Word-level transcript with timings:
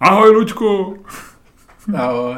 Ahoj, 0.00 0.30
Luďku! 0.30 0.98
Ahoj. 1.96 2.36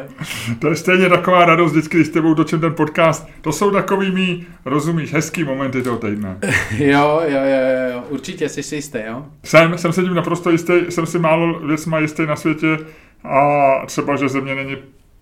To 0.58 0.68
je 0.68 0.76
stejně 0.76 1.08
taková 1.08 1.44
radost 1.44 1.72
vždycky, 1.72 1.96
když 1.96 2.06
s 2.06 2.10
tebou 2.10 2.34
točím 2.34 2.60
ten 2.60 2.74
podcast. 2.74 3.28
To 3.40 3.52
jsou 3.52 3.70
takový 3.70 4.10
mý, 4.10 4.46
rozumíš, 4.64 5.12
hezký 5.12 5.44
momenty 5.44 5.82
toho 5.82 5.98
týdne. 5.98 6.38
Jo, 6.78 7.20
jo, 7.24 7.40
jo, 7.44 7.92
jo, 7.92 8.02
určitě 8.08 8.48
jsi 8.48 8.62
si 8.62 8.74
jistý, 8.74 8.98
jo? 9.06 9.26
Jsem, 9.44 9.78
jsem 9.78 9.92
se 9.92 10.02
tím 10.02 10.14
naprosto 10.14 10.50
jistý, 10.50 10.72
jsem 10.88 11.06
si 11.06 11.18
málo 11.18 11.60
věcma 11.60 11.98
jistý 11.98 12.26
na 12.26 12.36
světě 12.36 12.78
a 13.24 13.40
třeba, 13.86 14.16
že 14.16 14.28
země 14.28 14.54
není 14.54 14.76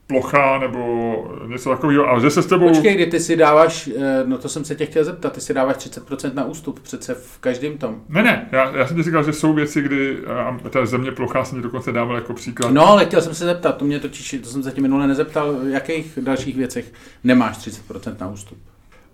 plochá 0.06 0.58
nebo 0.58 1.38
něco 1.46 1.70
takového, 1.70 2.08
ale 2.08 2.20
že 2.20 2.30
se 2.30 2.42
s 2.42 2.46
tebou... 2.46 2.68
Počkej, 2.68 2.94
kdy 2.94 3.06
ty 3.06 3.20
si 3.20 3.36
dáváš, 3.36 3.90
eh, 3.96 4.22
no 4.26 4.38
to 4.38 4.48
jsem 4.48 4.64
se 4.64 4.74
tě 4.74 4.86
chtěl 4.86 5.04
zeptat, 5.04 5.32
ty 5.32 5.40
si 5.40 5.54
dáváš 5.54 5.76
30% 5.76 6.34
na 6.34 6.44
ústup 6.44 6.80
přece 6.80 7.14
v 7.14 7.38
každém 7.38 7.78
tom. 7.78 8.02
Ne, 8.08 8.22
ne, 8.22 8.48
já, 8.52 8.76
já 8.76 8.86
jsem 8.86 8.96
ti 8.96 9.02
říkal, 9.02 9.24
že 9.24 9.32
jsou 9.32 9.52
věci, 9.52 9.82
kdy 9.82 10.18
a 10.26 10.58
ta 10.70 10.86
země 10.86 11.12
plochá 11.12 11.44
jsem 11.44 11.58
ti 11.58 11.62
dokonce 11.62 11.92
dával 11.92 12.16
jako 12.16 12.34
příklad. 12.34 12.72
No, 12.72 12.86
ale 12.86 13.04
chtěl 13.04 13.22
jsem 13.22 13.34
se 13.34 13.44
zeptat, 13.44 13.76
to 13.76 13.84
mě 13.84 14.00
totiž, 14.00 14.36
to 14.42 14.48
jsem 14.48 14.62
se 14.62 14.72
tě 14.72 14.80
minule 14.80 15.06
nezeptal, 15.06 15.52
v 15.52 15.68
jakých 15.68 16.18
dalších 16.22 16.56
věcech 16.56 16.92
nemáš 17.24 17.58
30% 17.58 18.16
na 18.20 18.28
ústup. 18.28 18.58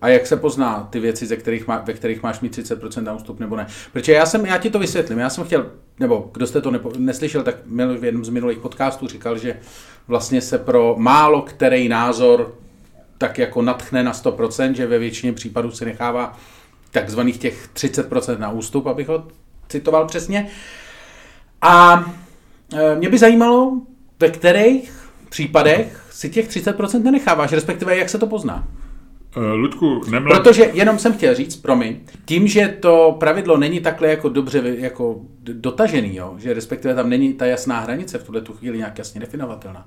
A 0.02 0.08
jak 0.08 0.26
se 0.26 0.36
pozná 0.36 0.88
ty 0.90 1.00
věci, 1.00 1.26
ze 1.26 1.36
kterých 1.36 1.66
má, 1.66 1.78
ve 1.78 1.92
kterých 1.92 2.22
máš 2.22 2.40
mít 2.40 2.58
30% 2.58 3.02
na 3.02 3.14
ústup 3.14 3.40
nebo 3.40 3.56
ne? 3.56 3.66
Protože 3.92 4.12
já 4.12 4.26
jsem, 4.26 4.46
já 4.46 4.58
ti 4.58 4.70
to 4.70 4.78
vysvětlím, 4.78 5.18
já 5.18 5.30
jsem 5.30 5.44
chtěl, 5.44 5.66
nebo 6.00 6.30
kdo 6.34 6.46
jste 6.46 6.60
to 6.60 6.70
nepo, 6.70 6.92
neslyšel, 6.98 7.42
tak 7.42 7.56
v 7.98 8.04
jednom 8.04 8.24
z 8.24 8.28
minulých 8.28 8.58
podcastů 8.58 9.08
říkal, 9.08 9.38
že 9.38 9.56
vlastně 10.08 10.40
se 10.40 10.58
pro 10.58 10.94
málo 10.98 11.42
který 11.42 11.88
názor 11.88 12.54
tak 13.18 13.38
jako 13.38 13.62
natchne 13.62 14.02
na 14.02 14.12
100%, 14.12 14.72
že 14.72 14.86
ve 14.86 14.98
většině 14.98 15.32
případů 15.32 15.70
se 15.70 15.84
nechává 15.84 16.36
takzvaných 16.90 17.38
těch 17.38 17.68
30% 17.74 18.38
na 18.38 18.50
ústup, 18.50 18.86
abych 18.86 19.08
ho 19.08 19.28
citoval 19.68 20.06
přesně. 20.06 20.48
A 21.62 22.04
e, 22.74 22.96
mě 22.96 23.08
by 23.08 23.18
zajímalo, 23.18 23.80
ve 24.20 24.30
kterých 24.30 25.10
případech 25.28 26.06
si 26.10 26.30
těch 26.30 26.48
30% 26.48 27.02
nenecháváš, 27.02 27.52
respektive 27.52 27.96
jak 27.96 28.08
se 28.08 28.18
to 28.18 28.26
pozná. 28.26 28.68
Uh, 29.36 29.42
Ludku, 29.42 30.00
nemlad... 30.10 30.38
Protože 30.38 30.70
jenom 30.74 30.98
jsem 30.98 31.12
chtěl 31.12 31.34
říct, 31.34 31.56
promiň, 31.56 31.96
tím, 32.24 32.46
že 32.46 32.68
to 32.80 33.16
pravidlo 33.20 33.56
není 33.56 33.80
takhle 33.80 34.08
jako 34.08 34.28
dobře 34.28 34.62
jako 34.78 35.20
dotažený, 35.42 36.16
jo, 36.16 36.34
že 36.38 36.54
respektive 36.54 36.94
tam 36.94 37.10
není 37.10 37.32
ta 37.32 37.46
jasná 37.46 37.80
hranice 37.80 38.18
v 38.18 38.24
tuhle 38.24 38.40
tu 38.40 38.52
chvíli 38.52 38.78
nějak 38.78 38.98
jasně 38.98 39.20
definovatelná, 39.20 39.86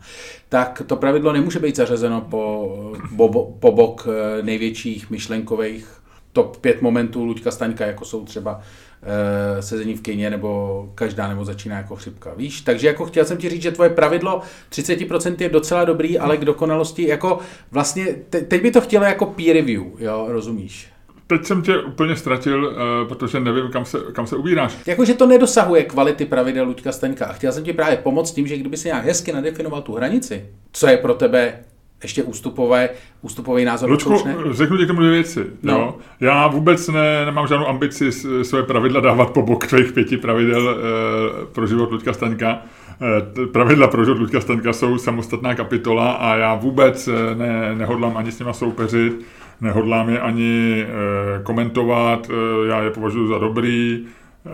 tak 0.49 0.81
to 0.87 0.95
pravidlo 0.95 1.33
nemůže 1.33 1.59
být 1.59 1.75
zařazeno 1.75 2.21
po, 2.21 2.97
po, 3.17 3.55
po 3.59 3.71
bok 3.71 4.07
eh, 4.07 4.43
největších 4.43 5.09
myšlenkových 5.09 6.01
top 6.33 6.57
5 6.57 6.81
momentů 6.81 7.25
Luďka 7.25 7.51
Staňka, 7.51 7.85
jako 7.85 8.05
jsou 8.05 8.25
třeba 8.25 8.61
uh, 9.05 9.59
sezení 9.59 9.93
v 9.93 10.01
kyně, 10.01 10.29
nebo 10.29 10.89
každá 10.95 11.27
nebo 11.27 11.45
začíná 11.45 11.77
jako 11.77 11.95
chřipka. 11.95 12.33
Víš? 12.37 12.61
Takže 12.61 12.87
jako 12.87 13.05
chtěl 13.05 13.25
jsem 13.25 13.37
ti 13.37 13.49
říct, 13.49 13.61
že 13.61 13.71
tvoje 13.71 13.89
pravidlo 13.89 14.41
30% 14.71 15.35
je 15.39 15.49
docela 15.49 15.85
dobrý, 15.85 16.19
ale 16.19 16.37
k 16.37 16.45
dokonalosti 16.45 17.07
jako 17.07 17.39
vlastně, 17.71 18.07
te, 18.29 18.41
teď 18.41 18.61
by 18.61 18.71
to 18.71 18.81
chtělo 18.81 19.05
jako 19.05 19.25
peer 19.25 19.55
review, 19.55 19.83
jo, 19.99 20.25
rozumíš? 20.29 20.89
Teď 21.27 21.45
jsem 21.45 21.61
tě 21.61 21.77
úplně 21.77 22.15
ztratil, 22.15 22.65
uh, 22.65 23.07
protože 23.07 23.39
nevím, 23.39 23.71
kam 23.71 23.85
se, 23.85 23.97
kam 24.13 24.27
se 24.27 24.35
ubíráš. 24.35 24.77
Jakože 24.85 25.13
to 25.13 25.27
nedosahuje 25.27 25.83
kvality 25.83 26.25
pravidel 26.25 26.65
Luďka 26.65 26.91
Staňka. 26.91 27.25
A 27.25 27.33
chtěl 27.33 27.51
jsem 27.51 27.63
ti 27.63 27.73
právě 27.73 27.97
pomoct 27.97 28.31
tím, 28.31 28.47
že 28.47 28.57
kdyby 28.57 28.77
si 28.77 28.87
nějak 28.87 29.05
hezky 29.05 29.31
nadefinoval 29.31 29.81
tu 29.81 29.93
hranici, 29.93 30.45
co 30.71 30.87
je 30.87 30.97
pro 30.97 31.13
tebe 31.13 31.59
ještě 32.05 32.23
ústupové, 32.23 32.89
ústupový 33.21 33.65
názor. 33.65 33.89
Lučku, 33.89 34.23
řeknu 34.51 34.77
ti 34.77 34.83
k 34.83 34.87
tomu 34.87 34.99
dvě 34.99 35.11
věci. 35.11 35.45
No. 35.63 35.73
Jo? 35.73 35.95
Já 36.19 36.47
vůbec 36.47 36.87
ne, 36.87 37.25
nemám 37.25 37.47
žádnou 37.47 37.67
ambici 37.67 38.11
své 38.43 38.63
pravidla 38.63 39.01
dávat 39.01 39.29
po 39.29 39.41
bok 39.41 39.67
tvých 39.67 39.91
pěti 39.91 40.17
pravidel 40.17 40.69
e, 40.69 41.45
pro 41.45 41.67
život 41.67 41.91
Luďka 41.91 42.13
Staňka. 42.13 42.61
E, 43.01 43.45
pravidla 43.47 43.87
pro 43.87 44.05
život 44.05 44.19
Luďka 44.19 44.41
Staňka 44.41 44.73
jsou 44.73 44.97
samostatná 44.97 45.55
kapitola 45.55 46.11
a 46.11 46.35
já 46.35 46.55
vůbec 46.55 47.07
eh, 47.07 47.35
ne, 47.35 47.75
nehodlám 47.75 48.17
ani 48.17 48.31
s 48.31 48.39
nima 48.39 48.53
soupeřit, 48.53 49.25
nehodlám 49.61 50.09
je 50.09 50.19
ani 50.19 50.85
e, 50.87 51.43
komentovat, 51.43 52.29
e, 52.29 52.67
já 52.67 52.81
je 52.81 52.91
považuji 52.91 53.27
za 53.27 53.37
dobrý, 53.37 54.05
e, 54.45 54.49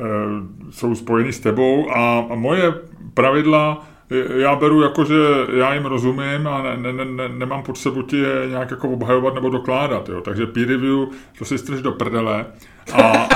jsou 0.69 0.95
spojeny 0.95 1.33
s 1.33 1.39
tebou 1.39 1.91
a, 1.91 2.25
a 2.29 2.35
moje 2.35 2.73
pravidla 3.13 3.87
já 4.35 4.55
beru 4.55 4.81
jako, 4.81 5.05
že 5.05 5.15
já 5.57 5.73
jim 5.73 5.85
rozumím 5.85 6.47
a 6.47 6.75
ne, 6.75 6.93
ne, 6.93 7.05
ne, 7.05 7.29
nemám 7.29 7.63
potřebu 7.63 8.01
ti 8.01 8.17
je 8.17 8.47
nějak 8.49 8.71
jako 8.71 8.89
obhajovat 8.89 9.33
nebo 9.33 9.49
dokládat. 9.49 10.09
Jo. 10.09 10.21
Takže 10.21 10.45
peer 10.45 10.67
review, 10.67 11.07
to 11.37 11.45
si 11.45 11.57
strž 11.57 11.81
do 11.81 11.91
prdele. 11.91 12.45
A, 12.93 13.01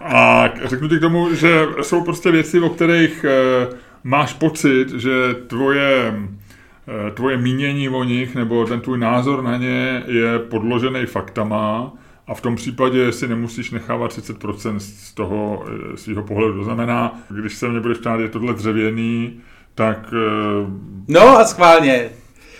a 0.00 0.50
řeknu 0.64 0.88
ti 0.88 0.96
k 0.96 1.00
tomu, 1.00 1.34
že 1.34 1.66
jsou 1.82 2.04
prostě 2.04 2.30
věci, 2.30 2.60
o 2.60 2.68
kterých 2.68 3.24
e, 3.24 3.66
máš 4.04 4.32
pocit, 4.32 4.88
že 4.90 5.34
tvoje, 5.46 6.14
e, 7.08 7.10
tvoje 7.10 7.36
mínění 7.36 7.88
o 7.88 8.04
nich 8.04 8.34
nebo 8.34 8.66
ten 8.66 8.80
tvůj 8.80 8.98
názor 8.98 9.42
na 9.42 9.56
ně 9.56 10.02
je 10.06 10.38
podložený 10.38 11.06
faktama 11.06 11.92
a 12.26 12.34
v 12.34 12.40
tom 12.40 12.56
případě 12.56 13.12
si 13.12 13.28
nemusíš 13.28 13.70
nechávat 13.70 14.18
30% 14.18 14.76
z 14.78 15.14
toho 15.14 15.64
eh, 15.66 15.96
svého 15.96 16.22
pohledu. 16.22 16.58
To 16.58 16.64
znamená, 16.64 17.20
když 17.28 17.54
se 17.54 17.68
mě 17.68 17.80
budeš 17.80 17.98
ptát, 17.98 18.20
je 18.20 18.28
tohle 18.28 18.54
dřevěný, 18.54 19.40
tak... 19.74 19.98
Eh, 20.12 20.66
no 21.08 21.38
a 21.38 21.44
schválně. 21.44 22.10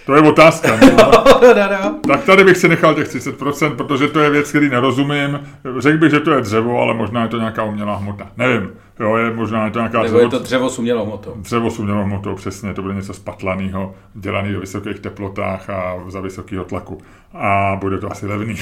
To 0.07 0.15
je 0.15 0.23
otázka. 0.23 0.77
No. 0.77 0.89
no, 1.43 1.55
no, 1.55 1.69
no. 1.83 2.01
Tak 2.09 2.25
tady 2.25 2.45
bych 2.45 2.57
si 2.57 2.69
nechal 2.69 2.95
těch 2.95 3.15
30%, 3.15 3.77
protože 3.77 4.09
to 4.09 4.21
je 4.21 4.31
věc, 4.31 4.49
který 4.49 4.69
nerozumím. 4.69 5.41
Řekl 5.79 5.99
bych, 5.99 6.11
že 6.11 6.21
to 6.21 6.31
je 6.31 6.41
dřevo, 6.41 6.81
ale 6.81 6.95
možná 6.95 7.23
je 7.23 7.29
to 7.29 7.39
nějaká 7.39 7.63
umělá 7.63 7.97
hmota. 7.97 8.31
Nevím. 8.37 8.71
Jo, 9.01 9.17
je 9.17 9.31
možná 9.31 9.71
to 9.71 9.79
nějaká 9.79 9.99
Nebo 9.99 10.09
dřevo, 10.09 10.21
je 10.21 10.29
to 10.29 10.39
dřevo 10.39 10.71
s 10.71 10.79
umělou 10.79 11.05
hmotou. 11.05 11.33
Dřevo 11.37 11.71
s 11.71 11.79
umělou 11.79 12.03
hmotou, 12.03 12.35
přesně. 12.35 12.75
To 12.75 12.83
bude 12.83 12.95
něco 12.95 13.15
spatlaného, 13.15 13.95
dělaný 14.15 14.53
do 14.53 14.61
vysokých 14.61 15.01
teplotách 15.01 15.71
a 15.71 16.05
za 16.09 16.21
vysokého 16.21 16.65
tlaku. 16.65 16.99
A 17.35 17.77
bude 17.81 17.99
to 17.99 18.13
asi 18.13 18.27
levný. 18.27 18.57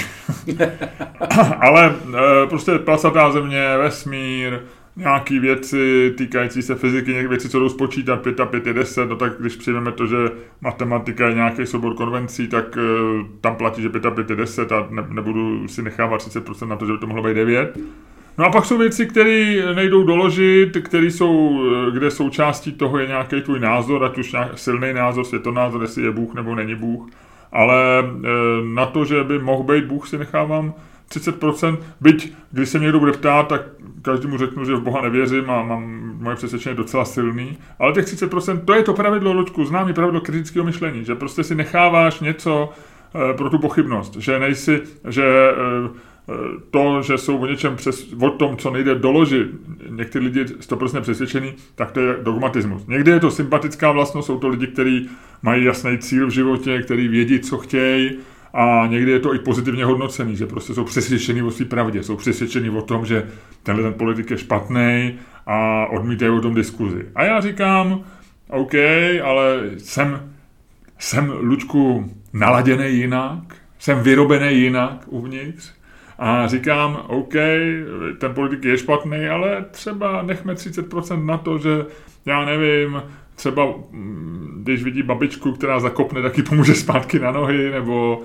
ale 1.61 1.95
e, 2.45 2.47
prostě 2.47 2.79
placatá 2.79 3.33
země, 3.33 3.77
vesmír, 3.79 4.61
nějaké 4.97 5.41
věci 5.41 6.15
týkající 6.19 6.63
se 6.63 6.75
fyziky, 6.75 7.11
některé 7.11 7.29
věci, 7.29 7.49
co 7.49 7.59
jdou 7.61 7.69
spočítat, 7.69 8.17
5 8.23 8.41
a 8.41 8.47
5 8.47 8.67
je 8.67 8.73
10, 8.73 9.09
no 9.09 9.17
tak 9.17 9.33
když 9.39 9.57
přijmeme 9.57 9.93
to, 9.93 10.07
že 10.07 10.17
matematika 10.61 11.29
je 11.29 11.35
nějaký 11.35 11.67
soubor 11.67 11.95
konvencí, 11.95 12.49
tak 12.49 12.77
uh, 12.77 13.27
tam 13.41 13.57
platí, 13.57 13.83
že 13.83 13.89
5 13.89 14.07
a 14.07 14.11
5 14.11 14.31
je 14.31 14.37
10 14.37 14.73
a 14.73 14.87
ne, 14.91 15.05
nebudu 15.09 15.69
si 15.69 15.83
nechávat 15.83 16.21
30% 16.21 16.69
na 16.69 16.77
to, 16.77 16.87
že 16.87 16.93
by 16.93 16.99
to 16.99 17.07
mohlo 17.07 17.23
být 17.23 17.35
9. 17.35 17.79
No 18.39 18.45
a 18.45 18.51
pak 18.51 18.65
jsou 18.65 18.79
věci, 18.79 19.07
které 19.07 19.55
nejdou 19.75 20.05
doložit, 20.05 20.77
které 20.85 21.07
jsou, 21.07 21.63
eh, 21.65 21.91
kde 21.91 22.11
součástí 22.11 22.73
toho 22.73 22.99
je 22.99 23.07
nějaký 23.07 23.41
tvůj 23.41 23.61
názor, 23.61 24.05
ať 24.05 24.19
už 24.19 24.35
silný 24.55 24.93
názor, 24.93 25.25
světonázor, 25.25 25.83
jestli 25.83 26.03
je 26.03 26.11
Bůh 26.11 26.35
nebo 26.35 26.55
není 26.55 26.75
Bůh. 26.75 27.09
Ale 27.53 27.99
e, 27.99 28.05
na 28.75 28.87
to, 28.87 29.05
že 29.05 29.25
by 29.25 29.39
mohl 29.39 29.63
být 29.63 29.85
Bůh, 29.85 30.09
si 30.09 30.19
nechávám 30.19 30.75
30%, 31.11 31.79
byť 32.01 32.33
když 32.53 32.69
se 32.69 32.79
mě 32.79 32.85
někdo 32.85 32.99
bude 32.99 33.13
ptát, 33.13 33.49
tak 33.49 33.63
každému 34.03 34.39
řeknu, 34.39 34.65
že 34.65 34.75
v 34.75 34.83
Boha 34.83 35.01
nevěřím 35.01 35.51
a 35.51 35.63
mám 35.63 36.13
moje 36.21 36.37
přesvědčení 36.37 36.77
docela 36.77 37.05
silný, 37.05 37.59
ale 37.79 37.93
těch 37.93 38.05
30% 38.05 38.65
to 38.65 38.75
je 38.75 38.83
to 38.83 38.95
pravidlo, 38.95 39.33
Luďku, 39.33 39.65
známý 39.65 39.93
pravidlo 39.93 40.21
kritického 40.21 40.65
myšlení, 40.65 41.05
že 41.05 41.15
prostě 41.15 41.45
si 41.45 41.55
necháváš 41.55 42.21
něco 42.21 42.71
e, 43.31 43.35
pro 43.35 43.51
tu 43.51 43.59
pochybnost, 43.59 44.17
že 44.17 44.39
nejsi, 44.39 44.83
že 45.09 45.25
to, 46.71 47.03
že 47.03 47.19
jsou 47.19 47.37
o 47.37 47.47
něčem 47.47 47.77
přes, 47.77 48.13
o 48.21 48.31
tom, 48.31 48.57
co 48.57 48.71
nejde 48.71 48.95
doložit, 48.95 49.49
někteří 49.89 50.25
lidi 50.25 50.45
100% 50.45 51.01
přesvědčený, 51.01 51.55
tak 51.75 51.91
to 51.91 52.01
je 52.01 52.17
dogmatismus. 52.23 52.87
Někdy 52.87 53.11
je 53.11 53.21
to 53.21 53.31
sympatická 53.31 53.93
vlastnost, 53.93 54.27
jsou 54.27 54.39
to 54.39 54.49
lidi, 54.49 54.67
kteří 54.67 55.09
mají 55.43 55.65
jasný 55.65 55.99
cíl 55.99 56.27
v 56.27 56.31
životě, 56.31 56.83
kteří 56.83 57.09
vědí, 57.09 57.41
co 57.41 57.59
chtějí, 57.59 58.11
a 58.55 58.87
někdy 58.87 59.11
je 59.11 59.21
to 59.21 59.35
i 59.35 59.39
pozitivně 59.39 59.85
hodnocený, 59.85 60.37
že 60.37 60.47
prostě 60.47 60.75
jsou 60.75 60.85
přesvědčení 60.85 61.43
o 61.43 61.51
své 61.51 61.65
pravdě, 61.65 62.03
jsou 62.03 62.17
přesvědčení 62.17 62.71
o 62.71 62.83
tom, 62.83 63.07
že 63.07 63.29
tenhle 63.63 63.85
ten 63.85 63.95
politik 63.95 64.31
je 64.31 64.39
špatný 64.39 65.15
a 65.47 65.87
odmítají 65.87 66.31
o 66.31 66.41
tom 66.41 66.55
diskuzi. 66.55 67.07
A 67.15 67.25
já 67.25 67.41
říkám, 67.41 68.05
OK, 68.49 68.75
ale 69.25 69.61
jsem, 69.79 70.33
jsem 70.99 71.33
Lučku 71.41 72.13
naladěný 72.33 72.97
jinak, 72.99 73.57
jsem 73.79 74.01
vyrobený 74.01 74.59
jinak 74.59 75.05
uvnitř 75.07 75.73
a 76.25 76.47
říkám, 76.47 77.05
OK, 77.07 77.35
ten 78.19 78.35
politik 78.35 78.65
je 78.65 78.79
špatný, 78.79 79.27
ale 79.27 79.65
třeba 79.71 80.23
nechme 80.23 80.55
30% 80.55 81.25
na 81.25 81.39
to, 81.39 81.59
že 81.59 81.85
já 82.27 82.45
nevím, 82.45 83.03
třeba 83.35 83.67
mm, 83.91 84.61
když 84.63 84.83
vidí 84.83 85.03
babičku, 85.03 85.53
která 85.53 85.81
zakopne, 85.81 86.23
tak 86.23 86.39
ji 86.39 86.45
pomůže 86.45 86.75
zpátky 86.75 87.19
na 87.19 87.31
nohy, 87.31 87.71
nebo 87.71 88.23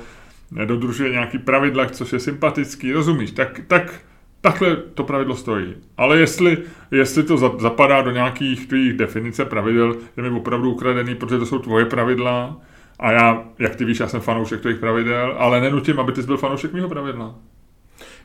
nedodržuje 0.51 1.11
nějaký 1.11 1.37
pravidla, 1.37 1.85
což 1.85 2.13
je 2.13 2.19
sympatický, 2.19 2.93
rozumíš? 2.93 3.31
Tak, 3.31 3.61
tak 3.67 4.01
takhle 4.41 4.75
to 4.75 5.03
pravidlo 5.03 5.35
stojí. 5.35 5.75
Ale 5.97 6.19
jestli, 6.19 6.57
jestli 6.91 7.23
to 7.23 7.37
zapadá 7.37 8.01
do 8.01 8.11
nějakých 8.11 8.67
tvých 8.67 8.93
definice 8.93 9.45
pravidel, 9.45 9.95
je 10.17 10.23
mi 10.23 10.29
opravdu 10.29 10.71
ukradený, 10.71 11.15
protože 11.15 11.37
to 11.37 11.45
jsou 11.45 11.59
tvoje 11.59 11.85
pravidla 11.85 12.57
a 12.99 13.11
já, 13.11 13.43
jak 13.59 13.75
ty 13.75 13.85
víš, 13.85 13.99
já 13.99 14.07
jsem 14.07 14.21
fanoušek 14.21 14.61
tvých 14.61 14.77
pravidel, 14.77 15.35
ale 15.37 15.61
nenutím, 15.61 15.99
aby 15.99 16.11
ty 16.11 16.21
byl 16.21 16.37
fanoušek 16.37 16.73
mého 16.73 16.89
pravidla. 16.89 17.35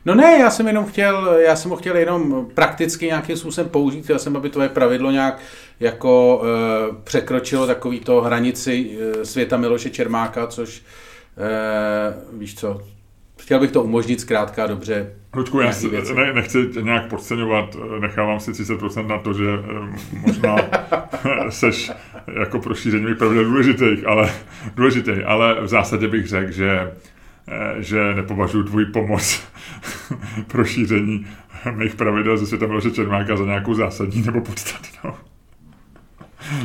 No 0.05 0.15
ne, 0.15 0.37
já 0.39 0.49
jsem 0.49 0.67
jenom 0.67 0.85
chtěl, 0.85 1.37
já 1.45 1.55
jsem 1.55 1.71
ho 1.71 1.77
chtěl 1.77 1.95
jenom 1.95 2.47
prakticky 2.53 3.05
nějakým 3.05 3.37
způsobem 3.37 3.69
použít, 3.69 4.03
chtěl 4.03 4.19
jsem, 4.19 4.37
aby 4.37 4.49
tvoje 4.49 4.69
pravidlo 4.69 5.11
nějak 5.11 5.39
jako 5.79 6.43
e, 6.43 6.95
překročilo 7.03 7.67
takový 7.67 7.99
to 7.99 8.21
hranici 8.21 8.97
e, 9.21 9.25
světa 9.25 9.57
Miloše 9.57 9.89
Čermáka, 9.89 10.47
což 10.47 10.81
e, 11.37 12.37
víš 12.37 12.55
co, 12.55 12.81
chtěl 13.41 13.59
bych 13.59 13.71
to 13.71 13.83
umožnit 13.83 14.21
zkrátka 14.21 14.67
dobře. 14.67 15.13
Lučku, 15.35 15.59
já 15.59 15.71
si, 15.71 15.91
ne, 16.15 16.33
nechci 16.33 16.69
nějak 16.81 17.09
podceňovat, 17.09 17.75
nechávám 17.99 18.39
si 18.39 18.51
30% 18.51 19.07
na 19.07 19.17
to, 19.17 19.33
že 19.33 19.43
možná 20.11 20.55
seš 21.49 21.91
jako 22.39 22.59
pro 22.59 22.75
šíření 22.75 23.05
mých 23.05 23.17
pravidel 23.17 23.45
důležitých, 23.45 24.07
ale, 24.07 24.33
důležitý, 24.75 25.11
ale 25.25 25.61
v 25.61 25.67
zásadě 25.67 26.07
bych 26.07 26.27
řekl, 26.27 26.51
že 26.51 26.91
že 27.77 28.15
nepovažuji 28.15 28.63
tvůj 28.63 28.85
pomoc 28.85 29.43
pro 30.47 30.65
šíření 30.65 31.25
mých 31.71 31.95
pravidel 31.95 32.37
ze 32.37 32.47
světa 32.47 32.67
Miloše 32.67 32.91
Čermáka 32.91 33.37
za 33.37 33.45
nějakou 33.45 33.73
zásadní 33.73 34.21
nebo 34.21 34.41
podstatnou. 34.41 35.13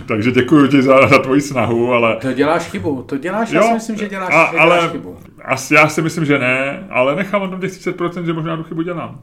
Takže 0.06 0.30
děkuji 0.30 0.68
ti 0.68 0.82
za, 0.82 1.06
za 1.06 1.18
tvoji 1.18 1.40
snahu, 1.40 1.92
ale... 1.92 2.16
To 2.16 2.32
děláš 2.32 2.70
chybu, 2.70 3.02
to 3.02 3.18
děláš, 3.18 3.50
jo, 3.50 3.60
já 3.60 3.66
si 3.66 3.74
myslím, 3.74 3.96
že 3.96 4.08
děláš, 4.08 4.34
a, 4.34 4.50
že 4.52 4.58
ale, 4.58 4.76
děláš 4.76 4.92
chybu. 4.92 5.18
Asi, 5.44 5.74
já 5.74 5.88
si 5.88 6.02
myslím, 6.02 6.24
že 6.24 6.38
ne, 6.38 6.86
ale 6.90 7.16
nechám 7.16 7.50
tam 7.50 7.60
těch 7.60 7.72
30%, 7.72 8.24
že 8.24 8.32
možná 8.32 8.56
tu 8.56 8.62
chybu 8.62 8.82
dělám. 8.82 9.20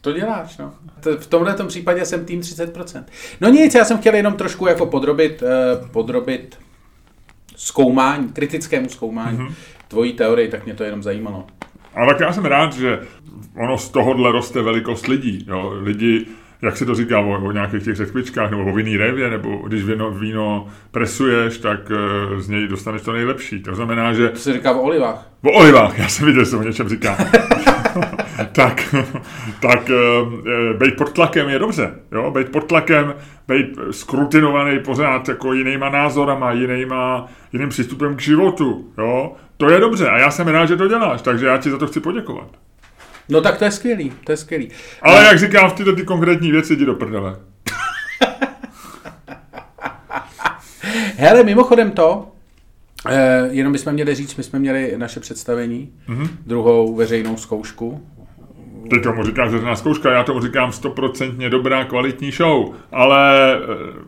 To 0.00 0.12
děláš, 0.12 0.58
no. 0.58 0.72
V 1.18 1.26
tomhle 1.26 1.56
případě 1.66 2.04
jsem 2.04 2.24
tým 2.24 2.40
30%. 2.40 3.04
No 3.40 3.48
nic, 3.48 3.74
já 3.74 3.84
jsem 3.84 3.98
chtěl 3.98 4.14
jenom 4.14 4.34
trošku 4.34 4.66
jako 4.66 4.86
podrobit, 4.86 5.42
uh, 5.42 5.88
podrobit 5.88 6.58
zkoumání, 7.56 8.28
kritickému 8.28 8.88
zkoumání 8.88 9.38
mm-hmm. 9.38 9.54
tvojí 9.88 10.12
teorii, 10.12 10.48
tak 10.48 10.64
mě 10.64 10.74
to 10.74 10.84
jenom 10.84 11.02
zajímalo. 11.02 11.46
Ale 11.94 12.06
tak 12.06 12.20
já 12.20 12.32
jsem 12.32 12.44
rád, 12.44 12.72
že 12.72 13.00
ono 13.56 13.78
z 13.78 13.88
tohohle 13.88 14.32
roste 14.32 14.62
velikost 14.62 15.06
lidí. 15.06 15.46
Jo. 15.48 15.72
Lidi, 15.82 16.26
jak 16.62 16.76
se 16.76 16.86
to 16.86 16.94
říká 16.94 17.20
o, 17.20 17.44
o 17.44 17.52
nějakých 17.52 17.84
těch 17.84 17.96
řekvičkách, 17.96 18.50
nebo 18.50 18.64
o 18.64 18.74
vinný 18.74 18.96
révě, 18.96 19.30
nebo 19.30 19.56
když 19.56 19.84
víno, 19.84 20.10
víno 20.10 20.66
presuješ, 20.90 21.58
tak 21.58 21.80
uh, 21.90 22.40
z 22.40 22.48
něj 22.48 22.68
dostaneš 22.68 23.02
to 23.02 23.12
nejlepší. 23.12 23.62
To 23.62 23.74
znamená, 23.74 24.12
že... 24.12 24.28
To 24.28 24.38
se 24.38 24.52
říká 24.52 24.72
o 24.72 24.82
olivách. 24.82 25.28
O 25.42 25.50
olivách, 25.50 25.98
já 25.98 26.08
jsem 26.08 26.26
viděl, 26.26 26.44
že 26.44 26.50
se 26.50 26.56
o 26.56 26.62
něčem 26.62 26.88
říká. 26.88 27.18
tak, 28.52 28.94
tak 29.60 29.88
uh, 29.88 30.32
být 30.78 30.96
pod 30.96 31.12
tlakem 31.12 31.48
je 31.48 31.58
dobře. 31.58 31.94
Jo? 32.12 32.30
Být 32.30 32.52
pod 32.52 32.66
tlakem, 32.66 33.14
být 33.48 33.78
skrutinovaný 33.90 34.78
pořád 34.78 35.28
jako 35.28 35.52
jinýma 35.52 35.88
názorama, 35.88 36.52
jinýma, 36.52 37.26
jiným 37.52 37.68
přístupem 37.68 38.16
k 38.16 38.20
životu. 38.20 38.92
Jo? 38.98 39.32
To 39.56 39.70
je 39.70 39.80
dobře 39.80 40.08
a 40.08 40.18
já 40.18 40.30
jsem 40.30 40.48
rád, 40.48 40.66
že 40.66 40.76
to 40.76 40.88
děláš, 40.88 41.22
takže 41.22 41.46
já 41.46 41.58
ti 41.58 41.70
za 41.70 41.78
to 41.78 41.86
chci 41.86 42.00
poděkovat. 42.00 42.48
No 43.28 43.40
tak 43.40 43.58
to 43.58 43.64
je 43.64 43.70
skvělý, 43.70 44.12
to 44.24 44.32
je 44.32 44.36
skvělý. 44.36 44.70
Ale 45.02 45.24
jak 45.24 45.38
říkám, 45.38 45.70
v 45.70 45.72
tyto 45.72 45.92
ty 45.92 46.02
konkrétní 46.02 46.52
věci 46.52 46.74
jdi 46.74 46.84
do 46.84 46.94
prdele. 46.94 47.36
Hele, 51.16 51.44
mimochodem 51.44 51.90
to, 51.90 52.28
eh, 53.06 53.48
jenom 53.50 53.72
bychom 53.72 53.92
měli 53.92 54.14
říct, 54.14 54.36
my 54.36 54.42
jsme 54.42 54.58
měli 54.58 54.94
naše 54.96 55.20
představení, 55.20 55.92
mm-hmm. 56.08 56.28
druhou 56.46 56.94
veřejnou 56.94 57.36
zkoušku. 57.36 58.06
Ty 58.90 59.00
tomu 59.00 59.24
říkáš 59.24 59.50
veřejná 59.50 59.76
zkouška, 59.76 60.12
já 60.12 60.24
tomu 60.24 60.40
říkám 60.40 60.72
stoprocentně 60.72 61.50
dobrá, 61.50 61.84
kvalitní 61.84 62.30
show, 62.30 62.74
ale... 62.92 63.54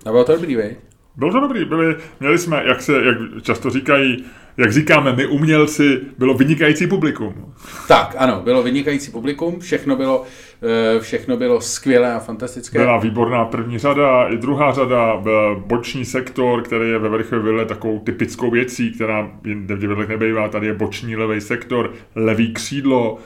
A 0.06 0.11
bylo 0.11 0.25
to 0.25 0.33
dobrý, 0.33 0.56
vej? 0.56 0.77
Bylo 1.17 1.33
to 1.33 1.41
dobrý, 1.41 1.65
byli, 1.65 1.97
měli 2.21 2.39
jsme, 2.39 2.62
jak 2.67 2.83
se, 2.83 2.93
jak 2.93 3.43
často 3.43 3.71
říkají, 3.71 4.25
jak 4.56 4.72
říkáme 4.72 5.12
my 5.12 5.26
umělci, 5.26 6.00
bylo 6.19 6.34
vynikající 6.34 6.87
publikum. 6.87 7.54
Tak, 7.88 8.14
ano, 8.19 8.40
bylo 8.44 8.62
vynikající 8.62 9.10
publikum, 9.10 9.60
všechno 9.60 9.96
bylo, 9.96 10.22
eh, 10.62 11.00
všechno 11.00 11.37
bylo 11.37 11.60
skvělé 11.60 12.14
a 12.14 12.19
fantastické. 12.19 12.78
Byla 12.78 12.99
výborná 12.99 13.44
první 13.44 13.78
řada, 13.78 14.28
i 14.28 14.37
druhá 14.37 14.72
řada, 14.72 15.16
byl 15.16 15.62
boční 15.66 16.04
sektor, 16.04 16.62
který 16.62 16.88
je 16.88 16.99
ve 16.99 17.22
Vile 17.43 17.64
takovou 17.64 17.99
typickou 17.99 18.50
věcí, 18.50 18.93
která 18.93 19.31
jinde 19.44 19.75
v 19.75 19.78
divadlech 19.78 20.08
nebejvá, 20.08 20.49
tady 20.49 20.66
je 20.66 20.75
boční 20.75 21.16
levý 21.16 21.40
sektor, 21.40 21.93
levý 22.14 22.52
křídlo, 22.52 23.19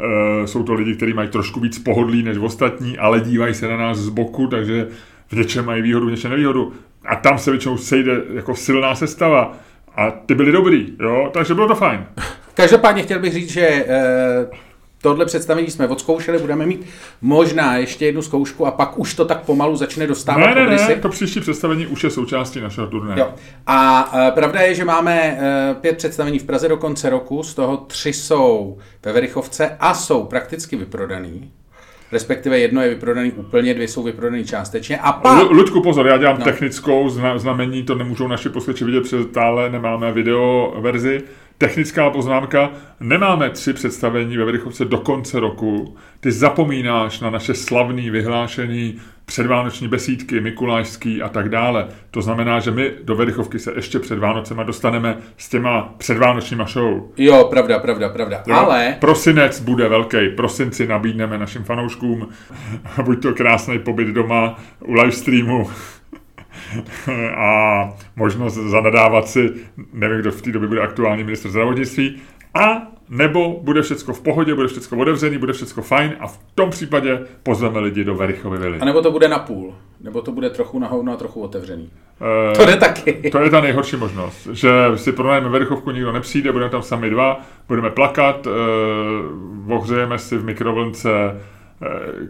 eh, 0.00 0.46
jsou 0.46 0.62
to 0.62 0.74
lidi, 0.74 0.94
kteří 0.94 1.12
mají 1.12 1.28
trošku 1.28 1.60
víc 1.60 1.78
pohodlí 1.78 2.22
než 2.22 2.38
ostatní, 2.38 2.98
ale 2.98 3.20
dívají 3.20 3.54
se 3.54 3.68
na 3.68 3.76
nás 3.76 3.98
z 3.98 4.08
boku, 4.08 4.46
takže 4.46 4.88
v 5.28 5.32
něčem 5.32 5.64
mají 5.64 5.82
výhodu, 5.82 6.06
v 6.06 6.10
něčem 6.10 6.30
nevýhodu. 6.30 6.72
A 7.04 7.16
tam 7.16 7.38
se 7.38 7.50
většinou 7.50 7.76
sejde 7.76 8.22
jako 8.34 8.54
silná 8.54 8.94
sestava. 8.94 9.56
A 9.96 10.10
ty 10.10 10.34
byly 10.34 10.52
dobrý, 10.52 10.86
jo, 11.00 11.30
takže 11.32 11.54
bylo 11.54 11.68
to 11.68 11.74
fajn. 11.74 12.06
Každopádně 12.54 13.02
chtěl 13.02 13.18
bych 13.18 13.32
říct, 13.32 13.50
že 13.50 13.84
eh, 13.88 14.46
tohle 15.02 15.26
představení 15.26 15.70
jsme 15.70 15.88
odzkoušeli, 15.88 16.38
budeme 16.38 16.66
mít 16.66 16.86
možná 17.20 17.76
ještě 17.76 18.06
jednu 18.06 18.22
zkoušku 18.22 18.66
a 18.66 18.70
pak 18.70 18.98
už 18.98 19.14
to 19.14 19.24
tak 19.24 19.40
pomalu 19.40 19.76
začne 19.76 20.06
dostávat. 20.06 20.54
Ne, 20.54 20.66
ne, 20.66 20.76
ne, 20.76 20.94
to 20.94 21.08
příští 21.08 21.40
představení 21.40 21.86
už 21.86 22.04
je 22.04 22.10
součástí 22.10 22.60
našeho 22.60 22.86
turné. 22.86 23.14
Jo. 23.18 23.34
A 23.66 24.10
e, 24.28 24.30
pravda 24.30 24.60
je, 24.60 24.74
že 24.74 24.84
máme 24.84 25.38
e, 25.40 25.74
pět 25.74 25.96
představení 25.96 26.38
v 26.38 26.44
Praze 26.44 26.68
do 26.68 26.76
konce 26.76 27.10
roku, 27.10 27.42
z 27.42 27.54
toho 27.54 27.76
tři 27.76 28.12
jsou 28.12 28.78
ve 29.04 29.12
Verichovce 29.12 29.76
a 29.80 29.94
jsou 29.94 30.24
prakticky 30.24 30.76
vyprodaný 30.76 31.50
respektive 32.12 32.58
jedno 32.58 32.82
je 32.82 32.88
vyprodaný 32.88 33.32
úplně, 33.32 33.74
dvě 33.74 33.88
jsou 33.88 34.02
vyprodaný 34.02 34.44
částečně. 34.44 34.98
A 34.98 35.12
pak... 35.12 35.50
Luďku, 35.50 35.82
pozor, 35.82 36.06
já 36.06 36.16
dělám 36.16 36.38
no. 36.38 36.44
technickou 36.44 37.10
znamení, 37.36 37.82
to 37.82 37.94
nemůžou 37.94 38.28
naši 38.28 38.48
posluchači 38.48 38.84
vidět, 38.84 39.00
protože 39.00 39.22
stále 39.22 39.70
nemáme 39.70 40.12
video 40.12 40.76
verzi. 40.80 41.22
Technická 41.58 42.10
poznámka, 42.10 42.70
nemáme 43.00 43.50
tři 43.50 43.72
představení 43.72 44.36
ve 44.36 44.44
Verichovce 44.44 44.84
do 44.84 44.98
konce 44.98 45.40
roku. 45.40 45.96
Ty 46.20 46.32
zapomínáš 46.32 47.20
na 47.20 47.30
naše 47.30 47.54
slavný 47.54 48.10
vyhlášený 48.10 48.98
předvánoční 49.26 49.88
besídky, 49.88 50.40
mikulášský 50.40 51.22
a 51.22 51.28
tak 51.28 51.48
dále. 51.48 51.88
To 52.10 52.22
znamená, 52.22 52.60
že 52.60 52.70
my 52.70 52.90
do 53.02 53.16
Verichovky 53.16 53.58
se 53.58 53.72
ještě 53.76 53.98
před 53.98 54.18
Vánocema 54.18 54.62
dostaneme 54.62 55.16
s 55.36 55.48
těma 55.48 55.94
předvánočníma 55.98 56.64
show. 56.64 57.02
Jo, 57.16 57.44
pravda, 57.50 57.78
pravda, 57.78 58.08
pravda. 58.08 58.42
Jo? 58.46 58.54
Ale... 58.54 58.96
Prosinec 59.00 59.60
bude 59.60 59.88
velký. 59.88 60.28
Prosinci 60.36 60.86
nabídneme 60.86 61.38
našim 61.38 61.64
fanouškům 61.64 62.28
buď 63.02 63.22
to 63.22 63.34
krásný 63.34 63.78
pobyt 63.78 64.08
doma 64.08 64.58
u 64.80 64.92
livestreamu, 64.92 65.70
a 67.36 67.92
možnost 68.16 68.54
zanadávat 68.54 69.28
si, 69.28 69.52
nevím, 69.92 70.20
kdo 70.20 70.32
v 70.32 70.42
té 70.42 70.52
době 70.52 70.68
bude 70.68 70.80
aktuální 70.80 71.24
minister 71.24 71.50
zdravotnictví, 71.50 72.16
a 72.54 72.95
nebo 73.08 73.60
bude 73.62 73.82
všechno 73.82 74.14
v 74.14 74.20
pohodě, 74.20 74.54
bude 74.54 74.68
všechno 74.68 74.98
otevřený, 74.98 75.38
bude 75.38 75.52
všechno 75.52 75.82
fajn 75.82 76.16
a 76.20 76.26
v 76.26 76.38
tom 76.54 76.70
případě 76.70 77.20
pozveme 77.42 77.80
lidi 77.80 78.04
do 78.04 78.14
Verichovy 78.14 78.58
vily. 78.58 78.78
A 78.78 78.84
nebo 78.84 79.02
to 79.02 79.10
bude 79.10 79.28
na 79.28 79.38
půl, 79.38 79.74
nebo 80.00 80.22
to 80.22 80.32
bude 80.32 80.50
trochu 80.50 80.78
na 80.78 80.88
hovno 80.88 81.12
a 81.12 81.16
trochu 81.16 81.40
otevřený. 81.40 81.90
E, 82.52 82.56
to 82.56 82.66
jde 82.66 82.76
taky. 82.76 83.12
To 83.32 83.38
je 83.38 83.50
ta 83.50 83.60
nejhorší 83.60 83.96
možnost, 83.96 84.48
že 84.52 84.70
si 84.94 85.12
pronajme 85.12 85.48
Verichovku, 85.48 85.90
nikdo 85.90 86.12
nepřijde, 86.12 86.52
budeme 86.52 86.70
tam 86.70 86.82
sami 86.82 87.10
dva, 87.10 87.40
budeme 87.68 87.90
plakat, 87.90 88.46
e, 88.46 88.50
ohřejeme 89.74 90.18
si 90.18 90.38
v 90.38 90.44
mikrovlnce 90.44 91.10
e, 91.10 91.36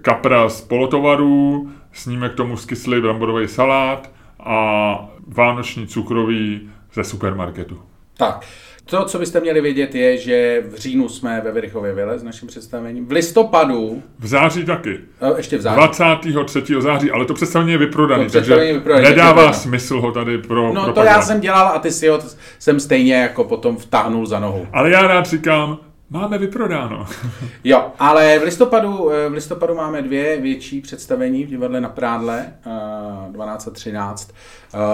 kapra 0.03 0.49
z 0.49 0.61
polotovarů, 0.61 1.71
sníme 1.93 2.29
k 2.29 2.35
tomu 2.35 2.57
skyslý 2.57 3.01
bramborový 3.01 3.49
salát 3.49 4.11
a 4.41 5.09
vánoční 5.27 5.87
cukroví 5.87 6.71
ze 6.95 7.05
supermarketu. 7.05 7.79
Tak, 8.17 8.47
to, 8.91 9.05
co 9.05 9.19
byste 9.19 9.41
měli 9.41 9.61
vědět, 9.61 9.95
je, 9.95 10.17
že 10.17 10.65
v 10.67 10.75
říjnu 10.75 11.09
jsme 11.09 11.41
ve 11.45 11.53
Verichově 11.53 11.95
Vile 11.95 12.19
s 12.19 12.23
naším 12.23 12.49
představením. 12.49 13.07
V 13.07 13.13
listopadu... 13.13 14.03
V 14.19 14.27
září 14.27 14.65
taky. 14.65 14.99
Ještě 15.37 15.59
v 15.59 15.61
září. 15.61 15.77
23. 15.77 16.75
září, 16.81 17.11
ale 17.11 17.25
to 17.25 17.35
představení 17.35 17.73
je 17.73 17.79
vyprodané, 17.79 18.31
takže 18.31 18.53
je 18.55 18.73
vyprodaný, 18.73 19.05
nedává 19.05 19.29
vyprodaný. 19.33 19.55
smysl 19.55 20.01
ho 20.01 20.13
tady 20.13 20.39
pro 20.39 20.73
No 20.73 20.93
to 20.93 21.03
já 21.03 21.23
jsem 21.23 21.41
dělal 21.41 21.67
a 21.67 21.79
ty 21.79 21.91
si 21.91 22.09
ho 22.09 22.19
jsem 22.59 22.81
stejně 22.81 23.15
jako 23.15 23.45
potom 23.45 23.77
vtáhnul 23.77 24.27
za 24.27 24.41
nohu. 24.41 24.67
Ale 24.73 24.91
já 24.91 25.07
rád 25.07 25.27
říkám, 25.27 25.79
Máme 26.11 26.39
vyprodáno. 26.39 27.07
jo, 27.65 27.93
ale 27.99 28.39
v 28.39 28.43
listopadu, 28.43 29.11
v 29.29 29.33
listopadu 29.33 29.75
máme 29.75 30.03
dvě 30.03 30.41
větší 30.41 30.81
představení 30.81 31.45
v 31.45 31.49
divadle 31.49 31.81
na 31.81 31.89
Prádle, 31.89 32.53
12 33.31 33.69
a 33.69 33.71
13. 33.71 34.31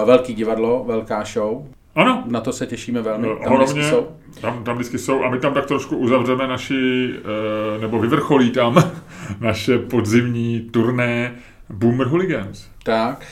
Velký 0.05 0.33
divadlo, 0.33 0.83
velká 0.87 1.23
show. 1.23 1.65
Ano. 1.95 2.23
Na 2.27 2.41
to 2.41 2.53
se 2.53 2.67
těšíme 2.67 3.01
velmi. 3.01 3.27
Tam 3.27 3.37
Hodně, 3.51 3.65
vždycky 3.65 3.83
jsou. 3.83 4.07
Tam, 4.41 4.63
tam 4.63 4.75
vždycky 4.75 4.97
jsou 4.97 5.23
a 5.23 5.29
my 5.29 5.39
tam 5.39 5.53
tak 5.53 5.65
trošku 5.65 5.97
uzavřeme 5.97 6.47
naši, 6.47 7.13
eh, 7.15 7.81
nebo 7.81 7.99
vyvrcholí 7.99 8.51
tam 8.51 8.91
naše 9.39 9.77
podzimní 9.79 10.61
turné 10.61 11.35
Boomer 11.69 12.07
Hooligans. 12.07 12.67
Tak. 12.83 13.25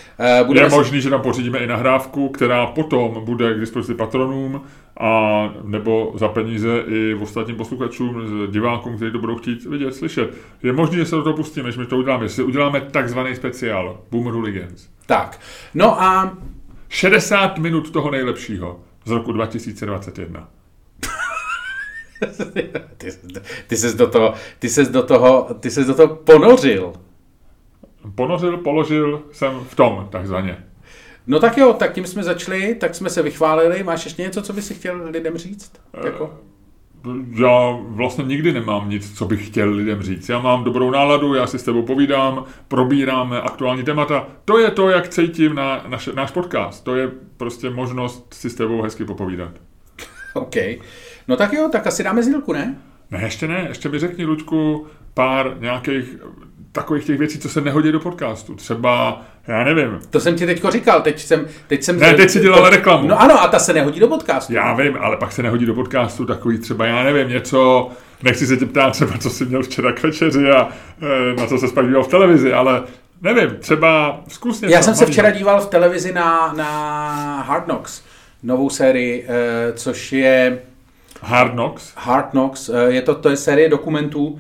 Uh, 0.48 0.56
je 0.56 0.70
si... 0.70 0.76
možný, 0.76 1.02
že 1.02 1.10
tam 1.10 1.22
pořídíme 1.22 1.60
i 1.60 1.68
nahrávku, 1.68 2.30
která 2.30 2.66
potom 2.66 3.26
bude 3.26 3.54
k 3.54 3.60
dispozici 3.60 3.94
patronům 3.94 4.62
a 5.00 5.44
nebo 5.64 6.14
za 6.16 6.28
peníze 6.28 6.84
i 6.88 7.14
ostatním 7.14 7.56
posluchačům, 7.56 8.16
divákům, 8.52 8.96
kteří 8.96 9.12
to 9.12 9.20
budou 9.20 9.36
chtít 9.36 9.66
vidět, 9.66 9.96
slyšet. 9.96 10.34
Je 10.64 10.74
možné, 10.74 10.98
že 10.98 11.06
se 11.06 11.16
do 11.16 11.24
toho 11.24 11.36
pustíme, 11.36 11.72
že 11.72 11.80
my 11.80 11.86
to 11.86 11.98
uděláme, 11.98 12.28
že 12.28 12.34
si 12.34 12.44
uděláme 12.44 12.82
takzvaný 12.82 13.36
speciál 13.36 14.00
Boomer 14.12 14.34
Hooligans. 14.34 14.88
Tak. 15.06 15.40
No 15.74 16.02
a 16.02 16.38
60 16.92 17.58
minut 17.58 17.92
toho 17.92 18.12
nejlepšího 18.12 18.80
z 19.06 19.12
roku 19.12 19.32
2021. 19.32 20.50
ty, 22.98 23.12
ty 23.68 23.78
ses 23.78 23.96
do 23.96 24.08
toho, 24.08 24.34
ty 24.60 24.70
ses 24.70 24.90
do 24.90 25.04
toho, 25.04 25.54
ty 25.60 25.72
ses 25.72 25.88
do 25.88 25.94
toho 25.94 26.16
ponořil. 26.16 26.94
Ponořil, 28.16 28.58
položil 28.58 29.24
jsem 29.32 29.60
v 29.60 29.76
tom, 29.76 30.08
takzvaně. 30.12 30.66
No 31.28 31.40
tak 31.40 31.58
jo, 31.58 31.74
tak 31.74 31.94
tím 31.94 32.06
jsme 32.08 32.24
začali, 32.24 32.76
tak 32.76 32.96
jsme 32.96 33.10
se 33.10 33.22
vychválili. 33.22 33.84
Máš 33.84 34.06
ještě 34.06 34.22
něco, 34.22 34.42
co 34.42 34.54
by 34.54 34.62
si 34.62 34.74
chtěl 34.74 35.04
lidem 35.10 35.38
říct? 35.38 35.72
Jako? 36.06 36.40
Já 37.40 37.78
vlastně 37.82 38.24
nikdy 38.24 38.54
nemám 38.54 38.90
nic, 38.90 39.18
co 39.18 39.26
bych 39.26 39.48
chtěl 39.48 39.70
lidem 39.70 40.02
říct. 40.02 40.30
Já 40.30 40.40
mám 40.40 40.64
dobrou 40.64 40.92
náladu, 40.92 41.34
já 41.34 41.48
si 41.48 41.60
s 41.60 41.64
tebou 41.64 41.82
povídám, 41.82 42.44
probíráme 42.68 43.42
aktuální 43.42 43.84
témata. 43.84 44.28
To 44.46 44.58
je 44.58 44.72
to, 44.72 44.90
jak 44.90 45.10
cítím 45.10 45.56
na 45.56 45.84
naš, 45.88 46.10
náš 46.16 46.32
podcast. 46.32 46.84
To 46.84 46.96
je 46.96 47.12
prostě 47.38 47.70
možnost 47.70 48.34
si 48.34 48.50
s 48.50 48.56
tebou 48.56 48.82
hezky 48.82 49.06
popovídat. 49.06 49.52
OK. 50.34 50.56
No 51.28 51.36
tak 51.36 51.54
jo, 51.54 51.70
tak 51.72 51.88
asi 51.88 52.04
dáme 52.04 52.24
zílku, 52.24 52.54
ne? 52.54 52.76
Ne, 53.12 53.22
ještě 53.24 53.48
ne. 53.48 53.66
Ještě 53.70 53.90
mi 53.90 54.00
řekni, 54.00 54.26
Luďku, 54.26 54.88
pár 55.14 55.58
nějakých 55.60 56.18
takových 56.72 57.06
těch 57.06 57.18
věcí, 57.18 57.40
co 57.40 57.50
se 57.50 57.62
nehodí 57.62 57.92
do 57.92 58.00
podcastu. 58.00 58.56
Třeba, 58.56 59.22
já 59.48 59.64
nevím. 59.64 60.00
To 60.10 60.20
jsem 60.20 60.36
ti 60.36 60.46
teďko 60.46 60.72
říkal, 60.72 61.02
teď 61.02 61.20
jsem... 61.20 61.48
Teď 61.68 61.84
jsem 61.84 62.00
ne, 62.00 62.14
teď 62.14 62.30
si 62.30 62.40
dělal 62.40 62.70
reklamu. 62.70 63.08
No 63.08 63.22
ano, 63.22 63.42
a 63.42 63.48
ta 63.48 63.60
se 63.60 63.74
nehodí 63.74 64.00
do 64.00 64.08
podcastu. 64.08 64.54
Já 64.54 64.74
vím, 64.74 64.98
ale 65.02 65.18
pak 65.18 65.32
se 65.32 65.44
nehodí 65.44 65.66
do 65.66 65.74
podcastu 65.74 66.26
takový 66.26 66.58
třeba, 66.58 66.86
já 66.86 67.04
nevím, 67.04 67.30
něco, 67.30 67.90
nechci 68.24 68.48
se 68.48 68.58
tě 68.58 68.66
ptát 68.66 68.90
třeba, 68.90 69.18
co 69.18 69.30
jsi 69.30 69.46
měl 69.46 69.64
včera 69.64 69.92
k 69.92 70.04
večeři 70.04 70.50
a 70.50 70.70
e, 71.02 71.36
na 71.42 71.48
co 71.48 71.58
se 71.58 71.68
pak 71.68 71.88
díval 71.88 72.04
v 72.04 72.08
televizi, 72.08 72.54
ale 72.54 72.84
nevím, 73.22 73.50
třeba 73.60 74.22
zkus 74.28 74.62
něco. 74.62 74.74
Já 74.74 74.82
jsem 74.82 74.96
se 74.96 75.06
včera 75.06 75.32
díval 75.32 75.62
v 75.62 75.70
televizi 75.70 76.14
na, 76.14 76.54
na 76.54 77.42
Hard 77.48 77.64
Knocks, 77.64 78.04
novou 78.44 78.70
sérii, 78.70 79.26
e, 79.28 79.74
což 79.74 80.14
je... 80.14 80.60
Hard 81.22 81.52
Knocks? 81.52 81.94
Hard 81.96 82.30
Knocks, 82.30 82.70
e, 82.70 82.92
je 82.94 83.02
to, 83.02 83.16
to 83.16 83.30
je 83.30 83.38
série 83.38 83.70
dokumentů, 83.70 84.40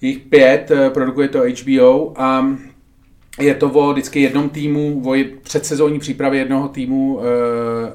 jich 0.00 0.18
pět, 0.18 0.70
eh, 0.70 0.90
produkuje 0.90 1.28
to 1.28 1.42
HBO 1.42 2.12
a 2.16 2.46
je 3.38 3.54
to 3.54 3.70
o 3.70 3.92
vždycky 3.92 4.20
jednom 4.20 4.48
týmu, 4.48 5.02
o 5.06 5.14
předsezónní 5.42 5.98
přípravě 5.98 6.40
jednoho 6.40 6.68
týmu 6.68 7.20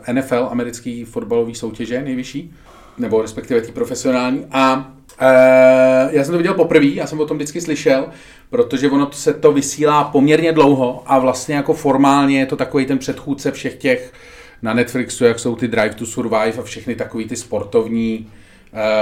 eh, 0.07 0.13
NFL, 0.13 0.47
americký 0.51 1.05
fotbalový 1.05 1.55
soutěže 1.55 2.01
nejvyšší, 2.01 2.53
nebo 2.97 3.21
respektive 3.21 3.61
tý 3.61 3.71
profesionální. 3.71 4.45
A 4.51 4.93
e, 5.19 6.09
já 6.11 6.23
jsem 6.23 6.31
to 6.31 6.37
viděl 6.37 6.53
poprvé, 6.53 6.85
já 6.85 7.07
jsem 7.07 7.19
o 7.19 7.25
tom 7.25 7.37
vždycky 7.37 7.61
slyšel, 7.61 8.05
protože 8.49 8.89
ono 8.89 9.11
se 9.11 9.33
to 9.33 9.51
vysílá 9.51 10.03
poměrně 10.03 10.51
dlouho 10.51 11.03
a 11.05 11.19
vlastně 11.19 11.55
jako 11.55 11.73
formálně 11.73 12.39
je 12.39 12.45
to 12.45 12.55
takový 12.55 12.85
ten 12.85 12.97
předchůdce 12.97 13.51
všech 13.51 13.75
těch 13.75 14.13
na 14.61 14.73
Netflixu, 14.73 15.25
jak 15.25 15.39
jsou 15.39 15.55
ty 15.55 15.67
Drive 15.67 15.95
to 15.95 16.05
Survive 16.05 16.53
a 16.59 16.61
všechny 16.63 16.95
takový 16.95 17.25
ty 17.25 17.35
sportovní, 17.35 18.29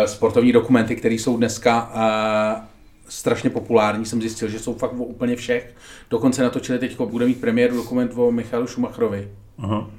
sportovní 0.05 0.51
dokumenty, 0.51 0.95
které 0.95 1.15
jsou 1.15 1.37
dneska 1.37 1.91
strašně 3.09 3.49
populární, 3.49 4.05
jsem 4.05 4.21
zjistil, 4.21 4.47
že 4.47 4.59
jsou 4.59 4.73
fakt 4.73 4.93
o 4.93 5.03
úplně 5.03 5.35
všech. 5.35 5.75
Dokonce 6.09 6.43
natočili 6.43 6.79
teď, 6.79 6.99
bude 7.01 7.25
mít 7.25 7.41
premiéru 7.41 7.75
dokument 7.75 8.11
o 8.15 8.31
Michalu 8.31 8.67
Schumacherovi. 8.67 9.27
Aha. 9.59 9.89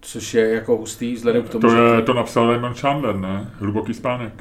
Což 0.00 0.34
je 0.34 0.48
jako 0.48 0.76
hustý, 0.76 1.14
vzhledem 1.14 1.42
k 1.42 1.48
tomu, 1.48 1.60
to, 1.60 1.76
je, 1.76 1.96
že... 1.96 2.02
to 2.02 2.14
napsal 2.14 2.50
Raymond 2.50 2.78
Chandler, 2.78 3.16
ne? 3.16 3.50
Hluboký 3.58 3.94
spánek. 3.94 4.32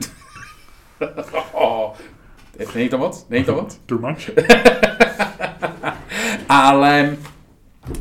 oh, 1.54 1.92
není 2.76 2.90
to 2.90 2.98
moc? 2.98 3.26
Není 3.30 3.46
to 3.46 3.56
moc? 3.56 3.82
Too 3.86 4.00
much. 4.00 4.30
Ale 6.50 7.18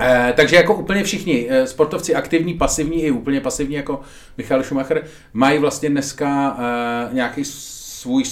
Eh, 0.00 0.32
takže 0.36 0.56
jako 0.56 0.74
úplně 0.74 1.04
všichni 1.04 1.46
eh, 1.50 1.66
sportovci 1.66 2.14
aktivní, 2.14 2.54
pasivní 2.54 3.02
i 3.02 3.10
úplně 3.10 3.40
pasivní 3.40 3.74
jako 3.74 4.00
Michal 4.36 4.62
Schumacher 4.62 5.04
mají 5.32 5.58
vlastně 5.58 5.90
dneska 5.90 6.56
eh, 6.58 7.14
nějaký 7.14 7.44
svůj 7.44 8.24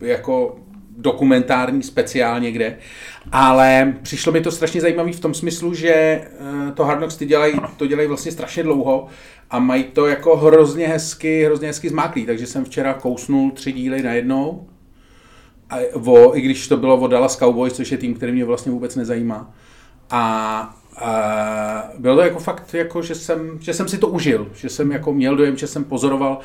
jako 0.00 0.58
dokumentární 0.98 1.82
speciál 1.82 2.40
někde, 2.40 2.78
ale 3.32 3.94
přišlo 4.02 4.32
mi 4.32 4.40
to 4.40 4.50
strašně 4.50 4.80
zajímavé 4.80 5.12
v 5.12 5.20
tom 5.20 5.34
smyslu, 5.34 5.74
že 5.74 5.92
eh, 5.92 6.28
to 6.74 6.84
Hard 6.84 6.98
Knocks 6.98 7.16
ty 7.16 7.26
dělají, 7.26 7.54
to 7.76 7.86
dělají 7.86 8.08
vlastně 8.08 8.32
strašně 8.32 8.62
dlouho 8.62 9.06
a 9.50 9.58
mají 9.58 9.84
to 9.84 10.06
jako 10.06 10.36
hrozně 10.36 10.88
hezky, 10.88 11.44
hrozně 11.44 11.68
hezky 11.68 11.88
zmáklý, 11.88 12.26
takže 12.26 12.46
jsem 12.46 12.64
včera 12.64 12.94
kousnul 12.94 13.50
tři 13.50 13.72
díly 13.72 14.02
najednou, 14.02 14.68
a 15.70 15.78
i 16.34 16.40
když 16.40 16.68
to 16.68 16.76
bylo 16.76 16.96
o 16.96 17.06
Dallas 17.06 17.36
Cowboys, 17.36 17.72
což 17.72 17.92
je 17.92 17.98
tým, 17.98 18.14
který 18.14 18.32
mě 18.32 18.44
vlastně 18.44 18.72
vůbec 18.72 18.96
nezajímá. 18.96 19.54
A 20.10 20.77
a 21.00 21.90
bylo 21.98 22.16
to 22.16 22.22
jako 22.22 22.38
fakt, 22.38 22.74
jako, 22.74 23.02
že, 23.02 23.14
jsem, 23.14 23.58
že 23.60 23.74
jsem 23.74 23.88
si 23.88 23.98
to 23.98 24.08
užil, 24.08 24.48
že 24.54 24.68
jsem 24.68 24.92
jako 24.92 25.12
měl 25.12 25.36
dojem, 25.36 25.56
že 25.56 25.66
jsem 25.66 25.84
pozoroval, 25.84 26.38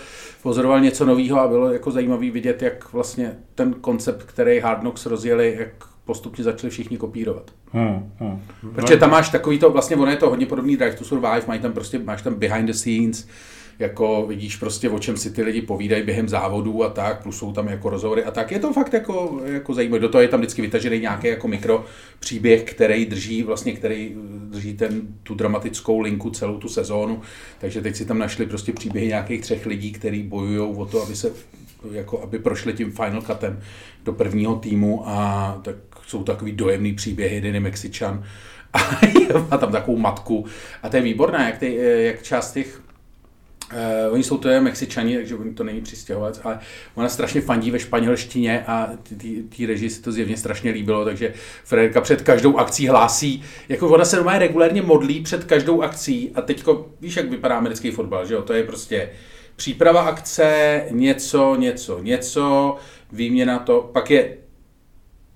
pozoroval 0.43 0.81
něco 0.81 1.05
nového 1.05 1.39
a 1.39 1.48
bylo 1.48 1.74
jako 1.74 1.91
zajímavý 1.91 2.31
vidět, 2.31 2.62
jak 2.62 2.93
vlastně 2.93 3.38
ten 3.55 3.74
koncept, 3.74 4.24
který 4.24 4.60
Hard 4.60 4.79
Knocks 4.79 5.05
rozjeli, 5.05 5.55
jak 5.60 5.69
postupně 6.05 6.43
začali 6.43 6.72
všichni 6.72 6.98
kopírovat. 6.98 7.51
Hmm, 7.72 8.12
hmm. 8.19 8.41
Protože 8.75 8.98
tam 8.98 9.12
máš 9.12 9.29
takový 9.29 9.60
to, 9.60 9.72
vlastně 9.72 9.95
ono 9.95 10.12
je 10.12 10.17
to 10.17 10.29
hodně 10.29 10.45
podobný 10.45 10.77
Drive 10.77 10.95
to 10.95 11.03
Survive, 11.03 11.41
mají 11.48 11.60
tam 11.60 11.72
prostě, 11.72 12.00
máš 12.00 12.22
tam 12.22 12.33
behind 12.33 12.67
the 12.67 12.74
scenes, 12.74 13.27
jako 13.80 14.25
vidíš 14.27 14.56
prostě, 14.56 14.89
o 14.89 15.00
čem 15.00 15.18
si 15.18 15.32
ty 15.32 15.44
lidi 15.44 15.62
povídají 15.62 16.03
během 16.03 16.30
závodů 16.30 16.84
a 16.84 16.89
tak, 16.89 17.24
plus 17.24 17.38
jsou 17.38 17.51
tam 17.51 17.68
jako 17.68 17.89
rozhovory 17.89 18.24
a 18.24 18.32
tak. 18.32 18.51
Je 18.51 18.60
to 18.60 18.74
fakt 18.74 18.94
jako, 18.94 19.42
jako 19.46 19.74
zajímavé. 19.74 20.00
Do 20.00 20.10
toho 20.10 20.22
je 20.22 20.27
tam 20.27 20.39
vždycky 20.39 20.62
vytažený 20.62 21.00
nějaký 21.00 21.27
jako 21.27 21.48
mikro 21.48 21.86
příběh, 22.20 22.63
který 22.63 23.06
drží 23.06 23.44
vlastně, 23.44 23.74
který 23.74 24.15
drží 24.50 24.74
ten, 24.74 25.01
tu 25.24 25.36
dramatickou 25.36 26.00
linku 26.00 26.30
celou 26.30 26.58
tu 26.58 26.70
sezónu. 26.70 27.22
Takže 27.60 27.82
teď 27.82 27.96
si 27.96 28.06
tam 28.06 28.18
našli 28.18 28.46
prostě 28.46 28.74
příběhy 28.74 29.08
nějakých 29.08 29.42
třech 29.42 29.65
lidí, 29.65 29.92
kteří 29.92 30.24
bojují 30.24 30.75
o 30.77 30.86
to, 30.86 31.03
aby 31.03 31.15
se 31.15 31.32
jako 31.92 32.22
aby 32.22 32.39
prošli 32.39 32.74
tím 32.74 32.92
final 32.92 33.22
cutem 33.22 33.60
do 34.03 34.13
prvního 34.13 34.56
týmu 34.56 35.03
a 35.06 35.60
tak 35.63 35.75
jsou 36.08 36.24
takový 36.24 36.51
dojemný 36.51 36.94
příběhy, 36.94 37.36
jeden 37.36 37.53
je 37.53 37.60
Mexičan 37.60 38.24
a 38.74 38.80
má 39.51 39.58
tam 39.58 39.72
takovou 39.72 39.98
matku 39.98 40.46
a 40.84 40.89
to 40.89 40.98
je 40.98 41.03
výborné, 41.03 41.46
jak, 41.46 41.58
ty, 41.58 41.75
jak 42.06 42.24
část 42.24 42.53
těch 42.53 42.82
Uh, 43.72 44.13
oni 44.13 44.24
jsou 44.24 44.38
to 44.38 44.50
je 44.50 44.62
Mexičani, 44.62 45.15
takže 45.15 45.36
oni 45.36 45.53
to 45.53 45.63
není 45.63 45.82
přistěhovalec, 45.82 46.41
ale 46.43 46.60
ona 46.96 47.10
strašně 47.10 47.41
fandí 47.41 47.72
ve 47.72 47.79
španělštině 47.79 48.63
a 48.67 48.89
té 49.58 49.67
režii 49.67 49.89
se 49.89 50.01
to 50.01 50.12
zjevně 50.12 50.38
strašně 50.38 50.72
líbilo, 50.72 51.05
takže 51.05 51.34
Frederika 51.63 52.01
před 52.01 52.22
každou 52.22 52.58
akcí 52.58 52.88
hlásí, 52.88 53.43
jako 53.70 53.89
ona 53.89 54.05
se 54.05 54.15
normálně 54.15 54.39
regulérně 54.39 54.82
modlí 54.82 55.22
před 55.22 55.43
každou 55.43 55.82
akcí 55.82 56.32
a 56.36 56.41
teďko, 56.41 56.89
víš, 57.01 57.15
jak 57.15 57.29
vypadá 57.29 57.58
americký 57.58 57.91
fotbal, 57.91 58.25
že 58.25 58.34
jo, 58.34 58.41
to 58.41 58.53
je 58.53 58.63
prostě 58.63 59.10
příprava 59.55 60.01
akce, 60.01 60.82
něco, 60.91 61.55
něco, 61.55 62.00
něco, 62.03 62.75
výměna 63.12 63.60
to, 63.60 63.89
pak 63.93 64.12
je 64.12 64.38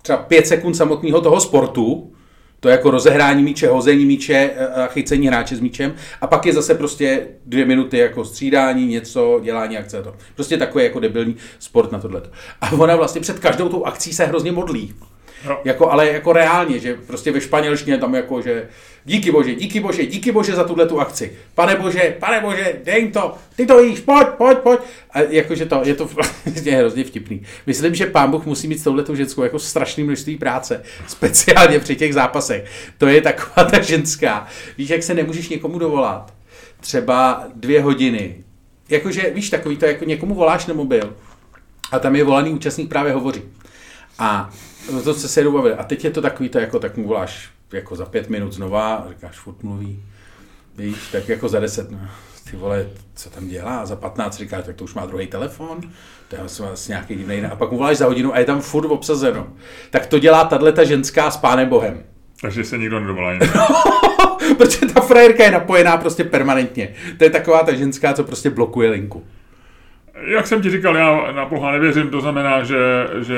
třeba 0.02 0.18
pět 0.18 0.48
sekund 0.48 0.74
samotného 0.74 1.22
toho 1.22 1.42
sportu, 1.42 2.14
to 2.60 2.70
je 2.70 2.72
jako 2.72 2.92
rozehrání 2.92 3.44
míče, 3.44 3.68
hození 3.68 4.06
míče 4.06 4.52
a 4.76 4.88
chycení 4.88 5.28
hráče 5.28 5.56
s 5.56 5.60
míčem. 5.60 5.94
A 6.22 6.28
pak 6.28 6.46
je 6.46 6.54
zase 6.54 6.76
prostě 6.76 7.28
dvě 7.46 7.66
minuty 7.66 7.98
jako 7.98 8.26
střídání, 8.26 8.88
něco, 8.88 9.40
dělání 9.44 9.78
akce 9.78 9.98
a 9.98 10.02
to. 10.02 10.16
Prostě 10.36 10.58
takový 10.58 10.84
jako 10.84 11.00
debilní 11.00 11.36
sport 11.60 11.92
na 11.92 12.00
tohle. 12.00 12.22
A 12.62 12.72
ona 12.72 12.96
vlastně 12.96 13.22
před 13.22 13.40
každou 13.40 13.70
tou 13.70 13.86
akcí 13.86 14.14
se 14.14 14.26
hrozně 14.26 14.52
modlí. 14.52 14.94
No. 15.46 15.60
Jako, 15.66 15.92
ale 15.92 16.08
jako 16.08 16.34
reálně, 16.34 16.80
že 16.80 16.96
prostě 17.08 17.32
ve 17.32 17.42
španělštině 17.42 17.98
tam 17.98 18.16
jako, 18.16 18.42
že 18.42 18.68
díky 19.06 19.32
bože, 19.32 19.56
díky 19.56 19.80
bože, 19.80 20.06
díky 20.06 20.32
bože 20.32 20.56
za 20.56 20.64
tuhle 20.64 20.88
tu 20.88 21.00
akci. 21.00 21.38
Pane 21.56 21.76
bože, 21.76 22.16
pane 22.20 22.42
bože, 22.42 22.80
dej 22.84 23.12
to, 23.12 23.36
ty 23.56 23.66
to 23.66 23.84
víš, 23.84 24.00
pojď, 24.00 24.28
pojď, 24.28 24.58
pojď. 24.58 24.80
A 25.12 25.20
jakože 25.20 25.66
to, 25.66 25.82
je 25.84 25.94
to 25.94 26.06
vlastně 26.46 26.76
hrozně 26.76 27.04
vtipný. 27.04 27.44
Myslím, 27.66 27.96
že 27.96 28.06
pán 28.06 28.32
Bůh 28.32 28.46
musí 28.46 28.68
mít 28.68 28.80
s 28.80 28.84
touhletou 28.84 29.16
ženskou 29.16 29.44
jako 29.44 29.60
strašný 29.60 30.04
množství 30.04 30.38
práce, 30.38 30.84
speciálně 31.08 31.80
při 31.80 31.96
těch 31.96 32.14
zápasech. 32.14 32.66
To 32.98 33.08
je 33.08 33.22
taková 33.22 33.70
ta 33.70 33.82
ženská. 33.82 34.48
Víš, 34.78 34.90
jak 34.90 35.04
se 35.04 35.14
nemůžeš 35.14 35.50
někomu 35.50 35.80
dovolat. 35.80 36.34
Třeba 36.80 37.48
dvě 37.56 37.82
hodiny. 37.82 38.44
Jakože, 38.90 39.30
víš, 39.30 39.50
takový 39.50 39.78
to, 39.78 39.86
jako 39.86 40.06
někomu 40.06 40.36
voláš 40.36 40.66
na 40.66 40.74
mobil 40.74 41.16
a 41.92 42.00
tam 42.00 42.16
je 42.16 42.24
volaný 42.24 42.52
účastník 42.52 42.90
právě 42.90 43.14
hovoří. 43.14 43.42
A 44.20 44.50
to 45.04 45.14
se 45.14 45.28
se 45.28 45.44
bavili. 45.44 45.74
A 45.76 45.84
teď 45.84 46.04
je 46.04 46.12
to 46.12 46.22
takový 46.22 46.50
to, 46.50 46.60
jako 46.60 46.80
tak 46.80 46.98
mu 46.98 47.08
voláš 47.08 47.50
jako 47.74 47.96
za 47.96 48.06
pět 48.06 48.30
minut 48.30 48.54
znova, 48.54 49.08
říkáš, 49.10 49.40
furt 49.40 49.64
mluví, 49.64 50.04
víš, 50.78 50.98
tak 51.12 51.30
jako 51.30 51.50
za 51.50 51.60
deset, 51.60 51.92
no, 51.92 52.00
ty 52.52 52.58
vole, 52.58 52.90
co 53.16 53.30
tam 53.30 53.48
dělá, 53.48 53.78
a 53.78 53.86
za 53.86 53.96
patnáct 53.96 54.38
říkáš, 54.38 54.66
tak 54.66 54.76
to 54.76 54.84
už 54.84 54.94
má 54.94 55.06
druhý 55.06 55.28
telefon, 55.28 55.82
to 56.28 56.36
je 56.36 56.42
vlastně 56.60 56.94
nějaký 56.94 57.16
divný, 57.16 57.42
a 57.42 57.56
pak 57.56 57.72
mu 57.72 57.78
voláš 57.78 57.98
za 57.98 58.06
hodinu 58.06 58.34
a 58.34 58.40
je 58.40 58.46
tam 58.46 58.62
furt 58.62 58.88
obsazeno. 58.88 59.48
Tak 59.90 60.06
to 60.06 60.20
dělá 60.20 60.44
tahle 60.46 60.72
ta 60.72 60.84
ženská 60.84 61.32
s 61.32 61.38
pánem 61.38 61.70
Bohem. 61.70 62.04
Takže 62.42 62.64
se 62.64 62.78
nikdo 62.78 63.00
nedovolá 63.00 63.34
Protože 64.58 64.86
ta 64.86 65.02
frajerka 65.02 65.44
je 65.44 65.52
napojená 65.52 65.98
prostě 65.98 66.24
permanentně. 66.24 66.94
To 67.18 67.24
je 67.24 67.30
taková 67.30 67.64
ta 67.64 67.74
ženská, 67.74 68.14
co 68.14 68.24
prostě 68.24 68.50
blokuje 68.50 68.90
linku. 68.90 69.24
Jak 70.26 70.48
jsem 70.48 70.62
ti 70.62 70.70
říkal, 70.70 70.98
já 70.98 71.32
na 71.32 71.46
Boha 71.46 71.72
nevěřím, 71.72 72.10
to 72.10 72.22
znamená, 72.22 72.64
že... 72.64 72.78
že 73.22 73.38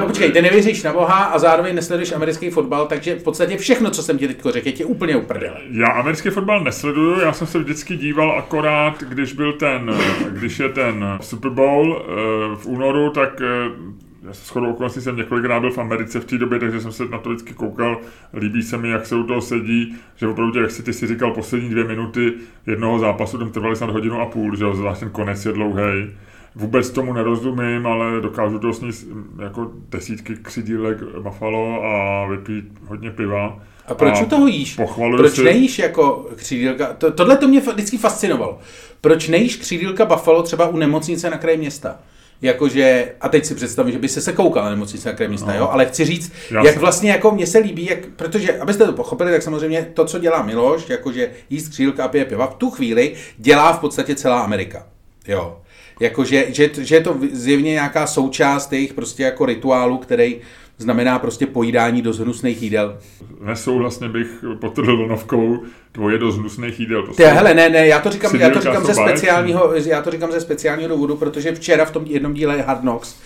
no, 0.00 0.06
počkej, 0.06 0.32
ty 0.32 0.42
nevěříš 0.42 0.82
na 0.82 0.92
Boha 0.92 1.24
a 1.24 1.38
zároveň 1.38 1.74
nesleduješ 1.74 2.12
americký 2.12 2.50
fotbal, 2.50 2.86
takže 2.86 3.14
v 3.14 3.22
podstatě 3.22 3.56
všechno, 3.56 3.90
co 3.90 4.02
jsem 4.02 4.18
ti 4.18 4.28
teď 4.28 4.42
řekl, 4.50 4.68
je 4.68 4.72
ti 4.72 4.84
úplně 4.84 5.16
uprdele. 5.16 5.56
Já 5.70 5.86
americký 5.86 6.30
fotbal 6.30 6.64
nesleduju, 6.64 7.20
já 7.20 7.32
jsem 7.32 7.46
se 7.46 7.58
vždycky 7.58 7.96
díval 7.96 8.38
akorát, 8.38 9.02
když 9.02 9.32
byl 9.32 9.52
ten, 9.52 9.94
když 10.28 10.58
je 10.58 10.68
ten 10.68 11.18
Super 11.20 11.50
Bowl 11.50 12.02
eh, 12.02 12.56
v 12.56 12.66
únoru, 12.66 13.10
tak 13.10 13.40
eh, 13.40 14.05
já 14.26 14.32
se 14.32 14.44
shodou 14.44 14.70
okolností 14.70 15.00
jsem 15.00 15.16
několikrát 15.16 15.60
byl 15.60 15.70
v 15.70 15.78
Americe 15.78 16.20
v 16.20 16.24
té 16.24 16.38
době, 16.38 16.58
takže 16.58 16.80
jsem 16.80 16.92
se 16.92 17.04
na 17.04 17.18
to 17.18 17.28
vždycky 17.28 17.54
koukal. 17.54 18.00
Líbí 18.34 18.62
se 18.62 18.78
mi, 18.78 18.88
jak 18.88 19.06
se 19.06 19.16
u 19.16 19.22
toho 19.22 19.40
sedí, 19.40 19.96
že 20.16 20.28
opravdu, 20.28 20.62
jak 20.62 20.70
si 20.70 20.82
ty 20.82 20.92
si 20.92 21.06
říkal, 21.06 21.34
poslední 21.34 21.70
dvě 21.70 21.84
minuty 21.84 22.32
jednoho 22.66 22.98
zápasu, 22.98 23.38
tam 23.38 23.50
trvaly 23.50 23.76
snad 23.76 23.90
hodinu 23.90 24.20
a 24.20 24.26
půl, 24.26 24.56
že 24.56 24.64
zvlášť 24.74 25.00
ten 25.00 25.10
konec 25.10 25.46
je 25.46 25.52
dlouhý. 25.52 26.10
Vůbec 26.54 26.90
tomu 26.90 27.12
nerozumím, 27.12 27.86
ale 27.86 28.20
dokážu 28.20 28.58
to 28.58 28.72
snít 28.72 29.08
jako 29.42 29.72
desítky 29.88 30.36
křidílek 30.42 31.02
Buffalo 31.02 31.84
a 31.84 32.26
vypít 32.26 32.64
hodně 32.86 33.10
piva. 33.10 33.58
A 33.86 33.94
proč 33.94 34.20
a 34.20 34.22
u 34.22 34.26
toho 34.26 34.46
jíš? 34.46 34.80
Proč 35.16 35.32
si... 35.32 35.44
nejíš 35.44 35.78
jako 35.78 36.30
křídílka? 36.36 36.92
To, 36.92 37.12
tohle 37.12 37.36
to 37.36 37.48
mě 37.48 37.60
vždycky 37.60 37.98
fascinovalo. 37.98 38.58
Proč 39.00 39.28
nejíš 39.28 39.56
křídílka 39.56 40.04
Buffalo 40.04 40.42
třeba 40.42 40.68
u 40.68 40.76
nemocnice 40.76 41.30
na 41.30 41.38
kraji 41.38 41.58
města? 41.58 41.98
Jakože, 42.42 43.12
a 43.20 43.28
teď 43.28 43.44
si 43.44 43.54
představím, 43.54 43.92
že 43.92 43.98
by 43.98 44.08
se 44.08 44.20
se 44.20 44.32
koukal 44.32 44.64
na 44.64 44.70
nemocnice 44.70 45.16
na 45.20 45.28
města, 45.28 45.52
no. 45.52 45.58
jo, 45.58 45.68
ale 45.70 45.86
chci 45.86 46.04
říct, 46.04 46.32
Já 46.50 46.64
jak 46.64 46.74
si... 46.74 46.80
vlastně 46.80 47.10
jako 47.10 47.30
mně 47.30 47.46
se 47.46 47.58
líbí, 47.58 47.86
jak, 47.86 47.98
protože, 48.16 48.58
abyste 48.58 48.86
to 48.86 48.92
pochopili, 48.92 49.32
tak 49.32 49.42
samozřejmě 49.42 49.90
to, 49.94 50.04
co 50.04 50.18
dělá 50.18 50.42
Miloš, 50.42 50.88
jakože 50.88 51.30
jíst 51.50 51.68
křílka 51.68 52.04
a 52.04 52.08
pije 52.08 52.24
piva, 52.24 52.46
v 52.46 52.54
tu 52.54 52.70
chvíli 52.70 53.14
dělá 53.38 53.72
v 53.72 53.78
podstatě 53.78 54.14
celá 54.14 54.40
Amerika, 54.40 54.86
jo. 55.28 55.60
Jakože, 56.00 56.46
že, 56.48 56.70
že 56.78 56.94
je 56.94 57.00
to 57.00 57.16
zjevně 57.32 57.70
nějaká 57.72 58.06
součást 58.06 58.72
jejich 58.72 58.94
prostě 58.94 59.22
jako 59.22 59.46
rituálu, 59.46 59.98
který 59.98 60.40
znamená 60.78 61.18
prostě 61.18 61.46
pojídání 61.46 62.02
do 62.02 62.12
hnusných 62.12 62.62
jídel. 62.62 62.98
Nesouhlasně 63.40 64.08
bych 64.08 64.44
potrhl 64.60 64.96
vlnovkou 64.96 65.58
tvoje 65.92 66.18
do 66.18 66.32
hnusných 66.32 66.80
jídel. 66.80 67.06
To 67.06 67.14
Ty, 67.14 67.22
hele, 67.22 67.54
ne, 67.54 67.68
ne, 67.68 67.86
já 67.86 68.00
to 68.00 68.10
říkám, 68.10 68.36
já 68.36 68.50
to 68.50 68.60
říkám 68.60 68.84
ze 68.84 68.94
speciálního, 68.94 69.74
já 69.74 70.02
to 70.02 70.10
říkám 70.10 70.32
ze 70.32 70.40
speciálního 70.40 70.88
důvodu, 70.88 71.16
protože 71.16 71.54
včera 71.54 71.84
v 71.84 71.90
tom 71.90 72.04
jednom 72.06 72.34
díle 72.34 72.62
Hard 72.62 72.80
Knocks, 72.80 73.16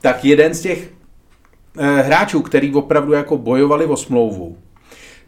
tak 0.00 0.24
jeden 0.24 0.54
z 0.54 0.60
těch 0.60 0.90
eh, 1.78 2.02
hráčů, 2.02 2.42
který 2.42 2.74
opravdu 2.74 3.12
jako 3.12 3.38
bojovali 3.38 3.86
o 3.86 3.96
smlouvu, 3.96 4.58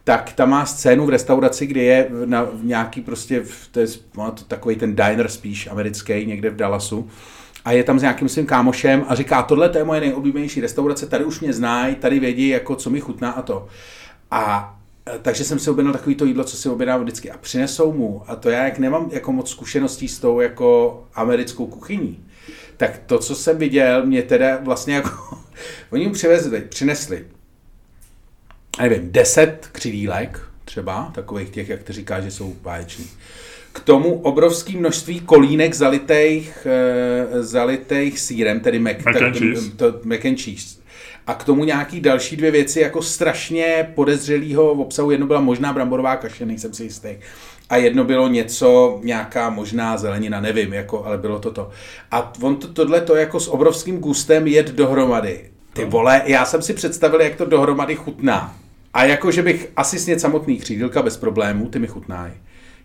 tak 0.05 0.33
tam 0.33 0.51
má 0.51 0.67
scénu 0.67 1.07
v 1.07 1.11
restauraci, 1.11 1.67
kde 1.67 1.83
je 1.83 2.09
na 2.25 2.43
v 2.43 2.65
nějaký 2.65 3.01
prostě, 3.01 3.45
to 3.71 3.81
je 3.81 3.87
to 4.15 4.45
takový 4.49 4.77
ten 4.77 4.97
diner 4.97 5.29
spíš 5.29 5.67
americký, 5.67 6.27
někde 6.27 6.51
v 6.51 6.57
Dallasu, 6.57 7.11
a 7.65 7.73
je 7.73 7.85
tam 7.85 7.99
s 7.99 8.03
nějakým 8.03 8.29
svým 8.29 8.47
kámošem 8.47 9.05
a 9.09 9.15
říká, 9.15 9.43
tohle 9.43 9.71
je 9.75 9.85
moje 9.85 10.01
nejoblíbenější 10.01 10.61
restaurace, 10.61 11.07
tady 11.07 11.25
už 11.25 11.41
mě 11.41 11.53
znají, 11.53 11.95
tady 11.95 12.21
vědí, 12.21 12.49
jako 12.49 12.77
co 12.77 12.91
mi 12.91 13.01
chutná 13.01 13.31
a 13.31 13.43
to. 13.43 13.69
A 14.31 14.75
e, 15.15 15.19
takže 15.19 15.45
jsem 15.45 15.59
si 15.59 15.71
objednal 15.71 15.93
takový 15.93 16.15
to 16.15 16.25
jídlo, 16.25 16.45
co 16.45 16.57
si 16.57 16.69
objednám 16.69 17.01
vždycky 17.01 17.31
a 17.31 17.39
přinesou 17.39 17.93
mu. 17.93 18.23
A 18.27 18.37
to 18.37 18.51
já 18.51 18.65
jak 18.65 18.79
nemám 18.79 19.09
jako 19.13 19.33
moc 19.33 19.51
zkušeností 19.51 20.09
s 20.09 20.19
tou 20.19 20.41
jako 20.41 21.03
americkou 21.15 21.67
kuchyní, 21.67 22.25
tak 22.77 23.01
to, 23.07 23.19
co 23.19 23.35
jsem 23.35 23.59
viděl, 23.59 24.07
mě 24.07 24.23
teda 24.23 24.59
vlastně 24.63 24.95
jako, 24.95 25.39
oni 25.91 26.07
mu 26.07 26.13
přivezli, 26.13 26.61
přinesli, 26.61 27.27
nevím, 28.79 29.13
deset 29.13 29.69
křidílek, 29.73 30.41
třeba, 30.65 31.11
takových 31.15 31.51
těch, 31.51 31.69
jak 31.69 31.83
ty 31.83 31.93
říká, 31.93 32.21
že 32.21 32.31
jsou 32.31 32.55
báječní. 32.63 33.07
K 33.81 33.85
tomu 33.85 34.15
obrovské 34.15 34.73
množství 34.73 35.21
kolínek 35.21 35.75
zalitých, 35.75 36.67
e, 36.67 37.43
zalitých 37.43 38.21
sírem, 38.21 38.61
tedy 38.61 38.79
mac, 38.79 38.97
mac, 39.05 39.17
and 39.17 39.37
cheese. 39.37 39.71
To, 39.77 39.95
mac 40.05 40.25
and 40.25 40.41
cheese. 40.41 40.81
A 41.27 41.35
k 41.35 41.45
tomu 41.45 41.65
nějaký 41.65 42.01
další 42.01 42.37
dvě 42.37 42.51
věci, 42.51 42.81
jako 42.81 43.03
strašně 43.03 43.93
podezřelého 43.95 44.71
obsahu. 44.71 45.11
Jedno 45.11 45.27
byla 45.27 45.41
možná 45.41 45.73
bramborová 45.73 46.17
kaše, 46.17 46.47
nejsem 46.47 46.75
si 46.75 46.83
jistý. 46.83 47.09
A 47.71 47.77
jedno 47.77 48.05
bylo 48.05 48.29
něco, 48.29 49.01
nějaká 49.03 49.51
možná 49.51 49.97
zelenina, 49.97 50.41
nevím, 50.41 50.73
jako, 50.73 51.05
ale 51.05 51.19
bylo 51.19 51.39
to 51.39 51.51
to. 51.51 51.71
A 52.11 52.33
on 52.43 52.57
to, 52.57 52.69
tohle 52.69 53.01
to 53.01 53.17
jako 53.17 53.41
s 53.41 53.49
obrovským 53.49 53.99
gustem 53.99 54.47
jet 54.47 54.71
dohromady. 54.71 55.41
Ty 55.73 55.85
vole, 55.85 56.23
já 56.25 56.45
jsem 56.45 56.63
si 56.63 56.75
představil, 56.75 57.21
jak 57.21 57.37
to 57.37 57.45
dohromady 57.45 57.95
chutná. 57.95 58.57
A 58.95 59.05
jako, 59.05 59.31
že 59.31 59.43
bych 59.43 59.69
asi 59.77 59.99
snět 59.99 60.21
samotný 60.21 60.59
křídilka 60.59 61.03
bez 61.03 61.17
problémů, 61.17 61.69
ty 61.69 61.79
mi 61.79 61.87
chutnají 61.87 62.33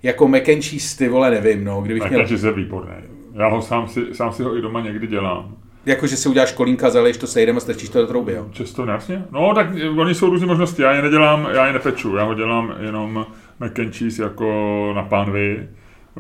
jako 0.04 0.28
mac 0.28 0.50
and 0.50 0.64
cheese, 0.64 0.98
ty 0.98 1.08
vole, 1.08 1.32
nevím, 1.32 1.64
no, 1.64 1.82
kdybych 1.82 2.04
mac 2.04 2.12
měl... 2.12 2.46
je 2.46 2.52
výborný. 2.52 2.94
Já 3.34 3.48
ho 3.48 3.62
sám 3.62 3.88
si, 3.88 4.06
sám 4.12 4.34
si 4.34 4.44
ho 4.44 4.58
i 4.58 4.62
doma 4.62 4.82
někdy 4.82 5.08
dělám. 5.08 5.56
Jako, 5.86 6.08
že 6.08 6.18
si 6.18 6.30
uděláš 6.30 6.52
kolínka, 6.52 6.90
zaleješ 6.90 7.18
to 7.18 7.28
sejdem 7.28 7.58
a 7.58 7.60
strčíš 7.60 7.90
to 7.90 8.02
do 8.02 8.08
trouby, 8.08 8.34
jo? 8.34 8.48
Často, 8.52 8.86
jasně. 8.86 9.26
No, 9.32 9.54
tak 9.56 9.68
oni 9.98 10.16
jsou 10.16 10.30
různé 10.30 10.48
možnosti, 10.48 10.82
já 10.82 10.92
je 10.92 11.02
nedělám, 11.02 11.48
já 11.54 11.68
je 11.68 11.74
nepeču, 11.74 12.16
já 12.16 12.24
ho 12.24 12.34
dělám 12.34 12.74
jenom 12.80 13.26
mac 13.60 13.80
and 13.80 13.96
cheese 13.96 14.24
jako 14.24 14.92
na 14.96 15.04
pánvi. 15.04 15.70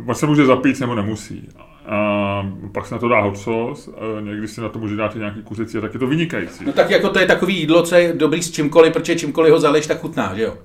On 0.08 0.15
se 0.15 0.26
může 0.26 0.45
zapít, 0.45 0.80
nebo 0.80 0.95
nemusí. 0.95 1.50
A 1.86 2.50
pak 2.71 2.86
se 2.86 2.95
na 2.95 3.00
to 3.00 3.08
dá 3.08 3.19
hot 3.19 3.38
sauce, 3.38 3.91
někdy 4.21 4.47
si 4.47 4.62
na 4.62 4.69
to 4.69 4.80
může 4.80 4.95
dát 4.95 5.15
i 5.15 5.19
nějaký 5.19 5.41
kuřecí 5.41 5.78
a 5.78 5.82
tak 5.82 5.93
je 5.93 6.00
to 6.00 6.08
vynikající. 6.08 6.65
No 6.65 6.73
tak 6.73 6.89
jako 6.89 7.10
to 7.10 7.19
je 7.19 7.26
takový 7.26 7.60
jídlo, 7.60 7.84
co 7.84 7.95
je 7.95 8.13
dobrý 8.13 8.43
s 8.43 8.52
čímkoliv, 8.52 8.93
protože 8.93 9.15
čímkoliv 9.15 9.54
ho 9.54 9.60
zaleješ, 9.60 9.88
tak 9.88 10.00
chutná, 10.00 10.36
že 10.36 10.43
jo? 10.43 10.58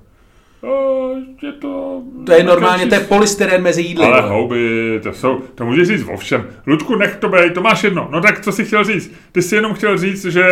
Je 1.43 1.51
to... 1.51 2.01
To 2.25 2.31
je 2.31 2.43
normálně, 2.43 2.87
to 2.87 2.95
je 2.95 3.01
polystyren 3.01 3.61
mezi 3.61 3.81
jídly. 3.81 4.05
Ale 4.05 4.21
houby, 4.21 4.99
to 5.03 5.13
jsou, 5.13 5.39
to 5.55 5.65
můžeš 5.65 5.87
říct 5.87 6.05
o 6.13 6.17
všem. 6.17 6.47
Ludku, 6.67 6.95
nech 6.95 7.15
to 7.15 7.29
bej, 7.29 7.49
to 7.51 7.61
máš 7.61 7.83
jedno. 7.83 8.07
No 8.11 8.21
tak 8.21 8.41
co 8.41 8.51
jsi 8.51 8.65
chtěl 8.65 8.83
říct? 8.83 9.13
Ty 9.31 9.41
jsi 9.41 9.55
jenom 9.55 9.73
chtěl 9.73 9.97
říct, 9.97 10.25
že 10.25 10.43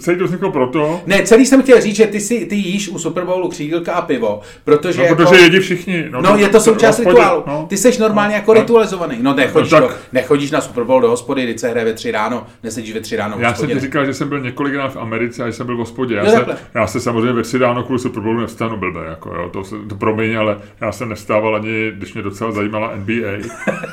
celý 0.00 0.18
to 0.18 0.24
vzniklo 0.24 0.52
proto. 0.52 1.00
Ne, 1.06 1.22
celý 1.22 1.46
jsem 1.46 1.62
chtěl 1.62 1.80
říct, 1.80 1.96
že 1.96 2.06
ty, 2.06 2.20
si, 2.20 2.46
ty 2.46 2.54
jíš 2.54 2.88
u 2.88 2.98
Super 2.98 3.24
Bowlu 3.24 3.48
křídilka 3.48 3.92
a 3.92 4.02
pivo, 4.02 4.40
protože 4.64 4.98
no, 4.98 5.04
jako... 5.04 5.16
protože 5.16 5.40
jedí 5.40 5.58
všichni. 5.58 6.04
No, 6.10 6.22
no 6.22 6.36
je 6.36 6.48
to 6.48 6.60
součást 6.60 6.98
rituálu. 6.98 7.42
No. 7.46 7.66
Ty 7.68 7.76
jsi 7.76 8.00
normálně 8.00 8.34
no, 8.34 8.34
jako 8.34 8.54
no. 8.54 8.60
ritualizovaný. 8.60 9.16
No 9.20 9.34
nechodíš, 9.34 9.72
no, 9.72 9.80
tak... 9.80 9.88
do, 9.88 9.96
nechodíš 10.12 10.50
na 10.50 10.60
Super 10.60 10.84
Bowl 10.84 11.00
do 11.00 11.10
hospody, 11.10 11.44
když 11.44 11.60
se 11.60 11.68
hraje 11.68 11.84
ve 11.84 11.92
tři 11.92 12.10
ráno, 12.10 12.46
nesedíš 12.62 12.94
ve 12.94 13.00
tři 13.00 13.16
ráno 13.16 13.36
Já 13.38 13.54
jsem 13.54 13.68
ti 13.68 13.80
říkal, 13.80 14.06
že 14.06 14.14
jsem 14.14 14.28
byl 14.28 14.40
několikrát 14.40 14.88
v 14.88 14.96
Americe 14.96 15.44
a 15.44 15.46
jsem 15.46 15.66
byl 15.66 15.76
v 15.76 15.78
hospodě. 15.78 16.14
Já, 16.14 16.26
se, 16.26 16.46
já 16.74 16.86
se 16.86 17.00
samozřejmě 17.00 17.32
ve 17.32 17.42
tři 17.42 17.58
ráno 17.58 17.82
kvůli 17.82 17.98
Super 17.98 18.22
Bowlu 18.22 18.40
nevstanu 18.40 18.76
blbě, 18.76 19.02
jako 19.04 19.34
jo, 19.34 19.50
to, 19.54 19.64
se, 19.64 19.76
to 19.88 19.94
promiň, 19.94 20.38
ale 20.38 20.56
já 20.80 20.92
jsem 20.92 21.08
nevstával 21.08 21.56
ani, 21.56 21.92
když 21.94 22.14
mě 22.14 22.22
docela 22.22 22.52
zajímala 22.52 22.96
NBA, 22.96 23.48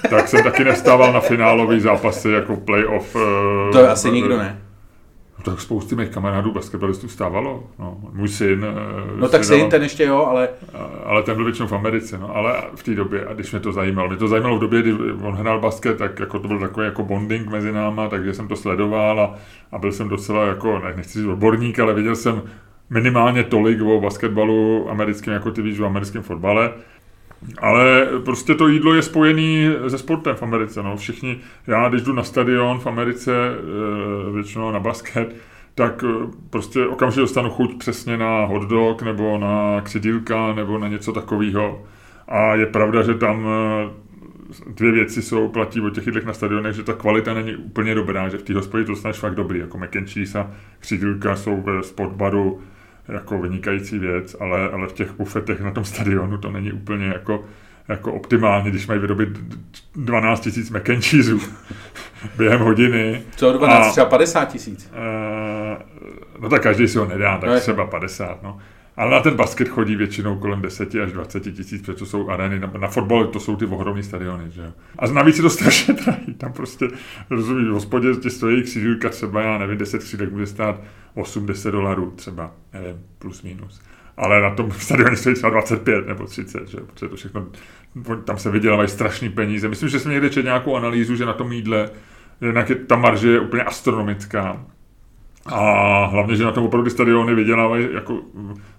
tak 0.10 0.28
jsem 0.28 0.44
taky 0.44 0.64
nevstával 0.64 1.14
na 1.14 1.20
finálový 1.20 1.80
zápasy 1.80 2.30
jako 2.30 2.56
playoff. 2.56 3.14
To 3.72 3.82
uh, 3.82 3.90
asi 3.90 4.08
uh, 4.08 4.14
nikdo 4.14 4.38
ne. 4.38 4.62
No, 5.38 5.52
tak 5.52 5.62
spousty 5.62 5.96
mých 5.96 6.10
kamarádů 6.10 6.52
basketbalistů 6.52 7.08
stávalo. 7.08 7.64
No, 7.80 7.98
můj 8.14 8.28
syn. 8.28 8.66
Eh, 8.70 9.20
no 9.20 9.30
tak 9.30 9.44
syn, 9.44 9.70
ten 9.70 9.84
ještě 9.84 10.04
jo, 10.04 10.26
ale... 10.30 10.50
Ale 11.06 11.24
ten 11.24 11.36
byl 11.36 11.46
většinou 11.46 11.68
v 11.68 11.74
Americe, 11.74 12.18
no, 12.18 12.36
ale 12.36 12.64
v 12.76 12.84
té 12.84 12.96
době, 12.96 13.26
a 13.26 13.34
když 13.34 13.52
mě 13.52 13.60
to 13.60 13.72
zajímalo, 13.72 14.08
mě 14.08 14.18
to 14.18 14.28
zajímalo 14.28 14.58
v 14.58 14.62
době, 14.62 14.82
kdy 14.82 14.94
on 15.22 15.34
hrál 15.34 15.60
basket, 15.60 15.98
tak 15.98 16.20
jako 16.20 16.40
to 16.40 16.48
byl 16.48 16.60
takový 16.60 16.86
jako 16.86 17.04
bonding 17.04 17.50
mezi 17.50 17.72
náma, 17.72 18.10
takže 18.10 18.34
jsem 18.34 18.48
to 18.48 18.56
sledoval 18.56 19.20
a, 19.20 19.36
a 19.72 19.78
byl 19.78 19.92
jsem 19.92 20.10
docela 20.10 20.46
jako, 20.46 20.80
ne, 20.80 20.94
nechci 20.96 21.20
říct 21.20 21.28
odborník, 21.28 21.80
ale 21.80 21.94
viděl 21.94 22.16
jsem 22.16 22.42
minimálně 22.92 23.44
tolik 23.44 23.82
o 23.82 24.02
basketbalu 24.02 24.90
americkém, 24.90 25.34
jako 25.34 25.52
ty 25.52 25.62
víš 25.62 25.80
o 25.80 25.86
americkém 25.86 26.24
fotbale. 26.24 26.72
Ale 27.58 28.08
prostě 28.26 28.56
to 28.56 28.68
jídlo 28.68 28.94
je 28.94 29.02
spojený 29.02 29.70
se 29.88 29.98
sportem 29.98 30.36
v 30.36 30.44
Americe. 30.44 30.84
No. 30.84 30.98
Všichni, 30.98 31.38
já 31.68 31.90
když 31.90 32.02
jdu 32.02 32.14
na 32.14 32.24
stadion 32.24 32.80
v 32.80 32.88
Americe, 32.88 33.32
eh, 33.32 34.32
většinou 34.32 34.72
na 34.72 34.80
basket, 34.80 35.36
tak 35.76 36.04
eh, 36.04 36.28
prostě 36.50 36.86
okamžitě 36.86 37.22
dostanu 37.22 37.50
chuť 37.50 37.78
přesně 37.78 38.18
na 38.18 38.46
hot 38.46 38.64
dog, 38.64 39.02
nebo 39.02 39.38
na 39.38 39.82
křidílka, 39.82 40.54
nebo 40.54 40.78
na 40.78 40.88
něco 40.88 41.14
takového. 41.14 41.84
A 42.28 42.56
je 42.56 42.66
pravda, 42.66 43.02
že 43.02 43.14
tam 43.14 43.48
eh, 43.48 43.90
dvě 44.68 44.92
věci 44.92 45.22
jsou, 45.22 45.48
platí 45.48 45.82
o 45.82 45.90
těch 45.90 46.06
jídlech 46.06 46.26
na 46.26 46.34
stadionech, 46.34 46.76
že 46.76 46.84
ta 46.84 46.94
kvalita 46.94 47.34
není 47.34 47.56
úplně 47.56 47.96
dobrá, 47.96 48.30
že 48.30 48.38
v 48.38 48.44
té 48.44 48.54
hospodě 48.54 48.84
to 48.84 48.92
dostaneš 48.92 49.18
fakt 49.18 49.36
dobrý, 49.36 49.60
jako 49.60 49.78
mac 49.78 49.96
and 49.96 50.10
cheese 50.10 50.40
a 50.40 50.52
křidílka 50.80 51.36
jsou 51.36 51.62
ve 51.62 51.84
sportbaru 51.84 52.62
jako 53.12 53.42
vynikající 53.42 54.00
věc, 54.00 54.36
ale, 54.40 54.70
ale 54.70 54.88
v 54.88 54.94
těch 54.94 55.12
bufetech 55.12 55.62
na 55.62 55.72
tom 55.72 55.86
stadionu 55.86 56.38
to 56.38 56.52
není 56.52 56.72
úplně 56.72 57.06
jako, 57.06 57.46
jako 57.88 58.14
optimálně, 58.14 58.70
když 58.70 58.88
mají 58.88 59.00
vyrobit 59.00 59.30
12 59.96 60.40
tisíc 60.40 60.70
mac 60.70 60.90
and 60.90 61.06
cheeseů 61.06 61.40
během 62.38 62.60
hodiny. 62.60 63.22
Co 63.36 63.54
12, 63.54 63.88
a, 63.88 63.92
třeba 63.92 64.06
50 64.06 64.46
tisíc? 64.46 64.92
Uh, 64.92 66.42
no 66.42 66.50
tak 66.50 66.62
každý 66.62 66.88
si 66.88 66.98
ho 66.98 67.06
nedá, 67.06 67.38
tak 67.38 67.50
no, 67.50 67.60
třeba 67.60 67.86
50, 67.88 68.44
no. 68.44 68.60
Ale 69.02 69.12
na 69.12 69.20
ten 69.20 69.36
basket 69.36 69.70
chodí 69.70 69.96
většinou 69.96 70.40
kolem 70.40 70.62
10 70.62 70.96
až 70.96 71.12
20 71.12 71.40
tisíc, 71.40 71.82
protože 71.82 71.98
to 71.98 72.06
jsou 72.06 72.30
arény. 72.30 72.60
Na, 72.60 72.72
na 72.80 72.88
fotbal 72.88 73.28
to 73.28 73.40
jsou 73.40 73.56
ty 73.56 73.66
ohromné 73.66 74.04
stadiony. 74.04 74.52
Že? 74.52 74.72
A 75.00 75.08
navíc 75.08 75.38
je 75.38 75.42
to 75.42 75.50
strašně 75.50 75.94
drahý. 76.06 76.34
Tam 76.34 76.54
prostě, 76.54 76.88
rozumíš, 77.30 77.68
v 77.68 77.72
hospodě 77.72 78.16
ti 78.16 78.30
stojí 78.30 78.64
křídílka 78.64 79.10
třeba, 79.10 79.42
já 79.42 79.58
nevím, 79.58 79.78
10 79.78 80.00
křídek 80.04 80.32
může 80.32 80.46
stát 80.46 80.82
8-10 81.16 81.72
dolarů 81.72 82.12
třeba, 82.12 82.52
nevím, 82.74 82.96
plus 83.20 83.42
minus. 83.42 83.82
Ale 84.18 84.42
na 84.42 84.56
tom 84.56 84.72
stadioně 84.72 85.16
stojí 85.16 85.36
třeba 85.36 85.50
25 85.50 86.08
nebo 86.08 86.26
30, 86.26 86.68
že? 86.68 86.78
protože 86.78 87.08
to 87.08 87.16
všechno, 87.16 87.48
tam 88.26 88.38
se 88.38 88.52
vydělávají 88.52 88.90
strašný 88.90 89.30
peníze. 89.30 89.70
Myslím, 89.70 89.90
že 89.90 90.00
jsem 90.00 90.12
někde 90.12 90.30
četl 90.30 90.46
nějakou 90.46 90.76
analýzu, 90.76 91.16
že 91.16 91.26
na 91.26 91.34
tom 91.34 91.52
jídle 91.52 91.90
jinak 92.42 92.70
je, 92.70 92.76
ta 92.76 92.96
marže 92.96 93.30
je 93.30 93.40
úplně 93.40 93.64
astronomická. 93.64 94.66
A 95.46 96.06
hlavně, 96.06 96.36
že 96.36 96.44
na 96.44 96.52
tom 96.52 96.66
opravdu 96.66 96.90
stadiony 96.90 97.36
vydělávají 97.36 97.88
jako 97.94 98.20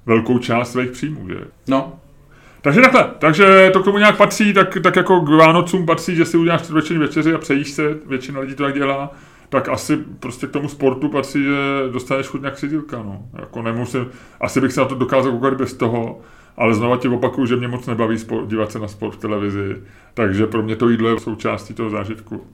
velkou 0.06 0.38
část 0.38 0.72
svých 0.72 0.90
příjmů, 0.90 1.28
že? 1.28 1.40
No, 1.68 1.92
Takže 2.62 2.80
takhle, 2.80 3.10
takže 3.18 3.70
to 3.72 3.80
k 3.80 3.84
tomu 3.84 3.98
nějak 3.98 4.16
patří, 4.16 4.52
tak, 4.52 4.78
tak 4.82 4.96
jako 4.96 5.20
k 5.20 5.28
Vánocům 5.28 5.86
patří, 5.86 6.16
že 6.16 6.24
si 6.24 6.36
uděláš 6.36 6.62
čtvrtveční 6.62 6.98
večeři 6.98 7.34
a 7.34 7.38
přejíš 7.38 7.70
se, 7.70 7.98
většina 8.06 8.40
lidí 8.40 8.54
to 8.54 8.62
tak 8.62 8.74
dělá, 8.74 9.10
tak 9.48 9.68
asi 9.68 9.96
prostě 9.96 10.46
k 10.46 10.50
tomu 10.50 10.68
sportu 10.68 11.08
patří, 11.08 11.44
že 11.44 11.56
dostaneš 11.92 12.26
chuť 12.26 12.40
nějak 12.40 12.54
křidílka, 12.54 12.96
no. 12.96 13.22
Jako 13.40 13.62
nemusím, 13.62 14.06
asi 14.40 14.60
bych 14.60 14.72
se 14.72 14.80
na 14.80 14.86
to 14.86 14.94
dokázal 14.94 15.32
koukat 15.32 15.54
bez 15.54 15.74
toho, 15.74 16.20
ale 16.56 16.74
znova 16.74 16.96
ti 16.96 17.08
opakuju, 17.08 17.46
že 17.46 17.56
mě 17.56 17.68
moc 17.68 17.86
nebaví 17.86 18.18
sport, 18.18 18.48
dívat 18.48 18.72
se 18.72 18.78
na 18.78 18.88
sport 18.88 19.14
v 19.14 19.20
televizi, 19.20 19.76
takže 20.14 20.46
pro 20.46 20.62
mě 20.62 20.76
to 20.76 20.88
jídlo 20.88 21.08
je 21.08 21.20
součástí 21.20 21.74
toho 21.74 21.90
zážitku. 21.90 22.46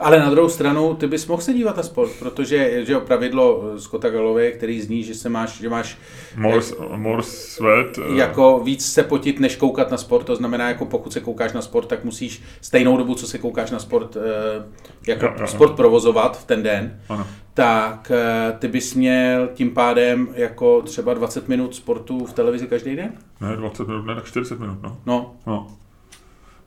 Ale 0.00 0.18
na 0.18 0.30
druhou 0.30 0.48
stranu 0.48 0.94
ty 0.94 1.06
bys 1.06 1.26
mohl 1.26 1.42
se 1.42 1.52
dívat 1.52 1.76
na 1.76 1.82
sport, 1.82 2.10
protože 2.18 2.84
že 2.84 2.92
jo, 2.92 3.00
pravidlo 3.00 3.62
Scotta 3.78 4.10
Galloway, 4.10 4.52
který 4.52 4.80
zní, 4.80 5.02
že 5.02 5.14
se 5.14 5.28
máš, 5.28 5.60
že 5.60 5.68
máš 5.68 5.98
More, 6.36 6.60
more 6.96 7.22
sweat. 7.22 7.86
eh, 7.98 8.16
jako 8.16 8.60
víc 8.64 8.92
se 8.92 9.02
potit, 9.02 9.40
než 9.40 9.56
koukat 9.56 9.90
na 9.90 9.96
sport, 9.96 10.24
to 10.26 10.36
znamená, 10.36 10.68
jako 10.68 10.84
pokud 10.86 11.12
se 11.12 11.20
koukáš 11.20 11.52
na 11.52 11.62
sport, 11.62 11.86
tak 11.88 12.04
musíš 12.04 12.42
stejnou 12.60 12.96
dobu, 12.96 13.14
co 13.14 13.26
se 13.26 13.38
koukáš 13.38 13.70
na 13.70 13.78
sport, 13.78 14.16
eh, 14.16 14.64
jako 15.06 15.24
Jo, 15.26 15.32
jo, 15.40 15.46
sport 15.46 15.72
provozovat 15.76 16.38
v 16.40 16.44
ten 16.46 16.62
den, 16.62 17.00
Ano. 17.08 17.26
tak 17.54 18.10
eh, 18.14 18.52
ty 18.58 18.68
bys 18.68 18.94
měl 18.94 19.48
tím 19.54 19.70
pádem 19.70 20.28
jako 20.34 20.82
třeba 20.82 21.14
20 21.14 21.48
minut 21.48 21.74
sportu 21.74 22.26
v 22.26 22.32
televizi 22.32 22.66
každý 22.66 22.96
den? 22.96 23.12
Ne, 23.40 23.56
20 23.56 23.88
minut, 23.88 24.06
ne, 24.06 24.14
tak 24.14 24.24
40 24.24 24.60
minut, 24.60 24.78
no. 24.82 24.96
No, 25.06 25.34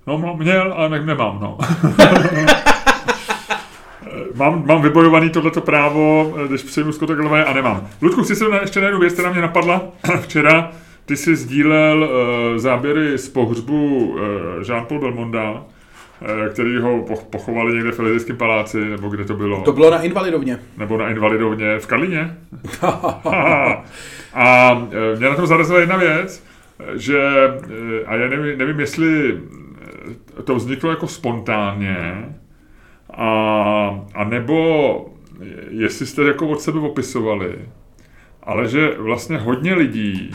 No, 0.08 0.18
no 0.18 0.38
měl, 0.38 0.74
ale 0.74 0.90
ne, 0.90 1.06
nemám, 1.06 1.40
no. 1.42 1.58
mám, 4.36 4.64
mám 4.66 4.82
vybojovaný 4.82 5.30
tohleto 5.30 5.62
právo, 5.62 6.34
když 6.48 6.64
přijmu 6.64 6.92
skotogelové 6.92 7.46
a 7.46 7.54
nemám. 7.54 7.88
Ludku, 8.02 8.24
chci 8.24 8.36
se 8.36 8.50
na, 8.50 8.62
ještě 8.62 8.80
na 8.80 8.86
jednu 8.86 9.00
věc, 9.00 9.14
která 9.14 9.32
mě 9.32 9.42
napadla 9.42 9.82
včera. 10.22 10.72
Ty 11.06 11.18
jsi 11.18 11.36
sdílel 11.36 12.04
uh, 12.04 12.58
záběry 12.58 13.18
z 13.18 13.30
pohřbu 13.30 14.10
uh, 14.10 14.20
Jean-Paul 14.62 15.00
Belmonda, 15.00 15.52
uh, 15.52 16.54
který 16.54 16.78
ho 16.78 16.98
poch- 16.98 17.26
pochovali 17.30 17.74
někde 17.74 17.92
v 17.92 18.00
Elizejském 18.00 18.38
paláci, 18.38 18.86
nebo 18.90 19.10
kde 19.10 19.26
to 19.26 19.34
bylo, 19.34 19.62
to 19.62 19.72
bylo 19.72 19.92
na 19.92 20.02
invalidovně. 20.02 20.60
nebo 20.78 20.98
na 20.98 21.10
Invalidovně 21.10 21.80
v 21.80 21.88
Karlíně. 21.88 22.38
a 24.34 24.72
e, 24.92 25.16
mě 25.16 25.30
na 25.30 25.36
tom 25.36 25.48
zarazila 25.48 25.80
jedna 25.80 25.98
věc, 25.98 26.44
že, 26.96 27.20
e, 27.22 28.06
a 28.06 28.16
já 28.16 28.28
nevím, 28.30 28.58
nevím, 28.58 28.80
jestli 28.80 29.40
to 30.44 30.56
vzniklo 30.56 30.90
jako 30.90 31.08
spontánně, 31.08 32.26
a, 33.18 34.06
a 34.14 34.24
nebo 34.24 35.10
jestli 35.70 36.06
jste 36.06 36.24
jako 36.24 36.48
od 36.48 36.62
sebe 36.62 36.80
opisovali, 36.80 37.56
ale 38.44 38.68
že 38.68 38.96
vlastně 38.98 39.38
hodně 39.38 39.74
lidí, 39.74 40.32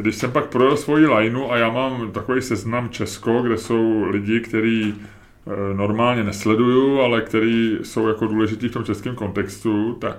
když 0.00 0.16
jsem 0.16 0.32
pak 0.32 0.46
projel 0.46 0.76
svoji 0.76 1.06
lineu 1.06 1.50
a 1.50 1.56
já 1.56 1.70
mám 1.70 2.12
takový 2.12 2.42
seznam 2.42 2.88
Česko, 2.88 3.42
kde 3.42 3.58
jsou 3.58 4.04
lidi, 4.04 4.40
kteří 4.40 4.94
e, 4.94 5.74
normálně 5.74 6.24
nesleduju, 6.24 7.00
ale 7.00 7.20
který 7.20 7.78
jsou 7.82 8.08
jako 8.08 8.26
důležitý 8.26 8.68
v 8.68 8.72
tom 8.72 8.84
českém 8.84 9.14
kontextu, 9.14 9.92
tak 9.94 10.16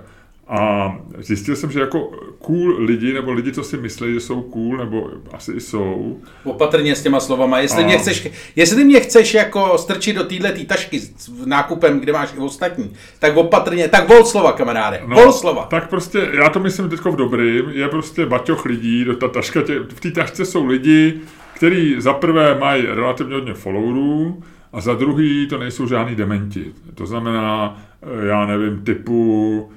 a 0.52 0.96
zjistil 1.18 1.56
jsem, 1.56 1.70
že 1.70 1.80
jako 1.80 2.10
cool 2.38 2.76
lidi, 2.78 3.12
nebo 3.12 3.32
lidi, 3.32 3.52
co 3.52 3.64
si 3.64 3.76
myslí, 3.76 4.14
že 4.14 4.20
jsou 4.20 4.42
cool, 4.42 4.76
nebo 4.76 5.10
asi 5.32 5.52
i 5.52 5.60
jsou, 5.60 6.16
Opatrně 6.44 6.96
s 6.96 7.02
těma 7.02 7.20
slovama. 7.20 7.58
Jestli, 7.58 7.82
A- 7.82 7.86
mě 7.86 7.98
chceš, 7.98 8.28
jestli 8.56 8.76
ty 8.76 8.84
mě 8.84 9.00
chceš 9.00 9.34
jako 9.34 9.78
strčit 9.78 10.16
do 10.16 10.24
téhle 10.24 10.52
tý 10.52 10.66
tašky 10.66 11.00
s 11.00 11.30
nákupem, 11.44 12.00
kde 12.00 12.12
máš 12.12 12.34
i 12.36 12.38
ostatní, 12.38 12.92
tak 13.18 13.36
opatrně, 13.36 13.88
tak 13.88 14.08
vol 14.08 14.24
slova, 14.24 14.52
kamaráde. 14.52 15.02
No, 15.06 15.16
vol 15.16 15.32
slova. 15.32 15.62
Tak 15.62 15.90
prostě, 15.90 16.28
já 16.32 16.48
to 16.48 16.60
myslím 16.60 16.88
teď 16.88 17.00
v 17.00 17.16
dobrým, 17.16 17.70
je 17.70 17.88
prostě 17.88 18.26
baťoch 18.26 18.64
lidí, 18.64 19.04
do 19.04 19.16
ta 19.16 19.28
taška 19.28 19.62
tě, 19.62 19.78
v 19.94 20.00
té 20.00 20.10
tašce 20.10 20.44
jsou 20.44 20.66
lidi, 20.66 21.14
kteří 21.54 21.94
za 21.98 22.12
prvé 22.12 22.58
mají 22.58 22.86
relativně 22.86 23.34
hodně 23.34 23.54
followerů, 23.54 24.42
a 24.72 24.80
za 24.80 24.94
druhý 24.94 25.46
to 25.46 25.58
nejsou 25.58 25.86
žádný 25.86 26.14
dementi. 26.14 26.72
To 26.94 27.06
znamená, 27.06 27.82
eh, 28.02 28.26
já 28.26 28.46
nevím, 28.46 28.84
typu, 28.84 29.70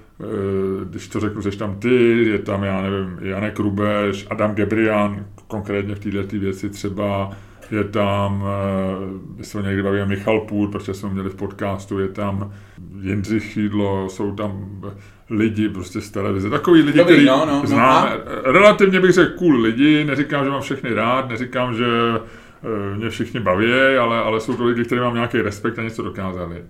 když 0.89 1.08
to 1.08 1.19
řeknu, 1.19 1.41
jsi 1.41 1.58
tam 1.58 1.75
ty, 1.75 2.23
je 2.30 2.39
tam, 2.39 2.63
já 2.63 2.82
nevím, 2.82 3.17
Janek 3.21 3.60
Rubeš, 3.60 4.28
Adam 4.30 4.56
Gebrian, 4.56 5.25
konkrétně 5.47 5.95
v 5.95 5.99
této 5.99 6.39
věci 6.39 6.69
třeba, 6.69 7.32
je 7.71 7.84
tam, 7.84 8.43
eh, 8.45 9.19
my 9.38 9.43
jsme 9.43 9.62
někdy 9.62 9.84
bavili 9.84 10.06
Michal 10.06 10.39
Půl, 10.39 10.67
protože 10.67 10.93
jsme 10.93 11.10
měli 11.10 11.30
v 11.30 11.36
podcastu, 11.36 11.99
je 11.99 12.08
tam 12.08 12.54
Jindřich 13.01 13.43
Šídlo, 13.43 14.10
jsou 14.10 14.36
tam 14.36 14.82
lidi 15.30 15.69
prostě 15.69 16.01
z 16.01 16.12
televize, 16.12 16.49
takový 16.49 16.82
lidi, 16.82 16.97
Dobrý, 16.97 17.13
který 17.13 17.28
no, 17.28 17.45
no, 17.45 17.62
no, 17.62 17.67
známe. 17.67 18.10
a? 18.10 18.17
Relativně 18.51 18.99
bych 18.99 19.12
řekl 19.12 19.38
cool 19.38 19.62
lidi, 19.62 20.06
neříkám, 20.06 20.45
že 20.45 20.51
mám 20.51 20.62
všechny 20.62 20.93
rád, 20.93 21.30
neříkám, 21.30 21.75
že 21.75 21.86
eh, 22.15 22.97
mě 22.97 23.10
všichni 23.10 23.39
baví, 23.39 23.73
ale, 23.99 24.17
ale 24.17 24.39
jsou 24.39 24.54
to 24.54 24.65
lidi, 24.65 24.84
kteří 24.84 25.01
mám 25.01 25.13
nějaký 25.13 25.41
respekt 25.41 25.80
a 25.80 25.84
něco 25.84 26.04
dokázali. 26.04 26.63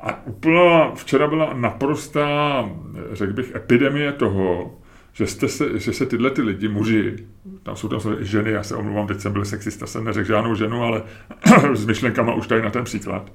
A 0.00 0.26
úplná, 0.26 0.94
včera 0.94 1.26
byla 1.26 1.52
naprostá, 1.54 2.68
řekl 3.12 3.32
bych, 3.32 3.54
epidemie 3.54 4.12
toho, 4.12 4.74
že, 5.12 5.26
jste 5.26 5.48
se, 5.48 5.78
že 5.78 5.92
se 5.92 6.06
tyhle 6.06 6.30
ty 6.30 6.42
lidi, 6.42 6.68
muži, 6.68 7.16
tam 7.62 7.76
jsou 7.76 7.88
tam 7.88 8.00
i 8.20 8.24
ženy, 8.24 8.50
já 8.50 8.62
se 8.62 8.76
omluvám, 8.76 9.06
teď 9.06 9.20
jsem 9.20 9.32
byl 9.32 9.44
sexista, 9.44 9.86
jsem 9.86 10.04
neřekl 10.04 10.28
žádnou 10.28 10.54
ženu, 10.54 10.82
ale 10.82 11.02
s 11.74 11.86
myšlenkama 11.86 12.34
už 12.34 12.46
tady 12.46 12.62
na 12.62 12.70
ten 12.70 12.84
příklad. 12.84 13.32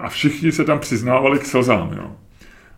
A 0.00 0.08
všichni 0.08 0.52
se 0.52 0.64
tam 0.64 0.78
přiznávali 0.78 1.38
k 1.38 1.46
slzám, 1.46 1.92
jo. 1.96 2.16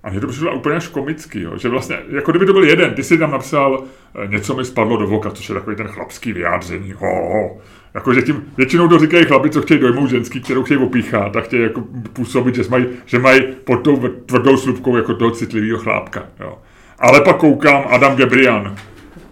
A 0.02 0.10
mně 0.10 0.20
to 0.20 0.26
přišlo 0.26 0.56
úplně 0.56 0.76
až 0.76 0.88
komický, 0.88 1.40
jo, 1.40 1.58
že 1.58 1.68
vlastně, 1.68 1.98
jako 2.08 2.30
kdyby 2.30 2.46
to 2.46 2.52
byl 2.52 2.64
jeden, 2.64 2.94
ty 2.94 3.04
si 3.04 3.18
tam 3.18 3.30
napsal, 3.30 3.84
eh, 4.24 4.26
něco 4.26 4.56
mi 4.56 4.64
spadlo 4.64 4.96
do 4.96 5.06
voka, 5.06 5.30
což 5.30 5.48
je 5.48 5.54
takový 5.54 5.76
ten 5.76 5.88
chlapský 5.88 6.32
vyjádření, 6.32 6.92
ho, 6.92 7.08
ho. 7.08 7.58
Jako, 7.94 8.14
že 8.14 8.22
tím, 8.22 8.44
většinou 8.56 8.88
to 8.88 8.98
říkají 8.98 9.24
chlapi, 9.24 9.50
co 9.50 9.62
chtějí 9.62 9.80
dojmout 9.80 10.10
ženský, 10.10 10.40
kterou 10.40 10.62
chtějí 10.62 10.80
opíchat 10.80 11.36
a 11.36 11.40
chtějí 11.40 11.62
jako 11.62 11.82
působit, 12.12 12.54
že 12.54 12.62
mají, 12.68 12.86
že 13.06 13.18
mají 13.18 13.42
pod 13.64 13.76
tou 13.76 14.08
tvrdou 14.26 14.56
slupkou 14.56 14.96
jako 14.96 15.14
toho 15.14 15.30
citlivého 15.30 15.78
chlápka, 15.78 16.26
jo. 16.40 16.58
Ale 16.98 17.20
pak 17.20 17.36
koukám 17.36 17.84
Adam 17.88 18.16
Gebrian, 18.16 18.76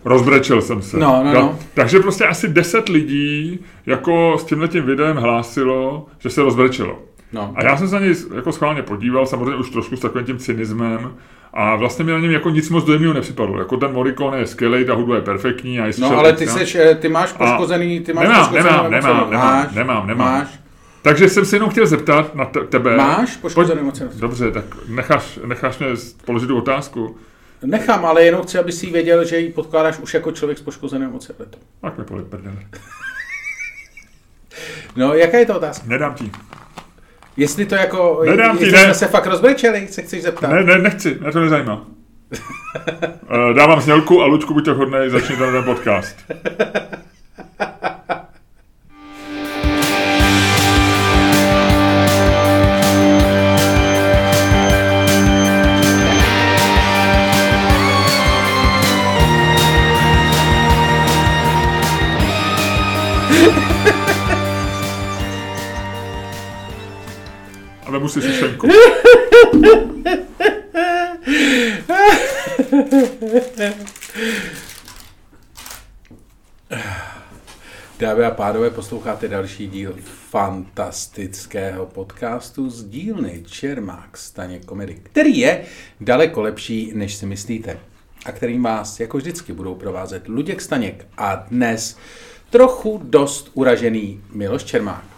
rozbrečel 0.04 0.62
jsem 0.62 0.82
se. 0.82 0.98
No, 0.98 1.22
no, 1.24 1.32
no. 1.32 1.58
Takže 1.74 2.00
prostě 2.00 2.24
asi 2.24 2.48
10 2.48 2.88
lidí 2.88 3.60
jako 3.86 4.36
s 4.38 4.44
tímhletím 4.44 4.84
videem 4.84 5.16
hlásilo, 5.16 6.06
že 6.18 6.30
se 6.30 6.42
rozbrečelo. 6.42 6.98
No. 7.32 7.52
A 7.56 7.64
já 7.64 7.76
jsem 7.76 7.88
se 7.88 7.94
na 7.94 8.00
něj 8.00 8.14
jako 8.34 8.52
schválně 8.52 8.82
podíval, 8.82 9.26
samozřejmě 9.26 9.56
už 9.56 9.70
trošku 9.70 9.96
s 9.96 10.00
takovým 10.00 10.26
tím 10.26 10.38
cynismem, 10.38 11.14
a 11.52 11.76
vlastně 11.76 12.04
mi 12.04 12.12
na 12.12 12.18
něm 12.18 12.30
jako 12.30 12.50
nic 12.50 12.70
moc 12.70 12.84
dojemného 12.84 13.14
nepřipadlo. 13.14 13.58
Jako 13.58 13.76
ten 13.76 13.92
Morricone 13.92 14.38
je 14.38 14.46
skvělý, 14.46 14.84
ta 14.84 14.94
hudba 14.94 15.14
je 15.14 15.20
perfektní. 15.22 15.80
A 15.80 15.90
No 15.98 16.18
ale 16.18 16.32
ty, 16.32 16.46
seš, 16.46 16.74
eh, 16.74 16.94
ty 16.94 17.08
máš 17.08 17.32
poškozený, 17.32 18.00
ty 18.00 18.12
máš 18.12 18.28
Nemám, 18.28 18.40
poškozený 18.48 18.64
nemám, 18.70 18.90
nemám, 18.90 19.30
nemám, 19.30 19.44
máš, 19.54 19.74
nemám, 19.74 20.06
nemám. 20.06 20.32
Máš, 20.32 20.48
Takže 21.02 21.28
jsem 21.28 21.44
se 21.44 21.56
jenom 21.56 21.70
chtěl 21.70 21.86
zeptat 21.86 22.34
na 22.34 22.44
te- 22.44 22.60
tebe. 22.60 22.96
máš 22.96 23.36
poškozený 23.36 23.80
Pojď- 23.80 23.82
emoce. 24.02 24.10
Dobře, 24.20 24.50
tak 24.50 24.64
necháš, 24.88 25.38
necháš 25.44 25.78
mě 25.78 25.88
položit 26.24 26.46
tu 26.46 26.58
otázku. 26.58 27.16
Nechám, 27.64 28.04
ale 28.06 28.24
jenom 28.24 28.42
chci, 28.42 28.58
aby 28.58 28.72
si 28.72 28.90
věděl, 28.90 29.24
že 29.24 29.38
ji 29.38 29.52
podkládáš 29.52 29.98
už 29.98 30.14
jako 30.14 30.32
člověk 30.32 30.58
s 30.58 30.62
poškozeným 30.62 31.14
oceletem. 31.14 31.60
Tak 31.80 31.98
mi. 31.98 32.04
No, 34.96 35.14
jaká 35.14 35.38
je 35.38 35.46
to 35.46 35.56
otázka? 35.56 35.84
Nedám 35.88 36.14
ti. 36.14 36.30
Jestli 37.36 37.66
to 37.66 37.74
jako, 37.74 38.22
Nedám 38.26 38.58
ti, 38.58 38.64
jestli 38.64 38.78
ne. 38.78 38.84
jsme 38.84 38.94
se 38.94 39.06
fakt 39.06 39.26
rozbrečeli, 39.26 39.88
se 39.88 40.02
chceš 40.02 40.22
zeptat? 40.22 40.50
Ne, 40.50 40.62
ne, 40.64 40.78
nechci, 40.78 41.18
mě 41.20 41.32
to 41.32 41.40
nezajímá. 41.40 41.84
Eh, 43.30 43.54
Dávám 43.54 43.80
znělku 43.80 44.22
a 44.22 44.26
Lučku, 44.26 44.54
buď 44.54 44.64
to 44.64 44.74
hodnej, 44.74 45.10
začni 45.10 45.36
ten 45.36 45.64
podcast. 45.64 46.16
Vemu 68.06 68.08
si 68.08 68.22
sušenku. 68.22 68.68
Dámy 77.98 78.24
a 78.24 78.30
pánové, 78.30 78.70
posloucháte 78.70 79.28
další 79.28 79.66
díl 79.66 79.94
fantastického 80.30 81.86
podcastu 81.86 82.70
z 82.70 82.84
dílny 82.84 83.42
Čermák 83.46 84.16
Staně 84.16 84.60
Komedy, 84.60 84.94
který 85.02 85.38
je 85.38 85.64
daleko 86.00 86.42
lepší, 86.42 86.92
než 86.94 87.14
si 87.14 87.26
myslíte 87.26 87.78
a 88.26 88.32
kterým 88.32 88.62
vás 88.62 89.00
jako 89.00 89.16
vždycky 89.16 89.52
budou 89.52 89.74
provázet 89.74 90.28
Luděk 90.28 90.60
Staněk 90.60 91.06
a 91.18 91.34
dnes 91.34 91.96
trochu 92.50 93.00
dost 93.04 93.50
uražený 93.54 94.20
Miloš 94.32 94.64
Čermák. 94.64 95.15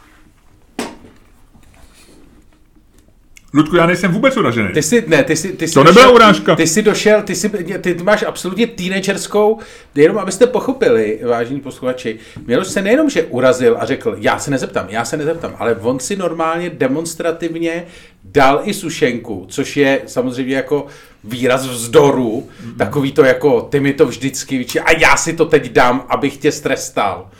Ludku, 3.55 3.77
já 3.77 3.87
nejsem 3.87 4.13
vůbec 4.13 4.37
uražený. 4.37 4.69
Ty 4.75 4.83
jsi, 4.83 5.05
ne, 5.07 5.25
ty 5.25 5.37
jsi, 5.37 5.53
ty 5.53 5.69
jsi 5.69 5.75
To 5.75 5.85
nebyla 5.85 6.11
urážka. 6.11 6.57
Ty 6.57 6.67
jsi 6.67 6.83
došel, 6.83 7.23
ty, 7.23 7.35
jsi, 7.35 7.49
ty 7.81 7.95
máš 7.95 8.23
absolutně 8.23 8.67
teenagerskou, 8.67 9.59
jenom 9.95 10.19
abyste 10.19 10.47
pochopili, 10.47 11.21
vážení 11.29 11.61
posluchači, 11.61 12.19
Miloš 12.47 12.69
se 12.69 12.83
nejenom, 12.83 13.11
že 13.11 13.23
urazil 13.23 13.77
a 13.81 13.85
řekl, 13.85 14.17
já 14.19 14.39
se 14.39 14.51
nezeptám, 14.51 14.87
já 14.89 15.05
se 15.05 15.17
nezeptám, 15.17 15.55
ale 15.59 15.75
on 15.75 16.01
si 16.01 16.17
normálně 16.17 16.71
demonstrativně 16.71 17.85
dal 18.25 18.61
i 18.65 18.75
sušenku, 18.75 19.47
což 19.49 19.77
je 19.77 20.03
samozřejmě 20.07 20.57
jako 20.57 20.87
výraz 21.25 21.67
vzdoru, 21.67 22.49
takový 22.79 23.13
to 23.13 23.25
jako, 23.25 23.61
ty 23.61 23.81
mi 23.81 23.93
to 23.93 24.07
vždycky 24.07 24.59
vyčí, 24.59 24.81
a 24.81 24.99
já 24.99 25.17
si 25.17 25.33
to 25.33 25.45
teď 25.45 25.73
dám, 25.73 26.05
abych 26.09 26.37
tě 26.37 26.53
strestal 26.53 27.31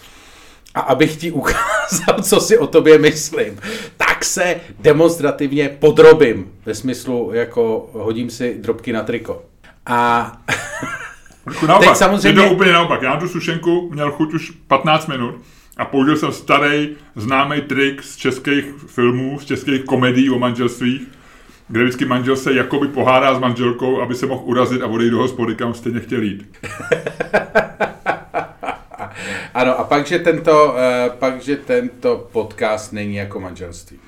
a 0.75 0.81
abych 0.81 1.17
ti 1.17 1.31
ukázal, 1.31 2.23
co 2.23 2.41
si 2.41 2.59
o 2.59 2.67
tobě 2.67 2.99
myslím, 2.99 3.61
tak 3.97 4.25
se 4.25 4.61
demonstrativně 4.79 5.69
podrobím. 5.69 6.53
Ve 6.67 6.75
smyslu, 6.75 7.31
jako 7.33 7.91
hodím 7.93 8.31
si 8.31 8.57
drobky 8.59 8.93
na 8.93 9.03
triko. 9.03 9.43
A 9.87 10.33
naopak, 11.67 11.89
teď 11.89 11.97
samozřejmě... 11.97 12.43
Je 12.43 12.49
to 12.49 12.55
úplně 12.55 12.73
naopak. 12.73 13.03
Já 13.03 13.17
tu 13.17 13.29
sušenku 13.29 13.91
měl 13.93 14.11
chuť 14.11 14.35
už 14.35 14.51
15 14.51 15.07
minut 15.07 15.35
a 15.77 15.85
použil 15.85 16.17
jsem 16.17 16.33
starý 16.33 16.89
známý 17.17 17.61
trik 17.61 18.03
z 18.03 18.17
českých 18.17 18.65
filmů, 18.87 19.39
z 19.39 19.45
českých 19.45 19.85
komedií 19.85 20.31
o 20.31 20.39
manželstvích, 20.39 21.03
kde 21.69 21.85
vždycky 21.85 22.05
manžel 22.05 22.37
se 22.37 22.55
jakoby 22.55 22.89
pohádá 22.89 23.35
s 23.35 23.39
manželkou, 23.39 24.01
aby 24.01 24.15
se 24.15 24.27
mohl 24.27 24.43
urazit 24.45 24.83
a 24.83 24.87
odejít 24.87 25.11
do 25.11 25.19
hospody, 25.19 25.55
kam 25.55 25.75
stejně 25.75 26.01
chtěl 26.01 26.23
jít. 26.23 26.59
Ano, 29.55 29.79
a 29.79 29.85
pak, 29.85 30.07
že 30.07 30.19
tento, 30.19 30.75
uh, 30.75 31.13
pak, 31.13 31.43
že 31.43 31.57
tento 31.57 32.29
podcast 32.33 32.93
není 32.93 33.15
jako 33.15 33.41
manželství. 33.41 33.99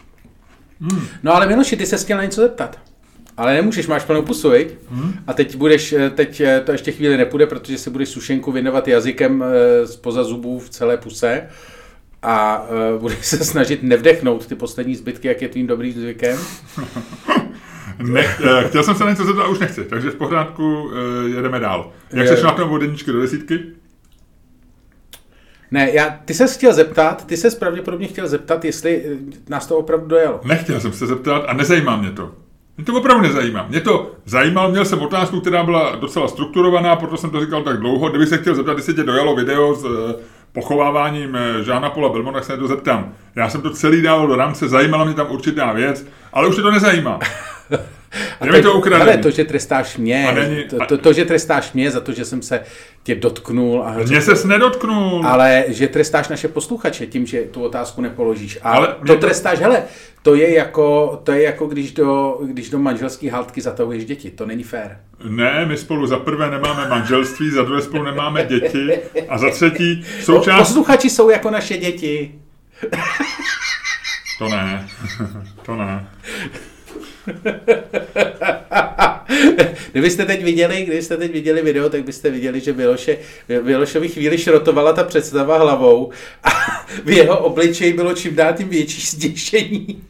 Hmm. 0.81 1.07
No 1.23 1.35
ale 1.35 1.47
Miloši, 1.47 1.77
ty 1.77 1.87
se 1.87 1.97
chtěl 1.97 2.17
na 2.17 2.25
něco 2.25 2.41
zeptat. 2.41 2.79
Ale 3.37 3.55
nemůžeš, 3.55 3.87
máš 3.87 4.05
plnou 4.05 4.23
pusu, 4.23 4.51
viď? 4.51 4.75
Hmm. 4.91 5.13
A 5.27 5.33
teď 5.33 5.57
budeš, 5.57 5.93
eh, 5.93 6.11
teď 6.11 6.41
eh, 6.41 6.61
to 6.61 6.73
ještě 6.73 6.93
chvíli 6.93 7.17
nepůjde, 7.17 7.47
protože 7.47 7.79
se 7.79 7.91
budeš 7.91 8.09
sušenku 8.09 8.53
věnovat 8.53 8.89
jazykem 8.89 9.45
z 9.85 9.97
poza 9.97 10.25
zubů 10.25 10.59
v 10.59 10.71
celé 10.71 10.97
puse 10.97 11.49
a 12.23 12.67
uh, 12.95 13.01
budeš 13.01 13.27
se 13.27 13.45
snažit 13.45 13.83
nevdechnout 13.83 14.47
ty 14.47 14.55
poslední 14.55 14.97
zbytky, 14.97 15.29
jak 15.29 15.43
je 15.43 15.49
tvým 15.49 15.67
dobrým 15.67 15.93
zvykem. 15.93 16.39
Ne, 17.99 18.37
chtěl 18.69 18.83
jsem 18.83 18.95
se 18.95 19.05
na 19.05 19.11
něco 19.11 19.25
zeptat 19.25 19.49
už 19.49 19.59
nechci, 19.59 19.85
takže 19.85 20.11
v 20.11 20.15
pořádku 20.15 20.91
jedeme 21.37 21.61
dál. 21.61 21.93
Jak 22.13 22.29
seš 22.29 22.43
na 22.43 22.53
tom 22.53 22.73
od 22.73 22.83
jedničky 22.83 23.13
do 23.13 23.21
desítky? 23.21 23.59
Ne, 25.71 25.91
já, 25.93 26.19
ty 26.25 26.35
se 26.35 26.47
chtěl 26.47 26.73
zeptat, 26.73 27.27
ty 27.27 27.37
se 27.37 27.51
pravděpodobně 27.51 28.07
chtěl 28.07 28.29
zeptat, 28.29 28.65
jestli 28.65 29.03
eh, 29.05 29.17
nás 29.49 29.67
to 29.67 29.79
opravdu 29.79 30.07
dojelo. 30.07 30.41
Nechtěl 30.45 30.81
jsem 30.81 30.93
se 30.93 31.07
zeptat 31.07 31.45
a 31.47 31.53
nezajímá 31.53 31.97
mě 31.97 32.11
to. 32.11 32.31
Mě 32.77 32.85
to 32.85 32.95
opravdu 32.95 33.23
nezajímá. 33.23 33.67
Mě 33.69 33.81
to 33.81 34.11
zajímalo, 34.25 34.71
měl 34.71 34.85
jsem 34.85 34.99
otázku, 34.99 35.41
která 35.41 35.65
byla 35.65 35.97
docela 35.97 36.29
strukturovaná, 36.29 36.97
proto 36.97 37.17
jsem 37.17 37.31
to 37.31 37.41
říkal 37.41 37.63
tak 37.63 37.79
dlouho. 37.79 38.09
Kdyby 38.09 38.27
se 38.27 38.39
chtěl 38.39 38.55
zeptat, 38.55 38.77
jestli 38.77 38.95
tě 38.95 39.03
dojalo 39.03 39.37
video 39.37 39.75
s 39.75 39.85
uh, 39.85 39.91
pochováváním 40.53 41.35
uh, 41.35 41.65
Žána 41.65 41.91
Pola 41.91 42.09
Belmont, 42.09 42.35
tak 42.35 42.45
se 42.45 42.57
to 42.57 42.69
zeptám. 42.69 43.15
Já 43.37 43.51
jsem 43.51 43.63
to 43.63 43.71
celý 43.71 44.03
dával 44.03 44.27
do 44.27 44.37
rámce, 44.37 44.69
zajímala 44.69 45.05
mě 45.05 45.15
tam 45.15 45.31
určitá 45.31 45.73
věc, 45.73 46.07
ale 46.33 46.49
už 46.49 46.57
se 46.57 46.63
to 46.63 46.71
nezajímá. 46.71 47.19
A 48.41 48.47
teď, 48.47 48.63
to 48.63 48.83
Ale 49.01 49.17
to, 49.19 49.31
že 49.31 49.45
trestáš 49.45 49.97
mě, 49.97 50.33
není, 50.35 50.65
to, 50.65 50.77
to, 50.89 50.99
to, 50.99 51.13
že 51.13 51.25
trestáš 51.25 51.73
mě 51.73 51.91
za 51.91 52.01
to, 52.01 52.13
že 52.13 52.25
jsem 52.25 52.43
se 52.43 52.63
tě 53.03 53.15
dotknul. 53.15 53.83
A 53.83 53.95
mě 54.09 54.23
ses 54.23 54.45
nedotknul. 54.45 55.27
Ale 55.27 55.65
že 55.69 55.89
trestáš 55.89 56.29
naše 56.29 56.49
posluchače 56.49 57.07
tím, 57.07 57.27
že 57.27 57.41
tu 57.41 57.63
otázku 57.63 58.01
nepoložíš. 58.01 58.59
A 58.63 58.71
ale 58.71 58.87
to, 58.87 59.07
to 59.07 59.17
trestáš, 59.17 59.59
hele, 59.59 59.83
to 60.23 60.35
je 60.35 60.55
jako, 60.55 61.21
to 61.25 61.33
je 61.33 61.43
jako 61.43 61.67
když, 61.67 61.93
do, 61.93 62.39
když 62.43 62.71
do 62.71 62.79
manželské 62.79 63.31
hádky 63.31 63.61
zatahuješ 63.61 64.05
děti. 64.05 64.31
To 64.31 64.47
není 64.47 64.63
fér. 64.63 65.01
Ne, 65.29 65.67
my 65.67 65.77
spolu 65.77 66.07
za 66.07 66.19
prvé 66.19 66.51
nemáme 66.51 66.89
manželství, 66.89 67.51
za 67.51 67.63
druhé 67.63 67.83
spolu 67.83 68.05
nemáme 68.05 68.45
děti 68.45 68.99
a 69.29 69.39
za 69.39 69.51
třetí 69.51 70.05
součást... 70.23 70.69
Posluchači 70.69 71.11
jsou 71.11 71.31
jako 71.31 71.51
naše 71.51 71.79
děti. 71.79 72.35
To 74.39 74.49
ne, 74.49 74.89
to 75.67 75.77
ne. 75.77 76.09
Kdybyste 79.93 80.25
teď 80.25 80.45
viděli, 80.45 80.83
kdybyste 80.83 81.17
teď 81.17 81.33
viděli 81.33 81.63
video, 81.63 81.89
tak 81.89 82.05
byste 82.05 82.31
viděli, 82.31 82.61
že 82.61 82.73
Miloše, 82.73 83.19
Milošovi 83.63 84.09
chvíli 84.09 84.39
šrotovala 84.39 84.93
ta 84.93 85.05
představa 85.05 85.59
hlavou 85.59 86.11
a 86.45 86.49
v 87.05 87.11
jeho 87.11 87.39
obličeji 87.39 87.93
bylo 87.93 88.15
čím 88.15 88.35
dál 88.35 88.53
tím 88.53 88.69
větší 88.69 89.07
zděšení 89.07 90.03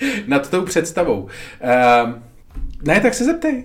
nad 0.26 0.50
tou 0.50 0.62
představou. 0.62 1.22
Uh, 1.22 2.12
ne, 2.82 3.00
tak 3.00 3.14
se 3.14 3.24
zeptej. 3.24 3.64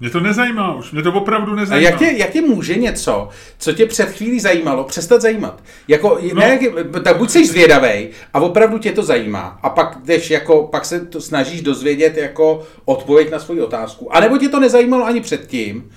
Mě 0.00 0.10
to 0.10 0.20
nezajímá 0.20 0.74
už, 0.74 0.92
mě 0.92 1.02
to 1.02 1.12
opravdu 1.12 1.54
nezajímá. 1.54 1.88
A 1.88 1.90
jak 1.90 1.98
tě, 1.98 2.12
jak 2.16 2.30
tě 2.30 2.40
může 2.40 2.74
něco, 2.74 3.28
co 3.58 3.72
tě 3.72 3.86
před 3.86 4.08
chvílí 4.08 4.40
zajímalo, 4.40 4.84
přestat 4.84 5.20
zajímat? 5.20 5.62
Jako, 5.88 6.18
no. 6.34 6.40
ne, 6.40 6.58
tak 7.04 7.16
buď 7.16 7.30
jsi 7.30 7.46
zvědavý 7.46 8.08
a 8.34 8.40
opravdu 8.40 8.78
tě 8.78 8.92
to 8.92 9.02
zajímá 9.02 9.58
a 9.62 9.70
pak 9.70 9.98
jdeš 10.04 10.30
jako, 10.30 10.62
pak 10.62 10.84
se 10.84 11.00
to 11.00 11.20
snažíš 11.20 11.62
dozvědět 11.62 12.16
jako 12.16 12.62
odpověď 12.84 13.30
na 13.30 13.38
svoji 13.38 13.60
otázku. 13.60 14.16
A 14.16 14.20
nebo 14.20 14.38
tě 14.38 14.48
to 14.48 14.60
nezajímalo 14.60 15.04
ani 15.04 15.20
předtím, 15.20 15.90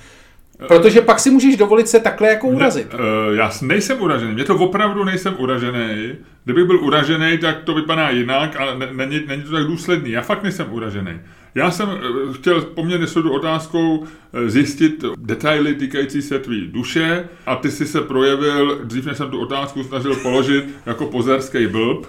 Protože 0.68 1.02
pak 1.02 1.20
si 1.20 1.32
můžeš 1.32 1.58
dovolit 1.58 1.88
se 1.88 2.00
takhle 2.00 2.30
jako 2.30 2.48
urazit. 2.48 2.94
Ne, 2.94 3.00
uh, 3.00 3.36
já 3.36 3.52
nejsem 3.62 4.02
uražený, 4.02 4.34
mě 4.34 4.44
to 4.44 4.56
opravdu 4.56 5.04
nejsem 5.04 5.36
uražený. 5.38 6.16
Kdybych 6.44 6.66
byl 6.66 6.80
uražený, 6.80 7.38
tak 7.38 7.64
to 7.64 7.74
vypadá 7.74 8.10
jinak 8.10 8.56
a 8.60 8.66
není, 8.92 9.22
není 9.28 9.44
to 9.44 9.52
tak 9.52 9.64
důsledný. 9.64 10.12
Já 10.12 10.22
fakt 10.22 10.44
nejsem 10.44 10.74
uražený. 10.74 11.20
Já 11.56 11.72
jsem 11.72 11.90
eh, 11.90 12.34
chtěl 12.34 12.62
poměrně 12.62 13.08
s 13.08 13.18
otázkou 13.18 14.04
eh, 14.34 14.50
zjistit 14.50 15.06
detaily 15.18 15.76
týkající 15.76 16.22
se 16.22 16.40
tvý 16.40 16.68
duše 16.68 17.30
a 17.46 17.56
ty 17.56 17.72
jsi 17.72 17.86
se 17.86 18.02
projevil, 18.02 18.80
dřív 18.84 19.06
než 19.06 19.18
jsem 19.18 19.30
tu 19.30 19.40
otázku 19.40 19.84
snažil 19.84 20.16
položit, 20.16 20.66
jako 20.86 21.06
pozerský 21.06 21.68
blb. 21.68 22.06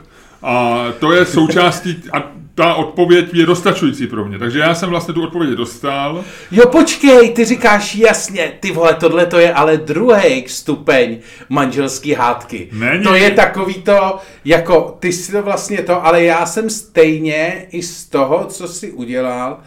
A 0.46 0.86
to 0.98 1.12
je 1.12 1.26
součástí, 1.26 2.02
a 2.12 2.32
ta 2.54 2.74
odpověď 2.74 3.34
je 3.34 3.46
dostačující 3.46 4.06
pro 4.06 4.24
mě. 4.24 4.38
Takže 4.38 4.58
já 4.58 4.74
jsem 4.74 4.90
vlastně 4.90 5.14
tu 5.14 5.22
odpověď 5.22 5.50
dostal. 5.50 6.24
Jo, 6.50 6.66
počkej, 6.66 7.30
ty 7.30 7.44
říkáš 7.44 7.94
jasně, 7.94 8.52
ty 8.60 8.70
vole, 8.72 8.94
tohle 8.94 9.26
to 9.26 9.38
je 9.38 9.54
ale 9.54 9.76
druhý 9.76 10.44
stupeň 10.46 11.18
manželský 11.48 12.12
hádky. 12.12 12.68
Není. 12.72 13.04
To 13.04 13.14
je 13.14 13.30
takový 13.30 13.74
to, 13.74 14.18
jako, 14.44 14.96
ty 15.00 15.12
si 15.12 15.32
to 15.32 15.42
vlastně 15.42 15.82
to, 15.82 16.06
ale 16.06 16.24
já 16.24 16.46
jsem 16.46 16.70
stejně 16.70 17.66
i 17.70 17.82
z 17.82 18.04
toho, 18.08 18.44
co 18.44 18.68
jsi 18.68 18.92
udělal, 18.92 19.58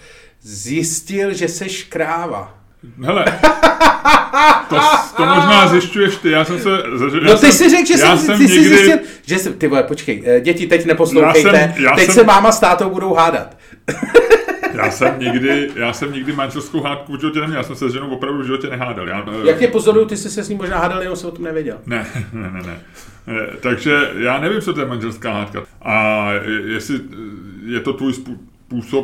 zjistil, 0.42 1.34
že 1.34 1.48
seš 1.48 1.84
kráva. 1.84 2.57
Hele, 3.04 3.26
to, 4.70 4.76
to 5.18 5.26
možná 5.26 5.68
zjišťuješ 5.68 6.16
ty, 6.16 6.32
já 6.32 6.46
jsem 6.46 6.60
se... 6.60 6.70
Já 6.70 7.34
no 7.34 7.38
ty 7.38 7.52
si 7.52 7.70
řekl, 7.70 7.86
že 7.88 7.98
jsem, 7.98 8.18
jsem 8.18 8.38
ty 8.38 8.44
někdy... 8.44 8.64
jsi 8.64 8.70
zjistil, 8.70 8.98
že 9.26 9.38
jsem, 9.40 9.54
ty 9.54 9.68
vole, 9.68 9.84
počkej, 9.84 10.24
eh, 10.26 10.42
děti 10.42 10.68
teď 10.68 10.86
neposlouchejte, 10.86 11.58
já 11.58 11.74
jsem, 11.74 11.84
já 11.84 11.96
teď 11.96 12.06
jsem, 12.06 12.16
se 12.16 12.24
máma 12.24 12.52
s 12.52 12.60
tátou 12.60 12.90
budou 12.90 13.14
hádat. 13.14 13.58
já 14.74 14.92
jsem 14.92 15.20
nikdy, 15.20 15.70
já 15.76 15.94
jsem 15.94 16.14
nikdy 16.14 16.34
manželskou 16.34 16.82
hádku 16.82 17.18
v 17.18 17.20
životě 17.20 17.40
neměl, 17.40 17.58
já 17.58 17.64
jsem 17.64 17.76
se 17.76 17.90
s 17.90 17.94
ženou 17.94 18.10
opravdu 18.10 18.40
v 18.40 18.46
životě 18.46 18.68
nehádal. 18.70 19.08
Já, 19.08 19.26
eh, 19.28 19.48
Jak 19.48 19.58
tě 19.58 19.68
pozoruju, 19.68 20.06
ty 20.06 20.18
jsi 20.18 20.30
se 20.30 20.44
s 20.44 20.50
ním 20.50 20.58
možná 20.58 20.78
hádal, 20.78 21.02
jenom 21.02 21.16
se 21.16 21.28
o 21.28 21.32
tom 21.32 21.46
nevěděl. 21.46 21.78
Ne, 21.86 22.06
ne, 22.34 22.52
ne, 22.52 22.62
ne. 22.66 22.80
Eh, 23.28 23.58
takže 23.60 24.12
já 24.18 24.40
nevím, 24.40 24.62
co 24.62 24.74
to 24.74 24.80
je 24.80 24.86
manželská 24.86 25.34
hádka. 25.34 25.64
A 25.82 26.30
jestli 26.66 27.00
je 27.66 27.80
to 27.80 27.94
tvůj 27.94 28.14
způsob, 28.14 28.42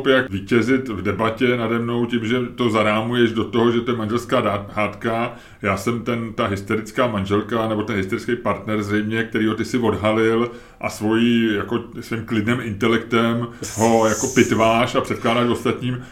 jak 0.08 0.30
vítězit 0.30 0.88
v 0.88 1.02
debatě 1.02 1.56
nade 1.56 1.78
mnou 1.78 2.06
tím, 2.06 2.26
že 2.26 2.36
to 2.54 2.70
zarámuješ 2.70 3.32
do 3.32 3.44
toho, 3.44 3.72
že 3.72 3.80
to 3.80 3.90
je 3.90 3.96
manželská 3.96 4.66
hádka. 4.72 5.32
Já 5.62 5.76
jsem 5.76 6.02
ten, 6.02 6.32
ta 6.32 6.46
hysterická 6.46 7.06
manželka 7.06 7.68
nebo 7.68 7.82
ten 7.82 7.96
hysterický 7.96 8.36
partner 8.36 8.82
zřejmě, 8.82 9.24
který 9.24 9.46
ho 9.46 9.54
ty 9.54 9.64
si 9.64 9.78
odhalil 9.78 10.50
a 10.80 10.90
svojí, 10.90 11.54
jako 11.54 11.84
svým 12.00 12.24
klidným 12.24 12.60
intelektem 12.60 13.46
ho 13.76 14.06
jako 14.06 14.26
pitváš 14.34 14.94
a 14.94 15.00
předkládáš 15.00 15.48
ostatním. 15.48 16.02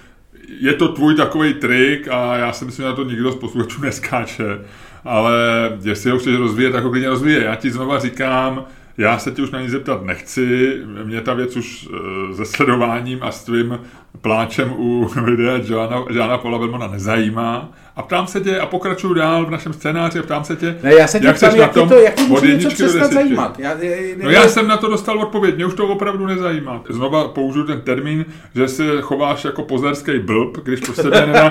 Je 0.60 0.72
to 0.72 0.88
tvůj 0.88 1.14
takový 1.14 1.54
trik 1.54 2.08
a 2.08 2.36
já 2.36 2.52
si 2.52 2.64
myslím, 2.64 2.82
že 2.82 2.88
na 2.88 2.96
to 2.96 3.04
nikdo 3.04 3.32
z 3.32 3.36
posluchačů 3.36 3.82
neskáče. 3.82 4.60
Ale 5.04 5.34
jestli 5.82 6.10
ho 6.10 6.18
chceš 6.18 6.36
rozvíjet, 6.36 6.70
tak 6.70 6.84
ho 6.84 6.90
klidně 6.90 7.08
rozvíje. 7.08 7.44
Já 7.44 7.54
ti 7.56 7.70
znova 7.70 7.98
říkám, 7.98 8.64
já 8.98 9.18
se 9.18 9.30
ti 9.30 9.42
už 9.42 9.50
na 9.50 9.60
ní 9.60 9.68
zeptat 9.68 10.04
nechci, 10.04 10.78
mě 11.04 11.20
ta 11.20 11.34
věc 11.34 11.56
už 11.56 11.88
e, 12.30 12.34
se 12.34 12.44
sledováním 12.44 13.22
a 13.22 13.32
s 13.32 13.44
tvým 13.44 13.78
pláčem 14.20 14.72
u 14.76 15.08
videa 15.24 15.60
Joana, 15.64 16.04
Joana 16.10 16.38
Paula 16.38 16.58
Belmona 16.58 16.86
nezajímá. 16.86 17.72
A 17.96 18.02
ptám 18.02 18.26
se 18.26 18.40
tě 18.40 18.58
a 18.58 18.66
pokračuju 18.66 19.14
dál 19.14 19.46
v 19.46 19.50
našem 19.50 19.72
scénáři 19.72 20.18
a 20.18 20.22
ptám 20.22 20.44
se 20.44 20.56
tě, 20.56 20.78
ne, 20.82 20.94
já 20.94 21.06
se 21.06 21.20
tě 21.20 21.26
jak 21.26 21.36
ptám, 21.36 21.56
jak 21.56 21.72
to, 21.72 21.94
jak 21.94 22.14
to 22.14 22.22
může 22.22 22.46
něco 22.46 22.68
přestat 22.68 23.12
zajímat. 23.12 23.58
Já, 23.58 23.74
no 24.22 24.30
já 24.30 24.48
jsem 24.48 24.68
na 24.68 24.76
to 24.76 24.88
dostal 24.88 25.18
odpověď, 25.18 25.56
mě 25.56 25.66
už 25.66 25.74
to 25.74 25.88
opravdu 25.88 26.26
nezajímá. 26.26 26.82
Znova 26.88 27.28
použiju 27.28 27.66
ten 27.66 27.80
termín, 27.80 28.24
že 28.54 28.68
se 28.68 29.00
chováš 29.00 29.44
jako 29.44 29.62
pozerský 29.62 30.18
blb, 30.18 30.56
když 30.62 30.80
po 30.80 30.92
sebe 30.92 31.26
nedá. 31.26 31.48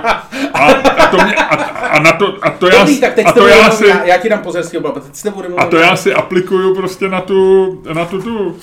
A, 0.54 0.66
a, 0.66 1.08
to 1.08 1.18
mě, 1.18 1.36
a, 1.36 1.56
a, 1.66 2.00
na 2.00 2.12
to, 2.12 2.38
a 2.42 2.50
to 2.50 2.68
já, 2.68 2.80
Dobrý, 2.80 3.00
tak 3.00 3.14
teď 3.14 3.26
a 3.26 3.32
to 3.32 3.48
já, 3.48 3.72
si, 3.72 3.88
já, 3.88 4.06
já, 4.06 4.18
ti 4.18 4.30
dám 4.30 4.40
pozerský 4.40 4.78
blb, 4.78 4.94
teď 4.94 5.34
A 5.58 5.66
to 5.66 5.78
já 5.78 5.96
si 5.96 6.14
aplikuju 6.14 6.76
prostě 6.76 7.10
na 7.10 7.22
tu, 7.22 7.84
na 7.94 8.06
tu, 8.06 8.22
tu 8.22 8.56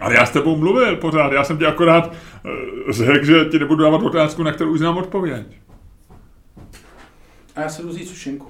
Ale 0.00 0.14
já 0.14 0.26
s 0.26 0.30
tebou 0.30 0.56
mluvil 0.56 0.96
pořád, 0.96 1.32
já 1.32 1.44
jsem 1.44 1.58
ti 1.58 1.66
akorát 1.66 2.06
uh, 2.06 2.92
řekl, 2.92 3.24
že 3.24 3.44
ti 3.44 3.58
nebudu 3.58 3.84
dávat 3.84 4.02
otázku, 4.02 4.42
na 4.42 4.52
kterou 4.52 4.70
už 4.70 4.78
znám 4.78 4.96
odpověď. 4.96 5.46
A 7.56 7.60
já 7.60 7.68
se 7.68 7.82
jdu 7.82 7.92
sušenku. 7.92 8.46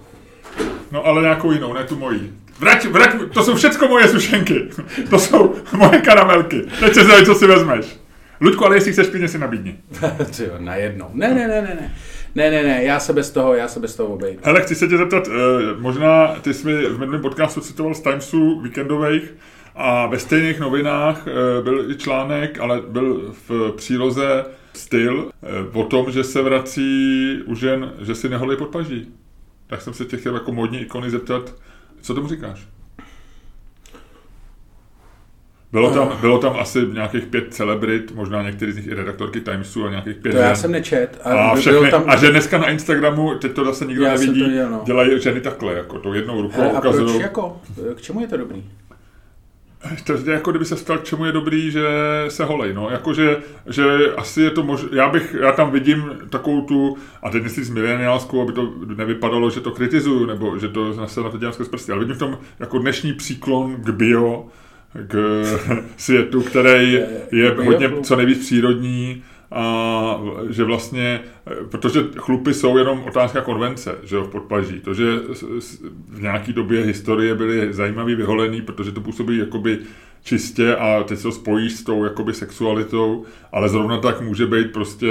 No 0.93 1.07
ale 1.07 1.23
nějakou 1.23 1.53
jinou, 1.53 1.73
ne 1.73 1.85
tu 1.85 1.97
mojí. 1.97 2.33
Vrať, 2.59 2.87
vrať, 2.87 3.15
to 3.35 3.45
jsou 3.45 3.55
všechno 3.55 3.89
moje 3.89 4.09
sušenky. 4.09 4.69
To 5.11 5.19
jsou 5.19 5.55
moje 5.77 6.01
karamelky. 6.01 6.63
Teď 6.81 6.95
se 6.95 7.05
zdají, 7.05 7.27
co 7.27 7.35
si 7.35 7.47
vezmeš. 7.47 8.01
Luďku, 8.41 8.65
ale 8.65 8.77
jestli 8.77 8.93
chceš, 8.93 9.09
klidně 9.09 9.29
si 9.29 9.39
nabídni. 9.39 9.77
Tyjo, 10.37 10.55
najednou. 10.59 11.11
Ne, 11.13 11.35
ne, 11.35 11.49
ne, 11.49 11.63
ne, 11.63 11.79
ne. 11.81 11.95
Ne, 12.35 12.51
ne, 12.51 12.63
ne, 12.63 12.85
já 12.85 13.01
se 13.01 13.13
bez 13.13 13.31
toho, 13.31 13.55
já 13.55 13.69
se 13.69 13.81
bez 13.81 13.97
toho 13.97 14.09
obejdu. 14.09 14.41
Hele, 14.45 14.63
chci 14.63 14.75
se 14.75 14.89
tě 14.89 14.97
zeptat, 14.97 15.27
uh, 15.27 15.35
možná 15.79 16.27
ty 16.43 16.55
jsi 16.55 16.67
mi 16.67 16.87
v 16.87 16.99
minulém 16.99 17.23
podcastu 17.23 17.61
citoval 17.61 17.95
z 17.95 18.01
Timesů 18.01 18.61
víkendových 18.61 19.35
a 19.75 20.07
ve 20.07 20.19
stejných 20.19 20.61
novinách 20.61 21.27
uh, 21.27 21.65
byl 21.65 21.91
i 21.91 21.97
článek, 21.97 22.61
ale 22.61 22.83
byl 22.89 23.35
v 23.49 23.73
příloze 23.77 24.45
styl 24.73 25.31
uh, 25.73 25.81
o 25.81 25.85
tom, 25.85 26.13
že 26.13 26.25
se 26.25 26.43
vrací 26.43 27.39
u 27.47 27.55
žen, 27.55 27.93
že 28.01 28.15
si 28.15 28.29
neholí 28.29 28.57
podpaží. 28.57 29.09
Tak 29.67 29.83
jsem 29.83 29.95
se 29.95 30.05
tě 30.05 30.17
chtěl 30.17 30.35
jako 30.35 30.53
modní 30.53 30.81
ikony 30.81 31.11
zeptat, 31.11 31.55
co 32.01 32.15
tomu 32.15 32.29
říkáš? 32.29 32.67
Bylo 35.73 35.91
tam, 35.91 36.19
bylo 36.21 36.39
tam 36.39 36.57
asi 36.59 36.87
nějakých 36.93 37.27
pět 37.27 37.55
celebrit, 37.55 38.15
možná 38.15 38.43
některý 38.43 38.73
z 38.73 38.77
nich 38.77 38.87
i 38.87 38.95
redaktorky 38.95 39.41
Timesu 39.41 39.87
a 39.87 39.91
nějakých 39.91 40.17
pět 40.17 40.33
To 40.33 40.39
já 40.39 40.55
jsem 40.55 40.73
nečet. 40.73 41.21
A, 41.25 41.35
a, 41.35 41.55
všechny, 41.55 41.91
tam... 41.91 42.05
a 42.07 42.17
že 42.17 42.31
dneska 42.31 42.59
na 42.59 42.71
Instagramu, 42.71 43.35
teď 43.35 43.53
to 43.53 43.65
zase 43.65 43.85
nikdo 43.85 44.05
Já 44.05 44.13
nevidí, 44.13 44.41
to 44.41 44.69
no. 44.71 44.83
dělají 44.87 45.21
ženy 45.21 45.41
takhle, 45.41 45.75
jako 45.75 45.99
tou 45.99 46.13
jednou 46.13 46.43
rukou 46.43 46.61
Hele, 46.61 46.73
a 46.73 46.81
proč 46.81 46.95
ukazují. 46.95 47.21
jako? 47.21 47.61
K 47.95 48.01
čemu 48.01 48.21
je 48.21 48.27
to 48.27 48.37
dobrý? 48.37 48.65
To 50.05 50.13
je 50.13 50.21
jako 50.27 50.51
kdyby 50.51 50.65
se 50.65 50.77
ptal, 50.77 50.99
k 50.99 51.05
čemu 51.05 51.25
je 51.25 51.33
dobrý, 51.33 51.71
že 51.71 51.83
se 52.29 52.45
holej, 52.45 52.75
no, 52.75 52.91
jakože, 52.91 53.37
že 53.67 53.85
asi 54.17 54.43
je 54.43 54.51
to 54.51 54.63
možné, 54.63 54.89
já 54.93 55.09
bych, 55.09 55.37
já 55.41 55.53
tam 55.53 55.71
vidím 55.71 56.11
takovou 56.31 56.61
tu, 56.61 56.97
a 57.23 57.31
teď 57.31 57.43
myslím 57.43 57.65
s 57.65 57.71
mileniálskou, 57.71 58.43
aby 58.43 58.53
to 58.53 58.73
nevypadalo, 58.97 59.51
že 59.51 59.61
to 59.61 59.71
kritizuju, 59.71 60.27
nebo 60.27 60.59
že 60.59 60.69
to 60.69 61.09
se 61.09 61.21
na 61.21 61.31
to 61.31 61.39
dělám 61.39 61.53
skrz 61.53 61.69
prsty, 61.69 61.93
ale 61.93 62.01
vidím 62.01 62.15
v 62.15 62.19
tom 62.19 62.39
jako 62.59 62.79
dnešní 62.79 63.13
příklon 63.13 63.77
k 63.77 63.91
bio, 63.91 64.47
k 65.07 65.45
světu, 65.97 66.43
který 66.43 66.93
je 67.33 67.51
hodně 67.65 67.91
co 68.03 68.17
nejvíc 68.17 68.39
přírodní, 68.39 69.23
a 69.53 70.21
že 70.51 70.65
vlastně, 70.65 71.21
protože 71.71 72.01
chlupy 72.17 72.55
jsou 72.55 72.79
jenom 72.79 73.03
otázka 73.09 73.41
konvence, 73.41 73.95
že 74.03 74.17
jo, 74.17 74.23
v 74.25 74.29
podpaží. 74.29 74.81
To, 74.81 74.95
že 74.95 75.05
v 76.09 76.23
nějaké 76.23 76.53
době 76.53 76.85
historie 76.85 77.35
byly 77.35 77.73
zajímavý 77.73 78.15
vyholený, 78.15 78.63
protože 78.63 78.93
to 78.93 79.01
působí 79.01 79.39
jakoby 79.39 79.79
čistě 80.25 80.77
a 80.77 81.03
teď 81.03 81.17
se 81.19 81.23
to 81.23 81.33
spojí 81.33 81.71
s 81.71 81.83
tou 81.85 82.05
jakoby 82.05 82.35
sexualitou, 82.35 83.25
ale 83.53 83.69
zrovna 83.69 83.99
tak 83.99 84.21
může 84.21 84.47
být 84.47 84.73
prostě, 84.73 85.07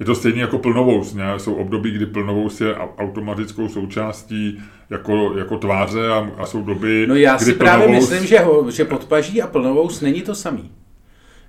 je 0.00 0.06
to 0.06 0.14
stejně 0.14 0.40
jako 0.40 0.58
plnovous, 0.58 1.14
ne? 1.14 1.38
jsou 1.38 1.54
období, 1.54 1.90
kdy 1.90 2.06
plnovous 2.06 2.60
je 2.60 2.74
automatickou 2.74 3.68
součástí 3.68 4.62
jako, 4.90 5.32
jako 5.38 5.58
tváře 5.58 6.08
a, 6.08 6.30
a 6.38 6.46
jsou 6.46 6.62
doby, 6.62 7.06
No 7.08 7.14
já 7.14 7.36
kdy 7.36 7.44
si 7.44 7.52
právě 7.52 7.86
plnovous- 7.86 8.10
myslím, 8.10 8.26
že, 8.26 8.38
ho, 8.38 8.70
že 8.70 8.84
podpaží 8.84 9.42
a 9.42 9.46
plnovous 9.46 10.00
není 10.00 10.22
to 10.22 10.34
samý. 10.34 10.70